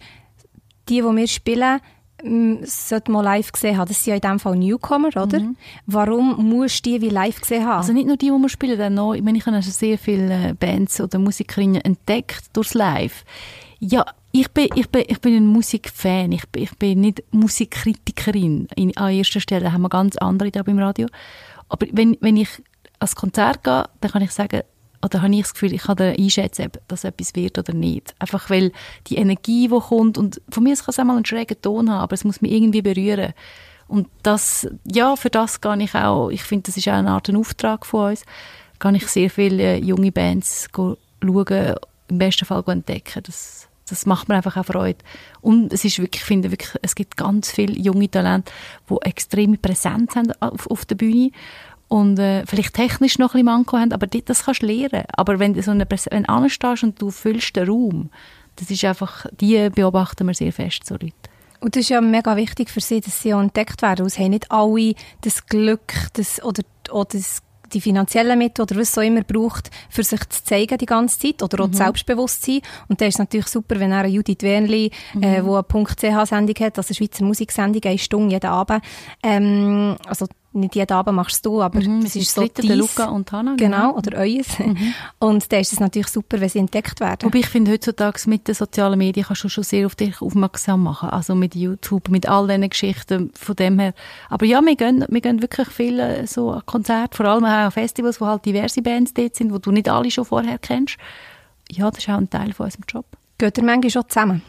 die, 0.89 1.01
die 1.01 1.03
wir 1.03 1.27
spielen, 1.27 1.81
m, 2.23 2.59
sollte 2.63 3.11
man 3.11 3.25
live 3.25 3.51
gesehen 3.51 3.77
haben. 3.77 3.89
Das 3.89 4.03
sind 4.05 4.13
ja 4.13 4.15
in 4.15 4.21
dem 4.21 4.39
Fall 4.39 4.57
Newcomer, 4.57 5.09
oder? 5.09 5.41
Warum 5.87 6.49
musst 6.49 6.87
du 6.87 6.91
die 6.91 7.01
wie 7.03 7.09
live 7.09 7.41
gesehen 7.41 7.67
haben? 7.67 7.79
Also 7.81 7.93
nicht 7.93 8.07
nur 8.07 8.17
die, 8.17 8.27
die 8.27 8.33
wir 8.33 8.49
spielen, 8.49 8.79
dann 8.79 8.95
noch, 8.95 9.13
ich 9.15 9.23
meine, 9.23 9.37
ich 9.39 9.45
habe 9.47 9.57
also 9.57 9.71
sehr 9.73 9.99
viele 9.99 10.55
Bands 10.55 11.01
oder 11.01 11.19
Musikerinnen 11.19 11.81
entdeckt 11.83 12.45
durchs 12.55 12.75
Live. 12.75 13.25
Ja, 13.81 14.07
ich 14.41 14.51
bin, 14.51 14.69
ich 14.75 14.89
bin, 14.89 15.05
ich 15.07 15.21
bin 15.21 15.37
ein 15.37 15.47
Musikfan, 15.47 16.33
ich 16.33 16.47
bin, 16.49 16.63
ich 16.63 16.77
bin 16.77 17.01
nicht 17.01 17.23
Musikkritikerin. 17.31 18.69
In, 18.77 18.97
an 18.97 19.13
erster 19.13 19.41
Stelle 19.41 19.73
haben 19.73 19.83
wir 19.83 19.89
ganz 19.89 20.17
andere 20.17 20.51
da 20.51 20.63
beim 20.63 20.79
Radio. 20.79 21.09
Aber 21.69 21.87
wenn, 21.93 22.17
wenn 22.21 22.37
ich 22.37 22.49
ans 22.99 23.17
Konzert 23.17 23.65
gehe, 23.65 23.85
dann 24.01 24.11
kann 24.11 24.23
ich 24.23 24.33
sagen, 24.33 24.63
oder 25.05 25.23
habe 25.23 25.35
ich 25.35 25.43
das 25.43 25.55
Gefühl, 25.55 25.73
ich 25.73 25.83
kann 25.83 25.99
einschätzen, 25.99 26.67
ob 26.67 26.81
das 26.89 27.05
etwas 27.05 27.35
wird 27.35 27.59
oder 27.59 27.73
nicht. 27.73 28.15
Einfach 28.19 28.51
weil 28.51 28.73
die 29.07 29.17
Energie, 29.17 29.69
die 29.69 29.79
kommt, 29.79 30.19
und 30.19 30.41
von 30.49 30.63
mir 30.63 30.75
kann 30.75 30.87
es 30.89 30.99
auch 30.99 31.05
mal 31.05 31.17
einen 31.17 31.25
schrägen 31.25 31.61
Ton 31.61 31.91
haben, 31.91 32.01
aber 32.01 32.15
es 32.15 32.25
muss 32.25 32.41
mich 32.41 32.53
irgendwie 32.53 32.83
berühren. 32.83 33.33
Und 33.89 34.09
das, 34.23 34.67
ja, 34.85 35.15
für 35.17 35.31
das 35.31 35.61
gehe 35.61 35.83
ich 35.83 35.95
auch, 35.95 36.31
ich 36.31 36.43
finde, 36.43 36.65
das 36.65 36.77
ist 36.77 36.89
auch 36.89 36.95
eine 36.95 37.11
Art 37.11 37.29
ein 37.29 37.37
Auftrag 37.37 37.87
von 37.87 38.11
uns, 38.11 38.25
gehe 38.81 38.97
ich 38.97 39.07
sehr 39.07 39.31
viele 39.31 39.77
junge 39.77 40.11
Bands 40.11 40.69
schauen, 40.75 40.97
im 42.09 42.19
besten 42.19 42.45
Fall 42.45 42.65
entdecken. 42.67 43.23
Das, 43.23 43.66
das 43.89 44.07
macht 44.07 44.29
mir 44.29 44.37
einfach 44.37 44.57
auch 44.57 44.67
Freude. 44.67 44.99
Und 45.41 45.73
es 45.73 45.85
ist 45.85 45.99
wirklich, 45.99 46.23
ich 46.23 46.27
finde 46.27 46.51
wirklich, 46.51 46.71
es 46.83 46.95
gibt 46.95 47.17
ganz 47.17 47.51
viele 47.51 47.75
junge 47.75 48.11
Talente, 48.11 48.53
die 48.91 48.97
extreme 49.03 49.59
Präsenz 49.59 50.17
haben 50.17 50.33
auf, 50.41 50.71
auf 50.71 50.85
der 50.85 50.97
Bühne 50.97 51.31
und 51.89 52.19
äh, 52.19 52.45
vielleicht 52.47 52.75
technisch 52.75 53.19
noch 53.19 53.35
ein 53.35 53.45
bisschen 53.45 53.47
Manko 53.47 53.79
haben, 53.79 53.93
aber 53.93 54.07
das 54.07 54.45
kannst 54.45 54.63
du 54.63 54.67
lernen. 54.67 55.05
Aber 55.17 55.39
wenn 55.39 55.55
du 55.55 55.63
so 55.63 55.71
eine 55.71 55.85
Präs- 55.85 56.11
wenn 56.11 56.25
du 56.25 56.29
anstehst 56.31 56.83
und 56.83 57.01
du 57.01 57.11
füllst 57.11 57.55
den 57.55 57.69
Raum, 57.69 58.11
das 58.57 58.71
ist 58.71 58.85
einfach, 58.85 59.27
die 59.41 59.71
beobachten 59.71 60.27
wir 60.27 60.35
sehr 60.35 60.53
fest, 60.53 60.87
so 60.87 60.95
Leute. 60.95 61.15
Und 61.61 61.77
das 61.77 61.83
ist 61.83 61.89
ja 61.91 62.01
mega 62.01 62.37
wichtig 62.37 62.71
für 62.71 62.81
sie, 62.81 63.01
dass 63.01 63.23
sie 63.23 63.31
entdeckt 63.31 63.83
werden. 63.83 64.07
Es 64.07 64.19
haben 64.19 64.31
nicht 64.31 64.51
alle 64.51 64.95
das 65.23 65.47
Glück 65.47 65.95
das, 66.15 66.43
oder, 66.43 66.63
oder 66.91 67.09
das, 67.13 67.43
die 67.73 67.81
finanziellen 67.81 68.39
Mittel 68.39 68.63
oder 68.63 68.77
was 68.77 68.97
auch 68.97 69.03
immer 69.03 69.23
braucht, 69.23 69.71
für 69.91 70.03
sich 70.03 70.21
zu 70.29 70.45
zeigen 70.45 70.79
die 70.79 70.87
ganze 70.87 71.19
Zeit 71.19 71.43
oder 71.43 71.65
auch 71.65 71.69
das 71.69 71.79
Selbstbewusstsein. 71.79 72.61
Und 72.89 73.01
da 73.01 73.07
ist 73.07 73.15
es 73.15 73.19
natürlich 73.19 73.49
super, 73.49 73.79
wenn 73.81 73.93
er 73.93 74.01
eine 74.01 74.09
Judith 74.09 74.43
Wernli, 74.43 74.91
äh, 75.21 75.43
wo 75.43 75.57
eine 75.57 75.65
.ch-Sendung 75.65 76.57
hat, 76.61 76.79
also 76.79 76.89
eine 76.89 76.95
Schweizer 76.95 77.25
Musiksendung, 77.25 77.83
eine 77.85 77.99
Stunde 77.99 78.35
jeden 78.35 78.51
Abend. 78.51 78.83
Ähm, 79.23 79.97
also 80.07 80.27
nicht 80.57 80.75
jeden 80.75 80.93
Abend 80.93 81.15
machst 81.17 81.45
du, 81.47 81.63
aber 81.63 81.81
Mhm, 81.81 82.01
es 82.05 82.17
ist 82.17 82.35
so 82.35 82.41
dritte, 82.43 82.63
dies- 82.63 82.75
Luca 82.77 83.07
und 83.11 83.31
Hannah, 83.33 83.55
Genau, 83.57 83.77
genau. 83.93 83.97
oder 83.97 84.19
eues. 84.19 84.47
Und 85.19 85.53
da 85.53 85.59
ist 85.59 85.73
es 85.73 85.81
natürlich 85.81 86.09
super, 86.09 86.41
wenn 86.41 86.49
sie 86.49 86.59
entdeckt 86.59 87.01
werden. 87.01 87.23
Wobei 87.23 87.39
ich 87.41 87.47
finde, 87.49 87.73
heutzutage 87.73 88.21
mit 88.27 88.49
den 88.49 88.55
sozialen 88.55 88.99
Medien 88.99 89.27
kannst 89.27 89.45
du 89.45 89.49
schon 89.49 89.65
sehr 89.65 89.87
auf 89.87 89.95
dich 89.95 90.21
aufmerksam 90.21 90.83
machen. 90.83 91.11
Also 91.11 91.35
mit 91.35 91.55
YouTube, 91.55 92.09
mit 92.09 92.29
all 92.29 92.47
diesen 92.49 92.69
Geschichten 92.69 93.31
von 93.35 93.57
dem 93.57 93.79
her. 93.79 93.95
Aber 94.31 94.47
ja, 94.47 94.61
wir 94.63 94.77
gehen, 94.77 95.05
wir 95.09 95.21
gehen 95.21 95.43
wirklich 95.43 95.69
viel 95.69 95.99
äh, 96.01 96.27
so 96.27 96.61
Konzerte, 96.67 97.17
vor 97.17 97.27
allem 97.27 97.45
auch 97.45 97.73
Festivals, 97.73 98.21
wo 98.21 98.27
halt 98.27 98.45
diverse 98.45 98.83
Bands 98.83 99.15
dort 99.15 99.35
sind, 99.37 99.53
wo 99.53 99.59
du 99.59 99.71
nicht 99.73 99.89
alle 99.89 100.11
schon 100.11 100.25
vorher 100.25 100.59
kennst. 100.59 100.97
Ja, 101.71 101.91
das 101.91 101.99
ist 102.01 102.09
auch 102.09 102.15
ein 102.19 102.31
Teil 102.31 102.53
von 102.53 102.67
unserem 102.67 102.85
Job. 102.89 103.07
Geht 103.39 103.59
ihr 103.59 103.65
manchmal 103.65 103.91
schon 103.91 104.09
zusammen? 104.09 104.43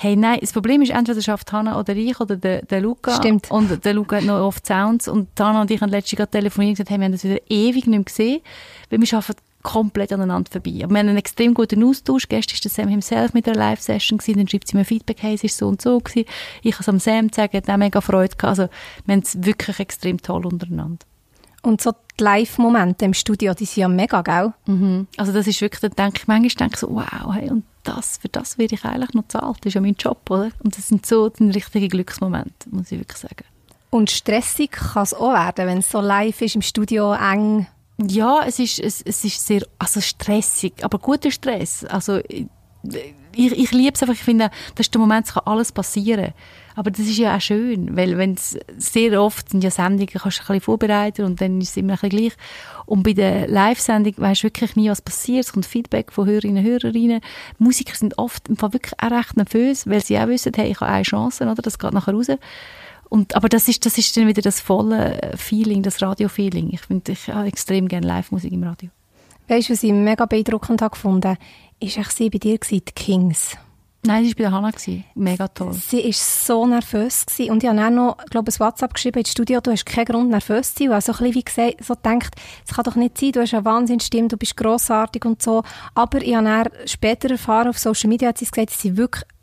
Hey, 0.00 0.14
nein, 0.14 0.38
das 0.40 0.52
Problem 0.52 0.80
ist, 0.80 0.90
entweder 0.90 1.20
schafft 1.20 1.50
Hannah 1.50 1.76
oder 1.76 1.96
ich 1.96 2.20
oder 2.20 2.36
der, 2.36 2.62
der 2.62 2.80
Luca. 2.80 3.16
Stimmt. 3.16 3.50
Und 3.50 3.84
der 3.84 3.94
Luca 3.94 4.18
hat 4.18 4.24
noch 4.24 4.46
oft 4.46 4.64
Sounds. 4.64 5.08
Und 5.08 5.28
Hannah 5.40 5.62
und 5.62 5.72
ich 5.72 5.80
haben 5.80 5.90
letztens 5.90 6.18
gerade 6.18 6.30
telefoniert 6.30 6.70
und 6.70 6.74
gesagt, 6.74 6.90
hey, 6.90 6.98
wir 6.98 7.06
haben 7.06 7.12
das 7.12 7.24
wieder 7.24 7.40
ewig 7.48 7.88
nicht 7.88 7.88
mehr 7.88 8.04
gesehen, 8.04 8.40
weil 8.90 9.00
wir 9.00 9.12
arbeiten 9.12 9.42
komplett 9.64 10.12
aneinander 10.12 10.52
vorbei. 10.52 10.82
Aber 10.84 10.90
wir 10.92 11.00
haben 11.00 11.08
einen 11.08 11.16
extrem 11.16 11.52
guten 11.52 11.82
Austausch. 11.82 12.28
Gestern 12.28 12.54
war 12.54 12.60
der 12.62 12.70
Sam 12.70 12.88
himself 12.88 13.34
mit 13.34 13.48
einer 13.48 13.58
Live-Session. 13.58 14.20
Dann 14.24 14.46
schreibt 14.46 14.68
sie 14.68 14.76
mir 14.76 14.84
Feedback, 14.84 15.16
hey, 15.20 15.34
es 15.34 15.42
ist 15.42 15.56
so 15.56 15.66
und 15.66 15.82
so 15.82 15.98
gewesen. 15.98 16.28
Ich 16.62 16.76
kann 16.76 16.82
es 16.82 16.88
am 16.88 17.00
Sam 17.00 17.32
sagen, 17.32 17.56
hat 17.56 17.68
auch 17.68 17.76
mega 17.76 18.00
Freude 18.00 18.36
gehabt. 18.36 18.44
Also, 18.44 18.68
wir 19.04 19.14
haben 19.14 19.22
es 19.24 19.42
wirklich 19.42 19.80
extrem 19.80 20.22
toll 20.22 20.46
untereinander. 20.46 21.04
Und 21.62 21.80
so 21.80 21.90
die 22.18 22.22
Live-Momente 22.22 23.04
im 23.04 23.14
Studio, 23.14 23.52
die 23.52 23.64
sind 23.64 23.78
ja 23.78 23.88
mega, 23.88 24.22
gell? 24.22 24.52
Mhm. 24.66 25.08
Also 25.16 25.32
das 25.32 25.48
ist 25.48 25.60
wirklich, 25.60 25.80
da 25.80 25.88
denke 25.88 26.20
ich 26.20 26.28
manchmal 26.28 26.48
denke 26.50 26.74
ich 26.74 26.80
so, 26.80 26.88
wow, 26.90 27.34
hey, 27.34 27.50
und 27.50 27.64
das, 27.88 28.18
für 28.18 28.28
das 28.28 28.58
werde 28.58 28.74
ich 28.74 28.84
eigentlich 28.84 29.14
noch 29.14 29.28
zahlt. 29.28 29.58
Das 29.60 29.66
ist 29.66 29.74
ja 29.74 29.80
mein 29.80 29.96
Job, 29.98 30.30
oder? 30.30 30.50
Und 30.62 30.76
das 30.76 30.88
sind 30.88 31.06
so 31.06 31.28
die 31.28 31.50
richtigen 31.50 31.88
Glücksmomente, 31.88 32.68
muss 32.70 32.92
ich 32.92 32.98
wirklich 32.98 33.18
sagen. 33.18 33.44
Und 33.90 34.10
stressig 34.10 34.72
kann 34.72 35.02
es 35.02 35.14
auch 35.14 35.32
werden, 35.32 35.66
wenn 35.66 35.78
es 35.78 35.90
so 35.90 36.00
live 36.00 36.40
ist, 36.42 36.54
im 36.54 36.62
Studio 36.62 37.14
eng. 37.14 37.66
Ja, 38.00 38.44
es 38.46 38.58
ist, 38.58 38.78
es, 38.78 39.02
es 39.02 39.24
ist 39.24 39.44
sehr 39.44 39.62
also 39.78 40.00
stressig, 40.00 40.74
aber 40.82 40.98
guter 40.98 41.30
Stress. 41.30 41.84
Also 41.84 42.20
ich, 42.28 42.46
ich, 43.34 43.52
ich 43.52 43.72
liebe 43.72 43.94
es 43.94 44.02
einfach. 44.02 44.14
Ich 44.14 44.22
finde, 44.22 44.50
das 44.74 44.86
ist 44.86 44.94
der 44.94 45.00
Moment, 45.00 45.26
es 45.26 45.34
kann 45.34 45.42
alles 45.46 45.72
passieren. 45.72 46.32
Aber 46.78 46.92
das 46.92 47.00
ist 47.00 47.18
ja 47.18 47.36
auch 47.36 47.40
schön, 47.40 47.96
weil 47.96 48.16
wenn 48.18 48.34
es 48.34 48.56
sehr 48.76 49.20
oft 49.20 49.50
sind 49.50 49.64
ja 49.64 49.70
Sendungen, 49.70 50.06
kannst 50.06 50.38
du 50.38 50.42
ein 50.42 50.46
bisschen 50.46 50.60
vorbereiten 50.60 51.24
und 51.24 51.40
dann 51.40 51.60
ist 51.60 51.70
es 51.70 51.76
immer 51.76 51.94
ein 51.94 51.98
bisschen 51.98 52.10
gleich. 52.10 52.32
Und 52.86 53.02
bei 53.02 53.14
der 53.14 53.48
Live-Sendung 53.48 54.14
weisst 54.18 54.42
du 54.42 54.46
wirklich 54.46 54.76
nie, 54.76 54.88
was 54.88 55.02
passiert. 55.02 55.44
Es 55.44 55.52
kommt 55.52 55.66
Feedback 55.66 56.12
von 56.12 56.28
Hörerinnen 56.28 56.64
und 56.64 56.70
Hörerinnen. 56.70 57.20
Musiker 57.58 57.96
sind 57.96 58.16
oft 58.16 58.48
im 58.48 58.56
Fall 58.56 58.74
wirklich 58.74 58.94
auch 59.02 59.10
recht 59.10 59.36
nervös, 59.36 59.88
weil 59.88 60.04
sie 60.04 60.20
auch 60.20 60.28
wissen, 60.28 60.52
hey, 60.54 60.70
ich 60.70 60.80
habe 60.80 60.92
eine 60.92 61.02
Chance, 61.02 61.48
oder? 61.48 61.60
Das 61.60 61.80
geht 61.80 61.92
nachher 61.92 62.14
raus. 62.14 62.28
Und, 63.08 63.34
aber 63.34 63.48
das 63.48 63.66
ist, 63.66 63.84
das 63.84 63.98
ist 63.98 64.16
dann 64.16 64.28
wieder 64.28 64.42
das 64.42 64.60
volle 64.60 65.32
Feeling, 65.36 65.82
das 65.82 66.00
Radio-Feeling. 66.00 66.70
Ich 66.74 66.82
finde, 66.82 67.10
ich 67.10 67.26
habe 67.26 67.48
extrem 67.48 67.88
gerne 67.88 68.06
Live-Musik 68.06 68.52
im 68.52 68.62
Radio. 68.62 68.90
Weißt 69.48 69.68
du, 69.68 69.72
was 69.72 69.82
ich 69.82 69.92
mega 69.92 70.26
beeindruckend 70.26 70.80
habe 70.80 70.92
gefunden 70.92 71.38
ist 71.80 71.96
echt 71.96 72.12
sie 72.12 72.30
bei 72.30 72.38
dir 72.38 72.56
gewesen, 72.56 72.84
die 72.86 72.92
Kings. 72.92 73.56
Nein, 74.08 74.24
das 74.24 74.38
war 74.38 74.50
bei 74.50 74.62
der 74.62 74.72
gewesen. 74.72 75.04
Mega 75.14 75.48
toll. 75.48 75.74
Sie 75.74 76.02
war 76.02 76.12
so 76.14 76.66
nervös 76.66 77.26
gewesen. 77.26 77.50
und 77.50 77.62
ich 77.62 77.68
habe 77.68 77.78
dann 77.78 77.94
noch, 77.94 78.16
glaube 78.30 78.50
ich, 78.50 78.58
ein 78.58 78.66
WhatsApp 78.66 78.94
geschrieben 78.94 79.18
ins 79.18 79.32
Studio, 79.32 79.60
du 79.60 79.70
hast 79.70 79.84
keinen 79.84 80.06
Grund 80.06 80.30
nervös 80.30 80.74
zu 80.74 80.84
sein. 80.84 80.88
Und 80.88 80.94
also 80.94 81.12
ein 81.12 81.18
bisschen 81.18 81.34
wie 81.34 81.44
gesagt, 81.44 81.84
so 81.84 81.94
gedacht, 81.94 82.34
es 82.66 82.74
kann 82.74 82.84
doch 82.84 82.96
nicht 82.96 83.18
sein, 83.18 83.32
du 83.32 83.42
hast 83.42 83.52
eine 83.52 83.66
Wahnsinnsstimme, 83.66 84.28
du 84.28 84.38
bist 84.38 84.56
grossartig 84.56 85.26
und 85.26 85.42
so. 85.42 85.62
Aber 85.94 86.22
ich 86.22 86.34
habe 86.34 86.70
später 86.86 87.30
erfahren, 87.30 87.68
auf 87.68 87.78
Social 87.78 88.08
Media 88.08 88.28
hat 88.28 88.38
sie 88.38 88.46
gesagt, 88.46 88.70
sie 88.70 88.96
wirklich 88.96 89.24
äh, 89.24 89.37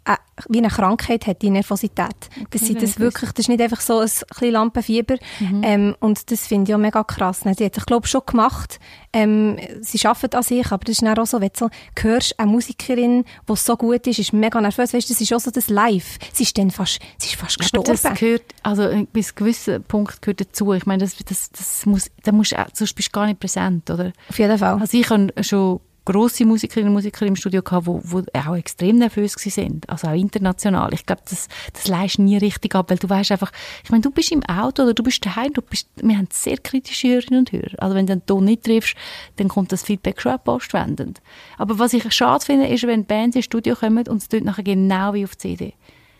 wie 0.49 0.57
eine 0.59 0.67
Krankheit 0.67 1.27
hat, 1.27 1.41
die 1.41 1.49
Nervosität. 1.49 2.15
Okay, 2.31 2.45
dass 2.51 2.61
sie 2.61 2.75
das 2.75 2.99
wirklich, 2.99 3.31
das 3.31 3.45
ist 3.45 3.49
nicht 3.49 3.61
einfach 3.61 3.79
so 3.79 3.99
ein 3.99 4.05
bisschen 4.05 4.51
Lampenfieber. 4.51 5.15
Mhm. 5.39 5.61
Ähm, 5.63 5.95
und 5.99 6.29
das 6.29 6.47
finde 6.47 6.69
ich 6.69 6.75
auch 6.75 6.79
mega 6.79 7.03
krass. 7.03 7.41
Sie 7.41 7.65
hat 7.65 7.75
sich, 7.75 7.85
glaube 7.85 8.05
ich, 8.05 8.11
schon 8.11 8.21
gemacht. 8.25 8.79
Ähm, 9.13 9.57
sie 9.81 10.05
arbeitet 10.05 10.35
an 10.35 10.43
sich, 10.43 10.71
aber 10.71 10.83
das 10.83 10.97
ist 10.97 11.01
dann 11.01 11.17
auch 11.17 11.25
so, 11.25 11.39
wenn 11.39 11.49
du 11.49 11.59
so 11.59 11.69
hörst, 11.99 12.37
eine 12.39 12.51
Musikerin, 12.51 13.23
die 13.49 13.55
so 13.55 13.77
gut 13.77 14.05
ist, 14.07 14.19
ist 14.19 14.33
mega 14.33 14.59
nervös. 14.59 14.93
Weißt 14.93 15.09
das 15.09 15.21
ist 15.21 15.33
auch 15.33 15.39
so 15.39 15.51
das 15.51 15.69
Live. 15.69 16.17
Sie 16.33 16.43
ist 16.43 16.57
dann 16.57 16.69
fast, 16.69 16.99
sie 17.17 17.29
ist 17.29 17.35
fast 17.35 17.57
gestorben. 17.57 17.89
Aber 17.89 17.97
das 17.97 18.19
gehört, 18.19 18.43
also 18.61 19.07
bis 19.13 19.27
zu 19.27 19.35
gewissen 19.35 19.83
Punkt 19.83 20.21
gehört 20.21 20.41
dazu. 20.41 20.73
Ich 20.73 20.85
meine, 20.85 21.03
das, 21.03 21.15
das, 21.17 21.49
das 21.51 21.85
muss, 21.85 22.11
da 22.23 22.31
musst, 22.31 22.53
sonst 22.73 22.93
bist 22.93 23.07
du 23.07 23.11
gar 23.11 23.25
nicht 23.25 23.39
präsent, 23.39 23.89
oder? 23.89 24.11
Auf 24.29 24.37
jeden 24.37 24.57
Fall. 24.57 24.79
Also 24.79 24.97
ich 24.97 25.09
habe 25.09 25.31
schon 25.41 25.79
grosse 26.05 26.45
Musikerinnen 26.45 26.89
und 26.89 26.93
Musiker 26.93 27.25
im 27.25 27.35
Studio 27.35 27.61
gehabt, 27.61 27.87
die, 27.87 28.39
auch 28.39 28.55
extrem 28.55 28.97
nervös 28.97 29.33
sind, 29.33 29.89
also 29.89 30.07
auch 30.07 30.13
international. 30.13 30.93
Ich 30.93 31.05
glaube, 31.05 31.23
das, 31.29 31.47
das 31.73 31.87
leist 31.87 32.19
nie 32.19 32.37
richtig 32.37 32.75
ab, 32.75 32.89
weil 32.89 32.97
du 32.97 33.09
weißt 33.09 33.31
einfach, 33.31 33.51
ich 33.83 33.89
meine, 33.89 34.01
du 34.01 34.11
bist 34.11 34.31
im 34.31 34.43
Auto 34.43 34.83
oder 34.83 34.93
du 34.93 35.03
bist 35.03 35.25
daheim, 35.25 35.53
du 35.53 35.61
bist, 35.61 35.89
wir 35.95 36.17
haben 36.17 36.27
sehr 36.31 36.57
kritische 36.57 37.09
Hörerinnen 37.09 37.39
und 37.39 37.51
Hörer. 37.51 37.75
Also 37.77 37.95
wenn 37.95 38.05
du 38.05 38.15
den 38.15 38.25
Ton 38.25 38.45
nicht 38.45 38.63
triffst, 38.63 38.95
dann 39.37 39.47
kommt 39.47 39.71
das 39.71 39.83
Feedback 39.83 40.21
schon 40.21 40.37
postwendend. 40.43 41.21
Aber 41.57 41.79
was 41.79 41.93
ich 41.93 42.11
schade 42.13 42.45
finde, 42.45 42.67
ist, 42.67 42.85
wenn 42.85 43.05
Bands 43.05 43.35
ins 43.35 43.45
Studio 43.45 43.75
kommen 43.75 44.07
und 44.07 44.17
es 44.17 44.29
tut 44.29 44.43
nachher 44.43 44.63
genau 44.63 45.13
wie 45.13 45.25
auf 45.25 45.37
CD. 45.37 45.73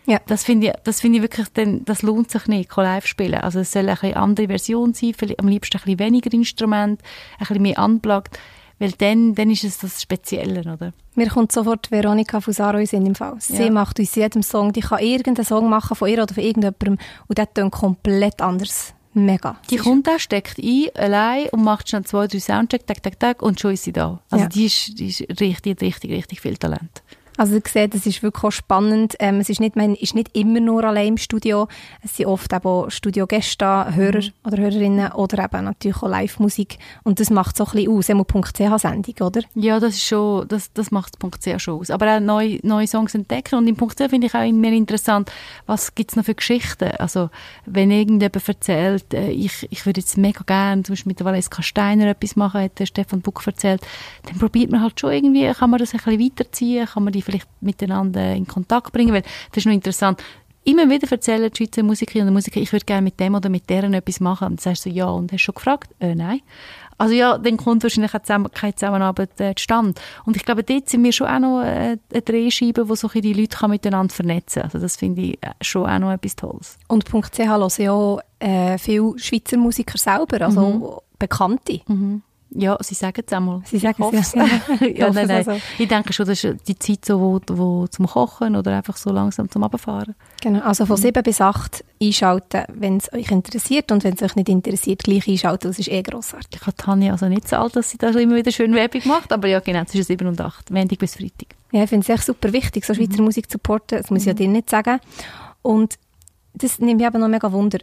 Ja. 0.08 0.20
Das 0.28 0.44
finde 0.44 0.68
ich, 0.68 0.74
das 0.84 1.02
finde 1.02 1.18
ich 1.18 1.24
wirklich, 1.24 1.48
dann, 1.54 1.84
das 1.86 2.02
lohnt 2.02 2.30
sich 2.30 2.48
nicht, 2.48 2.76
live 2.76 3.08
spielen. 3.08 3.42
Also 3.42 3.60
es 3.60 3.72
soll 3.72 3.90
eine 3.90 4.16
andere 4.16 4.48
Version 4.48 4.94
sein, 4.94 5.14
am 5.38 5.48
liebsten 5.48 5.78
ein 5.78 5.84
bisschen 5.84 6.00
weniger 6.00 6.32
Instrument, 6.32 7.02
ein 7.40 7.40
bisschen 7.40 7.62
mehr 7.62 7.80
unplugged. 7.80 8.40
Weil 8.80 8.92
dann, 8.92 9.36
dann 9.36 9.50
ist 9.50 9.64
es 9.64 9.78
das 9.78 10.02
Spezielle, 10.02 10.60
oder? 10.62 10.94
Mir 11.16 11.30
kommt 11.30 11.52
sofort 11.52 11.90
Veronika 11.92 12.42
Fusaro 12.42 12.78
in 12.78 13.06
im 13.06 13.16
Fall. 13.16 13.36
Sie 13.40 13.64
ja. 13.64 13.72
macht 13.72 14.00
aus 14.02 14.16
jedem 14.16 14.44
Song, 14.44 14.74
die 14.74 14.82
kann 14.82 15.00
irgendeinen 15.00 15.46
Song 15.46 15.70
machen 15.70 15.96
von 15.96 16.10
ihr 16.10 16.22
oder 16.22 16.34
von 16.34 16.44
irgendjemandem 16.44 16.98
und 17.28 17.38
der 17.38 17.54
tönt 17.54 17.72
komplett 17.72 18.42
anders. 18.42 18.94
Mega. 19.14 19.56
Die 19.70 19.78
kommt 19.78 20.08
da, 20.08 20.20
steckt 20.20 20.60
ein, 20.60 20.90
allein 20.94 21.48
und 21.52 21.64
macht 21.64 21.90
schon 21.90 22.04
zwei, 22.04 22.28
drei 22.28 22.40
Soundcheck, 22.40 22.86
tak, 22.86 23.02
tak, 23.02 23.18
tak 23.18 23.42
und 23.42 23.62
schon 23.62 23.72
ist 23.72 23.86
sie 23.86 23.94
da. 23.94 24.20
Also 24.30 24.44
ja. 24.44 24.50
die, 24.50 24.66
ist, 24.66 25.00
die 25.00 25.08
ist 25.08 25.22
richtig, 25.40 25.82
richtig, 25.82 26.12
richtig 26.12 26.42
viel 26.42 26.58
Talent. 26.58 27.02
Also 27.38 27.56
ihr 27.56 27.62
seht, 27.68 27.94
es 27.96 28.06
ist 28.06 28.24
wirklich 28.24 28.44
auch 28.44 28.52
spannend. 28.52 29.16
Ähm, 29.20 29.40
es 29.40 29.50
ist 29.50 29.60
nicht, 29.60 29.76
man 29.76 29.96
ist 29.96 30.16
nicht 30.16 30.36
immer 30.38 30.60
nur 30.60 30.84
allein 30.84 31.10
im 31.10 31.18
Studio. 31.18 31.68
Es 32.02 32.16
sind 32.16 32.28
oft 32.28 32.54
eben 32.54 32.90
Studiogäste 32.90 33.96
Hörer 33.96 34.22
mhm. 34.22 34.32
oder 34.46 34.58
Hörerinnen 34.58 35.12
oder 35.12 35.44
eben 35.44 35.66
natürlich 35.66 35.98
auch 35.98 36.08
Live-Musik. 36.08 36.78
Und 37.04 37.20
das 37.20 37.30
macht 37.30 37.58
so 37.58 37.66
ein 37.66 37.72
bisschen 37.72 38.20
aus, 38.20 38.54
.ch-Sendung, 38.54 39.28
oder? 39.28 39.42
Ja, 39.54 39.80
das 39.80 39.96
ist 39.96 40.06
schon, 40.06 40.48
das, 40.48 40.72
das 40.74 40.92
macht 40.92 41.18
.ch 41.20 41.60
schon 41.60 41.80
aus. 41.80 41.92
Aber 41.92 42.16
auch 42.16 42.20
neue, 42.20 42.60
neue 42.64 42.88
Songs 42.88 43.14
entdecken. 43.16 43.56
Und 43.56 43.68
im 43.68 43.76
.ch 43.76 44.10
finde 44.10 44.28
ich 44.28 44.36
auch 44.36 44.48
immer 44.48 44.70
interessant, 44.70 45.32
was 45.66 45.94
gibt 45.94 46.12
es 46.12 46.16
noch 46.16 46.26
für 46.26 46.36
Geschichten? 46.36 46.92
Also, 47.00 47.30
wenn 47.66 47.92
irgendjemand 47.92 48.48
erzählt, 48.48 49.14
äh, 49.14 49.32
ich, 49.32 49.68
ich 49.70 49.86
würde 49.86 50.00
jetzt 50.00 50.18
mega 50.18 50.42
gerne 50.46 50.84
zum 50.84 50.94
Beispiel 50.94 51.10
mit 51.10 51.20
der 51.20 51.26
Valeska 51.26 51.62
Steiner 51.62 52.08
etwas 52.08 52.36
machen, 52.36 52.62
hat 52.62 52.80
der 52.80 52.86
Stefan 52.86 53.22
Buck 53.22 53.46
erzählt, 53.46 53.82
dann 54.24 54.38
probiert 54.38 54.72
man 54.72 54.82
halt 54.82 55.00
schon 55.00 55.12
irgendwie, 55.12 55.52
kann 55.52 55.70
man 55.70 55.80
das 55.80 55.94
ein 55.94 55.98
bisschen 55.98 56.20
weiterziehen, 56.20 56.88
kann 56.88 57.04
man 57.04 57.14
die 57.14 57.25
vielleicht 57.26 57.48
miteinander 57.62 58.34
in 58.34 58.48
Kontakt 58.48 58.94
bringen, 58.94 59.14
weil 59.14 59.24
das 59.52 59.58
ist 59.58 59.66
noch 59.66 59.74
interessant. 59.74 60.24
Immer 60.64 60.90
wieder 60.90 61.12
erzählen 61.12 61.52
die 61.52 61.58
Schweizer 61.58 61.84
Musikerinnen 61.84 62.30
und 62.30 62.34
Musiker, 62.34 62.60
ich 62.60 62.72
würde 62.72 62.86
gerne 62.86 63.04
mit 63.04 63.20
dem 63.20 63.36
oder 63.36 63.50
mit 63.50 63.70
deren 63.70 63.94
etwas 63.94 64.20
machen. 64.20 64.46
Und 64.46 64.54
dann 64.54 64.64
sagst 64.64 64.86
du 64.86 64.90
ja, 64.90 65.06
und 65.06 65.32
hast 65.32 65.42
du 65.42 65.46
schon 65.46 65.56
gefragt? 65.56 65.92
Äh, 66.00 66.16
nein. 66.16 66.42
Also 66.98 67.14
ja, 67.14 67.38
dann 67.38 67.58
kommt 67.58 67.84
wahrscheinlich 67.84 68.12
keine 68.12 68.76
Zusammenarbeit 68.76 69.40
äh, 69.40 69.54
zustande. 69.56 69.94
Und 70.26 70.38
ich 70.38 70.46
glaube, 70.46 70.64
dort 70.64 70.90
sind 70.90 71.04
wir 71.04 71.12
schon 71.12 71.28
auch 71.28 71.40
noch 71.40 71.62
äh, 71.62 71.98
eine 72.12 72.22
Drehscheibe, 72.24 72.88
wo 72.88 72.96
so 72.96 73.08
die 73.10 73.34
Leute 73.34 73.58
kann 73.58 73.70
miteinander 73.70 74.14
vernetzen 74.14 74.62
kann. 74.62 74.72
Also 74.72 74.80
das 74.80 74.96
finde 74.96 75.22
ich 75.22 75.44
äh, 75.44 75.52
schon 75.62 75.88
auch 75.88 76.00
noch 76.00 76.12
etwas 76.12 76.36
Tolles. 76.36 76.78
Und 76.88 77.06
.ch 77.06 77.40
hören 77.40 77.70
ja 77.78 78.18
äh, 78.40 78.78
viele 78.78 79.20
Schweizer 79.20 79.58
Musiker 79.58 79.98
selber, 79.98 80.42
also 80.46 80.62
mhm. 80.62 81.18
Bekannte. 81.20 81.82
Mhm. 81.88 82.22
Ja, 82.58 82.78
sie 82.80 82.96
sagen 82.96 83.22
es 83.26 83.34
einmal. 83.34 83.62
Sie 83.66 83.80
sagen 83.80 84.02
es 84.14 84.34
ja. 84.34 84.46
ja 84.88 85.12
nein, 85.12 85.28
nein. 85.28 85.48
Also. 85.48 85.60
Ich 85.78 85.88
denke 85.90 86.14
schon, 86.14 86.26
das 86.26 86.42
ist 86.42 86.68
die 86.68 86.80
Zeit 86.80 87.04
so, 87.04 87.20
wo, 87.20 87.42
wo 87.48 87.88
zum 87.88 88.08
Kochen 88.08 88.56
oder 88.56 88.78
einfach 88.78 88.96
so 88.96 89.12
langsam 89.12 89.50
zum 89.52 89.64
Abfahren. 89.64 90.16
Genau, 90.42 90.62
also 90.62 90.86
von 90.86 90.96
mhm. 90.98 91.02
sieben 91.02 91.24
bis 91.24 91.42
acht 91.42 91.84
einschalten, 92.02 92.64
wenn 92.74 92.98
es 92.98 93.12
euch 93.12 93.30
interessiert 93.30 93.92
und 93.92 94.06
wenn 94.06 94.14
es 94.14 94.22
euch 94.22 94.36
nicht 94.38 94.48
interessiert, 94.48 95.04
gleich 95.04 95.28
einschalten, 95.28 95.68
das 95.68 95.80
ist 95.80 95.90
eh 95.90 96.02
grossartig. 96.02 96.62
Ich 96.62 96.68
habe 96.68 96.78
Tanja 96.78 97.12
also 97.12 97.28
nicht 97.28 97.48
so 97.50 97.58
alt, 97.58 97.76
dass 97.76 97.90
sie 97.90 97.98
da 97.98 98.10
immer 98.10 98.36
wieder 98.36 98.52
schön 98.52 98.74
Werbung 98.74 99.02
macht, 99.06 99.34
aber 99.34 99.50
ja 99.50 99.60
genau, 99.60 99.84
zwischen 99.84 100.06
sieben 100.06 100.28
und 100.28 100.40
acht, 100.40 100.72
Montag 100.72 101.00
bis 101.00 101.16
Freitag. 101.16 101.50
Ja, 101.74 101.84
ich 101.84 101.90
finde 101.90 102.06
es 102.06 102.10
echt 102.10 102.26
super 102.26 102.54
wichtig, 102.54 102.86
so 102.86 102.94
Schweizer 102.94 103.20
mhm. 103.20 103.26
Musik 103.26 103.50
zu 103.50 103.56
supporten, 103.56 103.98
das 103.98 104.10
muss 104.10 104.22
ich 104.22 104.28
ja 104.28 104.34
mhm. 104.34 104.38
dir 104.38 104.48
nicht 104.48 104.70
sagen. 104.70 105.00
Und 105.62 105.96
das 106.54 106.80
nimmt 106.80 107.00
mich 107.00 107.08
aber 107.08 107.20
noch 107.20 107.28
mega 107.28 107.52
Wunder. 107.52 107.80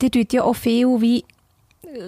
Die 0.00 0.10
tut 0.10 0.32
ja 0.32 0.42
auch 0.42 0.56
viel 0.56 1.00
wie 1.00 1.24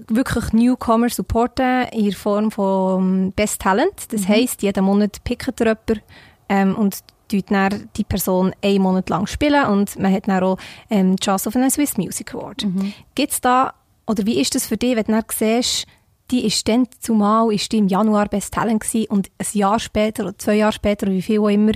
wirklich 0.08 0.52
Newcomer 0.52 1.08
supporten 1.08 1.88
in 1.92 2.12
Form 2.12 2.50
von 2.50 3.32
Best 3.32 3.60
Talent. 3.60 4.12
Das 4.12 4.22
mhm. 4.22 4.28
heisst, 4.28 4.62
jeden 4.62 4.84
Monat 4.84 5.22
pickt 5.24 5.60
er 5.60 5.66
jemanden 5.66 6.00
ähm, 6.48 6.74
und 6.76 6.98
tut 7.28 7.50
dann 7.50 7.88
die 7.96 8.04
Person 8.04 8.52
einen 8.62 8.82
Monat 8.82 9.08
lang 9.08 9.26
spielen 9.26 9.66
und 9.66 9.98
man 9.98 10.12
hat 10.12 10.28
dann 10.28 10.42
auch 10.42 10.58
ähm, 10.90 11.16
die 11.16 11.24
Chance 11.24 11.48
auf 11.48 11.56
einen 11.56 11.70
Swiss 11.70 11.96
Music 11.96 12.34
Award. 12.34 12.64
Mhm. 12.64 12.92
Gibt 13.14 13.32
es 13.32 13.40
da, 13.40 13.74
oder 14.06 14.26
wie 14.26 14.40
ist 14.40 14.54
das 14.54 14.66
für 14.66 14.76
dich, 14.76 14.96
wenn 14.96 15.04
du 15.04 15.12
dann 15.12 15.24
siehst, 15.32 15.86
die 16.30 16.46
ist 16.46 16.66
dann 16.68 16.86
zumal 17.00 17.52
ist 17.52 17.70
die 17.72 17.78
im 17.78 17.88
Januar 17.88 18.28
Best 18.28 18.54
Talent 18.54 18.80
gewesen 18.80 19.10
und 19.10 19.30
ein 19.38 19.46
Jahr 19.52 19.78
später 19.78 20.24
oder 20.24 20.38
zwei 20.38 20.54
Jahre 20.54 20.72
später 20.72 21.06
oder 21.06 21.14
wie 21.14 21.22
viel 21.22 21.40
auch 21.40 21.48
immer 21.48 21.72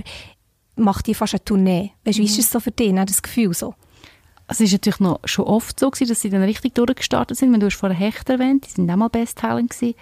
macht 0.75 1.07
die 1.07 1.13
fast 1.13 1.33
eine 1.33 1.43
Tournee. 1.43 1.91
Weißt, 2.05 2.17
mhm. 2.17 2.23
Wie 2.23 2.27
ist 2.27 2.39
das 2.39 2.51
so 2.51 2.59
für 2.59 2.71
dich, 2.71 2.93
das 2.93 3.21
Gefühl 3.21 3.53
so? 3.53 3.75
Also 4.49 4.63
es 4.63 4.71
ist 4.71 4.79
natürlich 4.79 4.99
noch 4.99 5.19
schon 5.25 5.45
oft 5.45 5.79
so 5.79 5.91
gewesen, 5.91 6.09
dass 6.09 6.21
sie 6.21 6.31
dann 6.31 6.41
richtig 6.41 6.73
durchgestartet 6.73 7.37
sind. 7.37 7.53
Wenn 7.53 7.59
du 7.59 7.67
hast 7.67 7.75
vorher 7.75 7.97
Hecht 7.97 8.27
erwähnt, 8.29 8.65
die 8.65 8.71
sind 8.71 8.89
auch 8.89 8.95
mal 8.95 9.07
Bestselling 9.07 9.67
gewesen. 9.67 9.93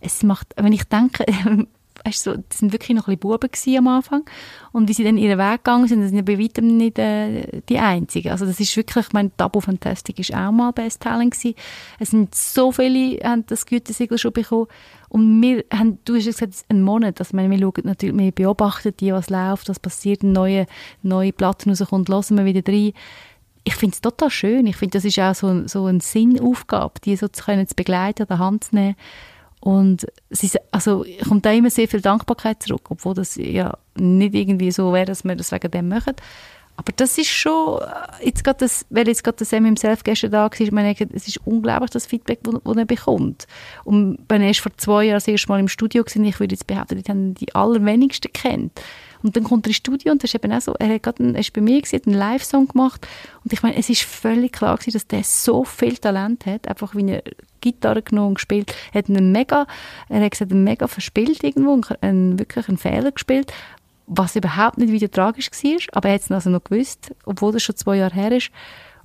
Es 0.00 0.22
macht, 0.22 0.48
wenn 0.58 0.74
ich 0.74 0.84
denke, 0.84 1.24
weißt 2.04 2.24
so, 2.24 2.34
das 2.34 2.58
sind 2.58 2.74
wirklich 2.74 2.94
noch 2.94 3.08
ein 3.08 3.16
bisschen 3.16 3.38
Buben 3.38 3.78
am 3.78 3.88
Anfang. 3.88 4.24
Und 4.72 4.90
wie 4.90 4.92
sie 4.92 5.02
dann 5.02 5.16
ihren 5.16 5.38
Weg 5.38 5.64
gegangen 5.64 5.88
sind, 5.88 6.02
das 6.02 6.10
sind 6.10 6.18
ja 6.18 6.22
bei 6.22 6.38
weitem 6.38 6.76
nicht 6.76 6.98
äh, 6.98 7.62
die 7.70 7.78
Einzigen. 7.78 8.32
Also 8.32 8.44
das 8.44 8.60
ist 8.60 8.76
wirklich, 8.76 9.06
ich 9.06 9.12
meine, 9.14 9.30
Tabu 9.34 9.60
Fantastic 9.60 10.18
ist 10.18 10.34
auch 10.34 10.52
mal 10.52 10.72
Bestselling 10.72 11.30
gewesen. 11.30 11.54
Es 11.98 12.10
sind 12.10 12.34
so 12.34 12.72
viele, 12.72 13.18
haben 13.24 13.46
das 13.46 13.64
Gütesiegel 13.64 14.18
schon 14.18 14.34
bekommen. 14.34 14.66
Und 15.08 15.40
wir 15.40 15.64
haben, 15.72 16.00
du 16.04 16.16
hast 16.16 16.26
gesagt, 16.26 16.52
einen 16.68 16.82
Monat, 16.82 17.18
also 17.18 17.34
wir 17.34 17.58
schauen 17.58 17.72
natürlich, 17.84 18.18
wir 18.18 18.32
beobachten 18.32 18.92
die, 19.00 19.14
was 19.14 19.30
läuft, 19.30 19.70
was 19.70 19.80
passiert, 19.80 20.22
neue, 20.22 20.66
neue 21.02 21.32
Platten 21.32 21.70
rauskommt, 21.70 22.10
hören 22.10 22.36
wir 22.36 22.44
wieder 22.44 22.70
rein 22.70 22.92
ich 23.66 23.74
finde 23.74 23.94
es 23.94 24.00
total 24.00 24.30
schön. 24.30 24.66
Ich 24.68 24.76
finde, 24.76 24.96
das 24.96 25.04
ist 25.04 25.18
auch 25.18 25.34
so, 25.34 25.66
so 25.66 25.86
eine 25.86 26.00
Sinnaufgabe, 26.00 27.00
die 27.04 27.16
so 27.16 27.26
zu, 27.26 27.42
können, 27.42 27.66
zu 27.66 27.74
begleiten, 27.74 28.22
an 28.22 28.28
der 28.28 28.38
Hand 28.38 28.64
zu 28.64 28.76
nehmen. 28.76 28.94
Und 29.58 30.06
es 30.30 30.56
also, 30.70 31.04
kommt 31.28 31.44
da 31.44 31.50
immer 31.50 31.70
sehr 31.70 31.88
viel 31.88 32.00
Dankbarkeit 32.00 32.62
zurück, 32.62 32.88
obwohl 32.90 33.14
das 33.14 33.34
ja 33.34 33.76
nicht 33.96 34.36
irgendwie 34.36 34.70
so 34.70 34.92
wäre, 34.92 35.06
dass 35.06 35.24
wir 35.24 35.34
das 35.34 35.50
wegen 35.50 35.70
dem 35.72 35.88
machen. 35.88 36.14
Aber 36.76 36.92
das 36.94 37.18
ist 37.18 37.30
schon, 37.30 37.80
jetzt 38.22 38.44
gerade 38.44 38.58
das, 38.60 38.86
weil 38.90 39.08
jetzt 39.08 39.24
gerade 39.24 39.38
das 39.38 39.50
Sam 39.50 39.66
im 39.66 39.76
Self 39.76 40.04
gestern 40.04 40.30
da 40.30 40.42
war, 40.42 40.60
ich 40.60 40.70
meine, 40.70 40.94
es 41.12 41.26
ist 41.26 41.40
unglaublich, 41.44 41.90
das 41.90 42.06
Feedback, 42.06 42.40
das 42.44 42.76
er 42.76 42.84
bekommt. 42.84 43.48
Und 43.82 44.18
wenn 44.28 44.42
er 44.42 44.48
erst 44.48 44.60
vor 44.60 44.76
zwei 44.76 45.06
Jahren 45.06 45.16
das 45.16 45.26
erste 45.26 45.48
Mal 45.48 45.58
im 45.58 45.68
Studio 45.68 46.04
war, 46.04 46.24
ich 46.24 46.38
würde 46.38 46.54
jetzt 46.54 46.68
behaupten, 46.68 47.02
die 47.02 47.10
haben 47.10 47.34
die 47.34 47.52
allerwenigsten 47.52 48.32
kennt. 48.32 48.80
Und 49.26 49.34
dann 49.36 49.42
kommt 49.42 49.66
er 49.66 49.70
ins 49.70 49.76
Studio 49.78 50.12
und 50.12 50.22
das 50.22 50.30
ist 50.30 50.36
eben 50.36 50.52
auch 50.52 50.60
so, 50.60 50.74
er 50.78 50.94
hat 50.94 51.02
gerade, 51.02 51.20
einen, 51.20 51.34
er 51.34 51.40
ist 51.40 51.52
bei 51.52 51.60
mir 51.60 51.82
gewesen, 51.82 52.00
einen 52.06 52.14
Live-Song 52.14 52.68
gemacht 52.68 53.04
und 53.42 53.52
ich 53.52 53.60
meine, 53.60 53.74
es 53.74 53.90
ist 53.90 54.02
völlig 54.02 54.52
klar 54.52 54.76
gewesen, 54.76 54.92
dass 54.92 55.08
der 55.08 55.24
so 55.24 55.64
viel 55.64 55.96
Talent 55.96 56.46
hat, 56.46 56.68
einfach 56.68 56.94
wie 56.94 57.10
er 57.10 57.24
Gitarre 57.60 58.02
genommen 58.02 58.28
und 58.28 58.34
gespielt, 58.34 58.72
hat 58.94 59.08
einen 59.08 59.32
mega, 59.32 59.66
er 60.08 60.20
hat 60.22 60.30
gesagt, 60.30 60.52
einen 60.52 60.62
mega 60.62 60.86
verspielt 60.86 61.42
irgendwo, 61.42 61.80
einen, 62.02 62.38
wirklich 62.38 62.68
einen 62.68 62.78
Fehler 62.78 63.10
gespielt, 63.10 63.52
was 64.06 64.36
überhaupt 64.36 64.78
nicht 64.78 64.92
wieder 64.92 65.10
tragisch 65.10 65.50
war, 65.50 65.80
aber 65.94 66.08
er 66.08 66.14
hat 66.14 66.20
es 66.20 66.30
also 66.30 66.48
noch 66.48 66.62
gewusst, 66.62 67.12
obwohl 67.24 67.50
das 67.50 67.64
schon 67.64 67.74
zwei 67.74 67.96
Jahre 67.96 68.14
her 68.14 68.30
ist. 68.30 68.52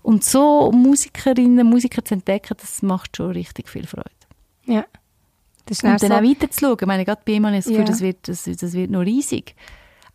Und 0.03 0.23
so 0.23 0.71
Musikerinnen, 0.71 1.67
Musiker 1.67 2.05
zu 2.05 2.13
entdecken, 2.13 2.55
das 2.59 2.83
macht 2.83 3.17
schon 3.17 3.31
richtig 3.31 3.69
viel 3.69 3.87
Freude. 3.87 4.09
Ja. 4.65 4.85
Das 5.65 5.77
ist 5.77 5.83
und 5.83 5.89
dann 5.89 5.99
so. 5.99 6.15
auch 6.15 6.23
weiterzuschauen. 6.23 6.77
Ich 6.79 6.87
meine, 6.87 7.05
gerade 7.05 7.21
bei 7.25 7.33
ich 7.33 7.41
das 7.41 7.65
Gefühl, 7.65 7.79
ja. 7.79 7.85
das, 7.85 8.01
wird, 8.01 8.27
das, 8.27 8.43
das 8.43 8.73
wird 8.73 8.91
noch 8.91 9.01
riesig. 9.01 9.55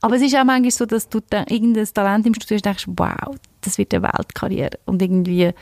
Aber 0.01 0.17
es 0.17 0.23
ist 0.23 0.37
auch 0.37 0.45
manchmal 0.45 0.71
so, 0.71 0.87
dass 0.87 1.09
du 1.09 1.21
dann 1.29 1.47
irgendein 1.49 1.87
Talent 1.87 2.27
im 2.27 2.35
Studio 2.35 2.59
denkst, 2.59 2.85
wow, 2.89 3.37
das 3.61 3.79
wird 3.79 3.95
eine 3.95 4.03
Weltkarriere. 4.05 4.79
Und 4.85 5.03
irgendwie 5.03 5.53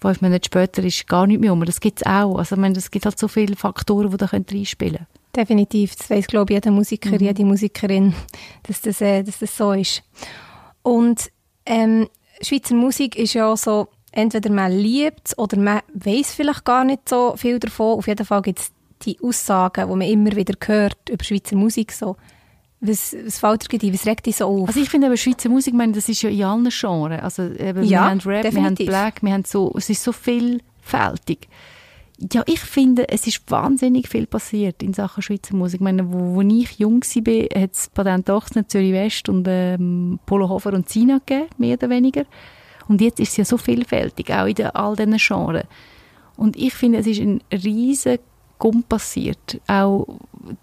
fünf 0.00 0.20
Monate 0.20 0.46
später 0.46 0.82
ist 0.84 1.06
gar 1.06 1.26
nicht 1.26 1.40
mehr 1.40 1.52
um. 1.52 1.64
Das 1.64 1.80
gibt 1.80 2.00
es 2.00 2.06
auch. 2.06 2.36
Also, 2.36 2.56
ich 2.56 2.60
meine, 2.60 2.76
es 2.76 2.90
gibt 2.90 3.04
halt 3.04 3.18
so 3.18 3.28
viele 3.28 3.56
Faktoren, 3.56 4.10
die 4.10 4.16
da 4.16 4.26
reinspielen 4.26 4.96
können. 4.96 5.06
Definitiv. 5.34 5.96
Das 5.96 6.10
weiss, 6.10 6.26
glaube 6.26 6.52
ich, 6.52 6.56
jeder 6.56 6.70
Musiker, 6.70 7.10
mhm. 7.10 7.18
jede 7.18 7.44
Musikerin, 7.44 8.14
dass 8.64 8.82
das, 8.82 9.00
äh, 9.00 9.22
dass 9.22 9.38
das 9.38 9.56
so 9.56 9.72
ist. 9.72 10.02
Und 10.82 11.30
ähm, 11.64 12.08
Schweizer 12.42 12.74
Musik 12.74 13.16
ist 13.16 13.34
ja 13.34 13.56
so, 13.56 13.88
entweder 14.10 14.50
man 14.50 14.72
liebt 14.72 15.28
es 15.28 15.38
oder 15.38 15.56
man 15.56 15.80
weiß 15.94 16.34
vielleicht 16.34 16.64
gar 16.64 16.84
nicht 16.84 17.08
so 17.08 17.34
viel 17.36 17.58
davon. 17.58 17.98
Auf 17.98 18.08
jeden 18.08 18.26
Fall 18.26 18.42
gibt 18.42 18.58
es 18.58 18.72
die 19.02 19.18
Aussagen, 19.22 19.88
die 19.88 19.96
man 19.96 20.08
immer 20.08 20.36
wieder 20.36 20.54
hört 20.66 21.08
über 21.08 21.24
Schweizer 21.24 21.56
Musik, 21.56 21.92
so 21.92 22.16
Was, 22.84 23.14
was 23.24 23.38
fällt 23.38 23.70
dir 23.72 23.78
ein? 23.80 23.94
Was 23.94 24.06
regt 24.06 24.26
dich 24.26 24.36
so 24.36 24.46
auf? 24.46 24.68
Also 24.68 24.80
ich 24.80 24.90
finde 24.90 25.06
aber 25.06 25.16
Schweizer 25.16 25.48
Musik, 25.48 25.72
ich 25.72 25.78
meine, 25.78 25.92
das 25.92 26.08
ist 26.08 26.20
ja 26.22 26.28
in 26.30 26.42
allen 26.42 26.68
Genres. 26.68 27.22
Also 27.22 27.44
eben, 27.44 27.84
Ja, 27.84 28.00
wir 28.06 28.10
haben 28.10 28.20
Rap, 28.20 28.42
definitiv. 28.42 28.54
wir 28.54 28.64
haben 28.64 28.74
Black, 29.10 29.22
wir 29.22 29.32
haben 29.32 29.44
so, 29.44 29.72
es 29.76 29.88
ist 29.88 30.02
so 30.02 30.10
vielfältig. 30.12 31.48
Ja, 32.32 32.42
ich 32.46 32.60
finde, 32.60 33.08
es 33.08 33.26
ist 33.26 33.42
wahnsinnig 33.50 34.08
viel 34.08 34.26
passiert 34.26 34.82
in 34.82 34.92
Sachen 34.94 35.22
Schweizer 35.22 35.54
Musik. 35.56 35.80
Ich 35.80 35.84
meine, 35.84 36.12
wo, 36.12 36.34
wo 36.34 36.40
ich 36.42 36.78
jung 36.78 37.00
war, 37.02 37.62
hat 37.62 37.72
es 37.72 37.88
Patent 37.90 38.30
Ochsner, 38.30 38.66
Zürich 38.68 38.92
West 38.92 39.28
und 39.28 39.46
ähm, 39.48 40.18
Polo 40.26 40.48
Hofer 40.48 40.72
und 40.72 40.88
Sina 40.88 41.18
gegeben, 41.24 41.48
mehr 41.58 41.74
oder 41.74 41.88
weniger. 41.88 42.24
Und 42.88 43.00
jetzt 43.00 43.20
ist 43.20 43.30
es 43.30 43.36
ja 43.36 43.44
so 43.44 43.58
vielfältig, 43.58 44.30
auch 44.32 44.46
in 44.46 44.60
all 44.66 44.96
diesen 44.96 45.16
Genres. 45.16 45.64
Und 46.36 46.56
ich 46.56 46.74
finde, 46.74 46.98
es 46.98 47.06
ist 47.06 47.20
ein 47.20 47.42
riesen 47.52 48.18
Gump 48.62 48.88
passiert. 48.88 49.60
Auch, 49.66 50.06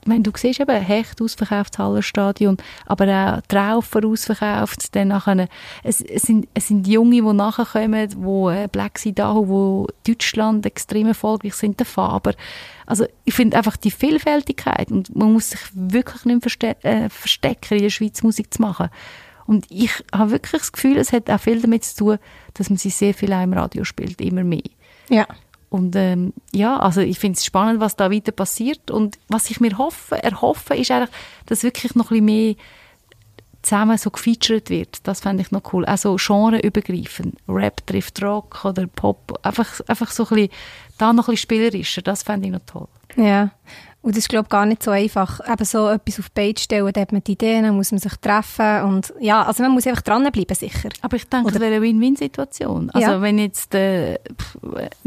meine, 0.05 0.23
du 0.23 0.31
siehst 0.33 0.61
eben, 0.61 0.81
Hecht 0.81 1.21
ausverkauft, 1.21 1.77
Hallerstadion, 1.77 2.55
aber 2.85 3.07
auch 3.07 3.41
Traufer 3.49 4.05
ausverkauft. 4.05 4.95
Dann 4.95 5.09
nachher, 5.09 5.49
es, 5.83 5.99
es, 5.99 6.21
sind, 6.21 6.47
es 6.53 6.69
sind 6.69 6.87
Junge, 6.87 7.21
die 7.21 7.33
nachkommen, 7.33 8.09
wo 8.15 8.49
äh, 8.49 8.69
Black 8.71 8.99
Sea 8.99 9.11
Dahu, 9.11 9.49
wo 9.49 9.87
Deutschland 10.07 10.65
extrem 10.65 11.07
erfolgreich 11.07 11.55
sind, 11.55 11.77
der 11.77 11.85
Faber. 11.85 12.35
Also 12.85 13.05
ich 13.25 13.33
finde 13.33 13.57
einfach 13.57 13.75
die 13.75 13.91
Vielfältigkeit 13.91 14.91
und 14.91 15.13
man 15.13 15.33
muss 15.33 15.49
sich 15.49 15.59
wirklich 15.73 16.23
nicht 16.23 16.41
verste 16.41 16.81
äh, 16.85 17.09
verstecken, 17.09 17.79
in 17.79 17.83
der 17.83 17.89
Schweiz 17.89 18.23
Musik 18.23 18.53
zu 18.53 18.61
machen. 18.61 18.87
Und 19.45 19.65
ich 19.69 19.91
habe 20.13 20.31
wirklich 20.31 20.61
das 20.61 20.71
Gefühl, 20.71 20.97
es 20.97 21.11
hat 21.11 21.29
auch 21.29 21.41
viel 21.41 21.59
damit 21.61 21.83
zu 21.83 21.97
tun, 21.97 22.17
dass 22.53 22.69
man 22.69 22.77
sie 22.77 22.91
sehr 22.91 23.13
viel 23.13 23.33
auch 23.33 23.43
im 23.43 23.51
Radio 23.51 23.83
spielt, 23.83 24.21
immer 24.21 24.45
mehr. 24.45 24.63
ja. 25.09 25.27
Und 25.69 25.95
ähm, 25.95 26.33
ja, 26.51 26.77
also 26.77 27.01
ich 27.01 27.19
finde 27.19 27.37
es 27.37 27.45
spannend, 27.45 27.79
was 27.79 27.95
da 27.95 28.11
weiter 28.11 28.31
passiert. 28.31 28.89
Und 28.89 29.17
was 29.27 29.49
ich 29.49 29.59
mir 29.59 29.77
hoffe, 29.77 30.21
erhoffe, 30.21 30.75
ist 30.75 30.91
eigentlich, 30.91 31.11
dass 31.45 31.63
wirklich 31.63 31.95
noch 31.95 32.11
ein 32.11 32.25
bisschen 32.25 32.25
mehr 32.25 32.55
zusammen 33.61 33.97
so 33.97 34.09
gefeatured 34.09 34.69
wird. 34.69 35.07
Das 35.07 35.19
fände 35.19 35.41
ich 35.43 35.51
noch 35.51 35.73
cool. 35.73 35.85
Also 35.85 36.15
genreübergreifend. 36.15 37.37
Rap 37.47 37.85
trifft 37.85 38.21
Rock 38.23 38.65
oder 38.65 38.87
Pop. 38.87 39.39
Einfach, 39.43 39.81
einfach 39.87 40.11
so 40.11 40.23
ein 40.23 40.29
bisschen, 40.29 40.49
da 40.97 41.13
noch 41.13 41.27
ein 41.27 41.33
bisschen 41.33 41.43
spielerischer. 41.43 42.01
Das 42.01 42.23
fände 42.23 42.47
ich 42.47 42.53
noch 42.53 42.65
toll. 42.65 42.87
Ja. 43.15 43.51
Und 44.01 44.11
das 44.15 44.19
ist, 44.19 44.29
glaube 44.29 44.45
ich, 44.45 44.49
gar 44.49 44.65
nicht 44.65 44.81
so 44.81 44.91
einfach. 44.91 45.41
Eben 45.45 45.65
so 45.65 45.89
etwas 45.89 46.19
auf 46.19 46.29
die 46.29 46.33
Beine 46.33 46.53
stellen, 46.57 46.93
da 46.93 47.01
hat 47.01 47.11
man 47.11 47.21
die 47.21 47.33
Ideen, 47.33 47.63
dann 47.65 47.75
muss 47.75 47.91
man 47.91 47.99
sich 47.99 48.13
treffen 48.15 48.83
und 48.83 49.13
ja, 49.19 49.43
also 49.43 49.61
man 49.61 49.73
muss 49.73 49.85
einfach 49.87 50.01
dranbleiben, 50.03 50.55
sicher. 50.55 50.87
Aber 51.01 51.17
ich 51.17 51.27
denke, 51.27 51.47
Oder- 51.47 51.53
das 51.55 51.61
wäre 51.61 51.75
eine 51.75 51.81
Win-Win-Situation. 51.85 52.89
Also 52.91 53.07
Ja. 53.11 53.21
wenn 53.21 53.37
jetzt 53.39 53.73
der 53.73 54.21
pff, 54.39 54.57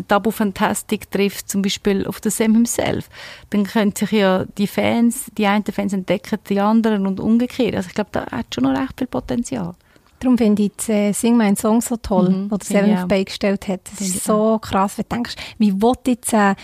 Double 0.08 0.30
Fantastic 0.30 1.10
trifft, 1.10 1.48
zum 1.48 1.62
Beispiel 1.62 2.06
auf 2.06 2.20
den 2.20 2.30
Sam 2.30 2.52
himself, 2.52 3.08
dann 3.48 3.64
können 3.64 3.96
sich 3.96 4.10
ja 4.12 4.44
die 4.58 4.66
Fans, 4.66 5.24
die 5.38 5.46
einen 5.46 5.64
Fans 5.64 5.94
entdecken, 5.94 6.38
die 6.50 6.60
anderen 6.60 7.06
und 7.06 7.18
umgekehrt. 7.18 7.74
Also 7.74 7.88
ich 7.88 7.94
glaube, 7.94 8.10
da 8.12 8.26
hat 8.30 8.54
schon 8.54 8.64
noch 8.64 8.78
recht 8.78 8.98
viel 8.98 9.06
Potenzial. 9.06 9.74
Darum 10.22 10.38
finde 10.38 10.62
ich 10.62 10.88
äh, 10.88 11.12
Sing 11.12 11.36
mein 11.36 11.56
Song 11.56 11.80
so 11.80 11.96
toll, 11.96 12.30
Mhm, 12.30 12.50
wo 12.50 12.56
der 12.56 12.66
Seven 12.66 12.92
auf 12.92 12.98
auch. 12.98 13.02
die 13.02 13.08
Beine 13.08 13.24
gestellt 13.24 13.66
hat. 13.68 13.80
Das 13.90 14.00
ist 14.00 14.24
so 14.24 14.58
krass, 14.60 14.96
wenn 14.96 15.04
du 15.08 15.14
denkst, 15.16 15.34
wie 15.58 15.82
will 15.82 15.94
jetzt 16.06 16.32
äh, 16.32 16.54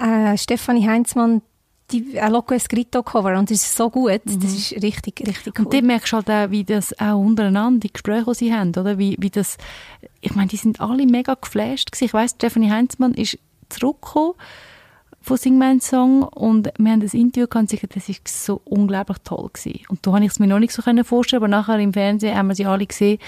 äh, 0.00 0.38
Stefanie 0.38 0.86
Heinzmann 0.86 1.42
die 1.90 2.16
äh, 2.16 2.28
Loco 2.28 2.54
Escrito 2.54 3.02
Cover 3.02 3.36
und 3.36 3.50
das 3.50 3.62
ist 3.62 3.76
so 3.76 3.90
gut, 3.90 4.20
das 4.24 4.44
ist 4.44 4.72
richtig, 4.80 5.20
richtig 5.26 5.58
cool. 5.58 5.64
Und 5.64 5.74
dort 5.74 5.82
merkst 5.82 6.12
du 6.12 6.16
halt 6.18 6.30
auch, 6.30 6.50
wie 6.52 6.62
das 6.62 6.96
auch 7.00 7.18
untereinander, 7.18 7.80
die 7.80 7.92
Gespräche, 7.92 8.26
die 8.30 8.34
sie 8.34 8.54
haben, 8.54 8.70
oder? 8.70 8.96
Wie, 8.98 9.16
wie 9.18 9.30
das, 9.30 9.56
ich 10.20 10.32
meine, 10.36 10.46
die 10.46 10.56
sind 10.56 10.80
alle 10.80 11.04
mega 11.04 11.34
geflasht 11.34 11.90
gewesen. 11.90 12.04
Ich 12.04 12.14
weiss, 12.14 12.30
Stephanie 12.30 12.70
Heinzmann 12.70 13.14
ist 13.14 13.38
zurückgekommen 13.70 14.34
von 15.22 15.36
Sing 15.36 15.58
Mein 15.58 15.80
Song 15.80 16.22
und 16.22 16.72
wir 16.78 16.92
haben 16.92 17.00
das 17.00 17.14
Interview 17.14 17.46
gehabt 17.46 17.70
und 17.70 17.70
gesagt, 17.70 17.96
das 17.96 18.08
ist 18.08 18.26
so 18.26 18.60
unglaublich 18.64 19.18
toll 19.24 19.50
gewesen. 19.52 19.80
Und 19.88 20.06
da 20.06 20.12
habe 20.12 20.24
ich 20.24 20.30
es 20.30 20.38
mir 20.38 20.46
noch 20.46 20.58
nicht 20.58 20.72
so 20.72 20.82
können 20.82 21.04
vorstellen, 21.04 21.42
aber 21.42 21.48
nachher 21.48 21.78
im 21.78 21.92
Fernsehen 21.92 22.36
haben 22.36 22.48
wir 22.48 22.54
sie 22.54 22.66
alle 22.66 22.86
gesehen. 22.86 23.18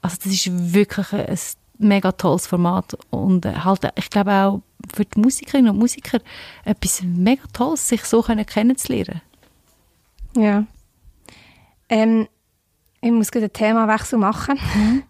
Also 0.00 0.16
das 0.22 0.32
ist 0.32 0.74
wirklich 0.74 1.12
ein 1.12 1.38
mega 1.78 2.12
tolles 2.12 2.46
Format 2.46 2.96
und 3.10 3.44
äh, 3.44 3.54
halt, 3.54 3.88
ich 3.96 4.10
glaube 4.10 4.32
auch 4.32 4.62
für 4.94 5.04
die 5.04 5.20
Musikerinnen 5.20 5.70
und 5.70 5.78
Musiker 5.78 6.20
etwas 6.64 7.02
mega 7.02 7.42
Tolles, 7.52 7.88
sich 7.88 8.04
so 8.04 8.22
können 8.22 8.46
kennenzulernen. 8.46 9.20
Ja. 10.36 10.64
Ähm, 11.88 12.28
ich 13.00 13.10
muss 13.10 13.30
gerade 13.30 13.46
einen 13.46 13.52
Themawechsel 13.52 14.18
machen. 14.18 14.58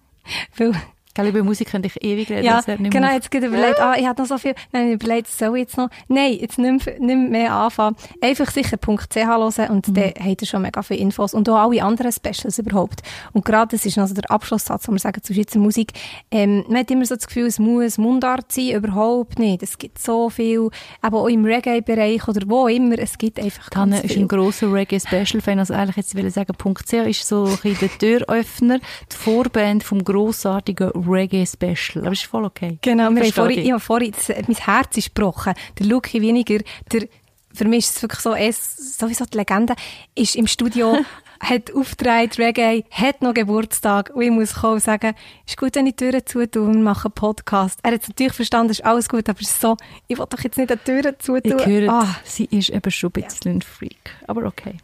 Weil, 0.56 0.72
Gell, 1.14 1.26
über 1.28 1.42
Musik 1.44 1.70
könnte 1.70 1.88
ich 1.88 2.02
ewig 2.02 2.30
reden. 2.30 2.44
ja, 2.44 2.60
genau, 2.66 3.08
auf. 3.08 3.12
jetzt 3.14 3.30
gerade 3.30 3.46
überlegt, 3.46 3.80
ah, 3.80 3.94
ich 3.98 4.06
hatte 4.06 4.22
noch 4.22 4.28
so 4.28 4.38
viel, 4.38 4.54
nein, 4.72 4.88
ich 4.88 4.94
überlegt, 4.94 5.28
soll 5.28 5.56
ich 5.56 5.62
jetzt 5.64 5.76
noch, 5.76 5.90
nein, 6.08 6.32
jetzt 6.40 6.58
nicht 6.58 6.86
mehr, 6.86 6.98
nicht 7.00 7.30
mehr 7.30 7.52
anfangen. 7.52 7.96
Einfach 8.22 8.50
sicher 8.50 8.78
.ch 8.78 9.16
hören 9.16 9.68
und 9.70 9.88
Mhm. 9.88 9.94
dann 9.94 10.12
habt 10.18 10.40
ihr 10.42 10.46
schon 10.48 10.62
mega 10.62 10.82
viele 10.82 11.00
Infos 11.00 11.34
und 11.34 11.48
auch 11.50 11.56
alle 11.70 11.82
anderen 11.82 12.12
Specials 12.12 12.58
überhaupt. 12.58 13.02
Und 13.32 13.44
gerade 13.44 13.76
das 13.76 13.84
ist 13.84 13.96
noch 13.96 14.06
so 14.06 14.14
der 14.14 14.30
Abschlusssatz, 14.30 14.88
wo 14.88 14.92
wir 14.92 14.98
sagen 14.98 15.22
zu 15.22 15.34
Schweizer 15.34 15.58
Musik, 15.58 15.92
ähm, 16.30 16.64
man 16.68 16.78
hat 16.78 16.90
immer 16.90 17.04
so 17.04 17.14
das 17.14 17.26
Gefühl, 17.26 17.46
es 17.46 17.58
muss 17.58 17.98
Mundart 17.98 18.50
sein, 18.50 18.70
überhaupt 18.70 19.38
nicht. 19.38 19.62
Es 19.62 19.76
gibt 19.78 19.98
so 19.98 20.30
viel, 20.30 20.70
aber 21.02 21.20
auch 21.20 21.28
im 21.28 21.44
Reggae-Bereich 21.44 22.26
oder 22.28 22.40
wo 22.48 22.68
immer, 22.68 22.98
es 22.98 23.18
gibt 23.18 23.38
einfach 23.38 23.68
Tanne 23.70 23.96
ganz 23.96 24.04
ist 24.06 24.12
viel. 24.14 24.22
ein 24.22 24.28
grosser 24.28 24.72
Reggae-Special-Fan. 24.72 25.58
Also 25.58 25.74
eigentlich 25.74 25.96
jetzt 25.96 26.14
will 26.14 26.26
ich 26.26 26.34
sagen, 26.34 26.54
.ch 26.56 26.92
ist 26.94 27.26
so 27.28 27.44
ein 27.44 27.56
bisschen 27.62 27.78
der 27.80 27.98
Türöffner, 27.98 28.78
die 28.78 29.16
Vorband 29.16 29.84
vom 29.84 30.02
grossartigen 30.02 30.90
Reggae-Special. 31.09 32.05
Aber 32.05 32.12
ist 32.12 32.24
voll 32.24 32.44
okay. 32.44 32.78
Genau, 32.82 33.05
haben 33.05 33.16
Verstehe 33.16 33.32
vorhin, 33.44 33.59
ich 33.64 33.70
habe 33.70 33.80
vorhin 33.80 34.12
das, 34.12 34.28
mein 34.28 34.57
Herz 34.57 34.96
ist 34.96 35.14
gebrochen. 35.14 35.55
Der 35.78 35.86
Luki 35.86 36.20
Weniger, 36.20 36.59
der, 36.92 37.09
für 37.55 37.64
mich 37.66 37.80
ist 37.86 37.96
es 37.96 38.03
wirklich 38.03 38.20
so, 38.20 38.34
ist 38.34 38.98
sowieso 38.98 39.24
die 39.26 39.36
Legende, 39.38 39.74
ist 40.14 40.36
im 40.36 40.46
Studio, 40.46 40.98
hat 41.40 41.74
aufgetragen, 41.74 42.30
Reggae, 42.38 42.84
hat 42.90 43.20
noch 43.20 43.34
Geburtstag 43.34 44.11
und 44.14 44.22
ich 44.22 44.30
muss 44.30 44.55
kommen 44.55 44.74
und 44.74 44.82
sagen, 44.82 45.12
ist 45.46 45.57
gut, 45.57 45.74
wenn 45.74 45.86
ich 45.88 45.96
die 45.96 46.05
Türen 46.05 46.24
zutue 46.24 46.62
und 46.62 46.82
mache 46.84 47.07
einen 47.09 47.14
Podcast. 47.14 47.80
Er 47.82 47.92
hat 47.92 48.03
es 48.03 48.09
natürlich 48.09 48.32
verstanden, 48.32 48.70
ist 48.70 48.84
alles 48.84 49.09
gut, 49.09 49.28
aber 49.28 49.40
es 49.40 49.50
ist 49.50 49.61
so, 49.61 49.76
ich 50.07 50.16
will 50.18 50.26
doch 50.30 50.38
jetzt 50.40 50.57
nicht 50.57 50.70
die 50.70 50.76
Türen 50.76 51.14
zutun. 51.18 51.59
Ich 51.59 51.66
höre, 51.66 51.92
Ah. 51.92 52.16
sie 52.24 52.44
ist 52.44 52.70
eben 52.70 52.90
schon 52.92 53.11
ein 53.16 53.22
bisschen 53.22 53.57
ein 53.57 53.62
Freak. 53.62 54.11
Aber 54.28 54.44
okay. 54.46 54.76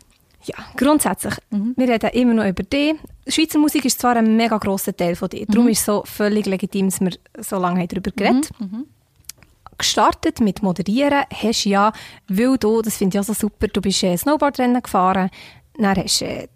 Ja, 0.49 0.65
grundsätzlich. 0.77 1.35
Wir 1.77 1.89
reden 1.89 2.11
immer 2.11 2.35
noch 2.35 2.47
über 2.47 2.63
dich. 2.63 2.95
Schweizer 3.27 3.59
Musik 3.59 3.85
ist 3.85 4.01
zwar 4.01 4.17
ein 4.17 4.37
mega 4.37 4.57
grosser 4.57 4.97
Teil 4.97 5.15
von 5.15 5.29
dir. 5.29 5.45
Darum 5.47 5.69
ist 5.69 5.81
es 5.81 5.85
so 5.85 6.03
völlig 6.07 6.47
legitim, 6.47 6.89
dass 6.89 7.01
wir 7.01 7.11
so 7.39 7.59
lange 7.59 7.81
haben 7.81 7.89
darüber 7.89 8.11
geredet 8.11 8.51
Gestartet 9.77 10.41
mit 10.41 10.63
Moderieren 10.63 11.25
hast 11.33 11.65
du 11.65 11.69
ja, 11.69 11.93
weil 12.29 12.59
du, 12.59 12.83
das 12.83 12.97
finde 12.97 13.17
ich 13.17 13.21
auch 13.21 13.25
so 13.25 13.33
super, 13.33 13.69
du 13.69 13.81
bist 13.81 14.03
äh, 14.03 14.17
Snowboardrennen 14.17 14.83
gefahren, 14.83 15.31
dann 15.77 15.97
hast 15.97 16.21
du 16.21 16.25
äh, 16.25 16.49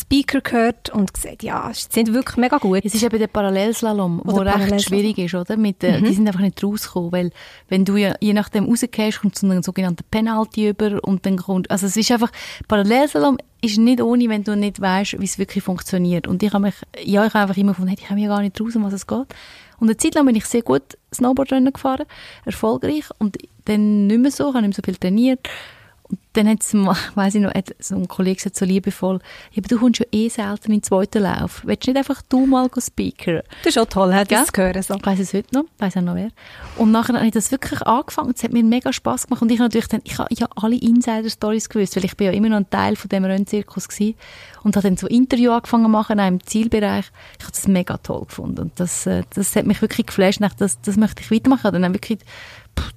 Speaker 0.00 0.40
gehört 0.40 0.90
und 0.90 1.12
gesagt, 1.12 1.42
ja, 1.42 1.70
sie 1.72 1.88
sind 1.90 2.12
wirklich 2.12 2.36
mega 2.36 2.58
gut. 2.58 2.80
Es 2.84 2.94
ist 2.94 3.02
eben 3.02 3.18
der 3.18 3.26
Parallelslalom, 3.26 4.22
der 4.24 4.34
recht 4.34 4.44
Parallelslalom. 4.44 4.78
schwierig 4.80 5.18
ist, 5.18 5.34
oder? 5.34 5.56
Mit, 5.56 5.82
äh, 5.82 6.00
Die 6.00 6.14
sind 6.14 6.26
einfach 6.26 6.40
nicht 6.40 6.62
rausgekommen, 6.62 7.12
weil 7.12 7.30
wenn 7.68 7.84
du 7.84 7.96
ja, 7.96 8.14
je 8.20 8.32
nachdem 8.32 8.66
rausgehst, 8.66 9.20
kommt 9.20 9.36
so 9.38 9.46
einen 9.46 9.62
sogenannten 9.62 10.04
Penalty 10.10 10.68
über 10.68 11.02
und 11.02 11.26
dann 11.26 11.36
kommt, 11.36 11.70
also 11.70 11.86
es 11.86 11.96
ist 11.96 12.10
einfach, 12.10 12.30
Parallelslalom 12.68 13.38
ist 13.60 13.78
nicht 13.78 14.00
ohne, 14.00 14.28
wenn 14.28 14.44
du 14.44 14.56
nicht 14.56 14.80
weißt, 14.80 15.20
wie 15.20 15.24
es 15.24 15.38
wirklich 15.38 15.64
funktioniert. 15.64 16.28
Und 16.28 16.42
ich 16.42 16.52
habe 16.52 16.62
mich, 16.62 16.74
ja, 17.02 17.26
ich 17.26 17.34
habe 17.34 17.42
einfach 17.42 17.56
immer 17.56 17.72
gefunden, 17.72 17.90
hey, 17.90 17.98
ich 18.00 18.06
komme 18.08 18.20
ja 18.20 18.28
gar 18.28 18.40
nicht 18.40 18.60
raus, 18.60 18.76
um 18.76 18.84
was 18.84 18.92
es 18.92 19.06
geht. 19.06 19.26
Und 19.80 19.88
eine 19.88 19.96
Zeit 19.96 20.14
lang 20.14 20.26
bin 20.26 20.36
ich 20.36 20.44
sehr 20.46 20.62
gut 20.62 20.82
Snowboardrennen 21.14 21.72
gefahren, 21.72 22.06
erfolgreich, 22.44 23.04
und 23.18 23.36
dann 23.64 24.06
nicht 24.06 24.20
mehr 24.20 24.30
so, 24.30 24.48
ich 24.48 24.54
habe 24.54 24.66
nicht 24.66 24.76
mehr 24.76 24.76
so 24.76 24.82
viel 24.82 24.96
trainiert. 24.96 25.48
Dann 26.38 26.48
hat 26.48 26.60
weiss 27.16 27.34
ich 27.34 27.40
noch, 27.40 27.52
hat 27.52 27.74
so 27.80 27.96
ein 27.96 28.06
Kollege 28.06 28.36
gesagt, 28.36 28.54
so 28.54 28.64
liebevoll, 28.64 29.18
ja, 29.50 29.58
aber 29.58 29.66
du 29.66 29.76
kommst 29.76 29.98
ja 29.98 30.06
eh 30.12 30.28
selten 30.28 30.66
in 30.66 30.78
den 30.78 30.82
zweiten 30.84 31.24
Lauf. 31.24 31.62
Willst 31.64 31.86
du 31.86 31.90
nicht 31.90 31.98
einfach 31.98 32.22
du 32.28 32.46
mal 32.46 32.70
speakern? 32.78 33.42
Das 33.64 33.74
ist 33.74 33.78
auch 33.78 33.86
toll, 33.86 34.14
hat 34.14 34.30
das 34.30 34.46
zu 34.46 34.62
hören. 34.62 34.80
So. 34.80 34.94
Ich 34.94 35.04
weiss 35.04 35.18
es 35.18 35.34
heute 35.34 35.52
noch, 35.52 35.64
weiss 35.78 35.96
auch 35.96 36.02
noch 36.02 36.14
wer. 36.14 36.30
Und 36.76 36.92
nachher 36.92 37.14
habe 37.14 37.26
ich 37.26 37.32
das 37.32 37.50
wirklich 37.50 37.82
angefangen. 37.82 38.34
Es 38.36 38.44
hat 38.44 38.52
mir 38.52 38.62
mega 38.62 38.92
Spass 38.92 39.26
gemacht. 39.26 39.42
Und 39.42 39.50
ich 39.50 39.58
habe 39.58 39.64
natürlich 39.64 39.88
dann, 39.88 40.00
ich 40.04 40.16
habe 40.16 40.32
ja 40.32 40.46
alle 40.54 40.76
Insider-Stories 40.76 41.68
gewusst, 41.68 41.96
weil 41.96 42.04
ich 42.04 42.16
bin 42.16 42.28
ja 42.28 42.32
immer 42.32 42.50
noch 42.50 42.58
ein 42.58 42.70
Teil 42.70 42.94
von 42.94 43.08
dem 43.08 43.24
Rennzirkus 43.24 43.88
gewesen. 43.88 44.14
Und 44.62 44.76
habe 44.76 44.86
dann 44.86 44.96
so 44.96 45.08
Interview 45.08 45.50
angefangen 45.50 45.86
zu 45.86 45.90
machen, 45.90 46.20
auch 46.20 46.28
im 46.28 46.44
Zielbereich. 46.46 47.06
Ich 47.38 47.44
habe 47.44 47.52
das 47.52 47.66
mega 47.66 47.96
toll 47.96 48.26
gefunden. 48.26 48.60
Und 48.60 48.78
das, 48.78 49.06
äh, 49.06 49.24
das 49.34 49.56
hat 49.56 49.66
mich 49.66 49.82
wirklich 49.82 50.06
geflasht. 50.06 50.40
Das, 50.58 50.80
das 50.80 50.96
möchte 50.96 51.22
ich 51.22 51.32
weitermachen. 51.32 51.60
Ich 51.60 51.64
habe 51.64 51.80
dann 51.80 51.94
wirklich 51.94 52.20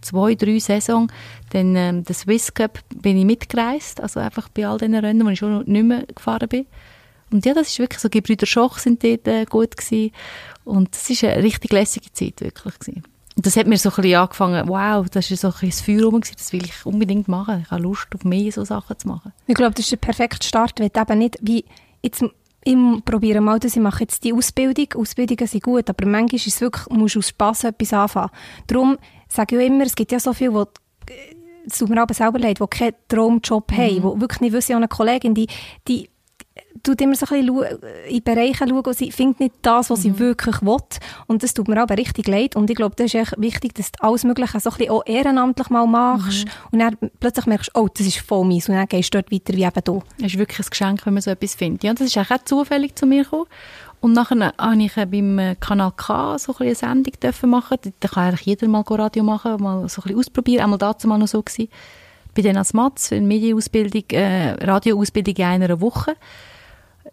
zwei, 0.01 0.35
drei 0.35 0.59
Saison, 0.59 1.11
dann 1.51 1.75
ähm, 1.75 2.03
den 2.03 2.15
Swiss 2.15 2.53
Cup 2.53 2.79
bin 2.95 3.17
ich 3.17 3.25
mitgereist. 3.25 4.01
Also 4.01 4.19
einfach 4.19 4.49
bei 4.49 4.67
all 4.67 4.77
diesen 4.77 4.95
Rennen, 4.95 5.25
wo 5.25 5.29
ich 5.29 5.39
schon 5.39 5.63
nicht 5.65 5.85
mehr 5.85 6.05
gefahren 6.13 6.49
bin. 6.49 6.65
Und 7.31 7.45
ja, 7.45 7.53
das 7.53 7.69
ist 7.69 7.79
wirklich 7.79 7.99
so, 7.99 8.09
Gebrüder 8.09 8.45
Schoch 8.45 8.77
sind 8.77 9.03
dort 9.03 9.27
äh, 9.27 9.45
gut 9.45 9.77
gewesen. 9.77 10.11
Und 10.63 10.93
das 10.93 11.09
ist 11.09 11.23
eine 11.23 11.43
richtig 11.43 11.71
lässige 11.71 12.11
Zeit 12.11 12.41
wirklich 12.41 12.77
gewesen. 12.79 13.03
Und 13.35 13.45
das 13.45 13.55
hat 13.55 13.67
mir 13.67 13.77
so 13.77 13.89
ein 13.89 13.95
bisschen 13.95 14.19
angefangen, 14.19 14.67
wow, 14.67 15.09
das 15.09 15.31
ist 15.31 15.41
so 15.41 15.47
ein 15.47 15.71
Feuer 15.71 16.05
rum 16.05 16.21
das 16.21 16.51
will 16.51 16.65
ich 16.65 16.85
unbedingt 16.85 17.27
machen. 17.27 17.63
Ich 17.63 17.71
habe 17.71 17.81
Lust 17.81 18.07
auf 18.13 18.25
mehr 18.25 18.51
so 18.51 18.65
Sachen 18.65 18.99
zu 18.99 19.07
machen. 19.07 19.31
Ich 19.47 19.55
glaube, 19.55 19.73
das 19.73 19.85
ist 19.85 19.91
der 19.91 19.97
perfekte 19.97 20.45
Start, 20.45 20.79
weil 20.79 20.91
eben 20.95 21.17
nicht 21.17 21.37
wie, 21.41 21.63
jetzt, 22.03 22.23
ich 22.63 22.75
probiere 23.05 23.39
mal 23.39 23.59
das, 23.59 23.75
ich 23.75 23.81
mache 23.81 24.01
jetzt 24.01 24.23
die 24.25 24.33
Ausbildung, 24.33 24.87
Ausbildungen 24.95 25.47
sind 25.47 25.63
gut, 25.63 25.89
aber 25.89 26.05
manchmal 26.05 26.35
ist 26.35 26.47
es 26.47 26.59
wirklich, 26.59 26.87
musst 26.89 27.17
aus 27.17 27.29
Spass 27.29 27.63
etwas 27.63 27.93
anfangen. 27.93 28.31
Darum 28.67 28.97
sage 29.31 29.55
ich 29.55 29.61
auch 29.61 29.65
immer, 29.65 29.85
es 29.85 29.95
gibt 29.95 30.11
ja 30.11 30.19
so 30.19 30.33
viel, 30.33 30.53
wo 30.53 30.65
es 31.65 31.77
tut 31.77 31.89
mir 31.89 32.01
aber 32.01 32.13
selber 32.13 32.39
leid, 32.39 32.59
die 32.59 32.67
keinen 32.67 32.95
Traumjob 33.07 33.71
mhm. 33.71 33.75
haben, 33.75 33.95
die 33.95 34.21
wirklich 34.21 34.41
nicht 34.41 34.53
wissen, 34.53 34.75
eine 34.75 34.87
Kollegin, 34.87 35.33
die, 35.35 35.47
die 35.87 36.09
tut 36.83 36.99
immer 37.01 37.15
so 37.15 37.25
ein 37.33 37.45
bisschen 37.45 37.65
in 38.09 38.23
Bereiche 38.23 38.67
schauen 38.67 38.79
und 38.79 38.97
sie 38.97 39.11
findet 39.11 39.39
nicht 39.39 39.55
das, 39.61 39.89
was 39.89 39.99
mhm. 39.99 40.03
sie 40.03 40.19
wirklich 40.19 40.61
will. 40.61 40.77
Und 41.27 41.43
das 41.43 41.53
tut 41.53 41.67
mir 41.67 41.79
aber 41.79 41.97
richtig 41.97 42.27
leid. 42.27 42.55
Und 42.55 42.69
ich 42.69 42.75
glaube, 42.75 42.95
das 42.95 43.07
ist 43.07 43.15
echt 43.15 43.33
wichtig, 43.37 43.75
dass 43.75 43.91
du 43.91 44.03
alles 44.03 44.23
Mögliche 44.23 44.59
so 44.59 44.69
ein 44.69 44.77
bisschen 44.77 44.91
auch 44.91 45.03
ehrenamtlich 45.05 45.69
mal 45.69 45.85
machst. 45.85 46.45
Mhm. 46.45 46.51
Und 46.71 46.79
dann 46.79 47.11
plötzlich 47.19 47.45
merkst 47.45 47.71
du, 47.73 47.81
oh, 47.81 47.87
das 47.93 48.07
ist 48.07 48.17
voll 48.17 48.45
meins. 48.45 48.67
Und 48.67 48.75
dann 48.75 48.87
gehst 48.87 49.13
du 49.13 49.21
dort 49.21 49.31
weiter 49.31 49.53
wie 49.53 49.63
eben 49.63 49.83
du. 49.83 50.01
Es 50.17 50.27
ist 50.27 50.37
wirklich 50.37 50.59
ein 50.59 50.69
Geschenk, 50.69 51.05
wenn 51.05 51.13
man 51.13 51.21
so 51.21 51.31
etwas 51.31 51.55
findet. 51.55 51.83
Ja, 51.83 51.93
das 51.93 52.07
ist 52.07 52.17
auch 52.17 52.43
zufällig 52.45 52.95
zu 52.95 53.05
mir 53.05 53.23
gekommen. 53.23 53.45
Und 54.01 54.13
nachher 54.13 54.53
habe 54.57 54.83
ich 54.83 54.95
beim 54.95 55.55
Kanal 55.59 55.91
K 55.95 56.37
so 56.39 56.53
ein 56.53 56.65
eine 56.65 56.75
Sendung 56.75 57.13
machen 57.49 57.77
Da 57.99 58.07
kann 58.07 58.23
eigentlich 58.25 58.41
jeder 58.41 58.67
mal 58.67 58.81
Radio 58.81 59.23
machen, 59.23 59.61
mal 59.61 59.87
so 59.87 60.01
ein 60.01 60.03
bisschen 60.03 60.19
ausprobieren. 60.19 60.63
Einmal 60.63 60.79
dazu 60.79 61.07
mal 61.07 61.19
noch 61.19 61.27
so 61.27 61.41
gewesen. 61.41 61.69
Bei 62.33 62.41
denen 62.41 62.57
als 62.57 62.73
Matz, 62.73 63.11
eine 63.11 63.27
Medienausbildung, 63.27 64.03
äh, 64.09 64.53
Radioausbildung 64.63 65.35
in 65.35 65.43
einer 65.43 65.81
Woche 65.81 66.15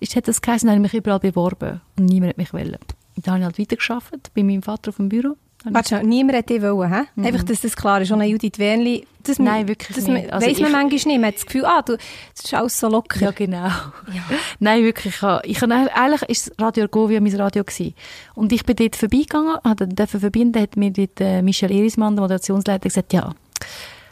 ist, 0.00 0.16
hat 0.16 0.28
das 0.28 0.40
geheißen, 0.40 0.68
habe 0.68 0.78
ich 0.78 0.82
mich 0.82 0.94
überall 0.94 1.18
beworben 1.18 1.80
und 1.98 2.06
niemand 2.06 2.30
hat 2.30 2.38
mich 2.38 2.52
wollen. 2.52 2.78
Dann 3.16 3.34
habe 3.34 3.38
ich 3.40 3.44
halt 3.44 3.58
weitergearbeitet, 3.58 4.30
bei 4.34 4.42
meinem 4.42 4.62
Vater 4.62 4.90
auf 4.90 4.96
dem 4.96 5.08
Büro. 5.08 5.36
Warte 5.74 6.02
niemand 6.04 6.48
dich 6.48 6.62
wollen, 6.62 6.92
hä? 6.92 7.02
Mhm. 7.14 7.26
Einfach, 7.26 7.42
dass 7.44 7.60
das 7.60 7.76
klar 7.76 8.00
ist. 8.00 8.10
Und 8.10 8.20
eine 8.20 8.30
Judith 8.30 8.58
Wernli, 8.58 9.06
das 9.22 9.38
Nein, 9.38 9.68
wirklich 9.68 9.96
das 9.96 10.06
nicht. 10.06 10.32
Also 10.32 10.46
weiss 10.46 10.60
man 10.60 10.72
manchmal 10.72 10.90
nicht. 10.90 11.06
Man 11.06 11.24
hat 11.24 11.34
das 11.36 11.46
Gefühl, 11.46 11.64
ah, 11.64 11.82
du, 11.82 11.96
das 11.96 12.44
ist 12.44 12.54
alles 12.54 12.78
so 12.78 12.88
locker. 12.88 13.20
Ja, 13.20 13.30
genau. 13.30 13.66
Ja. 13.66 14.24
Nein, 14.58 14.84
wirklich. 14.84 15.14
Ich 15.44 15.62
habe, 15.62 15.74
eigentlich 15.74 16.22
ist 16.22 16.52
Radio 16.58 16.84
Argovia 16.84 17.20
mein 17.20 17.34
Radio 17.36 17.64
gewesen. 17.64 17.94
Und 18.34 18.52
ich 18.52 18.64
bin 18.64 18.76
dort 18.76 18.96
vorbeigegangen, 18.96 19.56
habe 19.64 19.86
dann 19.86 20.06
verbinden, 20.06 20.52
da 20.52 20.60
hat 20.60 20.76
mir 20.76 20.90
dort 20.90 21.20
äh, 21.20 21.42
Michel 21.42 21.70
Erismann, 21.70 22.16
der 22.16 22.22
Moderationsleiter, 22.22 22.88
gesagt, 22.88 23.12
ja, 23.12 23.32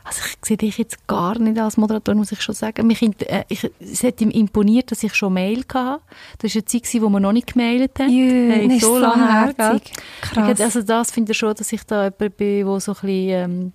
also 0.07 0.21
ich 0.25 0.37
sehe 0.47 0.57
dich 0.57 0.79
jetzt 0.79 1.09
gar 1.09 1.37
nicht 1.39 1.59
als 1.59 1.77
Moderator, 1.77 2.15
muss 2.15 2.31
ich 2.31 2.41
schon 2.41 2.55
sagen. 2.55 2.87
Mich, 2.87 3.03
äh, 3.03 3.45
ich, 3.49 3.69
es 3.81 4.05
hat 4.05 4.21
ihm 4.21 4.31
imponiert, 4.31 4.93
dass 4.93 5.03
ich 5.03 5.15
schon 5.15 5.33
Mail 5.33 5.65
hatte. 5.75 6.01
Das 6.39 6.55
war 6.55 6.63
eine 6.63 6.65
Zeit, 6.65 7.03
wo 7.03 7.09
wir 7.09 7.19
noch 7.19 7.33
nicht 7.33 7.53
gemailt 7.53 7.99
haben. 7.99 8.11
Jö, 8.11 8.53
hey, 8.53 8.79
so 8.79 8.99
lange 8.99 9.33
her. 9.33 9.81
Krass. 10.21 10.61
also 10.61 10.83
das 10.83 11.11
finde 11.11 11.33
ich 11.33 11.39
schon, 11.39 11.55
dass 11.55 11.73
ich 11.73 11.83
da 11.85 12.05
jemand 12.05 12.37
bin, 12.37 12.67
wo 12.67 12.79
so 12.79 12.93
ein 12.93 12.95
bisschen 13.01 13.51
ähm, 13.51 13.73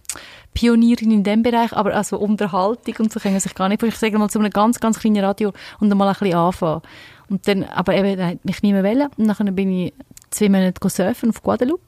Pionierin 0.53 1.11
in 1.11 1.23
dem 1.23 1.43
Bereich, 1.43 1.73
aber 1.73 1.93
also 1.93 2.17
Unterhaltung 2.17 2.95
und 2.99 3.11
so 3.11 3.19
können 3.19 3.39
sich 3.39 3.53
gar 3.53 3.67
nicht. 3.67 3.84
Ich 3.84 3.97
sage 3.97 4.17
mal 4.17 4.29
zu 4.29 4.39
einem 4.39 4.51
ganz, 4.51 4.79
ganz 4.79 4.99
kleinen 4.99 5.23
Radio 5.23 5.51
und 5.82 5.89
dann 5.89 5.97
mal 5.97 6.07
ein 6.07 6.15
bisschen 6.17 6.38
anfangen. 6.38 6.82
Und 7.29 7.45
dann, 7.47 7.65
aber 7.65 7.93
eben, 7.93 8.25
hat 8.25 8.45
mich 8.45 8.61
mehr 8.63 8.84
wollen. 8.84 9.09
Und 9.17 9.27
dann 9.27 9.55
bin 9.55 9.71
ich 9.71 9.93
zwei 10.29 10.47
Monate 10.47 10.89
surfen 10.89 11.29
auf 11.29 11.43
Guadeloupe 11.43 11.84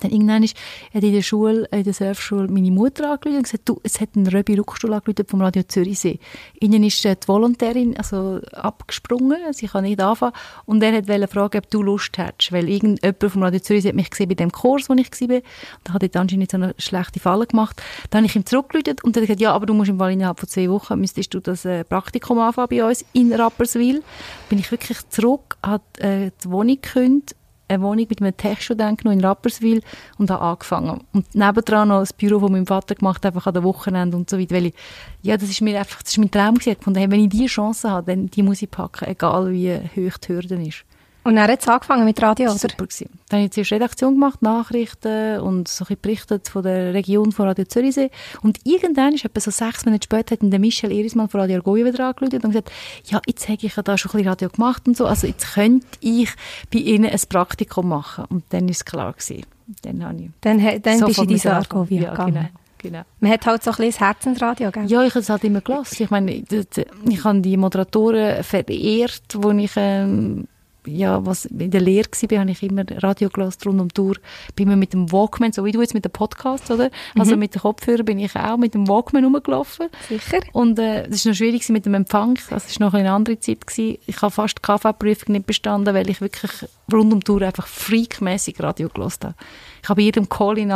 dann 0.00 0.10
irgendwann 0.10 0.42
ist, 0.42 0.56
hat 0.92 1.02
in 1.02 1.12
der 1.12 1.22
Schule, 1.22 1.66
in 1.70 1.84
der 1.84 1.92
Surfschule 1.92 2.48
meine 2.48 2.70
Mutter 2.70 3.10
angerufen 3.10 3.38
und 3.38 3.42
gesagt, 3.44 3.68
du, 3.68 3.80
es 3.82 4.00
hat 4.00 4.10
einen 4.16 4.26
Röbi 4.26 4.54
Ruckstuhl 4.56 4.92
angerufen 4.92 5.26
vom 5.26 5.42
Radio 5.42 5.62
Zürichsee. 5.62 6.18
Ihnen 6.60 6.84
ist 6.84 7.04
die 7.04 7.14
Volontärin 7.26 7.96
also 7.96 8.40
abgesprungen, 8.52 9.52
sie 9.52 9.66
kann 9.66 9.84
nicht 9.84 10.00
anfangen 10.00 10.32
und 10.66 10.82
er 10.82 11.06
wollte 11.06 11.28
fragen, 11.28 11.58
ob 11.58 11.70
du 11.70 11.82
Lust 11.82 12.16
hättest, 12.18 12.52
weil 12.52 12.68
irgendjemand 12.68 13.22
vom 13.32 13.42
Radio 13.42 13.60
Zürichsee 13.60 13.88
hat 13.88 13.96
mich 13.96 14.10
gesehen 14.10 14.28
bei 14.28 14.34
dem 14.34 14.52
Kurs, 14.52 14.88
wo 14.88 14.94
ich 14.94 15.10
war 15.20 15.36
und 15.36 15.42
da 15.84 15.92
hat 15.94 16.02
er 16.02 16.20
anscheinend 16.20 16.50
so 16.50 16.56
eine 16.56 16.74
schlechte 16.78 17.20
Falle 17.20 17.46
gemacht. 17.46 17.82
Dann 18.10 18.18
habe 18.18 18.26
ich 18.26 18.36
ihm 18.36 18.46
zurückgerufen 18.46 18.96
und 19.02 19.16
er 19.16 19.22
hat 19.22 19.26
gesagt, 19.26 19.40
ja, 19.40 19.52
aber 19.52 19.66
du 19.66 19.74
musst 19.74 19.90
im 19.90 19.98
Fall 19.98 20.12
innerhalb 20.12 20.40
von 20.40 20.48
zwei 20.48 20.68
Wochen 20.70 20.98
müsstest 20.98 21.34
du 21.34 21.40
das 21.40 21.64
äh, 21.64 21.84
Praktikum 21.84 22.38
anfangen 22.38 22.68
bei 22.70 22.84
uns 22.84 23.04
in 23.12 23.32
Rapperswil. 23.32 24.02
Bin 24.48 24.58
ich 24.58 24.70
wirklich 24.70 24.98
zurück, 25.08 25.56
hat 25.62 25.82
äh, 25.98 26.30
die 26.42 26.50
Wohnung 26.50 26.78
gekündigt 26.80 27.36
eine 27.72 27.82
Wohnung 27.82 28.06
mit 28.08 28.20
einem 28.20 28.36
Tech-Studenten 28.36 29.10
in 29.10 29.24
Rapperswil 29.24 29.82
und 30.18 30.30
habe 30.30 30.42
angefangen. 30.42 31.00
Und 31.12 31.34
nebendran 31.34 31.88
noch 31.88 32.00
das 32.00 32.12
Büro 32.12 32.40
von 32.40 32.52
meinem 32.52 32.66
Vater 32.66 32.94
gemacht, 32.94 33.24
einfach 33.24 33.46
an 33.46 33.54
den 33.54 33.62
Wochenenden 33.64 34.16
und 34.20 34.30
so 34.30 34.38
weiter, 34.38 34.54
weil 34.54 34.66
ich, 34.66 34.74
ja, 35.22 35.36
das 35.36 35.50
ist 35.50 35.60
mir 35.60 35.78
einfach, 35.78 36.02
das 36.02 36.12
ist 36.12 36.18
mein 36.18 36.30
Traum 36.30 36.56
gewesen. 36.56 36.80
Von 36.80 36.94
daher, 36.94 37.10
wenn 37.10 37.24
ich 37.24 37.30
diese 37.30 37.46
Chance 37.46 37.90
habe, 37.90 38.12
dann 38.12 38.26
die 38.26 38.42
muss 38.42 38.62
ich 38.62 38.70
packen, 38.70 39.08
egal 39.08 39.50
wie 39.50 39.74
hoch 39.74 40.18
die 40.18 40.28
Hürde 40.28 40.62
ist. 40.62 40.84
Und 41.24 41.36
dann 41.36 41.48
hat 41.48 41.60
es 41.60 41.68
angefangen 41.68 42.04
mit 42.04 42.20
Radio, 42.20 42.50
oder? 42.50 42.58
Super 42.58 42.86
gewesen. 42.86 43.10
Dann 43.28 43.38
habe 43.38 43.46
ich 43.46 43.52
zuerst 43.52 43.72
Redaktion 43.72 44.14
gemacht, 44.14 44.42
Nachrichten 44.42 45.40
und 45.40 45.68
so 45.68 45.84
ein 45.88 45.96
berichtet 46.02 46.48
von 46.48 46.62
der 46.62 46.94
Region 46.94 47.30
von 47.32 47.46
Radio 47.46 47.64
Zürichsee. 47.64 48.10
Und 48.42 48.58
irgendwann, 48.64 49.14
ist 49.14 49.24
etwa 49.24 49.40
so 49.40 49.50
sechs 49.50 49.84
Monate 49.84 50.04
später, 50.04 50.34
hat 50.34 50.40
der 50.42 50.58
Michel 50.58 50.90
Erismann 50.90 51.28
von 51.28 51.40
Radio 51.40 51.56
Argoia 51.56 51.84
wieder 51.84 52.08
angerufen 52.08 52.34
und 52.36 52.50
gesagt, 52.50 52.72
ja, 53.04 53.20
jetzt 53.26 53.48
habe 53.48 53.58
ich 53.62 53.76
ja 53.76 53.82
da 53.82 53.96
schon 53.96 54.10
ein 54.10 54.12
bisschen 54.12 54.28
Radio 54.28 54.48
gemacht 54.48 54.88
und 54.88 54.96
so, 54.96 55.06
also 55.06 55.26
jetzt 55.26 55.54
könnte 55.54 55.86
ich 56.00 56.30
bei 56.72 56.80
Ihnen 56.80 57.08
ein 57.08 57.20
Praktikum 57.28 57.88
machen. 57.88 58.24
Und 58.28 58.44
dann 58.50 58.68
ist 58.68 58.78
es 58.78 58.84
klar 58.84 59.12
gewesen. 59.12 59.46
Dann, 59.82 60.04
habe 60.04 60.16
ich 60.16 60.30
dann, 60.40 60.58
dann 60.82 61.00
bist 61.04 61.18
du 61.18 61.22
in 61.22 61.28
diese 61.28 61.52
Argovia 61.52 62.10
gegangen. 62.10 62.34
Genau. 62.34 62.48
Genau. 62.82 63.02
Man 63.20 63.30
hat 63.30 63.46
halt 63.46 63.62
so 63.62 63.70
ein 63.70 63.76
bisschen 63.76 63.92
das 63.92 64.00
Herzensradio, 64.00 64.72
gell? 64.72 64.86
Ja, 64.86 65.04
ich 65.04 65.10
habe 65.10 65.20
es 65.20 65.28
halt 65.30 65.44
immer 65.44 65.60
gelassen. 65.60 66.02
Ich 66.02 66.10
meine, 66.10 66.32
ich 66.32 67.24
habe 67.24 67.40
die 67.40 67.56
Moderatoren 67.56 68.42
verehrt, 68.42 69.22
wo 69.36 69.52
ich 69.52 69.70
ähm, 69.76 70.48
ja, 70.86 71.24
was 71.24 71.44
in 71.44 71.70
der 71.70 71.80
Lehre 71.80 72.08
war, 72.08 72.38
habe 72.40 72.50
ich 72.50 72.62
immer 72.62 72.84
Radio 73.02 73.28
gelassen, 73.28 73.60
rund 73.66 73.80
um 73.80 73.88
die 73.88 73.94
Tour. 73.94 74.16
Bin 74.56 74.68
immer 74.68 74.76
mit 74.76 74.92
dem 74.92 75.10
Walkman, 75.12 75.52
so 75.52 75.64
wie 75.64 75.72
du 75.72 75.80
jetzt 75.80 75.94
mit 75.94 76.04
dem 76.04 76.12
Podcast, 76.12 76.70
oder? 76.70 76.90
Mhm. 77.14 77.20
Also 77.20 77.36
mit 77.36 77.54
dem 77.54 77.62
Kopfhörer 77.62 78.02
bin 78.02 78.18
ich 78.18 78.34
auch 78.36 78.56
mit 78.56 78.74
dem 78.74 78.88
Walkman 78.88 79.24
rumgelaufen. 79.24 79.88
Sicher. 80.08 80.40
Und 80.52 80.78
äh, 80.78 81.08
das 81.08 81.24
war 81.24 81.30
noch 81.30 81.36
schwierig 81.36 81.68
mit 81.68 81.86
dem 81.86 81.94
Empfang. 81.94 82.38
Das 82.50 82.80
war 82.80 82.86
noch 82.86 82.94
eine 82.94 83.12
andere 83.12 83.38
Zeit. 83.38 83.66
Gewesen. 83.66 83.98
Ich 84.06 84.20
habe 84.22 84.30
fast 84.30 84.58
die 84.58 84.62
KV-Prüfung 84.62 85.32
nicht 85.32 85.46
bestanden, 85.46 85.94
weil 85.94 86.08
ich 86.10 86.20
wirklich 86.20 86.50
rund 86.92 87.12
um 87.12 87.20
die 87.20 87.24
Tour 87.24 87.42
einfach 87.42 87.66
freakmäßig 87.66 88.60
Radio 88.60 88.88
gelassen 88.88 89.24
habe. 89.24 89.34
Ich 89.82 89.88
habe 89.88 90.02
jedem 90.02 90.28
Call-in 90.28 90.72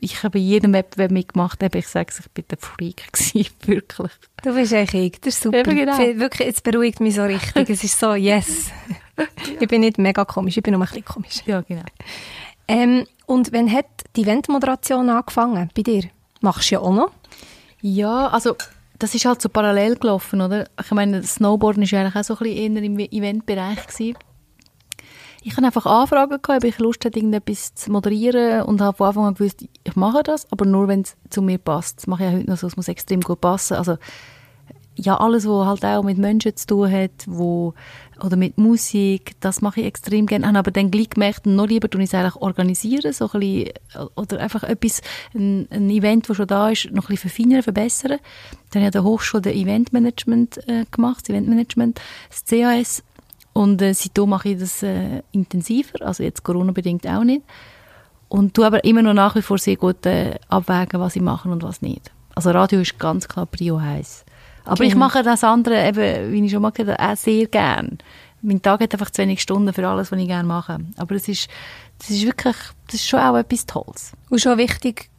ich 0.00 0.22
habe 0.22 0.38
jedem 0.38 0.72
Wettbewerb 0.72 1.10
mitgemacht, 1.10 1.62
aber 1.62 1.78
ich 1.78 1.86
sage 1.86 2.12
ich 2.18 2.30
bin 2.30 2.44
der 2.50 2.58
Freak 2.58 3.04
gewesen, 3.12 3.50
wirklich. 3.66 4.12
Du 4.42 4.54
bist 4.54 4.72
eigentlich 4.72 5.14
ich, 5.14 5.20
das 5.20 5.34
ist 5.34 5.42
super. 5.42 5.62
Genau. 5.62 5.98
Wirklich, 5.98 6.48
jetzt 6.48 6.62
beruhigt 6.62 7.00
mich 7.00 7.14
so 7.14 7.22
richtig. 7.22 7.68
es 7.68 7.84
ist 7.84 8.00
so, 8.00 8.14
yes. 8.14 8.70
ich 9.60 9.68
bin 9.68 9.80
nicht 9.80 9.98
mega 9.98 10.24
komisch, 10.24 10.56
ich 10.56 10.62
bin 10.62 10.72
nur 10.72 10.82
ein 10.82 10.88
bisschen 10.88 11.04
komisch. 11.04 11.42
Ja, 11.46 11.60
genau. 11.62 11.82
Ähm, 12.68 13.04
und 13.26 13.52
wann 13.52 13.72
hat 13.72 13.86
die 14.16 14.22
Eventmoderation 14.22 15.10
angefangen 15.10 15.70
bei 15.74 15.82
dir? 15.82 16.04
Machst 16.40 16.70
du 16.70 16.76
ja 16.76 16.80
auch 16.80 16.94
noch? 16.94 17.10
Ja, 17.82 18.28
also 18.28 18.56
das 18.98 19.14
ist 19.14 19.24
halt 19.24 19.40
so 19.40 19.48
parallel 19.48 19.96
gelaufen, 19.96 20.40
oder? 20.40 20.68
Ich 20.80 20.90
meine, 20.90 21.22
Snowboarden 21.22 21.90
war 21.90 22.00
eigentlich 22.00 22.16
auch 22.16 22.24
so 22.24 22.34
ein 22.34 22.38
bisschen 22.38 22.76
eher 22.76 22.82
im 22.82 22.98
Eventbereich 22.98 23.86
gewesen. 23.86 24.16
Ich 25.42 25.56
habe 25.56 25.66
einfach 25.66 25.86
Anfragen 25.86 26.42
gehabt, 26.42 26.62
ob 26.62 26.64
ich 26.64 26.78
Lust 26.78 27.04
hatte, 27.04 27.18
irgendetwas 27.18 27.74
zu 27.74 27.90
moderieren 27.90 28.62
und 28.62 28.82
habe 28.82 28.98
von 28.98 29.08
Anfang 29.08 29.24
an 29.24 29.34
gewusst, 29.34 29.62
ich 29.62 29.96
mache 29.96 30.22
das, 30.22 30.50
aber 30.52 30.66
nur, 30.66 30.86
wenn 30.86 31.00
es 31.00 31.16
zu 31.30 31.40
mir 31.40 31.56
passt. 31.56 31.98
Das 31.98 32.06
mache 32.06 32.24
ich 32.24 32.30
ja 32.30 32.36
heute 32.36 32.50
noch 32.50 32.58
so, 32.58 32.66
es 32.66 32.76
muss 32.76 32.88
extrem 32.88 33.22
gut 33.22 33.40
passen. 33.40 33.78
Also, 33.78 33.96
ja, 34.96 35.16
alles, 35.16 35.46
was 35.46 35.66
halt 35.66 35.84
auch 35.84 36.02
mit 36.02 36.18
Menschen 36.18 36.56
zu 36.56 36.66
tun 36.66 36.90
hat, 36.90 37.10
wo, 37.26 37.74
oder 38.22 38.36
mit 38.36 38.58
Musik, 38.58 39.32
das 39.40 39.62
mache 39.62 39.80
ich 39.80 39.86
extrem 39.86 40.26
gerne. 40.26 40.46
Habe 40.46 40.58
aber 40.58 40.70
dann 40.70 40.90
gleich 40.90 41.10
gemerkt, 41.10 41.46
noch 41.46 41.66
lieber 41.66 41.88
tue 41.88 42.02
ich 42.02 42.08
es 42.10 42.14
eigentlich 42.14 42.36
organisieren, 42.36 43.12
so 43.12 43.30
ein 43.32 43.40
bisschen, 43.40 43.72
oder 44.16 44.40
einfach 44.40 44.62
etwas, 44.62 45.00
ein, 45.34 45.68
ein 45.70 45.88
Event, 45.90 46.28
das 46.28 46.36
schon 46.36 46.46
da 46.46 46.70
ist, 46.70 46.90
noch 46.90 47.04
ein 47.04 47.14
bisschen 47.14 47.30
verfeinern, 47.30 47.62
verbessern. 47.62 48.18
Dann 48.70 48.82
habe 48.82 48.84
ich 48.84 48.86
an 48.86 48.92
der 48.92 49.04
Hochschule 49.04 49.42
der 49.42 49.54
Eventmanagement 49.54 50.68
äh, 50.68 50.84
gemacht, 50.90 51.20
das 51.22 51.30
Eventmanagement, 51.30 52.00
das 52.28 52.44
CAS, 52.44 53.02
und 53.52 53.82
äh, 53.82 53.94
seitdem 53.94 54.28
mache 54.28 54.50
ich 54.50 54.58
das 54.58 54.82
äh, 54.82 55.22
intensiver, 55.32 56.06
also 56.06 56.22
jetzt 56.22 56.44
Corona-bedingt 56.44 57.06
auch 57.06 57.24
nicht. 57.24 57.42
Und 58.28 58.54
tu 58.54 58.62
aber 58.62 58.84
immer 58.84 59.02
noch 59.02 59.14
nach 59.14 59.34
wie 59.34 59.42
vor 59.42 59.58
sehr 59.58 59.76
gut 59.76 60.06
äh, 60.06 60.38
abwägen, 60.48 61.00
was 61.00 61.16
ich 61.16 61.22
mache 61.22 61.48
und 61.48 61.62
was 61.62 61.82
nicht. 61.82 62.12
Also 62.34 62.50
Radio 62.50 62.80
ist 62.80 62.98
ganz 62.98 63.26
klar 63.26 63.46
Prio 63.46 63.76
1. 63.76 64.24
Aber 64.64 64.74
okay. 64.74 64.86
ich 64.86 64.94
mache 64.94 65.22
das 65.22 65.44
andere, 65.44 65.86
eben, 65.86 66.32
wie 66.32 66.44
ich 66.44 66.52
schon 66.52 66.62
mal 66.62 66.70
gesagt 66.70 66.98
habe, 66.98 67.12
auch 67.12 67.16
sehr 67.16 67.46
gern. 67.46 67.98
Mein 68.42 68.62
Tag 68.62 68.80
hat 68.80 68.92
einfach 68.92 69.10
zu 69.10 69.22
wenig 69.22 69.42
Stunden 69.42 69.72
für 69.72 69.86
alles, 69.86 70.10
was 70.10 70.18
ich 70.18 70.26
gerne 70.26 70.48
mache. 70.48 70.78
Aber 70.96 71.14
es 71.14 71.28
ist, 71.28 71.48
das 71.98 72.10
ist 72.10 72.24
wirklich, 72.24 72.56
das 72.86 72.94
ist 72.96 73.08
schon 73.08 73.20
auch 73.20 73.36
etwas 73.36 73.66
Tolles. 73.66 74.12
Und 74.30 74.40
schon 74.40 74.58
wichtig, 74.58 75.10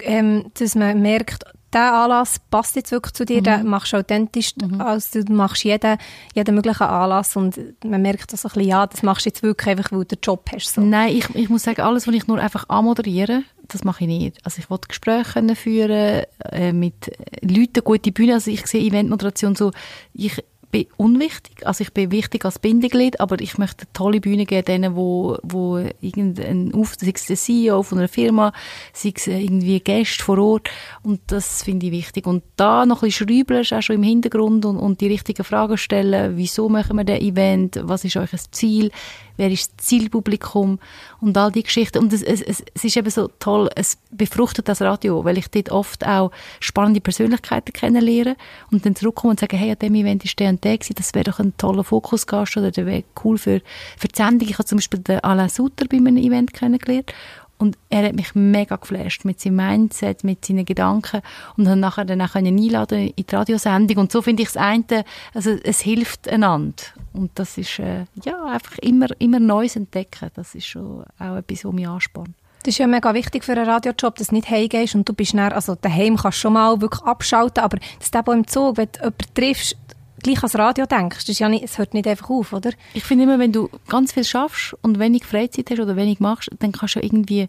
ähm, 0.00 0.50
dass 0.58 0.74
man 0.74 1.00
merkt, 1.00 1.44
der 1.72 1.92
Anlass 1.92 2.40
passt 2.50 2.76
jetzt 2.76 2.92
wirklich 2.92 3.12
zu 3.12 3.24
dir, 3.24 3.38
mhm. 3.38 3.44
den 3.44 3.66
machst 3.66 3.92
du 3.92 3.98
authentisch, 3.98 4.54
mhm. 4.56 4.80
also 4.80 5.22
du 5.22 5.32
machst 5.32 5.64
jeden, 5.64 5.98
jeden 6.34 6.54
möglichen 6.54 6.84
Anlass 6.84 7.36
und 7.36 7.58
man 7.84 8.02
merkt 8.02 8.32
das 8.32 8.44
ein 8.44 8.50
bisschen, 8.52 8.68
ja, 8.68 8.86
das 8.86 9.02
machst 9.02 9.26
du 9.26 9.30
jetzt 9.30 9.42
wirklich 9.42 9.68
einfach, 9.68 9.92
weil 9.92 10.00
du 10.00 10.16
den 10.16 10.18
Job 10.22 10.48
hast. 10.52 10.74
So. 10.74 10.80
Nein, 10.80 11.16
ich, 11.16 11.34
ich 11.34 11.48
muss 11.48 11.64
sagen, 11.64 11.82
alles, 11.82 12.06
was 12.06 12.14
ich 12.14 12.26
nur 12.26 12.38
einfach 12.38 12.68
anmoderiere, 12.68 13.42
das 13.68 13.84
mache 13.84 14.04
ich 14.04 14.08
nicht. 14.08 14.38
Also 14.44 14.60
ich 14.60 14.70
will 14.70 14.78
Gespräche 14.86 15.54
führen, 15.54 16.24
äh, 16.50 16.72
mit 16.72 17.10
Leuten, 17.42 17.84
gute 17.84 18.12
Bühne, 18.12 18.34
also 18.34 18.50
ich 18.50 18.66
sehe 18.66 18.82
Eventmoderation 18.82 19.54
so, 19.54 19.72
ich 20.14 20.42
bin 20.70 20.86
unwichtig. 20.96 21.66
Also 21.66 21.82
ich 21.82 21.92
bin 21.92 22.10
wichtig 22.10 22.44
als 22.44 22.58
Bindeglied, 22.58 23.20
aber 23.20 23.40
ich 23.40 23.58
möchte 23.58 23.84
eine 23.84 23.92
tolle 23.92 24.20
Bühne 24.20 24.46
geben 24.46 24.64
denen, 24.64 24.96
wo, 24.96 25.38
wo 25.42 25.78
irgendein 26.00 26.72
sei 26.72 27.12
es 27.14 27.26
der 27.26 27.36
CEO 27.36 27.82
von 27.82 27.98
einer 27.98 28.08
Firma, 28.08 28.52
sei 28.92 29.12
es 29.14 29.26
irgendwie 29.26 29.80
Gäste 29.80 30.22
vor 30.22 30.38
Ort 30.38 30.70
und 31.02 31.20
das 31.28 31.62
finde 31.62 31.86
ich 31.86 31.92
wichtig. 31.92 32.26
Und 32.26 32.42
da 32.56 32.86
noch 32.86 33.02
ein 33.02 33.08
bisschen 33.08 33.28
schrübeln, 33.28 33.64
auch 33.70 33.82
schon 33.82 33.96
im 33.96 34.02
Hintergrund 34.02 34.64
und, 34.64 34.76
und 34.76 35.00
die 35.00 35.08
richtigen 35.08 35.44
Fragen 35.44 35.78
stellen. 35.78 36.36
Wieso 36.36 36.68
machen 36.68 36.96
wir 36.96 37.04
das 37.04 37.20
Event? 37.20 37.80
Was 37.82 38.04
ist 38.04 38.16
euch 38.16 38.30
das 38.30 38.50
Ziel? 38.50 38.90
Wer 39.38 39.50
ist 39.50 39.72
das 39.78 39.86
Zielpublikum 39.86 40.78
und 41.20 41.38
all 41.38 41.50
die 41.50 41.62
Geschichten. 41.62 41.98
Und 41.98 42.12
es, 42.12 42.22
es, 42.22 42.42
es 42.42 42.84
ist 42.84 42.96
eben 42.96 43.08
so 43.08 43.30
toll, 43.38 43.70
es 43.74 43.96
befruchtet 44.10 44.68
das 44.68 44.82
Radio, 44.82 45.24
weil 45.24 45.38
ich 45.38 45.48
dort 45.48 45.70
oft 45.70 46.06
auch 46.06 46.30
spannende 46.60 47.00
Persönlichkeiten 47.00 47.72
kennenlerne 47.72 48.36
und 48.70 48.84
dann 48.84 48.94
zurückkomme 48.94 49.30
und 49.30 49.40
sage, 49.40 49.56
hey, 49.56 49.70
an 49.70 49.78
dem 49.78 49.94
Event 49.94 50.24
ist 50.24 50.38
der 50.38 50.50
und 50.50 50.62
der 50.62 50.76
gewesen, 50.76 50.96
das 50.96 51.14
wäre 51.14 51.24
doch 51.24 51.38
ein 51.38 51.56
toller 51.56 51.84
Fokusgast 51.84 52.58
oder 52.58 52.70
der 52.70 52.84
wäre 52.84 53.04
cool 53.24 53.38
für, 53.38 53.62
für 53.96 54.08
die 54.08 54.16
Sendung. 54.16 54.48
Ich 54.48 54.58
habe 54.58 54.66
zum 54.66 54.76
Beispiel 54.76 55.00
den 55.00 55.20
Alain 55.20 55.48
Sutter 55.48 55.86
bei 55.88 55.96
einem 55.96 56.18
Event 56.18 56.52
kennengelernt 56.52 57.12
und 57.58 57.76
er 57.90 58.04
hat 58.04 58.14
mich 58.14 58.34
mega 58.34 58.76
geflasht 58.76 59.24
mit 59.24 59.40
seinem 59.40 59.56
Mindset, 59.56 60.22
mit 60.22 60.44
seinen 60.44 60.64
Gedanken 60.64 61.22
und 61.56 61.64
dann 61.64 61.80
nachher 61.80 62.04
dann 62.04 62.22
auch 62.22 62.34
einladen 62.36 63.08
in 63.08 63.26
die 63.26 63.34
Radiosendung. 63.34 63.98
Und 63.98 64.12
so 64.12 64.22
finde 64.22 64.42
ich 64.42 64.48
das 64.48 64.56
eine, 64.56 65.04
also 65.34 65.50
es 65.50 65.80
hilft 65.80 66.28
einander. 66.28 66.84
Und 67.18 67.32
das 67.34 67.58
ist 67.58 67.80
äh, 67.80 68.04
ja 68.24 68.44
einfach 68.44 68.78
immer, 68.78 69.08
immer 69.18 69.40
Neues 69.40 69.74
entdecken. 69.74 70.30
Das 70.34 70.54
ist 70.54 70.66
schon 70.66 71.04
auch 71.18 71.36
etwas, 71.36 71.64
was 71.64 71.72
mich 71.72 71.88
anspornt. 71.88 72.30
Das 72.62 72.74
ist 72.74 72.78
ja 72.78 72.86
mega 72.86 73.12
wichtig 73.12 73.44
für 73.44 73.52
einen 73.52 73.68
Radiojob, 73.68 74.14
dass 74.16 74.28
du 74.28 74.34
nicht 74.36 74.48
heimgehst 74.48 74.94
und 74.94 75.08
du 75.08 75.12
bist 75.12 75.34
dann, 75.34 75.52
also 75.52 75.74
daheim 75.74 76.16
kannst 76.16 76.38
du 76.38 76.42
schon 76.42 76.52
mal 76.52 76.80
wirklich 76.80 77.02
abschalten, 77.02 77.62
aber 77.62 77.78
dass 77.98 78.10
du 78.10 78.32
im 78.32 78.46
Zug, 78.46 78.76
wenn 78.76 78.88
du 78.92 78.98
jemanden 79.00 79.34
triffst, 79.34 79.76
gleich 80.22 80.38
ans 80.38 80.56
Radio 80.56 80.86
denkst. 80.86 81.18
Das 81.18 81.28
ist 81.28 81.38
ja 81.38 81.48
nicht, 81.48 81.64
es 81.64 81.78
hört 81.78 81.94
nicht 81.94 82.06
einfach 82.06 82.30
auf, 82.30 82.52
oder? 82.52 82.70
Ich 82.94 83.04
finde 83.04 83.24
immer, 83.24 83.38
wenn 83.38 83.52
du 83.52 83.68
ganz 83.88 84.12
viel 84.12 84.24
schaffst 84.24 84.76
und 84.82 84.98
wenig 84.98 85.24
Freizeit 85.24 85.70
hast 85.70 85.80
oder 85.80 85.96
wenig 85.96 86.20
machst, 86.20 86.50
dann 86.60 86.72
kannst 86.72 86.96
du 86.96 87.00
irgendwie 87.00 87.48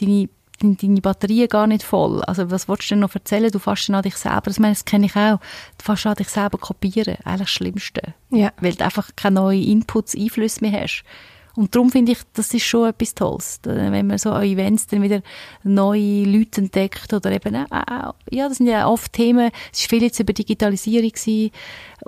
deine 0.00 0.28
deine 0.62 1.00
Batterie 1.00 1.48
gar 1.48 1.66
nicht 1.66 1.82
voll. 1.82 2.22
Also 2.22 2.50
was 2.50 2.68
willst 2.68 2.90
du 2.90 2.94
denn 2.94 3.00
noch 3.00 3.14
erzählen? 3.14 3.50
Du 3.50 3.58
dann 3.58 3.94
an 3.94 4.02
dich 4.02 4.16
selber. 4.16 4.42
Das, 4.44 4.58
meine, 4.58 4.74
das 4.74 4.84
kenne 4.84 5.06
ich 5.06 5.16
auch. 5.16 5.38
Du 5.78 5.84
fährst 5.84 6.06
an 6.06 6.14
dich 6.14 6.28
selber 6.28 6.58
kopieren. 6.58 7.16
Eigentlich 7.24 7.40
das 7.40 7.50
Schlimmste. 7.50 8.14
Ja. 8.30 8.52
Weil 8.60 8.74
du 8.74 8.84
einfach 8.84 9.10
keine 9.16 9.36
neuen 9.36 9.62
Inputs, 9.62 10.14
Einflüsse 10.14 10.60
mehr 10.62 10.82
hast. 10.82 11.04
Und 11.56 11.74
darum 11.74 11.90
finde 11.90 12.12
ich, 12.12 12.18
das 12.34 12.54
ist 12.54 12.64
schon 12.64 12.88
etwas 12.88 13.14
Tolles, 13.14 13.60
wenn 13.64 14.06
man 14.06 14.18
so 14.18 14.30
an 14.30 14.44
Events 14.44 14.86
dann 14.86 15.02
wieder 15.02 15.20
neue 15.64 16.24
Leute 16.24 16.60
entdeckt 16.60 17.12
oder 17.12 17.32
eben 17.32 17.54
auch, 17.56 18.14
ja, 18.30 18.48
das 18.48 18.58
sind 18.58 18.68
ja 18.68 18.86
oft 18.86 19.12
Themen, 19.12 19.50
es 19.72 19.82
war 19.82 19.88
viel 19.88 20.04
jetzt 20.04 20.20
über 20.20 20.32
Digitalisierung 20.32 21.10
gewesen, 21.10 21.50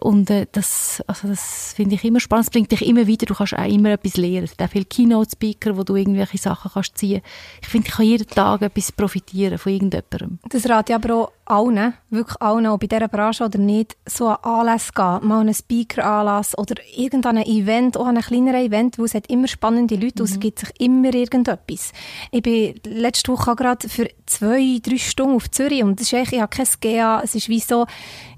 und 0.00 0.30
äh, 0.30 0.46
das, 0.50 1.02
also 1.06 1.28
das 1.28 1.72
finde 1.74 1.94
ich 1.94 2.04
immer 2.04 2.20
spannend, 2.20 2.46
es 2.46 2.50
bringt 2.50 2.72
dich 2.72 2.86
immer 2.86 3.06
wieder, 3.06 3.26
du 3.26 3.34
kannst 3.34 3.56
auch 3.56 3.64
immer 3.64 3.90
etwas 3.90 4.16
lernen. 4.16 4.44
Es 4.44 4.50
gibt 4.50 4.62
auch 4.62 4.70
viele 4.70 4.84
Keynote-Speaker, 4.84 5.76
wo 5.76 5.82
du 5.82 5.96
irgendwelche 5.96 6.38
Sachen 6.38 6.70
kannst 6.72 6.96
ziehen. 6.98 7.22
Ich 7.60 7.68
finde, 7.68 7.88
ich 7.88 7.94
kann 7.94 8.06
jeden 8.06 8.26
Tag 8.26 8.62
etwas 8.62 8.92
profitieren 8.92 9.58
von 9.58 9.72
irgendjemandem. 9.72 10.38
Das 10.48 10.68
rate 10.68 10.92
ich 10.92 10.96
aber 10.96 11.14
auch 11.14 11.32
allen, 11.44 11.94
wirklich 12.10 12.40
allen, 12.40 12.66
ob 12.66 12.82
in 12.82 12.88
dieser 12.88 13.08
Branche 13.08 13.44
oder 13.44 13.58
nicht, 13.58 13.96
so 14.06 14.28
an 14.28 14.38
Anlass 14.42 14.92
gehen, 14.94 15.18
mal 15.22 15.40
einen 15.40 15.54
Speaker-Anlass 15.54 16.56
oder 16.56 16.74
irgendein 16.96 17.38
Event, 17.38 17.96
auch 17.96 18.06
ein 18.06 18.20
kleineres 18.20 18.62
Event, 18.62 18.98
wo 18.98 19.04
es 19.04 19.14
hat 19.14 19.26
immer 19.26 19.48
spannende 19.48 19.96
Leute, 19.96 20.22
mhm. 20.22 20.28
es 20.28 20.40
gibt 20.40 20.60
sich 20.60 20.70
immer 20.78 21.12
irgendetwas. 21.12 21.92
Ich 22.30 22.42
bin 22.42 22.74
letzte 22.84 23.32
Woche 23.32 23.54
gerade 23.56 23.88
für 23.88 24.08
zwei, 24.26 24.78
drei 24.82 24.98
Stunden 24.98 25.36
auf 25.36 25.50
Zürich 25.50 25.82
und 25.82 26.00
das 26.00 26.06
ist 26.06 26.14
eigentlich, 26.14 26.32
ich 26.34 26.40
habe 26.40 26.56
kein 26.56 26.66
GA, 26.80 27.20
es 27.22 27.34
ist 27.34 27.48
wie 27.48 27.60
so, 27.60 27.86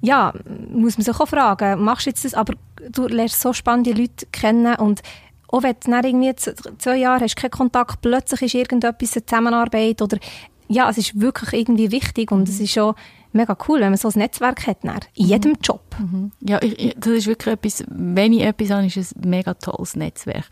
ja, 0.00 0.32
muss 0.70 0.98
man 0.98 1.04
sich 1.04 1.18
auch 1.18 1.28
fragen, 1.28 1.43
machst 1.76 2.06
du 2.06 2.10
jetzt 2.10 2.24
das, 2.24 2.34
aber 2.34 2.54
du 2.90 3.06
lernst 3.06 3.40
so 3.40 3.52
spannende 3.52 3.92
Leute 3.92 4.26
kennen 4.32 4.76
und 4.76 5.02
auch 5.48 5.62
wenn 5.62 5.76
du 5.84 5.90
nach 5.90 6.02
irgendwie 6.02 6.34
zwei 6.34 6.96
Jahren 6.96 7.20
hast 7.20 7.36
keinen 7.36 7.50
Kontakt, 7.50 8.00
plötzlich 8.00 8.42
ist 8.42 8.54
irgendetwas 8.54 9.14
eine 9.14 9.26
Zusammenarbeit 9.26 10.02
oder 10.02 10.18
ja, 10.68 10.88
es 10.90 10.98
ist 10.98 11.20
wirklich 11.20 11.52
irgendwie 11.52 11.92
wichtig 11.92 12.32
und 12.32 12.48
es 12.48 12.58
ist 12.58 12.72
schon 12.72 12.94
mega 13.32 13.56
cool, 13.68 13.80
wenn 13.80 13.90
man 13.90 13.98
so 13.98 14.08
ein 14.08 14.18
Netzwerk 14.18 14.66
hat, 14.66 14.78
dann, 14.82 15.00
in 15.14 15.26
jedem 15.26 15.52
mhm. 15.52 15.58
Job. 15.62 15.82
Mhm. 15.98 16.32
Ja, 16.40 16.60
ich, 16.62 16.94
das 16.98 17.12
ist 17.12 17.26
wirklich 17.26 17.54
etwas, 17.54 17.84
wenn 17.88 18.32
ich 18.32 18.42
etwas 18.42 18.70
habe, 18.70 18.86
ist 18.86 18.96
es 18.96 19.14
ein 19.14 19.28
mega 19.28 19.54
tolles 19.54 19.96
Netzwerk. 19.96 20.48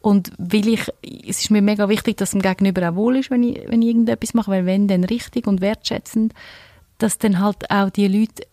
Und 0.00 0.32
weil 0.36 0.66
ich, 0.66 0.88
es 1.28 1.40
ist 1.42 1.50
mir 1.50 1.62
mega 1.62 1.88
wichtig, 1.88 2.16
dass 2.16 2.32
dem 2.32 2.42
Gegenüber 2.42 2.90
auch 2.90 2.96
wohl 2.96 3.16
ist, 3.18 3.30
wenn 3.30 3.44
ich, 3.44 3.62
wenn 3.68 3.82
ich 3.82 3.88
irgendetwas 3.88 4.34
mache, 4.34 4.50
weil 4.50 4.66
wenn 4.66 4.88
dann 4.88 5.04
richtig 5.04 5.46
und 5.46 5.60
wertschätzend, 5.60 6.34
dass 6.98 7.18
dann 7.18 7.38
halt 7.38 7.70
auch 7.70 7.90
die 7.90 8.08
Leute 8.08 8.44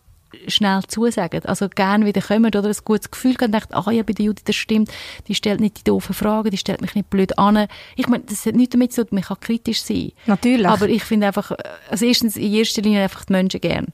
schnell 0.46 0.82
zusagen. 0.86 1.44
Also 1.44 1.68
gerne 1.68 2.06
wieder 2.06 2.20
kommen 2.20 2.46
oder 2.46 2.64
ein 2.64 2.74
gutes 2.84 3.10
Gefühl 3.10 3.34
haben 3.34 3.46
und 3.46 3.52
denken, 3.52 3.74
ah 3.74 3.90
ja, 3.90 4.02
bei 4.02 4.12
der 4.12 4.26
Judy, 4.26 4.42
das 4.44 4.56
stimmt, 4.56 4.90
die 5.28 5.34
stellt 5.34 5.60
nicht 5.60 5.78
die 5.78 5.84
doofen 5.84 6.14
Fragen, 6.14 6.50
die 6.50 6.56
stellt 6.56 6.80
mich 6.80 6.94
nicht 6.94 7.10
blöd 7.10 7.38
an. 7.38 7.66
Ich 7.96 8.08
meine, 8.08 8.24
das 8.24 8.46
hat 8.46 8.54
nichts 8.54 8.72
damit 8.72 8.92
zu 8.92 9.04
tun, 9.04 9.16
man 9.16 9.24
kann 9.24 9.40
kritisch 9.40 9.82
sein. 9.82 10.12
Natürlich. 10.26 10.68
Aber 10.68 10.88
ich 10.88 11.04
finde 11.04 11.28
einfach, 11.28 11.52
also 11.88 12.04
erstens, 12.04 12.36
in 12.36 12.52
erster 12.52 12.82
Linie 12.82 13.02
einfach 13.02 13.24
die 13.24 13.32
Menschen 13.32 13.60
gern. 13.60 13.86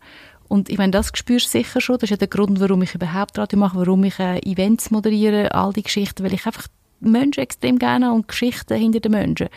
Und 0.49 0.69
ich 0.69 0.79
meine, 0.79 0.93
das 0.93 1.11
spürst 1.13 1.47
du 1.47 1.59
sicher 1.59 1.81
schon. 1.81 1.97
Das 1.97 2.05
ist 2.05 2.11
ja 2.11 2.17
der 2.17 2.29
Grund, 2.29 2.61
warum 2.61 2.83
ich 2.83 2.95
überhaupt 2.95 3.39
Radio 3.39 3.59
mache, 3.59 3.79
warum 3.79 4.05
ich 4.05 4.19
äh, 4.21 4.39
Events 4.41 4.91
moderiere, 4.91 5.53
all 5.55 5.73
die 5.73 5.83
Geschichten, 5.83 6.23
weil 6.23 6.35
ich 6.35 6.47
einfach 6.47 6.69
Menschen 7.01 7.41
extrem 7.41 7.79
gerne 7.79 8.13
und 8.13 8.29
Geschichten 8.29 8.77
hinter 8.77 9.01
den 9.01 9.13
Menschen. 9.13 9.49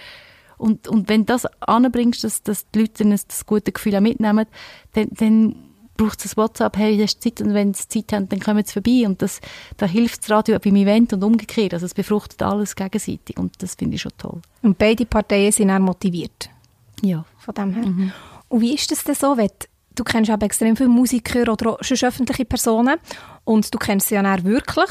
Und, 0.57 0.87
und 0.87 1.07
wenn 1.07 1.21
du 1.21 1.33
das 1.33 1.45
anbringst, 1.61 2.23
dass, 2.23 2.43
dass 2.43 2.69
die 2.71 2.79
Leute 2.79 3.05
das, 3.05 3.27
das 3.27 3.45
gute 3.45 3.71
Gefühl 3.71 3.95
auch 3.95 4.01
mitnehmen, 4.01 4.45
dann, 4.93 5.07
dann 5.11 5.55
braucht 5.99 6.23
es 6.23 6.33
ein 6.33 6.37
WhatsApp, 6.37 6.77
hey, 6.77 6.97
hast 6.97 7.21
Zeit 7.21 7.41
und 7.41 7.53
wenn 7.53 7.73
sie 7.73 7.87
Zeit 7.87 8.13
haben, 8.13 8.29
dann 8.29 8.39
kommen 8.39 8.63
sie 8.65 8.71
vorbei 8.71 9.03
und 9.05 9.21
das, 9.21 9.41
da 9.77 9.85
hilft 9.85 10.23
das 10.23 10.31
Radio 10.31 10.57
beim 10.57 10.75
Event 10.77 11.11
und 11.11 11.23
umgekehrt, 11.23 11.73
also 11.73 11.85
es 11.85 11.93
befruchtet 11.93 12.41
alles 12.41 12.75
gegenseitig 12.75 13.37
und 13.37 13.61
das 13.61 13.75
finde 13.75 13.95
ich 13.95 14.01
schon 14.01 14.13
toll. 14.17 14.41
Und 14.61 14.77
beide 14.77 15.05
Parteien 15.05 15.51
sind 15.51 15.69
auch 15.69 15.79
motiviert? 15.79 16.49
Ja. 17.01 17.25
Von 17.37 17.53
dem 17.53 17.73
her. 17.73 17.85
Mhm. 17.85 18.11
Und 18.47 18.61
wie 18.61 18.73
ist 18.73 18.89
das 18.91 19.03
denn 19.03 19.15
so, 19.15 19.35
wenn 19.35 19.49
du 19.95 20.03
kennst 20.05 20.31
auch 20.31 20.41
extrem 20.41 20.77
viele 20.77 20.89
Musiker 20.89 21.51
oder 21.51 21.77
schon 21.81 21.97
öffentliche 22.07 22.45
Personen 22.45 22.97
und 23.43 23.73
du 23.73 23.77
kennst 23.77 24.07
sie 24.07 24.15
ja 24.15 24.43
wirklich 24.43 24.89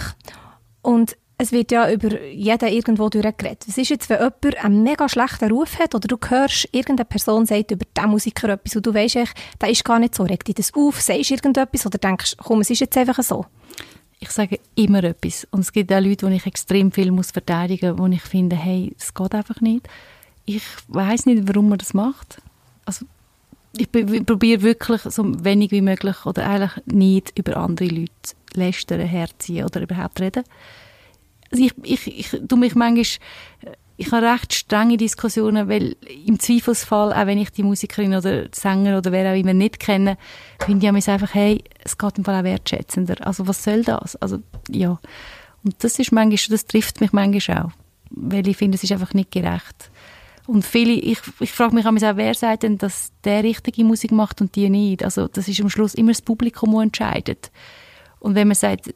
und 0.83 1.17
es 1.41 1.53
wird 1.53 1.71
ja 1.71 1.91
über 1.91 2.21
jeden 2.25 2.69
irgendwo 2.69 3.09
durchgeredet. 3.09 3.65
Was 3.69 3.79
ist 3.79 3.91
jetzt, 3.91 4.11
wenn 4.11 4.19
jemand 4.19 4.65
einen 4.65 4.83
mega 4.83 5.09
schlechten 5.09 5.51
Ruf 5.51 5.79
hat 5.79 5.95
oder 5.95 6.09
du 6.09 6.19
hörst, 6.29 6.69
irgendeine 6.73 7.05
Person 7.05 7.47
sagt 7.47 7.71
über 7.71 7.87
diesen 7.97 8.11
Musiker 8.11 8.49
etwas 8.49 8.75
und 8.75 8.85
du 8.85 8.93
weißt 8.93 9.17
echt, 9.17 9.35
der 9.61 9.71
ist 9.71 9.85
gar 9.85 10.01
nicht 10.01 10.17
so, 10.17 10.25
regt 10.25 10.49
dich 10.49 10.57
das 10.57 10.75
auf, 10.75 11.01
sagst 11.01 11.31
irgendetwas 11.31 11.87
oder 11.87 11.99
denkst, 11.99 12.35
komm, 12.39 12.61
es 12.61 12.71
ist 12.71 12.81
jetzt 12.81 12.97
einfach 12.97 13.23
so? 13.23 13.47
Ich 14.19 14.31
sage 14.31 14.59
immer 14.75 15.05
etwas. 15.05 15.47
Und 15.53 15.61
es 15.61 15.73
gibt 15.73 15.93
auch 15.93 16.01
Leute, 16.01 16.29
die 16.29 16.35
ich 16.35 16.47
extrem 16.47 16.91
viel 16.91 17.13
muss 17.13 17.31
verteidigen 17.31 17.93
muss, 17.93 18.01
wo 18.01 18.07
ich 18.13 18.23
finde, 18.23 18.57
hey, 18.57 18.93
es 18.99 19.15
geht 19.15 19.33
einfach 19.33 19.61
nicht. 19.61 19.89
Ich 20.45 20.65
weiß 20.89 21.27
nicht, 21.27 21.47
warum 21.47 21.69
man 21.69 21.79
das 21.79 21.95
macht. 21.95 22.43
Also, 22.85 23.07
ich 23.77 23.93
probiere 23.93 24.63
wirklich 24.63 25.03
so 25.03 25.45
wenig 25.45 25.71
wie 25.71 25.83
möglich 25.83 26.27
oder 26.27 26.49
eigentlich 26.49 26.85
nicht 26.87 27.39
über 27.39 27.59
andere 27.59 27.91
Leute 27.91 28.11
lästern, 28.55 29.03
herziehen 29.03 29.67
oder 29.67 29.83
überhaupt 29.83 30.21
reden 30.21 30.43
also 31.51 31.65
ich, 31.65 31.73
ich, 31.83 32.19
ich 32.19 32.43
tue 32.47 32.59
mich 32.59 32.75
manchmal, 32.75 33.05
ich 34.01 34.13
habe 34.13 34.27
recht 34.27 34.55
strenge 34.55 34.97
Diskussionen, 34.97 35.69
weil 35.69 35.97
im 36.25 36.39
Zweifelsfall, 36.39 37.13
auch 37.13 37.27
wenn 37.27 37.39
ich 37.39 37.51
die 37.51 37.65
Musikerin 37.65 38.15
oder 38.15 38.47
Sänger 38.53 38.99
oder 38.99 39.11
wer 39.11 39.33
auch 39.33 39.37
immer 39.37 39.55
nicht 39.55 39.81
kenne, 39.81 40.17
finde 40.65 40.87
ich 40.87 40.93
mir 40.93 41.13
einfach, 41.13 41.35
hey, 41.35 41.65
es 41.85 41.99
geht 41.99 42.17
im 42.17 42.25
Fall 42.25 42.41
auch 42.41 42.45
wertschätzender. 42.45 43.27
Also 43.27 43.49
was 43.49 43.65
soll 43.65 43.83
das? 43.83 44.15
Also, 44.17 44.39
ja. 44.71 45.01
Und 45.65 45.83
das 45.83 45.99
ist 45.99 46.13
manchmal, 46.13 46.39
das 46.51 46.67
trifft 46.67 47.01
mich 47.01 47.13
manchmal 47.13 47.65
auch. 47.65 47.71
Weil 48.11 48.47
ich 48.47 48.57
finde, 48.57 48.77
es 48.77 48.85
ist 48.85 48.93
einfach 48.93 49.15
nicht 49.15 49.33
gerecht. 49.33 49.91
Und 50.47 50.65
viele, 50.65 50.93
ich, 50.93 51.19
ich 51.41 51.53
frage 51.53 51.75
mich 51.75 51.85
auch, 51.85 52.17
wer 52.17 52.35
sagt 52.35 52.63
denn, 52.63 52.79
dass 52.79 53.13
der 53.25 53.43
richtige 53.43 53.85
Musik 53.85 54.13
macht 54.13 54.41
und 54.41 54.55
die 54.55 54.71
nicht? 54.71 55.05
Also, 55.05 55.27
das 55.27 55.49
ist 55.49 55.61
am 55.61 55.69
Schluss 55.69 55.95
immer 55.95 56.13
das 56.13 56.23
Publikum, 56.23 56.73
das 56.73 56.85
entscheidet. 56.85 57.51
Und 58.21 58.35
wenn 58.35 58.49
man 58.49 58.55
sagt, 58.55 58.93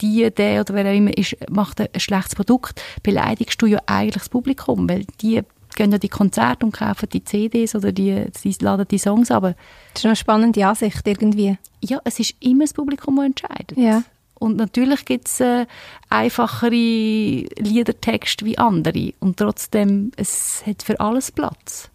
die, 0.00 0.30
der 0.30 0.60
oder 0.60 0.74
wer 0.74 0.86
auch 0.86 0.96
immer 0.96 1.16
ist, 1.16 1.36
macht 1.50 1.80
ein 1.80 1.88
schlechtes 2.00 2.34
Produkt, 2.34 2.82
beleidigst 3.02 3.60
du 3.60 3.66
ja 3.66 3.78
eigentlich 3.86 4.14
das 4.14 4.28
Publikum, 4.28 4.88
weil 4.88 5.04
die 5.20 5.42
gehen 5.74 5.92
ja 5.92 5.98
die 5.98 6.08
Konzerte 6.08 6.66
und 6.66 6.72
kaufen 6.72 7.08
die 7.08 7.24
CDs 7.24 7.74
oder 7.74 7.92
die, 7.92 8.26
die 8.42 8.56
laden 8.60 8.86
die 8.88 8.98
Songs 8.98 9.30
ab. 9.30 9.42
Das 9.42 10.02
ist 10.02 10.06
eine 10.06 10.16
spannende 10.16 10.66
Ansicht 10.66 11.06
irgendwie. 11.06 11.56
Ja, 11.82 12.00
es 12.04 12.20
ist 12.20 12.34
immer 12.40 12.64
das 12.64 12.74
Publikum, 12.74 13.16
das 13.16 13.26
entscheidet. 13.26 13.76
Ja. 13.76 14.02
Und 14.34 14.56
natürlich 14.56 15.04
gibt 15.04 15.28
es 15.28 15.40
äh, 15.40 15.66
einfachere 16.10 16.70
Liedertexte 16.70 18.44
wie 18.44 18.58
andere. 18.58 19.12
Und 19.20 19.36
trotzdem, 19.36 20.10
es 20.16 20.64
hat 20.66 20.82
für 20.82 20.98
alles 20.98 21.30
Platz. 21.30 21.90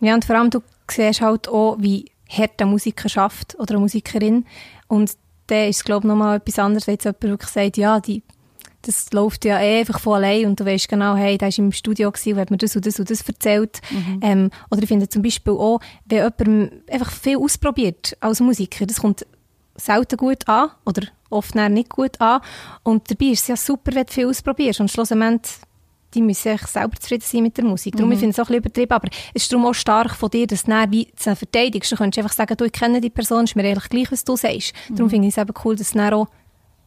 Ja, 0.00 0.14
und 0.14 0.24
vor 0.24 0.36
allem, 0.36 0.50
du 0.50 0.60
siehst 0.90 1.20
halt 1.20 1.48
auch, 1.48 1.76
wie 1.78 2.06
hart 2.28 2.60
ein 2.60 2.70
Musiker 2.70 3.08
schafft 3.08 3.54
oder 3.60 3.74
eine 3.74 3.80
Musikerin. 3.80 4.44
Und 4.88 5.12
dann 5.46 5.68
ist 5.68 5.76
es, 5.76 5.84
glaube 5.84 6.06
ich, 6.06 6.08
nochmal 6.08 6.36
etwas 6.36 6.58
anderes, 6.58 6.86
wenn 6.86 6.94
jetzt 6.94 7.04
jemand 7.04 7.22
wirklich 7.22 7.50
sagt, 7.50 7.76
ja, 7.76 8.00
die, 8.00 8.22
das 8.82 9.12
läuft 9.12 9.44
ja 9.44 9.60
eh 9.60 9.80
einfach 9.80 9.98
von 9.98 10.14
allein 10.14 10.46
und 10.46 10.60
du 10.60 10.64
weißt 10.64 10.88
genau, 10.88 11.16
hey, 11.16 11.38
der 11.38 11.48
war 11.48 11.58
im 11.58 11.72
Studio 11.72 12.08
und 12.08 12.36
hat 12.36 12.50
mir 12.50 12.58
das 12.58 12.76
und 12.76 12.86
das 12.86 12.98
und 12.98 13.10
das 13.10 13.22
erzählt. 13.22 13.80
Mhm. 13.90 14.20
Ähm, 14.22 14.50
oder 14.70 14.82
ich 14.82 14.88
finde 14.88 15.08
zum 15.08 15.22
Beispiel 15.22 15.52
auch, 15.54 15.80
wenn 16.06 16.18
jemand 16.18 16.90
einfach 16.90 17.10
viel 17.10 17.38
ausprobiert 17.38 18.16
als 18.20 18.40
Musiker, 18.40 18.86
das 18.86 19.00
kommt 19.00 19.26
selten 19.76 20.16
gut 20.16 20.46
an 20.46 20.70
oder 20.86 21.02
oft 21.30 21.54
nicht 21.54 21.88
gut 21.88 22.20
an 22.20 22.40
und 22.84 23.10
dabei 23.10 23.26
ist 23.26 23.42
es 23.42 23.48
ja 23.48 23.56
super, 23.56 23.92
wenn 23.94 24.06
du 24.06 24.12
viel 24.12 24.28
ausprobierst 24.28 24.80
und 24.80 24.90
schlussendlich 24.90 25.52
die 26.14 26.22
müssen 26.22 26.56
sich 26.56 26.66
selber 26.66 26.96
zufrieden 26.98 27.24
sein 27.26 27.42
mit 27.42 27.56
der 27.56 27.64
Musik. 27.64 27.94
Darum, 27.94 28.08
mhm. 28.08 28.12
ich 28.12 28.18
finde 28.20 28.32
es 28.32 28.38
auch 28.38 28.48
ein 28.48 28.60
bisschen 28.60 28.64
übertrieben, 28.64 28.92
aber 28.92 29.08
es 29.34 29.42
ist 29.42 29.52
darum 29.52 29.66
auch 29.66 29.74
stark 29.74 30.14
von 30.14 30.30
dir, 30.30 30.46
dass 30.46 30.64
du 30.64 30.70
dann 30.70 30.90
wie 30.90 31.08
zu 31.16 31.34
verteidigst. 31.34 31.90
Du 31.92 31.96
könntest 31.96 32.18
einfach 32.18 32.34
sagen, 32.34 32.56
du, 32.56 32.64
ich 32.64 32.72
kenne 32.72 33.00
die 33.00 33.10
Person, 33.10 33.44
ist 33.44 33.56
mir 33.56 33.64
eigentlich 33.64 33.88
gleich, 33.88 34.12
was 34.12 34.24
du 34.24 34.36
sagst. 34.36 34.72
Mhm. 34.88 34.96
Darum 34.96 35.10
finde 35.10 35.28
ich 35.28 35.36
es 35.36 35.42
eben 35.42 35.54
cool, 35.64 35.76
dass 35.76 35.90
du 35.90 35.98
dann 35.98 36.14
auch 36.14 36.28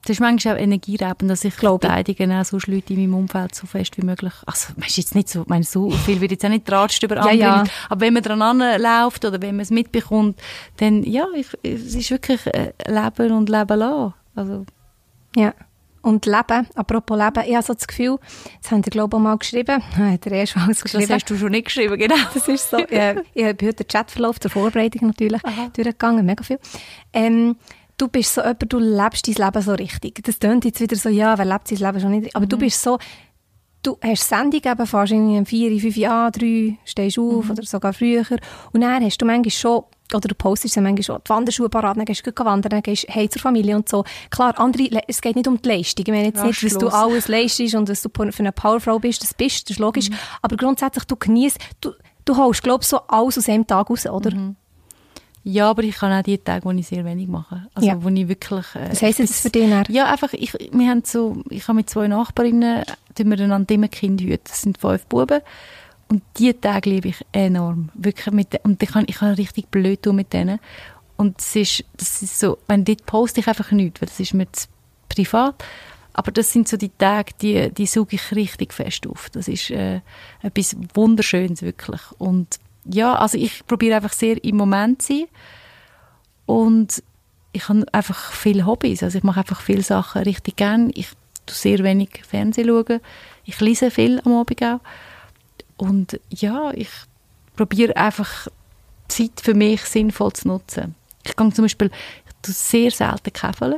Das 0.02 0.12
ist 0.12 0.20
manchmal 0.20 0.56
auch 0.56 0.60
energieraubend, 0.60 1.30
dass 1.30 1.44
ich 1.44 1.56
Glaube 1.58 1.86
verteidige 1.86 2.34
auch 2.34 2.46
sonst 2.46 2.68
Leute 2.68 2.94
in 2.94 3.02
meinem 3.02 3.16
Umfeld 3.16 3.54
so 3.54 3.68
fest 3.68 3.98
wie 3.98 4.06
möglich. 4.06 4.34
Also, 4.46 4.74
man 4.78 4.88
jetzt 4.88 5.16
nicht 5.16 5.30
so, 5.30 5.44
meine, 5.48 5.64
so 5.64 5.90
viel 5.90 6.22
wird 6.22 6.32
jetzt 6.32 6.46
auch 6.46 6.50
nicht 6.50 6.66
tratscht 6.66 7.04
über 7.04 7.18
andere 7.18 7.36
ja. 7.36 7.58
Leute. 7.60 7.72
Aber 7.90 8.02
wenn 8.02 8.14
man 8.14 8.24
dran 8.24 8.60
läuft 8.60 9.26
oder 9.26 9.42
wenn 9.42 9.56
man 9.56 9.64
es 9.64 9.72
mitbekommt, 9.72 10.40
dann, 10.78 11.04
ja, 11.04 11.26
ich, 11.36 11.48
es 11.64 11.96
ist 11.96 12.12
wirklich 12.12 12.46
äh, 12.48 12.72
Leben 12.88 13.34
und 13.34 13.50
Leben 13.50 13.80
lassen. 13.80 14.14
Also, 14.36 14.66
Ja. 15.36 15.54
Und 16.02 16.26
Leben, 16.26 16.68
apropos 16.76 17.18
Leben, 17.18 17.44
ich 17.48 17.56
habe 17.56 17.66
so 17.66 17.74
das 17.74 17.88
Gefühl, 17.88 18.18
das 18.62 18.72
haben 18.72 18.82
die 18.82 18.90
glaube 18.90 19.18
ich 19.18 19.24
mal 19.24 19.38
geschrieben, 19.38 19.82
hat 19.98 20.26
er 20.26 20.32
erst 20.32 20.56
mal 20.56 20.68
das 20.68 20.82
geschrieben. 20.82 21.12
hast 21.14 21.30
du 21.30 21.36
schon 21.36 21.52
nicht 21.52 21.66
geschrieben, 21.66 21.98
genau. 21.98 22.16
Das 22.34 22.48
ist 22.48 22.70
so. 22.70 22.78
Ja, 22.78 23.16
ich 23.34 23.44
habe 23.44 23.66
heute 23.66 23.84
den 23.84 23.88
Chatverlauf 23.88 24.40
zur 24.40 24.52
Vorbereitung 24.52 25.08
natürlich 25.08 25.42
durchgegangen, 25.74 26.26
mega 26.26 26.44
viel. 26.44 26.60
Ähm, 27.14 27.56
du 27.98 28.08
bist 28.08 28.34
so 28.34 28.42
jemand, 28.42 28.72
du 28.72 28.80
lebst 28.80 29.28
dein 29.28 29.46
Leben 29.46 29.62
so 29.62 29.74
richtig. 29.74 30.24
Das 30.24 30.40
tönt 30.40 30.66
jetzt 30.66 30.80
wieder 30.80 30.96
so, 30.96 31.10
ja, 31.10 31.38
wer 31.38 31.46
lebt 31.46 31.68
sein 31.68 31.80
Leben 31.80 32.00
schon 32.00 32.12
nicht? 32.12 32.36
Aber 32.36 32.46
du 32.46 32.58
bist 32.58 32.82
so, 32.82 33.00
du 33.84 33.98
hast 34.02 34.28
Sendung 34.28 34.62
eben, 34.64 34.80
irgendwie 34.80 35.38
um 35.38 35.46
vier, 35.46 35.80
fünf, 35.80 35.98
ja, 35.98 36.30
drei, 36.32 36.78
stehst 36.86 37.20
auf 37.20 37.50
oder 37.50 37.64
sogar 37.64 37.94
früher. 37.94 38.26
Und 38.72 38.82
dann 38.82 39.04
hast 39.04 39.18
du 39.18 39.26
manchmal 39.26 39.52
schon, 39.52 39.84
oder 40.14 40.28
du 40.28 40.36
postest 40.36 40.76
ja 40.76 40.82
manchmal 40.82 41.04
schon, 41.04 41.20
die 41.26 41.30
Wanderschuhe 41.30 41.70
parat, 41.70 41.98
dann 41.98 42.06
gehst 42.06 42.26
du 42.26 42.32
wandern, 42.46 42.70
dann 42.70 42.82
gehst 42.82 43.04
du 43.04 43.14
hey 43.14 43.30
zur 43.30 43.42
Familie 43.42 43.76
und 43.76 43.90
so. 43.90 44.04
Klar, 44.30 44.58
andere, 44.60 45.02
es 45.08 45.22
geht 45.22 45.36
nicht 45.36 45.48
um 45.48 45.62
die 45.62 45.68
Leistung. 45.70 46.06
Ich 46.08 46.14
meine 46.14 46.28
jetzt 46.28 46.44
nicht, 46.44 46.64
dass 46.64 46.74
du 46.78 46.86
Rastlos. 46.86 46.94
alles 46.94 47.28
leistest 47.28 47.76
und 47.76 47.90
dass 47.90 48.02
du 48.02 48.10
für 48.14 48.40
eine 48.40 48.52
Powerfrau 48.52 49.00
bist, 49.00 49.22
das 49.22 49.34
bist, 49.34 49.70
das 49.70 49.76
ist 49.76 49.80
logisch. 49.80 50.10
Aber 50.42 50.56
grundsätzlich, 50.56 51.04
du 51.06 51.16
genießt, 51.16 51.58
du, 51.82 51.92
du 52.26 52.38
holst, 52.38 52.64
glaube 52.64 52.84
ich, 52.84 52.88
so 52.88 53.00
alles 53.08 53.38
aus 53.38 53.50
einem 53.50 53.68
Tag 53.68 53.90
raus, 53.90 54.06
oder? 54.06 54.32
Ja, 55.44 55.70
aber 55.70 55.84
ich 55.84 55.96
kann 55.96 56.12
auch 56.12 56.24
die 56.24 56.38
Tage, 56.38 56.66
wo 56.66 56.72
ich 56.72 56.88
sehr 56.88 57.06
wenig 57.06 57.28
mache. 57.30 57.68
Also, 57.74 57.88
Ja. 57.88 58.04
wo 58.04 58.10
ich 58.10 58.28
wirklich... 58.28 58.66
Äh, 58.76 58.92
Was 58.92 59.02
heisst 59.02 59.20
das 59.20 59.40
für 59.42 59.50
dich? 59.50 59.70
dann? 59.70 59.86
Ja, 59.88 60.06
einfach, 60.12 60.34
ich, 60.34 60.54
wir 60.54 60.90
haben 60.90 61.04
so, 61.06 61.42
ich 61.50 61.66
habe 61.70 61.78
mit 61.78 61.90
zwei 61.90 62.08
Nachbarinnen, 62.10 62.84
tun 63.16 63.30
wir 63.32 63.40
einander 63.40 63.74
immer 63.74 63.88
Kind 63.88 64.20
hüten. 64.20 64.42
Das 64.44 64.62
sind 64.64 64.78
fünf 64.78 65.06
Buben. 65.06 65.40
Und 66.10 66.24
die 66.38 66.54
Tage 66.54 66.90
liebe 66.90 67.10
ich 67.10 67.26
enorm. 67.32 67.90
Wirklich 67.94 68.34
mit, 68.34 68.60
und 68.64 68.82
ich 68.82 68.90
kann, 68.90 69.06
ich 69.08 69.18
kann 69.18 69.34
richtig 69.34 69.70
blöd 69.70 70.04
tun 70.04 70.16
mit 70.16 70.32
denen. 70.34 70.60
Und 71.18 71.40
es 71.40 71.56
ist, 71.56 71.84
das 71.98 72.22
ist 72.22 72.40
so, 72.40 72.60
wenn 72.68 72.86
dort 72.86 73.06
poste 73.06 73.42
ich 73.42 73.48
einfach 73.48 73.72
nichts, 73.72 74.02
weil 74.02 74.08
das 74.08 74.20
ist 74.20 74.34
mir 74.34 74.52
zu 74.52 74.68
privat. 75.10 75.64
Aber 76.14 76.32
das 76.32 76.52
sind 76.52 76.68
so 76.68 76.78
die 76.78 76.90
Tage, 76.90 77.34
die, 77.42 77.72
die 77.72 77.86
suche 77.86 78.16
ich 78.16 78.32
richtig 78.32 78.74
fest 78.74 79.06
auf. 79.08 79.30
Das 79.32 79.48
ist 79.48 79.70
äh, 79.70 80.02
etwas 80.42 80.76
Wunderschönes, 80.94 81.62
wirklich. 81.62 82.02
Und 82.18 82.60
ja, 82.86 83.16
also 83.16 83.38
ich 83.38 83.66
probiere 83.68 83.98
einfach 83.98 84.14
sehr 84.14 84.44
im 84.44 84.58
Moment 84.58 85.02
zu 85.02 85.14
sein. 85.14 85.26
Und 86.46 87.04
ich 87.52 87.68
habe 87.70 87.86
einfach 87.92 88.32
viele 88.32 88.66
Hobbys. 88.66 89.04
Also 89.04 89.18
ich 89.18 89.24
mache 89.24 89.42
einfach 89.42 89.62
viele 89.62 89.84
Sachen 89.84 90.24
richtig 90.24 90.56
gern. 90.56 90.92
Ich 90.94 91.10
tue 91.46 91.56
sehr 91.56 91.80
wenig 91.80 92.22
Fernsehen 92.28 92.68
schauen. 92.68 93.00
Ich 93.46 93.60
lese 93.60 93.92
viel 93.92 94.22
am 94.24 94.34
Abend 94.34 94.64
auch. 94.64 94.80
Und 95.78 96.20
ja, 96.30 96.72
ich 96.74 96.90
probiere 97.56 97.96
einfach 97.96 98.48
Zeit 99.08 99.42
für 99.42 99.54
mich 99.54 99.82
sinnvoll 99.82 100.34
zu 100.34 100.48
nutzen. 100.48 100.96
Ich 101.24 101.36
gehe 101.36 101.54
zum 101.54 101.66
Beispiel, 101.66 101.92
ich 102.26 102.34
tue 102.42 102.54
sehr 102.54 102.92
selten 102.92 103.32
käfeln 103.32 103.76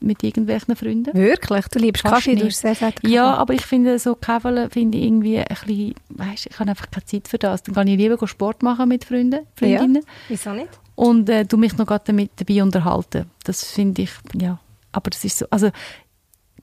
mit, 0.00 0.24
irgendwelchen 0.24 0.74
Freunden. 0.74 1.14
Wirklich? 1.14 1.68
Du 1.68 1.78
liebst 1.78 2.02
Fast 2.02 2.14
Kaffee, 2.14 2.34
du 2.34 2.44
nicht. 2.44 2.54
hast 2.54 2.60
sehr 2.60 2.74
selten 2.74 3.08
Ja, 3.08 3.34
aber 3.34 3.54
ich 3.54 3.64
finde, 3.64 3.98
so 3.98 4.14
Käfeln 4.14 4.70
finde 4.70 4.98
ich 4.98 5.04
irgendwie 5.04 5.38
ein 5.38 5.46
bisschen, 5.46 5.94
weißt, 6.08 6.46
ich 6.46 6.58
habe 6.58 6.70
einfach 6.70 6.90
keine 6.90 7.06
Zeit 7.06 7.28
für 7.28 7.38
das. 7.38 7.62
Dann 7.62 7.74
kann 7.74 7.86
ich 7.86 7.96
lieber 7.96 8.26
Sport 8.26 8.62
machen 8.62 8.88
mit 8.88 9.04
Freunden, 9.04 9.46
Freundinnen 9.54 10.04
Wieso 10.28 10.52
nicht? 10.52 10.68
und 10.96 11.28
äh, 11.28 11.44
du 11.44 11.56
mich 11.56 11.76
noch 11.76 11.86
gerade 11.86 12.04
damit 12.06 12.32
dabei 12.36 12.62
unterhalten. 12.62 13.30
Das 13.44 13.64
finde 13.64 14.02
ich, 14.02 14.10
ja, 14.34 14.58
aber 14.90 15.10
das 15.10 15.24
ist 15.24 15.38
so, 15.38 15.46
also 15.50 15.70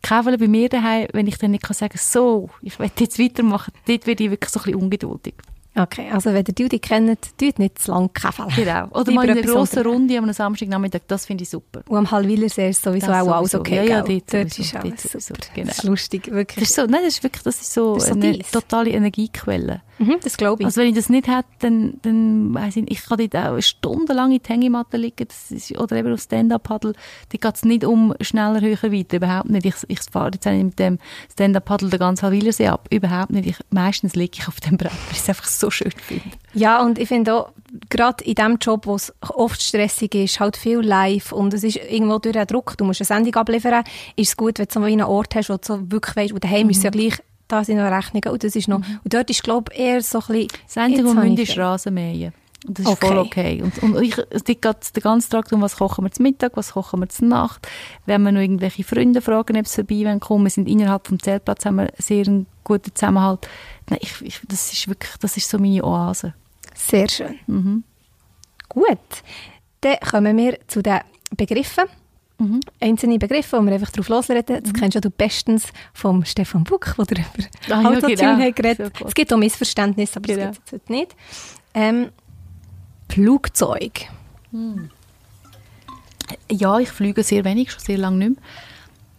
Käfeln 0.06 0.40
bei 0.40 0.48
mir 0.48 0.70
daheim, 0.70 1.08
wenn 1.14 1.26
ich 1.26 1.40
dann 1.40 1.52
nicht 1.52 1.64
kann 1.64 1.74
sagen, 1.74 1.98
so, 1.98 2.50
ich 2.62 2.78
will 2.78 2.92
jetzt 3.00 3.18
weitermachen, 3.18 3.74
dort 3.88 4.06
werde 4.06 4.24
ich 4.24 4.30
wirklich 4.30 4.52
so 4.52 4.60
ein 4.60 4.64
bisschen 4.66 4.82
ungeduldig. 4.82 5.34
Okay, 5.78 6.10
also 6.12 6.34
wenn 6.34 6.46
ihr 6.48 6.70
die 6.70 6.80
kennt, 6.80 7.38
tut 7.38 7.60
nicht 7.60 7.80
zu 7.80 7.92
lange 7.92 8.10
käfeln. 8.10 8.48
Genau. 8.56 8.88
Oder 8.92 9.12
mal 9.12 9.26
in 9.26 9.32
einer 9.32 9.42
grossen. 9.42 9.84
Runde 9.84 10.18
am 10.18 10.32
Samstagnachmittag, 10.32 11.02
das 11.08 11.26
finde 11.26 11.44
ich 11.44 11.50
super. 11.50 11.82
Und 11.90 11.98
am 11.98 12.12
Hallwilersee 12.12 12.70
ist 12.70 12.82
sowieso 12.82 13.08
Das 13.08 13.28
auch 13.28 13.32
alles 13.34 13.56
okay, 13.56 13.76
Ja, 13.76 13.84
ja, 13.84 14.02
dort 14.02 14.34
Dort 14.34 14.54
sowieso, 14.54 14.62
ist 14.62 14.76
alles 14.76 15.04
sowieso, 15.04 15.20
super. 15.34 15.48
genau. 15.54 15.68
Das 15.68 15.78
ist 15.80 15.84
lustig, 15.84 16.32
wirklich. 16.32 16.60
Das 16.60 16.70
ist 16.70 16.76
so, 16.76 16.82
nein, 16.86 17.02
das 17.04 17.16
ist 17.16 17.24
wirklich, 17.24 17.44
das 17.44 17.62
ist 17.62 17.74
so, 17.74 17.96
Das 17.96 18.04
ist 18.06 18.10
so 18.10 18.16
eine 18.20 18.32
deins. 18.34 18.52
totale 18.52 18.90
Energiequelle. 18.92 19.82
Mhm, 19.98 20.18
das 20.22 20.36
glaube 20.36 20.62
ich. 20.64 20.66
Also 20.66 20.82
wenn 20.82 20.90
ich 20.90 20.96
das 20.96 21.10
nicht 21.10 21.28
hätte, 21.28 21.48
dann, 21.60 22.00
dann 22.02 22.54
weiss 22.54 22.76
ich 22.76 22.84
nicht, 22.84 22.92
ich 22.92 23.06
kann 23.06 23.18
dort 23.18 23.36
auch 23.36 23.62
stundenlang 23.62 24.32
in 24.32 24.40
die 24.42 24.48
Hängematte 24.50 24.98
liegen, 24.98 25.26
das 25.28 25.52
ist, 25.52 25.78
oder 25.78 25.96
eben 25.96 26.14
auf 26.14 26.22
Stand-Up-Paddle, 26.22 26.94
da 27.30 27.38
geht 27.38 27.56
es 27.56 27.64
nicht 27.64 27.86
um 27.86 28.14
schneller, 28.20 28.60
höher, 28.62 28.82
weiter, 28.92 29.18
überhaupt 29.18 29.50
nicht. 29.50 29.66
Ich, 29.66 29.76
ich 29.88 30.00
fahre 30.12 30.32
jetzt 30.34 30.46
nicht 30.46 30.64
mit 30.64 30.80
dem 30.80 31.00
Stand-Up-Paddle 31.32 31.90
den 31.90 32.00
ganzen 32.00 32.26
Halwilersee 32.26 32.68
ab, 32.68 32.88
überhaupt 32.92 33.32
nicht. 33.32 33.48
Ich, 33.48 33.58
meistens 33.70 34.16
liege 34.16 34.38
ich 34.40 34.48
auf 34.50 34.60
dem 34.60 34.78
Brett, 34.78 34.92
weil 34.92 35.18
es 35.18 35.30
einfach 35.30 35.46
so 35.48 35.65
schön 35.72 35.92
finde. 35.92 36.24
Ja, 36.54 36.82
und 36.82 36.98
ich 37.00 37.08
finde 37.08 37.34
auch, 37.34 37.50
gerade 37.90 38.24
in 38.24 38.36
dem 38.36 38.58
Job, 38.62 38.86
wo 38.86 38.96
es 38.96 39.14
oft 39.22 39.62
stressig 39.62 40.16
ist, 40.16 40.40
halt 40.40 40.58
viel 40.58 40.80
live 40.80 41.32
und 41.32 41.54
es 41.54 41.64
ist 41.64 41.76
irgendwo 41.78 42.20
durch 42.20 42.34
den 42.34 42.48
Druck, 42.48 42.78
du 42.78 42.86
musst 42.86 43.02
eine 43.02 43.06
Sendung 43.06 43.36
abliefern, 43.36 43.84
ist 44.16 44.30
es 44.30 44.38
gut, 44.38 44.60
wenn 44.60 44.66
du 44.68 44.74
so 44.74 44.82
einen 44.82 45.02
Ort 45.04 45.36
hast, 45.36 45.50
wo 45.50 45.54
du 45.58 45.60
so 45.64 45.92
wirklich 45.92 46.16
weißt, 46.16 46.34
und 46.34 46.44
daheim 46.44 46.70
ist 46.70 46.78
es 46.78 46.84
ja 46.84 46.90
Mhm. 46.90 46.94
gleich, 46.94 47.14
da 47.48 47.64
sind 47.64 47.78
noch 47.78 47.92
Rechnungen 47.92 48.32
und 48.32 48.44
das 48.44 48.56
ist 48.56 48.68
noch, 48.68 48.78
und 48.80 49.14
dort 49.14 49.30
ist, 49.30 49.44
glaube 49.44 49.72
ich, 49.74 49.80
eher 49.80 50.02
so 50.02 50.20
ein 50.20 50.48
bisschen... 50.48 50.48
Ich 51.38 51.40
ist 51.40 51.52
viel. 51.54 51.62
Rasenmähen. 51.62 52.34
Und 52.68 52.80
das 52.80 52.86
ist 52.86 52.92
Okay. 52.94 53.08
voll 53.08 53.18
okay. 53.20 53.62
Und, 53.62 53.84
und 53.84 54.02
ich, 54.02 54.16
es 54.32 54.44
geht 54.44 54.62
grad 54.62 54.96
den 54.96 55.04
ganzen 55.04 55.30
Tag 55.30 55.48
darum, 55.50 55.62
was 55.62 55.76
kochen 55.76 56.04
wir 56.04 56.12
zum 56.12 56.24
Mittag, 56.24 56.54
was 56.56 56.72
kochen 56.74 57.00
wir 57.00 57.10
zur 57.10 57.28
Nacht. 57.28 57.68
Wenn 58.08 58.24
wir 58.24 58.32
noch 58.32 58.42
irgendwelche 58.42 58.84
Freunde 58.84 59.22
fragen, 59.22 59.58
ob 59.58 59.68
sie 59.68 59.76
vorbei 59.76 60.06
wollen 60.06 60.20
kommen. 60.20 60.46
Wir 60.46 60.50
sind 60.50 60.68
innerhalb 60.68 61.06
vom 61.08 61.20
Zeltplatz, 61.22 61.66
haben 61.66 61.76
wir 61.76 61.92
sehr 62.00 62.26
einen 62.26 62.48
guten 62.64 62.96
Zusammenhalt. 62.96 63.48
Nein, 63.90 64.00
ich, 64.02 64.22
ich, 64.22 64.40
das 64.48 64.74
ist 64.74 64.88
wirklich, 64.88 65.12
das 65.20 65.38
ist 65.38 65.50
so 65.50 65.58
meine 65.60 65.84
Oase. 65.84 66.34
Sehr 66.74 67.08
schön. 67.10 67.40
Mhm. 67.48 67.84
Gut, 68.70 68.98
dann 69.82 69.98
kommen 70.00 70.36
wir 70.38 70.58
zu 70.68 70.82
den 70.82 71.00
Begriffen. 71.36 71.86
Mhm. 72.38 72.60
Einzelne 72.82 73.18
Begriffe, 73.18 73.58
wo 73.58 73.62
wir 73.66 73.74
einfach 73.74 73.92
drauf 73.92 74.10
losreden. 74.10 74.62
Das 74.62 74.74
kennst 74.74 74.96
ja 74.96 75.00
du 75.02 75.10
bestens 75.10 75.68
vom 75.94 76.26
Stefan 76.26 76.64
Buck, 76.66 76.94
der 76.98 77.20
über 77.20 77.48
Ah, 77.70 77.82
ja, 77.82 77.90
Autotune 77.90 78.16
genau. 78.16 78.38
hat 78.40 78.56
geredet. 78.56 78.94
Es 79.06 79.14
gibt 79.14 79.32
auch 79.32 79.38
Missverständnisse, 79.38 80.18
aber 80.18 80.28
Genau. 80.28 80.48
das 80.48 80.56
gibt 80.58 80.68
es 80.68 80.74
heute 80.74 80.92
nicht. 80.92 81.16
Ähm, 81.74 82.10
Flugzeug. 83.10 84.08
Ja, 86.52 86.80
ich 86.80 86.90
fliege 86.90 87.24
sehr 87.24 87.46
wenig, 87.46 87.72
schon 87.72 87.82
sehr 87.82 87.98
lange 87.98 88.18
nicht 88.18 88.30
mehr. 88.42 88.44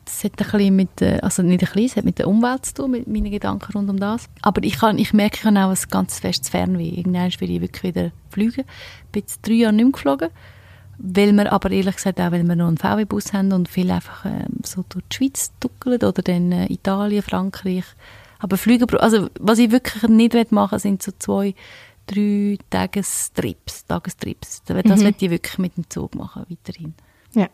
Das 0.07 0.23
hat 0.25 0.33
ein 0.41 0.47
bisschen 0.51 0.77
mit, 0.77 1.03
äh, 1.03 1.19
also 1.21 1.43
nicht 1.43 1.63
ein 1.63 1.67
bisschen, 1.67 1.85
es 1.85 1.97
hat 1.97 2.05
mit 2.05 2.19
der 2.19 2.29
Umwelt 2.29 2.65
zu 2.65 2.75
tun, 2.75 2.93
mit 2.93 3.07
meinen 3.09 3.31
Gedanken 3.31 3.73
rund 3.73 3.91
um 3.91 3.99
das. 4.01 4.29
Aber 4.41 4.63
ich, 4.63 4.79
kann, 4.79 4.99
ich 4.99 5.13
merke, 5.13 5.37
ich 5.39 5.45
habe 5.45 5.59
auch 5.59 5.71
ein 5.71 5.79
ganz 5.91 6.21
festes 6.21 6.49
Fernweh. 6.49 6.89
Irgendwann 6.89 7.31
will 7.41 7.51
ich 7.51 7.61
wirklich 7.61 7.83
wieder 7.95 8.13
fliegen. 8.31 8.61
Ich 8.61 9.11
bin 9.13 9.23
jetzt 9.23 9.41
drei 9.47 9.53
Jahre 9.55 9.73
nicht 9.75 9.85
mehr 9.85 9.93
geflogen, 9.93 10.29
weil 10.99 11.33
wir 11.33 11.53
aber 11.53 11.71
ehrlich 11.73 11.97
gesagt 11.97 12.21
auch, 12.21 12.31
weil 12.31 12.45
wir 12.47 12.55
noch 12.57 12.69
einen 12.69 12.79
VW-Bus 12.79 13.33
haben 13.33 13.53
und 13.53 13.69
viel 13.69 13.91
einfach 13.91 14.25
ähm, 14.25 14.61
so 14.65 14.85
durch 14.89 15.05
die 15.11 15.17
Schweiz 15.17 15.51
tuckeln 15.61 15.97
oder 16.01 16.23
dann 16.23 16.53
äh, 16.53 16.73
Italien, 16.73 17.23
Frankreich. 17.23 17.85
Aber 18.39 18.57
Flüge, 18.57 18.87
also 19.03 19.29
was 19.41 19.59
ich 19.59 19.71
wirklich 19.73 20.05
nicht 20.05 20.53
machen 20.53 20.73
will, 20.73 20.79
sind 20.79 21.03
so 21.03 21.11
zwei, 21.19 21.55
drei 22.07 22.59
Tagestrips, 22.71 23.87
Tagestrips. 23.87 24.63
Das 24.65 25.01
Mhm. 25.01 25.05
will 25.05 25.15
ich 25.19 25.31
wirklich 25.31 25.59
mit 25.59 25.77
dem 25.77 25.91
Zug 25.91 26.15
machen, 26.15 26.47
weiterhin. 26.49 26.95
Ja, 27.35 27.49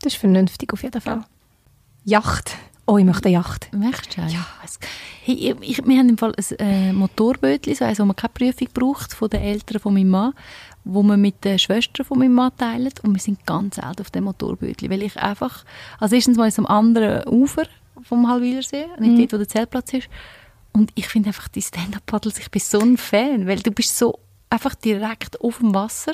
das 0.00 0.14
ist 0.14 0.18
vernünftig 0.20 0.72
auf 0.72 0.82
jeden 0.82 1.00
Fall. 1.00 1.24
Yacht. 2.04 2.56
Oh, 2.86 2.98
ich 2.98 3.04
möchte 3.04 3.26
eine 3.26 3.34
Yacht. 3.34 3.68
Möchtest 3.72 4.16
du 4.16 4.22
einen? 4.22 4.30
Ja. 4.30 4.46
Hey, 5.22 5.56
ich, 5.62 5.86
wir 5.86 5.98
haben 5.98 6.08
im 6.10 6.18
Fall 6.18 6.34
ein 6.36 6.58
äh, 6.58 6.92
Motorbötchen, 6.92 7.74
so 7.74 7.84
eins, 7.86 7.98
wo 7.98 8.04
man 8.04 8.14
keine 8.14 8.32
Prüfung 8.34 8.68
braucht, 8.74 9.14
von 9.14 9.30
den 9.30 9.40
Eltern 9.40 9.80
von 9.80 9.94
meinem 9.94 10.10
Mann, 10.10 10.34
wo 10.84 11.02
man 11.02 11.18
mit 11.18 11.42
den 11.44 11.58
Schwestern 11.58 12.04
von 12.04 12.18
meinem 12.18 12.34
Mann 12.34 12.52
teilt. 12.58 13.00
Und 13.00 13.14
wir 13.14 13.20
sind 13.20 13.46
ganz 13.46 13.76
selten 13.76 14.02
auf 14.02 14.10
dem 14.10 14.24
Motorbötchen, 14.24 14.90
weil 14.90 15.02
ich 15.02 15.16
einfach, 15.16 15.64
also 15.98 16.14
erstens 16.14 16.36
mal 16.36 16.48
ist 16.48 16.58
am 16.58 16.66
anderen 16.66 17.26
Ufer 17.26 17.62
vom 18.02 18.28
Halwilersee, 18.28 18.86
nicht 18.98 19.18
dort, 19.18 19.32
wo 19.32 19.36
der 19.38 19.48
Zeltplatz 19.48 19.94
ist. 19.94 20.08
Und 20.72 20.90
ich 20.94 21.08
finde 21.08 21.28
einfach 21.28 21.48
die 21.48 21.62
Stand-Up-Paddles, 21.62 22.38
ich 22.38 22.50
bin 22.50 22.60
so 22.60 22.80
ein 22.80 22.98
Fan, 22.98 23.46
weil 23.46 23.60
du 23.60 23.70
bist 23.70 23.96
so 23.96 24.18
einfach 24.50 24.74
direkt 24.74 25.40
auf 25.40 25.58
dem 25.58 25.74
Wasser. 25.74 26.12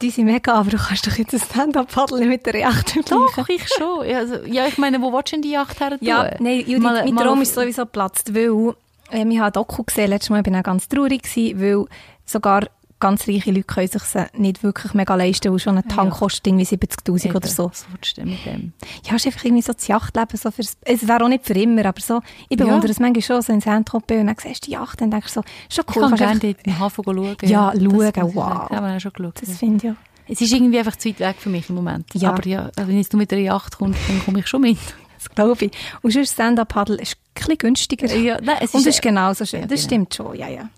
Die 0.00 0.10
sind 0.10 0.24
mega, 0.24 0.54
aber 0.54 0.70
du 0.70 0.78
kannst 0.78 1.06
doch 1.06 1.16
jetzt 1.16 1.34
ein 1.34 1.40
Stand-Up-Paddle 1.40 2.26
mit 2.26 2.46
der 2.46 2.56
Yacht 2.56 2.96
Doch, 3.10 3.48
ich 3.48 3.68
schon. 3.68 4.08
Ja, 4.08 4.18
also, 4.18 4.36
ja, 4.46 4.66
ich 4.66 4.78
meine, 4.78 5.00
wo 5.02 5.12
willst 5.12 5.32
du 5.32 5.36
denn 5.36 5.42
die 5.42 5.50
Yacht 5.50 5.78
her 5.80 5.90
tun? 5.90 5.98
Ja, 6.00 6.30
nein, 6.38 6.60
Judith, 6.60 6.78
Mal- 6.80 7.04
mein 7.04 7.14
mal 7.14 7.24
Traum 7.24 7.42
ist 7.42 7.54
sowieso 7.54 7.82
geplatzt, 7.82 8.34
weil 8.34 8.74
äh, 9.12 9.24
ich 9.28 9.38
habe 9.38 9.46
ein 9.46 9.52
Doku 9.52 9.82
gesehen, 9.82 10.08
letztes 10.10 10.30
Mal, 10.30 10.38
ich 10.38 10.44
bin 10.44 10.56
auch 10.56 10.62
ganz 10.62 10.88
traurig 10.88 11.22
gewesen, 11.22 11.60
weil 11.60 11.84
sogar 12.24 12.66
ganz 13.00 13.26
reiche 13.26 13.50
Leute 13.50 13.64
können 13.64 13.88
sich 13.88 14.02
nicht 14.34 14.62
wirklich 14.62 14.94
mega 14.94 15.14
leisten, 15.14 15.50
weil 15.50 15.58
schon 15.58 15.78
ein 15.78 15.88
Tank 15.88 16.12
Ja. 16.12 16.18
kostet 16.18 16.46
irgendwie 16.46 16.64
70'000 16.66 17.26
Eben, 17.26 17.36
oder 17.36 17.48
so. 17.48 17.70
Du 17.70 18.14
denn 18.16 18.28
mit 18.30 18.44
dem? 18.46 18.72
Ja, 19.04 19.16
es 19.16 19.24
ist 19.24 19.26
einfach 19.26 19.44
irgendwie 19.44 19.62
so 19.62 19.72
das 19.72 19.86
Yachtleben, 19.88 20.36
so 20.36 20.50
fürs, 20.50 20.76
es 20.82 21.08
wäre 21.08 21.24
auch 21.24 21.28
nicht 21.28 21.46
für 21.46 21.54
immer, 21.54 21.84
aber 21.86 22.00
so, 22.00 22.20
ich 22.48 22.56
bewundere 22.56 22.90
es 22.92 23.00
manchmal 23.00 23.22
schon, 23.22 23.42
so 23.42 23.52
in 23.52 23.60
Saint-Tropez 23.60 24.20
und 24.20 24.26
dann 24.26 24.36
siehst 24.40 24.64
du 24.66 24.66
die 24.66 24.72
Yacht, 24.72 25.00
dann 25.00 25.10
denkst 25.10 25.34
du 25.34 25.40
so, 25.40 25.42
schon 25.70 25.84
Ich 25.88 25.96
cool. 25.96 26.02
kann 26.02 26.16
kannst 26.18 26.40
gerne 26.42 26.54
dort 26.54 26.66
im 26.66 26.78
Hafen 26.78 27.04
schauen. 27.04 27.36
Ja, 27.42 27.70
Das- 27.72 27.82
schauen, 27.82 28.12
das, 28.12 28.34
wow. 28.34 28.68
Das 28.68 28.76
haben 28.78 28.86
wir 28.86 28.96
auch 28.96 29.00
schon 29.00 29.12
geschaut. 29.12 29.40
Das 29.40 29.48
ja. 29.48 29.54
finde 29.56 29.76
ich 29.76 29.82
ja. 29.84 29.96
Es 30.28 30.40
ist 30.40 30.52
irgendwie 30.52 30.78
einfach 30.78 30.94
zu 30.96 31.08
weit 31.08 31.18
weg 31.20 31.36
für 31.40 31.48
mich 31.48 31.68
im 31.70 31.74
Moment. 31.74 32.06
Ja. 32.14 32.28
Aber 32.30 32.46
ja, 32.46 32.70
wenn 32.76 32.96
jetzt 32.96 33.12
du 33.12 33.16
mit 33.16 33.32
einer 33.32 33.42
Yacht 33.42 33.78
kommst, 33.78 33.98
dann 34.08 34.22
komme 34.24 34.38
ich 34.40 34.46
schon 34.46 34.60
mit. 34.60 34.78
Das 35.22 35.28
glaube 35.28 35.66
ich. 35.66 35.72
Und 36.00 36.12
sonst 36.12 36.32
Stand-Up-Paddle 36.32 36.96
ist 36.96 37.12
ein 37.16 37.34
bisschen 37.34 37.58
günstiger. 37.58 38.06
Ja, 38.16 38.38
nein, 38.40 38.56
es 38.62 38.72
Und 38.72 38.80
ist- 38.80 38.86
es 38.86 38.94
ist 38.94 39.02
genauso 39.02 39.44
schön. 39.44 39.60
Ja, 39.60 39.66
das 39.66 39.80
genau. 39.80 39.86
stimmt 40.06 40.14
schon, 40.14 40.34
ja, 40.34 40.48
ja. 40.48 40.70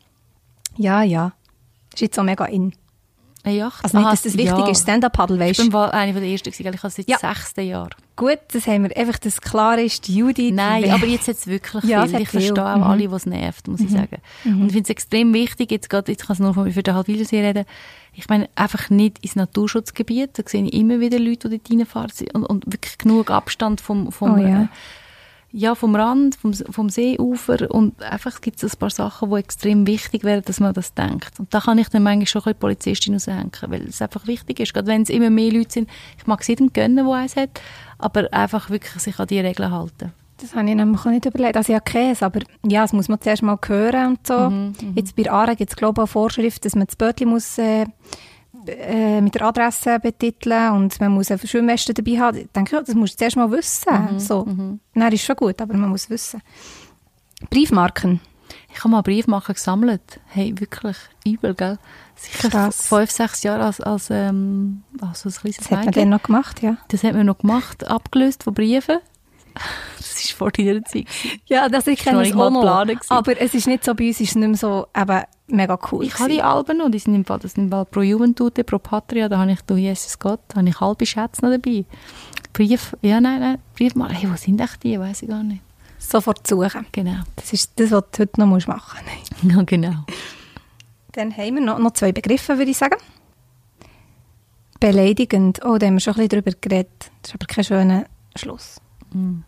Ja, 0.77 1.03
ja. 1.03 1.33
Ist 1.95 2.01
jetzt 2.01 2.19
auch 2.19 2.25
mega 2.25 2.45
in. 2.47 2.73
Eine 3.45 3.57
Yacht? 3.57 3.83
Also 3.83 3.97
nicht, 3.99 4.05
Aha, 4.07 4.13
dass 4.13 4.23
das 4.23 4.35
wichtig 4.37 4.57
ja. 4.57 4.69
ist, 4.71 4.83
Stand-Up-Paddle, 4.83 5.35
Ich 5.37 5.59
weißt 5.59 5.67
du. 5.73 5.77
mal 5.77 5.91
eine 5.91 6.13
der 6.13 6.23
ersten 6.23 6.53
gewesen, 6.53 6.63
ich 6.75 6.79
habe 6.79 6.87
es 6.87 6.95
seit 6.95 7.09
Ja. 7.09 7.19
sechsten 7.19 7.67
Jahr. 7.67 7.91
Gut, 8.15 8.39
das 8.53 8.69
haben 8.69 8.85
wir 8.85 8.97
einfach, 8.97 9.19
dass 9.19 9.41
klar 9.41 9.79
ist, 9.81 10.09
Judith. 10.09 10.53
Nein, 10.55 10.89
aber 10.93 11.07
jetzt 11.07 11.27
hat 11.27 11.35
es 11.39 11.49
wirklich 11.49 11.83
Ja, 11.91 12.05
es 12.05 12.13
viel. 12.13 12.21
Ich 12.21 12.29
verstehe 12.29 12.55
viel. 12.55 12.63
auch 12.63 12.77
Mhm. 12.77 12.83
alle, 12.85 13.11
was 13.11 13.27
nervt, 13.27 13.67
muss 13.67 13.81
ich 13.81 13.91
sagen. 13.91 14.19
Und 14.45 14.67
ich 14.67 14.73
finde 14.75 14.83
es 14.85 14.91
extrem 14.91 15.35
wichtig, 15.35 15.73
jetzt 15.73 15.91
gerade, 15.91 16.13
jetzt 16.13 16.25
kann 16.29 16.35
ich 16.35 16.41
nur 16.41 16.55
von- 16.55 16.71
für 16.71 16.85
den 16.85 16.95
Halbwilersee 16.95 17.45
reden, 17.45 17.65
ich 18.15 18.29
meine, 18.29 18.49
einfach 18.55 18.91
nicht 18.91 19.19
ins 19.25 19.35
Naturschutzgebiet, 19.35 20.39
da 20.39 20.45
sehe 20.47 20.63
ich 20.65 20.73
immer 20.75 21.01
wieder 21.01 21.19
Leute, 21.19 21.49
die 21.49 21.59
dort 21.59 21.69
reinfahren 21.73 22.13
und, 22.35 22.45
und 22.45 22.65
wirklich 22.73 22.97
genug 22.99 23.33
Abstand 23.33 23.81
vom, 23.81 24.13
vom, 24.13 24.35
Oh 24.35 24.37
ja. 24.37 24.63
äh, 24.65 24.67
ja, 25.53 25.75
vom 25.75 25.95
Rand, 25.95 26.35
vom, 26.37 26.55
vom 26.55 26.89
Seeufer 26.89 27.71
und 27.71 28.03
einfach 28.03 28.41
gibt 28.41 28.63
es 28.63 28.75
ein 28.75 28.79
paar 28.79 28.91
Sachen, 28.91 29.31
die 29.31 29.37
extrem 29.37 29.87
wichtig 29.87 30.25
wären, 30.25 30.43
dass 30.43 30.61
man 30.61 30.73
das 30.73 30.95
denkt. 30.95 31.39
Und 31.39 31.53
da 31.53 31.61
kann 31.61 31.77
ich 31.79 31.89
dann 31.91 32.03
manchmal 32.03 32.27
schon 32.27 32.41
ein 32.41 32.45
bisschen 32.45 32.59
Polizistin 32.59 33.15
raushängen, 33.15 33.51
weil 33.69 33.83
es 33.83 34.01
einfach 34.01 34.27
wichtig 34.27 34.61
ist, 34.61 34.73
gerade 34.73 34.87
wenn 34.87 35.03
es 35.03 35.11
immer 35.11 35.29
mehr 35.29 35.53
Leute 35.53 35.73
sind. 35.73 35.91
Ich 36.17 36.27
mag 36.27 36.41
es 36.41 36.47
jedem 36.47 36.73
gönnen, 36.73 37.05
der 37.05 37.15
eins 37.15 37.37
hat, 37.37 37.61
aber 37.99 38.33
einfach 38.33 38.71
wirklich 38.71 39.03
sich 39.03 39.19
an 39.19 39.27
die 39.27 39.41
Regeln 39.41 39.71
halten. 39.71 40.13
Das 40.39 40.55
habe 40.57 40.69
ich 40.69 40.75
nämlich 40.75 41.01
auch 41.03 41.11
nicht 41.11 41.27
überlegt. 41.27 41.57
Also 41.57 41.73
ja, 41.73 41.81
Käse, 41.81 42.25
aber 42.25 42.41
ja, 42.67 42.83
das 42.83 42.93
muss 42.93 43.09
man 43.09 43.21
zuerst 43.21 43.43
mal 43.43 43.59
hören 43.65 44.09
und 44.09 44.27
so. 44.27 44.51
Mhm, 44.51 44.73
Jetzt 44.97 45.15
bei 45.15 45.31
ARA 45.31 45.55
gibt 45.55 45.71
es, 45.71 45.77
glaube 45.77 46.01
ich, 46.01 46.03
eine 46.03 46.07
Vorschrift, 46.09 46.65
dass 46.65 46.75
man 46.75 46.87
das 46.87 46.97
Bötchen 46.97 47.29
muss 47.29 47.59
äh, 47.59 47.87
äh, 48.67 49.21
mit 49.21 49.35
der 49.35 49.43
Adresse 49.43 49.99
betiteln 50.01 50.73
und 50.73 51.01
man 51.01 51.13
muss 51.13 51.31
eine 51.31 51.39
Schwimmweste 51.41 51.95
dabei 51.95 52.19
haben. 52.19 52.39
Ich 52.39 52.49
denke, 52.55 52.77
ja, 52.77 52.83
das 52.83 52.95
musst 52.95 53.15
du 53.15 53.19
zuerst 53.19 53.37
mal 53.37 53.51
wissen. 53.51 54.19
so. 54.19 54.47
Nein, 54.95 55.13
ist 55.13 55.25
schon 55.25 55.37
gut, 55.37 55.61
aber 55.61 55.75
man 55.75 55.91
muss 55.91 56.09
wissen. 56.11 56.41
Briefmarken. 57.51 58.21
Ich 58.75 58.79
habe 58.79 58.89
mal 58.91 59.03
Briefmarken 59.03 59.55
gesammelt. 59.55 60.21
Hey, 60.27 60.59
wirklich 60.59 60.97
übel, 61.27 61.55
gell? 61.55 61.79
Sicher 62.15 62.49
Krass. 62.51 62.87
fünf, 62.87 63.11
sechs 63.11 63.43
Jahre 63.43 63.65
als, 63.65 63.81
als, 63.81 64.09
ähm, 64.11 64.83
als 65.01 65.25
ein 65.27 65.33
kleines 65.33 65.57
Das 65.59 65.65
hat 65.67 65.71
man 65.71 65.85
Mädchen. 65.87 66.01
dann 66.03 66.09
noch 66.11 66.23
gemacht, 66.23 66.63
ja. 66.63 66.77
Das 66.89 67.03
hat 67.05 67.15
man 67.15 67.27
noch 67.27 67.39
gemacht, 67.39 67.87
abgelöst 67.87 68.43
von 68.45 68.55
Briefen. 68.55 68.99
Das 69.99 70.31
war 70.31 70.37
vor 70.37 70.51
deiner 70.53 70.83
Zeit. 70.85 71.07
Ja, 71.47 71.69
das 71.69 71.87
ich 71.87 72.05
noch 72.07 72.23
kenne 72.23 72.37
auch 72.43 72.51
noch. 72.51 72.85
gewesen. 72.87 73.01
Aber 73.09 73.39
es 73.41 73.55
ist 73.55 73.67
nicht 73.67 73.85
so, 73.85 73.95
bei 73.95 74.09
uns 74.09 74.21
ist 74.21 74.31
es 74.31 74.35
nicht 74.37 74.49
mehr 74.49 74.57
so 74.57 74.87
eben, 74.97 75.23
mega 75.53 75.79
cool. 75.91 76.05
Ich 76.05 76.19
habe 76.19 76.31
die. 76.31 76.43
Alben 76.43 76.79
noch, 76.79 76.91
die 76.91 76.99
sind 76.99 77.15
im 77.15 77.25
Fall, 77.25 77.39
das 77.39 77.53
sind 77.53 77.65
im 77.65 77.71
Fall 77.71 77.85
pro 77.85 78.01
Juventute, 78.01 78.65
pro 78.65 78.79
Patria, 78.79 79.29
da 79.29 79.39
habe 79.39 79.53
ich 79.53 79.61
«Du 79.63 79.77
Jesus 79.77 80.19
Gott», 80.19 80.41
da 80.49 80.57
habe 80.57 80.69
ich 80.69 80.81
halbe 80.81 81.07
Schätze 81.07 81.45
noch 81.45 81.51
dabei. 81.51 81.85
Brief, 82.53 82.97
ja, 83.03 83.21
nein, 83.21 83.41
nein, 83.41 83.59
Briefmarken, 83.77 84.17
hey, 84.17 84.31
wo 84.31 84.37
sind 84.37 84.61
echt 84.61 84.83
die, 84.83 84.99
weiß 84.99 85.23
ich 85.23 85.29
gar 85.29 85.43
nicht. 85.43 85.63
Sofort 85.99 86.47
suchen. 86.47 86.87
Genau, 86.93 87.23
Das 87.37 87.53
ist 87.53 87.73
das, 87.77 87.91
was 87.93 88.05
du 88.13 88.23
heute 88.23 88.41
noch 88.41 88.47
musst 88.47 88.69
machen 88.69 89.01
musst. 89.05 89.43
ja, 89.57 89.63
genau. 89.63 90.05
Dann 91.13 91.37
haben 91.37 91.55
wir 91.55 91.63
noch, 91.63 91.79
noch 91.79 91.93
zwei 91.93 92.13
Begriffe, 92.13 92.59
würde 92.59 92.71
ich 92.71 92.77
sagen. 92.77 92.97
Beleidigend. 94.81 95.65
Oh, 95.65 95.79
da 95.79 95.87
haben 95.87 95.95
wir 95.95 96.01
schon 96.01 96.15
ein 96.15 96.29
bisschen 96.29 96.43
drüber 96.43 96.59
geredet. 96.61 97.11
Das 97.23 97.31
ist 97.31 97.35
aber 97.35 97.47
kein 97.47 97.65
schöner 97.65 98.07
Schluss. 98.35 98.81
Mm. 99.13 99.41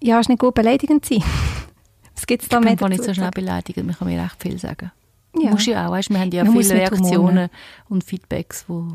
Ja, 0.00 0.20
ist 0.20 0.28
nicht 0.28 0.40
gut 0.40 0.54
beleidigend 0.54 1.04
sein. 1.04 1.22
Was 2.18 2.26
gibt 2.26 2.42
es 2.42 2.48
da 2.48 2.58
Ich 2.58 2.64
mehr 2.64 2.72
bin 2.72 2.78
voll 2.80 2.88
nicht 2.88 3.04
so 3.04 3.14
schnell 3.14 3.30
beleidigt, 3.30 3.76
man 3.76 3.96
kann 3.96 4.08
mir 4.08 4.20
recht 4.20 4.42
viel 4.42 4.58
sagen. 4.58 4.90
Ja. 5.40 5.50
Musst 5.50 5.68
du 5.68 5.70
ja 5.70 5.86
auch, 5.86 5.92
weißt, 5.92 6.10
wir 6.10 6.18
haben 6.18 6.32
ja 6.32 6.42
Man 6.42 6.52
muss 6.52 6.66
viele 6.66 6.80
Reaktionen 6.80 7.48
und 7.88 8.02
Feedbacks, 8.02 8.64
wo 8.66 8.88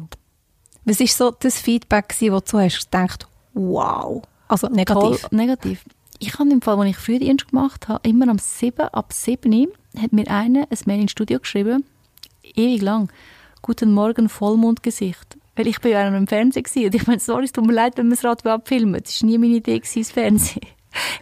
Was 0.83 0.99
ist 0.99 1.17
so 1.17 1.31
das 1.31 1.57
Feedback, 1.57 2.09
gewesen, 2.09 2.33
wo 2.33 2.39
du 2.41 2.59
hast 2.59 2.91
gedacht, 2.91 3.27
wow. 3.53 4.23
Also 4.49 4.67
negativ. 4.67 5.21
Toll, 5.21 5.29
negativ. 5.31 5.85
Ich 6.19 6.37
habe 6.37 6.49
im 6.49 6.61
Fall, 6.61 6.77
als 6.79 6.89
ich 6.89 6.97
Frühdienst 6.97 7.47
gemacht 7.47 7.87
habe, 7.87 8.05
immer 8.07 8.27
am 8.27 8.39
7, 8.39 8.81
ab 8.89 9.13
7 9.13 9.67
hat 9.97 10.11
mir 10.11 10.29
einer 10.29 10.67
ein 10.69 10.77
Mail 10.85 11.01
ins 11.01 11.11
Studio 11.11 11.39
geschrieben, 11.39 11.85
ewig 12.55 12.81
lang, 12.81 13.09
«Guten 13.61 13.93
Morgen, 13.93 14.27
Vollmondgesicht». 14.27 15.37
Weil 15.55 15.67
ich 15.67 15.79
bin 15.79 15.91
ja 15.91 16.09
auch 16.09 16.13
im 16.13 16.27
Fernsehen 16.27 16.63
gewesen. 16.63 16.87
und 16.87 16.95
ich 16.95 17.07
meine, 17.07 17.19
sorry, 17.21 17.45
es 17.45 17.53
tut 17.53 17.65
mir 17.65 17.73
leid, 17.73 17.97
wenn 17.97 18.07
wir 18.07 18.15
das 18.15 18.25
Radio 18.25 18.51
abfilmen. 18.51 19.01
Das 19.01 19.21
war 19.21 19.29
nie 19.29 19.37
meine 19.37 19.55
Idee, 19.55 19.79
gewesen, 19.79 19.99
das 19.99 20.11
Fernsehen. 20.11 20.67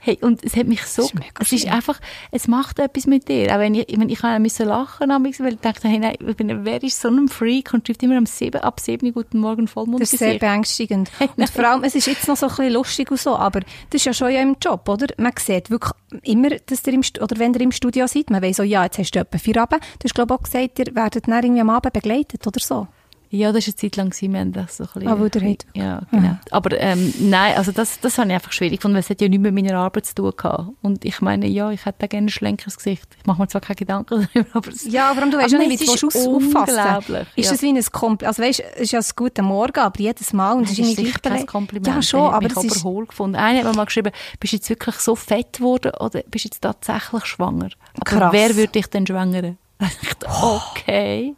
Hey, 0.01 0.17
und 0.21 0.43
es 0.43 0.55
hat 0.55 0.67
mich 0.67 0.83
so, 0.83 1.03
ist 1.03 1.13
es 1.39 1.51
ist 1.51 1.61
schön. 1.61 1.71
einfach, 1.71 1.99
es 2.31 2.47
macht 2.47 2.79
etwas 2.79 3.07
mit 3.07 3.27
dir. 3.27 3.53
Auch 3.53 3.59
wenn 3.59 3.75
ich, 3.75 3.89
ich, 3.89 3.97
meine, 3.97 4.11
ich 4.11 4.21
müssen 4.39 4.67
lachen, 4.67 5.09
weil 5.09 5.53
ich 5.53 5.59
dachte, 5.59 5.87
hey, 5.87 5.99
nein, 5.99 6.15
ich 6.19 6.35
bin, 6.35 6.65
wer 6.65 6.83
ist 6.83 6.99
so 6.99 7.09
ein 7.09 7.27
Freak 7.27 7.73
und 7.73 7.87
schreibt 7.87 8.03
immer 8.03 8.17
am 8.17 8.25
7, 8.25 8.61
ab 8.61 8.79
7 8.79 9.13
«Guten 9.13 9.39
Morgen, 9.39 9.65
Das 9.65 9.69
ist 9.69 9.73
sehr 9.73 9.83
Vollmondgesicht». 9.83 10.39
beängstigend. 10.39 11.11
Und 11.37 11.49
vor 11.49 11.67
allem, 11.67 11.83
es 11.83 11.95
ist 11.95 12.07
jetzt 12.07 12.27
noch 12.27 12.37
so 12.37 12.47
ein 12.47 12.49
bisschen 12.49 12.73
lustig 12.73 13.11
und 13.11 13.19
so, 13.19 13.35
aber 13.35 13.61
das 13.61 14.01
ist 14.01 14.05
ja 14.05 14.13
schon 14.13 14.31
ja 14.31 14.41
im 14.41 14.57
Job, 14.61 14.87
oder? 14.87 15.07
Man 15.17 15.33
sieht 15.39 15.69
wirklich 15.69 15.93
immer, 16.23 16.49
dass 16.49 16.85
ihr 16.85 16.93
im, 16.93 17.01
oder 17.21 17.39
wenn 17.39 17.53
ihr 17.53 17.61
im 17.61 17.71
Studio 17.71 18.07
seid, 18.07 18.29
man 18.29 18.41
weiss 18.41 18.57
so, 18.57 18.63
ja, 18.63 18.83
jetzt 18.83 18.97
hast 18.97 19.11
du 19.11 19.19
etwa 19.19 19.37
vier 19.37 19.57
Abend. 19.57 19.81
Du 19.99 20.05
hast, 20.05 20.15
glaube 20.15 20.33
ich, 20.33 20.39
auch 20.39 20.43
gesagt, 20.43 20.79
ihr 20.79 20.95
werdet 20.95 21.27
dann 21.27 21.43
irgendwie 21.43 21.61
am 21.61 21.69
Abend 21.69 21.93
begleitet 21.93 22.45
oder 22.45 22.59
so. 22.59 22.87
Ja, 23.33 23.53
das 23.53 23.65
war 23.65 23.69
eine 23.71 23.75
Zeit 23.77 23.95
lang, 23.95 24.09
gewesen, 24.09 24.33
wir 24.33 24.39
haben 24.41 24.51
das 24.51 24.75
so 24.75 24.83
ein 24.83 24.89
bisschen... 24.93 25.07
Ah, 25.07 25.17
wo 25.17 25.27
der 25.29 25.41
hat- 25.49 25.65
Ja, 25.73 26.01
genau. 26.11 26.37
Aber 26.51 26.77
ähm, 26.77 27.13
nein, 27.17 27.55
also 27.55 27.71
das, 27.71 28.01
das 28.01 28.17
habe 28.17 28.27
ich 28.27 28.33
einfach 28.35 28.51
schwierig 28.51 28.79
gefunden, 28.79 28.95
weil 28.95 28.99
es 29.03 29.09
hat 29.09 29.21
ja 29.21 29.29
nichts 29.29 29.41
mit 29.41 29.53
meiner 29.55 29.77
Arbeit 29.77 30.05
zu 30.05 30.15
tun 30.15 30.33
gehabt. 30.35 30.67
Und 30.81 31.05
ich 31.05 31.21
meine, 31.21 31.47
ja, 31.47 31.71
ich 31.71 31.85
hätte 31.85 32.05
auch 32.05 32.09
gerne 32.09 32.25
ein 32.27 32.29
schlankeres 32.29 32.75
Gesicht. 32.75 33.07
Ich 33.17 33.25
mache 33.25 33.41
mir 33.41 33.47
zwar 33.47 33.61
keine 33.61 33.77
Gedanken 33.77 34.27
darüber, 34.33 34.49
aber 34.53 34.67
es, 34.69 34.83
Ja, 34.85 35.11
aber 35.11 35.21
du 35.21 35.37
weißt 35.37 35.53
Aber 35.53 35.63
ja 35.63 35.69
nicht, 35.69 35.79
wie 35.79 35.85
es 35.85 35.99
du 36.01 36.07
ist 36.09 36.15
es 36.15 36.27
auffassen 36.27 37.15
Ist 37.37 37.45
ja. 37.45 37.51
das 37.51 37.61
wie 37.61 37.69
ein 37.69 37.85
Kompliment? 37.85 38.23
Also 38.27 38.43
weißt, 38.43 38.63
es 38.75 38.81
ist 38.81 38.91
ja 38.91 38.99
ein 38.99 39.05
guter 39.15 39.43
Morgen, 39.43 39.79
aber 39.79 39.99
jedes 40.01 40.33
Mal 40.33 40.51
und 40.57 40.63
es 40.69 40.77
ist 40.77 40.95
sicher 40.97 41.19
gleich 41.21 41.37
kein 41.37 41.45
Kompliment. 41.45 41.87
Ja, 41.87 42.01
schon, 42.01 42.33
aber 42.33 42.47
es 42.47 42.57
ist... 42.65 42.81
überholt 42.81 43.07
gefunden. 43.09 43.37
Einer 43.37 43.59
hat 43.59 43.65
mir 43.65 43.73
mal 43.77 43.85
geschrieben, 43.85 44.11
bist 44.41 44.51
du 44.51 44.57
jetzt 44.57 44.69
wirklich 44.69 44.95
so 44.95 45.15
fett 45.15 45.53
geworden 45.53 45.93
oder 46.01 46.21
bist 46.29 46.43
du 46.43 46.47
jetzt 46.49 46.59
tatsächlich 46.59 47.25
schwanger? 47.25 47.69
Aber 47.95 48.03
Krass. 48.19 48.33
wer 48.33 48.55
würde 48.57 48.73
dich 48.73 48.87
denn 48.87 49.07
schwängern? 49.07 49.57
Ich 50.03 50.13
dachte, 50.19 50.27
okay. 50.43 51.33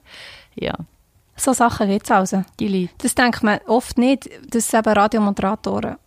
Ja, 0.55 0.73
So 1.43 1.51
Sachen 1.51 1.89
gibt 1.89 2.05
es 2.05 2.11
also. 2.11 2.43
die 2.59 2.67
Leute. 2.69 2.93
Das 2.99 3.15
denkt 3.15 3.43
man 3.43 3.59
oft 3.67 3.97
nicht, 3.97 4.29
dass 4.49 4.73
eben 4.73 4.93
Radiomoderatoren 4.93 5.97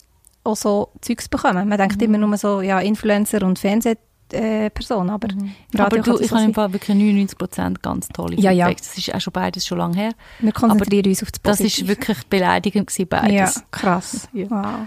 auch 0.45 0.57
so 0.57 0.89
Zeugs 1.03 1.28
bekommen. 1.28 1.68
Man 1.68 1.76
denkt 1.76 2.01
immer 2.01 2.16
nur 2.18 2.37
so, 2.39 2.61
ja, 2.62 2.80
Influencer 2.80 3.43
und 3.43 3.59
Fernsehpersonen, 3.59 5.11
aber 5.11 5.28
im 5.28 5.51
Radio 5.74 5.84
Aber 5.84 5.99
du, 5.99 6.12
das 6.12 6.20
ich 6.22 6.30
habe 6.30 6.45
im 6.45 6.55
Fall 6.55 6.72
wirklich 6.72 6.97
99% 6.97 7.82
ganz 7.82 8.09
tolle 8.09 8.37
Ja, 8.37 8.51
ja. 8.51 8.68
Feedbacks. 8.68 8.95
Das 8.95 8.99
ist 8.99 9.14
auch 9.14 9.20
schon 9.20 9.32
beides 9.32 9.66
schon 9.66 9.76
lange 9.78 9.97
her. 9.97 10.12
Wir 10.39 10.53
konzentrieren 10.53 11.07
uns 11.07 11.22
auf 11.22 11.32
das 11.32 11.43
Das 11.43 11.59
Positive. 11.59 11.82
ist 11.93 11.99
wirklich 11.99 12.26
beleidigend 12.28 12.87
gewesen, 12.87 13.09
beides. 13.09 13.57
Ja, 13.57 13.62
krass. 13.72 14.28
Ja. 14.32 14.49
Wow. 14.51 14.87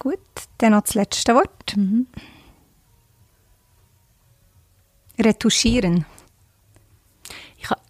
Gut, 0.00 0.18
dann 0.58 0.72
noch 0.72 0.80
das 0.82 0.94
letzte 0.94 1.34
Wort. 1.34 1.76
Mhm. 1.76 2.06
Retuschieren. 5.20 6.06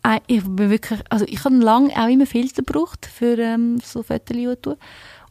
Äh, 0.02 0.20
ich 0.26 0.42
bin 0.42 0.70
wirklich, 0.70 1.00
also 1.10 1.24
ich 1.28 1.44
habe 1.44 1.56
lange 1.56 1.90
auch 1.96 2.08
immer 2.08 2.26
Filter 2.26 2.62
gebraucht 2.62 3.06
für 3.06 3.38
ähm, 3.38 3.78
so 3.82 4.02
Fotos 4.02 4.36
tun. 4.62 4.76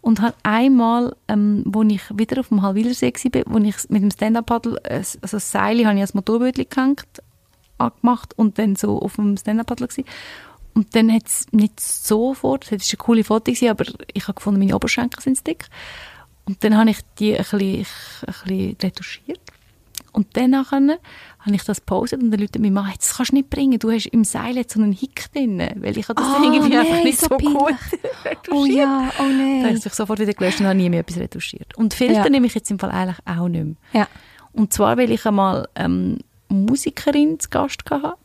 Und 0.01 0.19
habe 0.19 0.33
einmal, 0.41 1.15
ähm, 1.27 1.63
wo 1.67 1.83
ich 1.83 2.01
wieder 2.17 2.39
auf 2.39 2.47
dem 2.47 2.63
Halwilersee 2.63 3.13
war, 3.13 3.43
wo 3.45 3.59
ich 3.59 3.75
mit 3.89 4.01
dem 4.01 4.09
Stand-Up-Paddle, 4.09 4.83
äh, 4.83 4.95
also 4.97 5.17
das 5.21 5.51
Seil 5.51 5.85
habe 5.85 5.95
ich 5.95 6.01
als 6.01 6.15
Motorbötchen 6.15 6.65
gehängt, 6.69 7.21
angemacht 7.77 8.33
und 8.35 8.57
dann 8.57 8.75
so 8.75 8.99
auf 8.99 9.17
dem 9.17 9.37
Stand-Up-Paddle 9.37 9.87
gewesen. 9.87 10.07
Und 10.73 10.95
dann 10.95 11.11
hat 11.11 11.27
es 11.27 11.45
nicht 11.51 11.79
sofort, 11.79 12.63
es 12.65 12.71
war 12.71 12.79
eine 12.79 12.97
coole 12.97 13.23
Foto, 13.23 13.51
gewesen, 13.51 13.69
aber 13.69 13.85
ich 14.13 14.23
habe 14.23 14.35
gefunden, 14.35 14.59
meine 14.59 14.75
Oberschenkel 14.75 15.21
sind 15.21 15.45
dick. 15.45 15.65
Und 16.45 16.63
dann 16.63 16.77
habe 16.77 16.89
ich 16.89 16.99
die 17.19 17.33
ein 17.33 17.39
bisschen, 17.39 17.61
ein 17.61 18.33
bisschen 18.43 18.77
retuschiert. 18.81 19.41
Und 20.13 20.35
dann 20.35 20.55
habe 20.55 20.99
ich 21.53 21.63
das 21.63 21.79
gepostet 21.79 22.21
und 22.21 22.31
dann 22.31 22.39
Leute 22.41 22.59
mir 22.59 22.69
Mann, 22.71 22.91
das 22.97 23.15
kannst 23.15 23.31
du 23.31 23.35
nicht 23.35 23.49
bringen, 23.49 23.79
du 23.79 23.89
hast 23.91 24.07
im 24.07 24.23
Seil 24.25 24.57
jetzt 24.57 24.73
so 24.73 24.81
einen 24.81 24.91
Hick 24.91 25.31
drin, 25.33 25.59
weil 25.77 25.97
ich 25.97 26.09
habe 26.09 26.21
das 26.21 26.29
Ah, 26.31 26.41
irgendwie 26.43 26.77
einfach 26.77 26.93
nein, 26.93 27.03
nicht 27.03 27.19
so 27.19 27.27
so, 27.29 27.37
gut 27.37 27.53
peinlich. 27.67 27.77
retuschiert. 28.25 28.49
Oh 28.51 28.65
ja, 28.65 29.09
oh 29.17 29.17
Da 29.17 29.23
habe 29.23 29.33
nein. 29.33 29.75
ich 29.77 29.83
sich 29.83 29.93
sofort 29.93 30.19
wieder 30.19 30.33
gelöscht 30.33 30.59
und 30.59 30.65
habe 30.67 30.75
nie 30.75 30.89
mehr 30.89 30.99
etwas 30.99 31.17
retuschiert. 31.17 31.77
Und 31.77 31.93
Filter 31.93 32.23
Ja. 32.25 32.29
nehme 32.29 32.45
ich 32.47 32.53
jetzt 32.55 32.69
im 32.71 32.77
Fall 32.79 32.91
eigentlich 32.91 33.19
auch 33.25 33.47
nicht 33.47 33.63
mehr. 33.65 33.75
Ja. 33.93 34.07
Und 34.53 34.73
zwar, 34.73 34.97
weil 34.97 35.11
ich 35.11 35.25
einmal 35.25 35.69
ähm, 35.75 36.17
Musikerin 36.49 37.39
zu 37.39 37.49
Gast 37.49 37.79
hatte, 37.89 38.15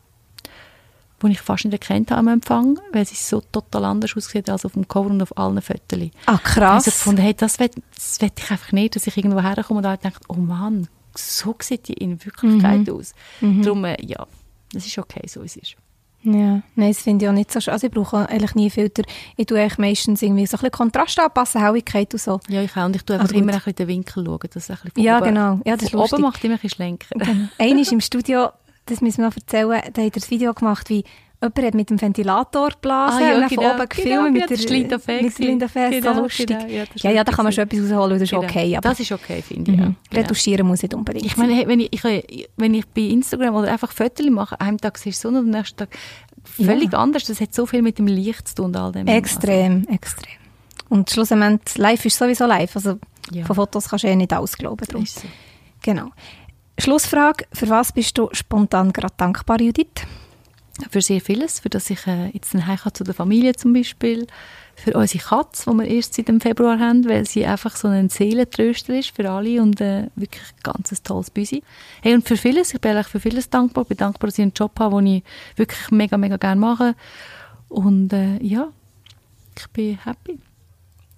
die 1.23 1.31
ich 1.31 1.41
fast 1.41 1.65
nicht 1.65 1.73
erkannt 1.73 2.11
habe 2.11 2.19
am 2.19 2.27
Empfang, 2.27 2.79
weil 2.91 3.05
sie 3.05 3.15
so 3.15 3.41
total 3.41 3.85
anders 3.85 4.15
aussieht 4.15 4.49
als 4.49 4.65
auf 4.65 4.73
dem 4.73 4.87
Cover 4.87 5.09
und 5.09 5.21
auf 5.21 5.35
allen 5.37 5.61
Fotos. 5.61 5.81
Ah, 5.91 5.99
Ich 5.99 6.27
habe 6.27 6.39
krass. 6.43 6.83
so 6.85 6.91
gefunden, 6.91 7.21
hey, 7.21 7.33
das 7.33 7.59
will, 7.59 7.71
das 7.95 8.21
will 8.21 8.29
ich 8.37 8.51
einfach 8.51 8.71
nicht, 8.73 8.95
dass 8.95 9.07
ich 9.07 9.17
irgendwo 9.17 9.41
herkomme 9.41 9.77
und 9.77 9.83
da 9.83 9.95
denke, 9.97 10.19
oh 10.27 10.33
Mann, 10.35 10.87
so 11.17 11.55
sieht 11.61 11.87
die 11.87 11.93
in 11.93 12.23
Wirklichkeit 12.23 12.89
aus. 12.89 13.13
Darum, 13.41 13.85
äh, 13.85 13.97
ja, 14.03 14.25
das 14.71 14.85
ist 14.85 14.97
okay, 14.97 15.21
so 15.27 15.41
wie 15.41 15.45
es 15.45 15.55
ist. 15.55 15.75
Ja, 16.23 16.61
nein, 16.75 16.89
das 16.89 16.99
finde 16.99 17.23
ich 17.25 17.29
auch 17.29 17.33
nicht 17.33 17.51
so 17.51 17.61
schön. 17.61 17.73
Also 17.73 17.87
ich 17.87 17.93
brauche 17.93 18.27
eigentlich 18.27 18.55
nie 18.55 18.69
Filter. 18.69 19.03
Ich 19.37 19.45
tue 19.45 19.59
eigentlich 19.61 19.77
meistens 19.77 20.21
irgendwie 20.21 20.45
so 20.45 20.57
ein 20.57 20.61
bisschen 20.61 20.71
Kontrast 20.71 21.19
anpassen, 21.19 21.61
Helligkeit 21.61 22.11
und 22.13 22.19
so. 22.19 22.39
Ja, 22.49 22.61
ich 22.61 22.75
auch. 22.75 22.85
Und 22.85 22.95
ich 22.95 23.03
tue 23.03 23.17
einfach 23.19 23.33
immer 23.33 23.53
ein 23.53 23.57
bisschen 23.59 23.75
den 23.75 23.87
Winkel 23.87 24.25
schauen, 24.25 24.39
dass 24.41 24.55
es 24.63 24.69
ein 24.69 24.77
bisschen 24.83 25.03
Ja, 25.03 25.17
oben, 25.19 25.27
genau. 25.27 25.59
Ja, 25.63 25.75
das 25.77 25.83
ist 25.83 25.91
lustig. 25.93 26.13
oben 26.13 26.21
macht 26.23 26.43
immer 26.43 26.55
ein 26.55 26.59
bisschen 26.59 26.75
schlenker. 26.75 27.15
Einer 27.57 27.81
ist 27.81 27.91
im 27.91 28.01
Studio, 28.01 28.49
das 28.87 28.99
müssen 29.01 29.19
wir 29.19 29.27
noch 29.27 29.35
erzählen, 29.37 29.81
da 29.93 30.01
hat 30.01 30.15
er 30.15 30.19
das 30.19 30.29
Video 30.29 30.53
gemacht, 30.53 30.89
wie 30.89 31.05
jemand 31.41 31.57
hat 31.67 31.73
mit 31.75 31.89
dem 31.89 32.01
Ventilator 32.01 32.69
geblasen 32.69 33.23
Ah, 33.23 33.29
ja, 33.29 33.35
und 33.37 33.47
genau, 33.49 33.61
von 33.61 33.71
oben 33.71 33.77
genau, 33.77 33.87
gefilmt 33.89 34.09
ja, 34.25 34.29
mit 34.31 34.49
der 34.49 34.57
Linda 34.57 34.99
Fee 34.99 35.21
mit 35.21 35.37
der 35.39 35.45
Linda 35.45 35.67
Fee, 35.67 35.79
gewesen. 35.89 36.03
so 36.03 36.09
Genau, 36.09 36.21
lustig. 36.23 36.47
genau, 36.47 36.65
ja, 36.67 36.83
ja, 36.95 37.11
ja, 37.11 37.23
da 37.23 37.31
kann 37.31 37.43
man 37.43 37.51
schon 37.53 37.63
etwas 37.65 37.79
rausholen, 37.91 38.11
das 38.19 38.21
ist 38.23 38.29
Genau. 38.31 38.43
okay. 38.43 38.75
Aber 38.77 38.89
Das 38.89 38.99
ist 38.99 39.11
okay, 39.11 39.41
finde 39.41 39.71
ich. 39.71 39.77
mhm. 39.77 39.83
Ja. 39.83 39.93
Genau. 40.09 40.21
retuschieren 40.21 40.67
muss 40.67 40.81
nicht 40.81 40.93
unbedingt 40.93 41.25
Ich 41.25 41.37
meine, 41.37 41.67
wenn 41.67 41.79
ich, 41.79 41.93
ich, 41.93 42.49
wenn 42.57 42.73
ich 42.73 42.87
bei 42.87 43.01
Instagram 43.01 43.55
oder 43.55 43.71
einfach 43.71 43.91
Fotos 43.91 44.25
mache, 44.29 44.59
einem 44.59 44.77
Tag 44.79 44.97
siehst 44.97 45.23
du 45.23 45.27
Sonne 45.27 45.39
und 45.39 45.45
am 45.45 45.51
nächsten 45.51 45.77
Tag 45.77 45.89
völlig 46.43 46.93
anders. 46.93 47.25
Das 47.25 47.39
hat 47.41 47.53
so 47.53 47.65
viel 47.65 47.81
mit 47.81 47.99
dem 47.99 48.07
Licht 48.07 48.47
zu 48.47 48.55
tun 48.55 48.65
und 48.67 48.77
all 48.77 48.91
dem. 48.91 49.05
Extrem, 49.07 49.85
extrem. 49.89 50.33
Und 50.89 51.09
schlussendlich, 51.09 51.77
live 51.77 52.05
ist 52.05 52.17
sowieso 52.17 52.45
live. 52.45 52.75
Also 52.75 52.97
von 53.45 53.55
Fotos 53.55 53.89
kannst 53.89 54.05
du 54.05 54.07
eh 54.07 54.15
nicht 54.15 54.31
alles 54.33 54.57
glauben. 54.57 54.79
Also, 54.79 54.93
Drum. 54.93 55.05
Genau. 55.83 56.09
Schlussfrage, 56.79 57.45
für 57.53 57.69
was 57.69 57.91
bist 57.91 58.17
du 58.17 58.29
spontan 58.31 58.93
gerade 58.93 59.13
dankbar, 59.17 59.59
Judith? 59.61 59.87
Für 60.91 61.01
sehr 61.01 61.21
vieles, 61.21 61.59
für 61.59 61.69
das 61.69 61.89
ich 61.89 62.05
äh, 62.07 62.27
jetzt 62.29 62.53
nach 62.53 62.67
Hause 62.67 62.93
zu 62.93 63.03
der 63.03 63.13
Familie 63.13 63.55
zum 63.55 63.73
Beispiel, 63.73 64.27
für 64.77 64.93
unsere 64.93 65.23
Katze, 65.23 65.71
die 65.71 65.77
wir 65.77 65.85
erst 65.87 66.13
seit 66.13 66.27
dem 66.27 66.39
Februar 66.39 66.79
haben, 66.79 67.09
weil 67.09 67.25
sie 67.25 67.45
einfach 67.45 67.75
so 67.75 67.87
ein 67.87 68.09
Seelentröster 68.09 68.97
ist 68.97 69.15
für 69.15 69.29
alle 69.29 69.59
und 69.61 69.81
äh, 69.81 70.07
wirklich 70.15 70.43
ein 70.43 70.61
ganz 70.61 71.01
tolles 71.01 71.31
Büsi. 71.31 71.63
Hey, 72.03 72.13
und 72.13 72.27
für 72.27 72.37
vieles, 72.37 72.73
ich 72.73 72.79
bin 72.79 72.91
eigentlich 72.91 73.07
für 73.07 73.19
vieles 73.19 73.49
dankbar. 73.49 73.83
Ich 73.83 73.87
bin 73.87 73.97
dankbar, 73.97 74.27
dass 74.27 74.37
ich 74.37 74.43
einen 74.43 74.53
Job 74.53 74.79
habe, 74.79 74.97
den 74.97 75.07
ich 75.07 75.23
wirklich 75.55 75.89
mega, 75.89 76.15
mega 76.17 76.37
gerne 76.37 76.61
mache. 76.61 76.95
Und 77.69 78.13
äh, 78.13 78.37
ja, 78.37 78.67
ich 79.57 79.67
bin 79.69 79.97
happy. 79.97 80.39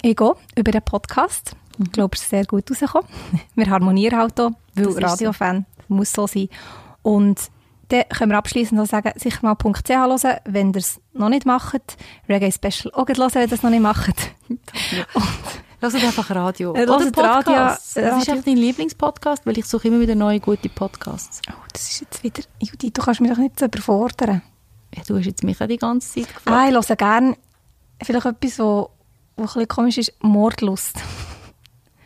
Gehe 0.02 0.16
über 0.56 0.72
den 0.72 0.82
Podcast. 0.82 1.52
Ich 1.84 1.92
glaube, 1.92 2.16
es 2.16 2.22
ist 2.22 2.30
sehr 2.30 2.46
gut 2.46 2.72
rausgekommen. 2.72 3.10
Wir 3.56 3.70
harmonieren 3.70 4.18
halt 4.18 4.40
auch, 4.40 4.52
weil 4.74 5.04
Radiofan 5.04 5.66
muss 5.90 6.14
so 6.14 6.28
sein. 6.28 6.48
Und 7.02 7.40
dann 7.90 8.04
können 8.10 8.32
wir 8.32 8.38
abschließend 8.38 8.80
noch 8.80 8.88
sagen, 8.88 9.12
sicher 9.16 9.40
mal 9.42 9.56
.ch 9.56 9.90
hören, 9.90 10.38
wenn 10.46 10.70
ihr 10.72 10.78
es 10.78 11.02
noch 11.14 11.30
nicht 11.30 11.46
macht. 11.46 11.98
Reggae 12.28 12.52
Special 12.52 12.94
auch 12.94 13.08
hören, 13.08 13.34
wenn 13.34 13.50
ihr 13.50 13.54
es 13.54 13.64
noch 13.64 13.70
nicht 13.70 13.82
macht. 13.82 14.16
Hört 15.82 15.96
einfach 15.96 16.30
Radio. 16.32 16.74
Äh, 16.76 16.84
Oder 16.84 17.06
hört 17.06 17.18
Radio, 17.18 17.54
Das 17.54 17.96
ist 17.96 18.30
einfach 18.30 18.44
dein 18.44 18.58
Lieblingspodcast, 18.58 19.46
weil 19.46 19.58
ich 19.58 19.66
suche 19.66 19.88
immer 19.88 20.02
wieder 20.02 20.14
neue, 20.14 20.42
gute 20.42 20.68
Podcasts. 20.68 21.42
Oh, 21.50 21.54
das 21.72 21.90
ist 21.90 22.02
jetzt 22.02 22.22
wieder... 22.24 22.44
Judith, 22.60 22.92
du 22.94 23.02
kannst 23.02 23.22
mich 23.22 23.32
doch 23.32 23.38
nicht 23.38 23.58
so 23.58 23.66
überfordern. 23.66 24.42
Ja, 24.94 25.04
du 25.08 25.18
hast 25.18 25.26
jetzt 25.26 25.44
mich 25.44 25.62
auch 25.62 25.68
die 25.68 25.78
ganze 25.78 26.16
Zeit 26.16 26.36
gefragt. 26.36 26.48
Ah, 26.48 26.68
ich 26.68 26.90
höre 26.90 26.96
gerne 26.98 27.38
vielleicht 28.04 28.26
etwas, 28.26 28.60
wo, 28.60 28.90
wo 29.38 29.44
ein 29.44 29.46
bisschen 29.46 29.68
komisch 29.70 29.98
ist, 29.98 30.14
Mordlust. 30.22 30.98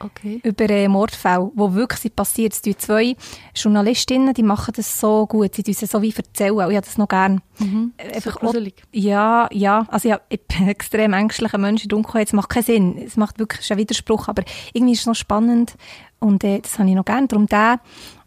Okay. 0.04 0.40
über 0.44 0.70
äh, 0.70 0.88
Mordfälle, 0.88 1.52
wo 1.56 1.74
wirklich 1.74 2.00
sind 2.02 2.16
passiert. 2.16 2.54
Es 2.54 2.62
tun 2.62 2.76
zwei 2.78 3.16
Journalistinnen, 3.56 4.34
die 4.34 4.44
machen 4.44 4.74
das 4.76 5.00
so 5.00 5.26
gut. 5.28 5.56
Sie 5.56 5.64
tun 5.64 5.76
es 5.80 5.90
so 5.92 6.02
wie 6.02 6.14
erzählen. 6.14 6.54
Ich 6.56 6.62
habe 6.76 6.82
das 6.86 6.98
noch 6.98 7.08
gerne. 7.08 7.42
Mhm. 7.60 7.94
Äh, 7.98 8.08
So 8.10 8.16
einfach 8.16 8.36
auch- 8.38 8.40
gruselig. 8.42 8.84
Ja, 8.92 9.48
ja. 9.52 9.86
Also 9.90 10.10
ja, 10.10 10.20
ich 10.30 10.42
bin 10.42 10.58
ein 10.64 10.68
extrem 10.70 11.14
ängstlicher 11.14 11.58
Mensch 11.58 11.84
in 11.84 11.90
Dunkelheit. 11.90 12.28
Es 12.28 12.34
macht 12.34 12.50
keinen 12.50 12.64
Sinn. 12.64 12.98
Es 12.98 13.18
macht 13.18 13.40
wirklich 13.40 13.60
es 13.60 13.66
ist 13.66 13.72
ein 13.72 13.78
Widerspruch. 13.78 14.28
Aber 14.28 14.44
irgendwie 14.74 14.94
ist 14.94 15.02
es 15.02 15.06
noch 15.06 15.16
spannend. 15.16 15.76
Und 16.20 16.44
äh, 16.44 16.60
das 16.60 16.78
habe 16.80 16.90
ich 16.90 16.96
noch 16.96 17.06
gerne. 17.06 17.28
Darum 17.28 17.48
der. 17.48 17.80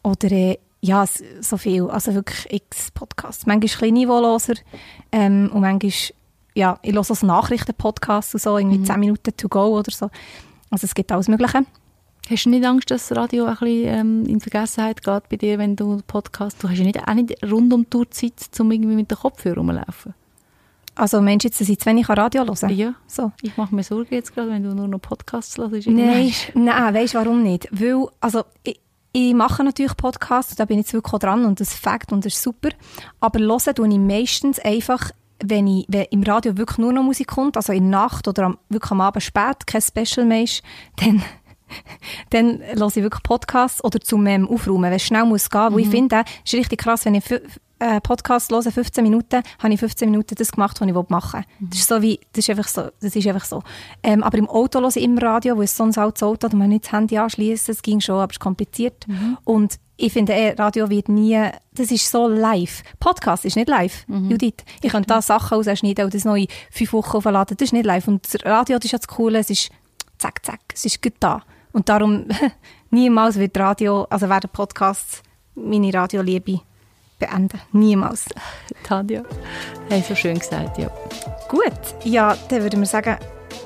Oder 0.03 0.31
äh, 0.33 0.59
ja, 0.81 1.05
so 1.41 1.57
viel. 1.57 1.89
Also 1.91 2.15
wirklich 2.15 2.47
x 2.53 2.91
Podcasts. 2.93 3.47
Manchmal 3.47 3.57
ein 3.57 3.61
bisschen 3.61 3.95
niveauloser. 3.95 4.55
Ähm, 5.11 5.51
und 5.53 5.61
manchmal, 5.63 5.93
ja, 6.55 6.79
ich 6.83 6.95
höre 6.95 7.03
so 7.05 7.27
Nachrichten-Podcasts 7.27 8.35
und 8.35 8.41
so, 8.43 8.57
irgendwie 8.57 8.83
10 8.83 9.01
Minuten 9.01 9.37
to 9.37 9.49
go 9.49 9.77
oder 9.79 9.91
so. 9.91 10.11
Also 10.77 10.85
es 10.85 10.95
gibt 10.95 11.11
alles 11.11 11.27
Mögliche. 11.27 11.65
Hast 12.29 12.45
du 12.45 12.51
nicht 12.51 12.67
Angst, 12.67 12.91
dass 12.91 13.09
das 13.09 13.17
Radio 13.17 13.47
ein 13.47 13.57
bisschen 13.57 13.85
ähm, 13.87 14.27
in 14.27 14.41
Vergessenheit 14.41 15.03
geht 15.03 15.29
bei 15.31 15.37
dir, 15.37 15.59
wenn 15.59 15.75
du 15.75 16.03
Podcast... 16.07 16.63
Du 16.63 16.69
hast 16.69 16.77
ja 16.77 16.85
nicht, 16.85 17.03
auch 17.09 17.15
nicht 17.15 17.35
rund 17.51 17.73
um 17.73 17.87
die 17.89 18.11
Zeit, 18.11 18.61
um 18.61 18.71
irgendwie 18.71 18.95
mit 18.95 19.11
dem 19.11 19.17
Kopfhörer 19.17 19.57
rumzulaufen. 19.57 20.13
Also 20.95 21.23
meinst 21.23 21.45
du 21.45 21.49
jetzt, 21.49 21.63
dass 21.63 21.71
ich 21.71 21.79
zu 21.79 21.87
wenig 21.87 22.11
Radio 22.11 22.45
hören 22.45 22.77
Ja. 22.77 22.95
So. 23.07 23.33
Ich 23.41 23.57
mache 23.57 23.75
mir 23.75 23.85
Sorgen 23.85 24.13
jetzt 24.15 24.35
gerade, 24.35 24.51
wenn 24.51 24.65
du 24.65 24.75
nur 24.75 24.87
noch 24.87 24.99
Podcasts 24.99 25.57
hörst. 25.57 25.87
Nein, 25.87 26.31
nein, 26.53 26.95
weißt 26.95 27.15
du 27.15 27.19
warum 27.21 27.43
nicht? 27.43 27.69
Weil, 27.71 28.09
also, 28.21 28.45
ich, 28.63 28.79
ich 29.13 29.33
mache 29.33 29.65
natürlich 29.65 29.97
Podcasts, 29.97 30.53
und 30.53 30.61
da 30.61 30.67
bin 30.67 30.79
ich 30.79 30.85
jetzt 30.85 30.93
wirklich 30.93 31.21
dran 31.21 31.47
und 31.47 31.59
das 31.59 31.71
ist 31.71 31.79
Fakt 31.79 32.13
und 32.13 32.23
das 32.27 32.35
ist 32.35 32.43
super. 32.43 32.69
Aber 33.19 33.39
hören 33.39 33.75
tue 33.75 33.89
ich 33.89 33.99
meistens 33.99 34.59
einfach, 34.59 35.11
wenn, 35.45 35.67
ich, 35.67 35.87
wenn 35.89 36.07
im 36.11 36.23
Radio 36.23 36.57
wirklich 36.57 36.79
nur 36.79 36.93
noch 36.93 37.03
Musik 37.03 37.29
kommt, 37.29 37.57
also 37.57 37.73
in 37.73 37.91
der 37.91 38.01
Nacht 38.01 38.29
oder 38.29 38.45
am, 38.45 38.59
wirklich 38.69 38.91
am 38.91 39.01
Abend 39.01 39.23
spät, 39.23 39.67
kein 39.67 39.83
Special 39.83 40.27
mehr 40.27 40.43
ist, 40.43 40.63
dann, 40.97 41.23
dann 42.31 42.61
höre 42.63 42.89
ich 42.89 42.97
wirklich 42.97 43.23
Podcasts 43.23 43.83
oder 43.85 44.01
zum 44.01 44.27
ähm, 44.27 44.49
Aufräumen, 44.49 44.85
wenn 44.85 44.93
es 44.93 45.03
schnell 45.03 45.25
muss 45.25 45.51
gehen. 45.51 45.73
Wo 45.73 45.79
ich 45.79 45.89
finde, 45.89 46.25
es 46.45 46.53
ist 46.53 46.59
richtig 46.59 46.81
krass, 46.81 47.05
wenn 47.05 47.15
ich 47.15 47.25
äh, 47.79 48.01
Podcast 48.01 48.51
höre, 48.51 48.63
15 48.63 49.03
Minuten, 49.03 49.43
habe 49.59 49.75
ich 49.75 49.81
15 49.81 50.11
Minuten 50.11 50.35
das 50.35 50.53
gemacht, 50.53 50.81
was 50.81 50.89
ich 50.89 50.95
machen 51.09 51.45
will. 51.59 51.69
Das 51.69 51.79
ist 51.81 51.89
so 51.89 52.01
wie, 52.03 52.19
das 52.33 52.45
ist 52.45 52.51
einfach 52.51 52.69
so. 52.69 52.89
Das 53.01 53.15
ist 53.15 53.27
einfach 53.27 53.45
so. 53.45 53.63
Ähm, 54.03 54.23
aber 54.23 54.39
im 54.39 54.49
Auto 54.49 54.81
höre 54.81 54.89
ich 54.89 55.03
immer 55.03 55.23
Radio, 55.23 55.57
wo 55.57 55.63
es 55.63 55.77
sonst 55.77 55.99
altes 55.99 56.23
Auto, 56.23 56.49
da 56.49 56.57
muss 56.57 56.59
man 56.59 56.69
nicht 56.71 56.85
das 56.85 56.93
Handy 56.93 57.19
anschließen, 57.19 57.75
das 57.75 57.83
ging 57.83 58.01
schon, 58.01 58.17
aber 58.17 58.31
es 58.31 58.37
ist 58.37 58.41
kompliziert. 58.41 59.07
Und 59.45 59.79
ich 59.99 60.13
finde, 60.13 60.35
eh, 60.35 60.53
Radio 60.53 60.91
wird 60.91 61.09
nie, 61.09 61.41
das 61.73 61.91
ist 61.91 62.11
so 62.11 62.29
live. 62.29 62.83
Podcast 63.01 63.45
ist 63.45 63.57
nicht 63.57 63.69
live, 63.69 64.05
Judith. 64.29 64.65
Ich 64.83 64.93
könnte 64.93 65.09
da 65.09 65.23
Sachen 65.23 65.57
rausschneiden 65.57 66.05
und 66.05 66.15
das 66.15 66.25
in 66.25 66.47
fünf 66.71 66.93
Wochen 66.93 67.17
aufladen, 67.17 67.57
das 67.57 67.69
ist 67.69 67.73
nicht 67.73 67.87
live. 67.87 68.07
Und 68.07 68.27
das 68.27 68.45
Radio, 68.45 68.77
das 68.77 68.87
ist 68.87 68.93
ja 68.93 68.99
das 68.99 69.09
Coole, 69.09 69.39
es 69.39 69.51
ist 69.51 69.71
zack, 70.19 70.45
zack, 70.45 70.61
es 70.75 70.85
ist 70.85 71.03
gut 71.03 71.15
da. 71.21 71.43
Und 71.73 71.89
darum, 71.89 72.27
niemals 72.91 73.39
wird 73.39 73.57
Radio, 73.59 74.05
also 74.05 74.29
werden 74.29 74.51
Podcasts 74.53 75.23
meine 75.55 75.93
Radioliebe 75.93 76.61
beenden. 77.19 77.61
Niemals. 77.73 78.27
Tanja, 78.85 79.23
hast 79.91 80.09
so 80.09 80.15
schön 80.15 80.39
gesagt, 80.39 80.79
ja. 80.79 80.91
Gut, 81.49 81.73
ja, 82.05 82.37
dann 82.49 82.63
würden 82.63 82.81
wir 82.81 82.87
sagen, 82.87 83.17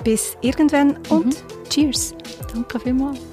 bis 0.05 0.37
irgendwann 0.41 0.97
und 1.09 1.43
cheers. 1.69 2.15
Danke 2.53 2.81
vielmals. 2.81 3.30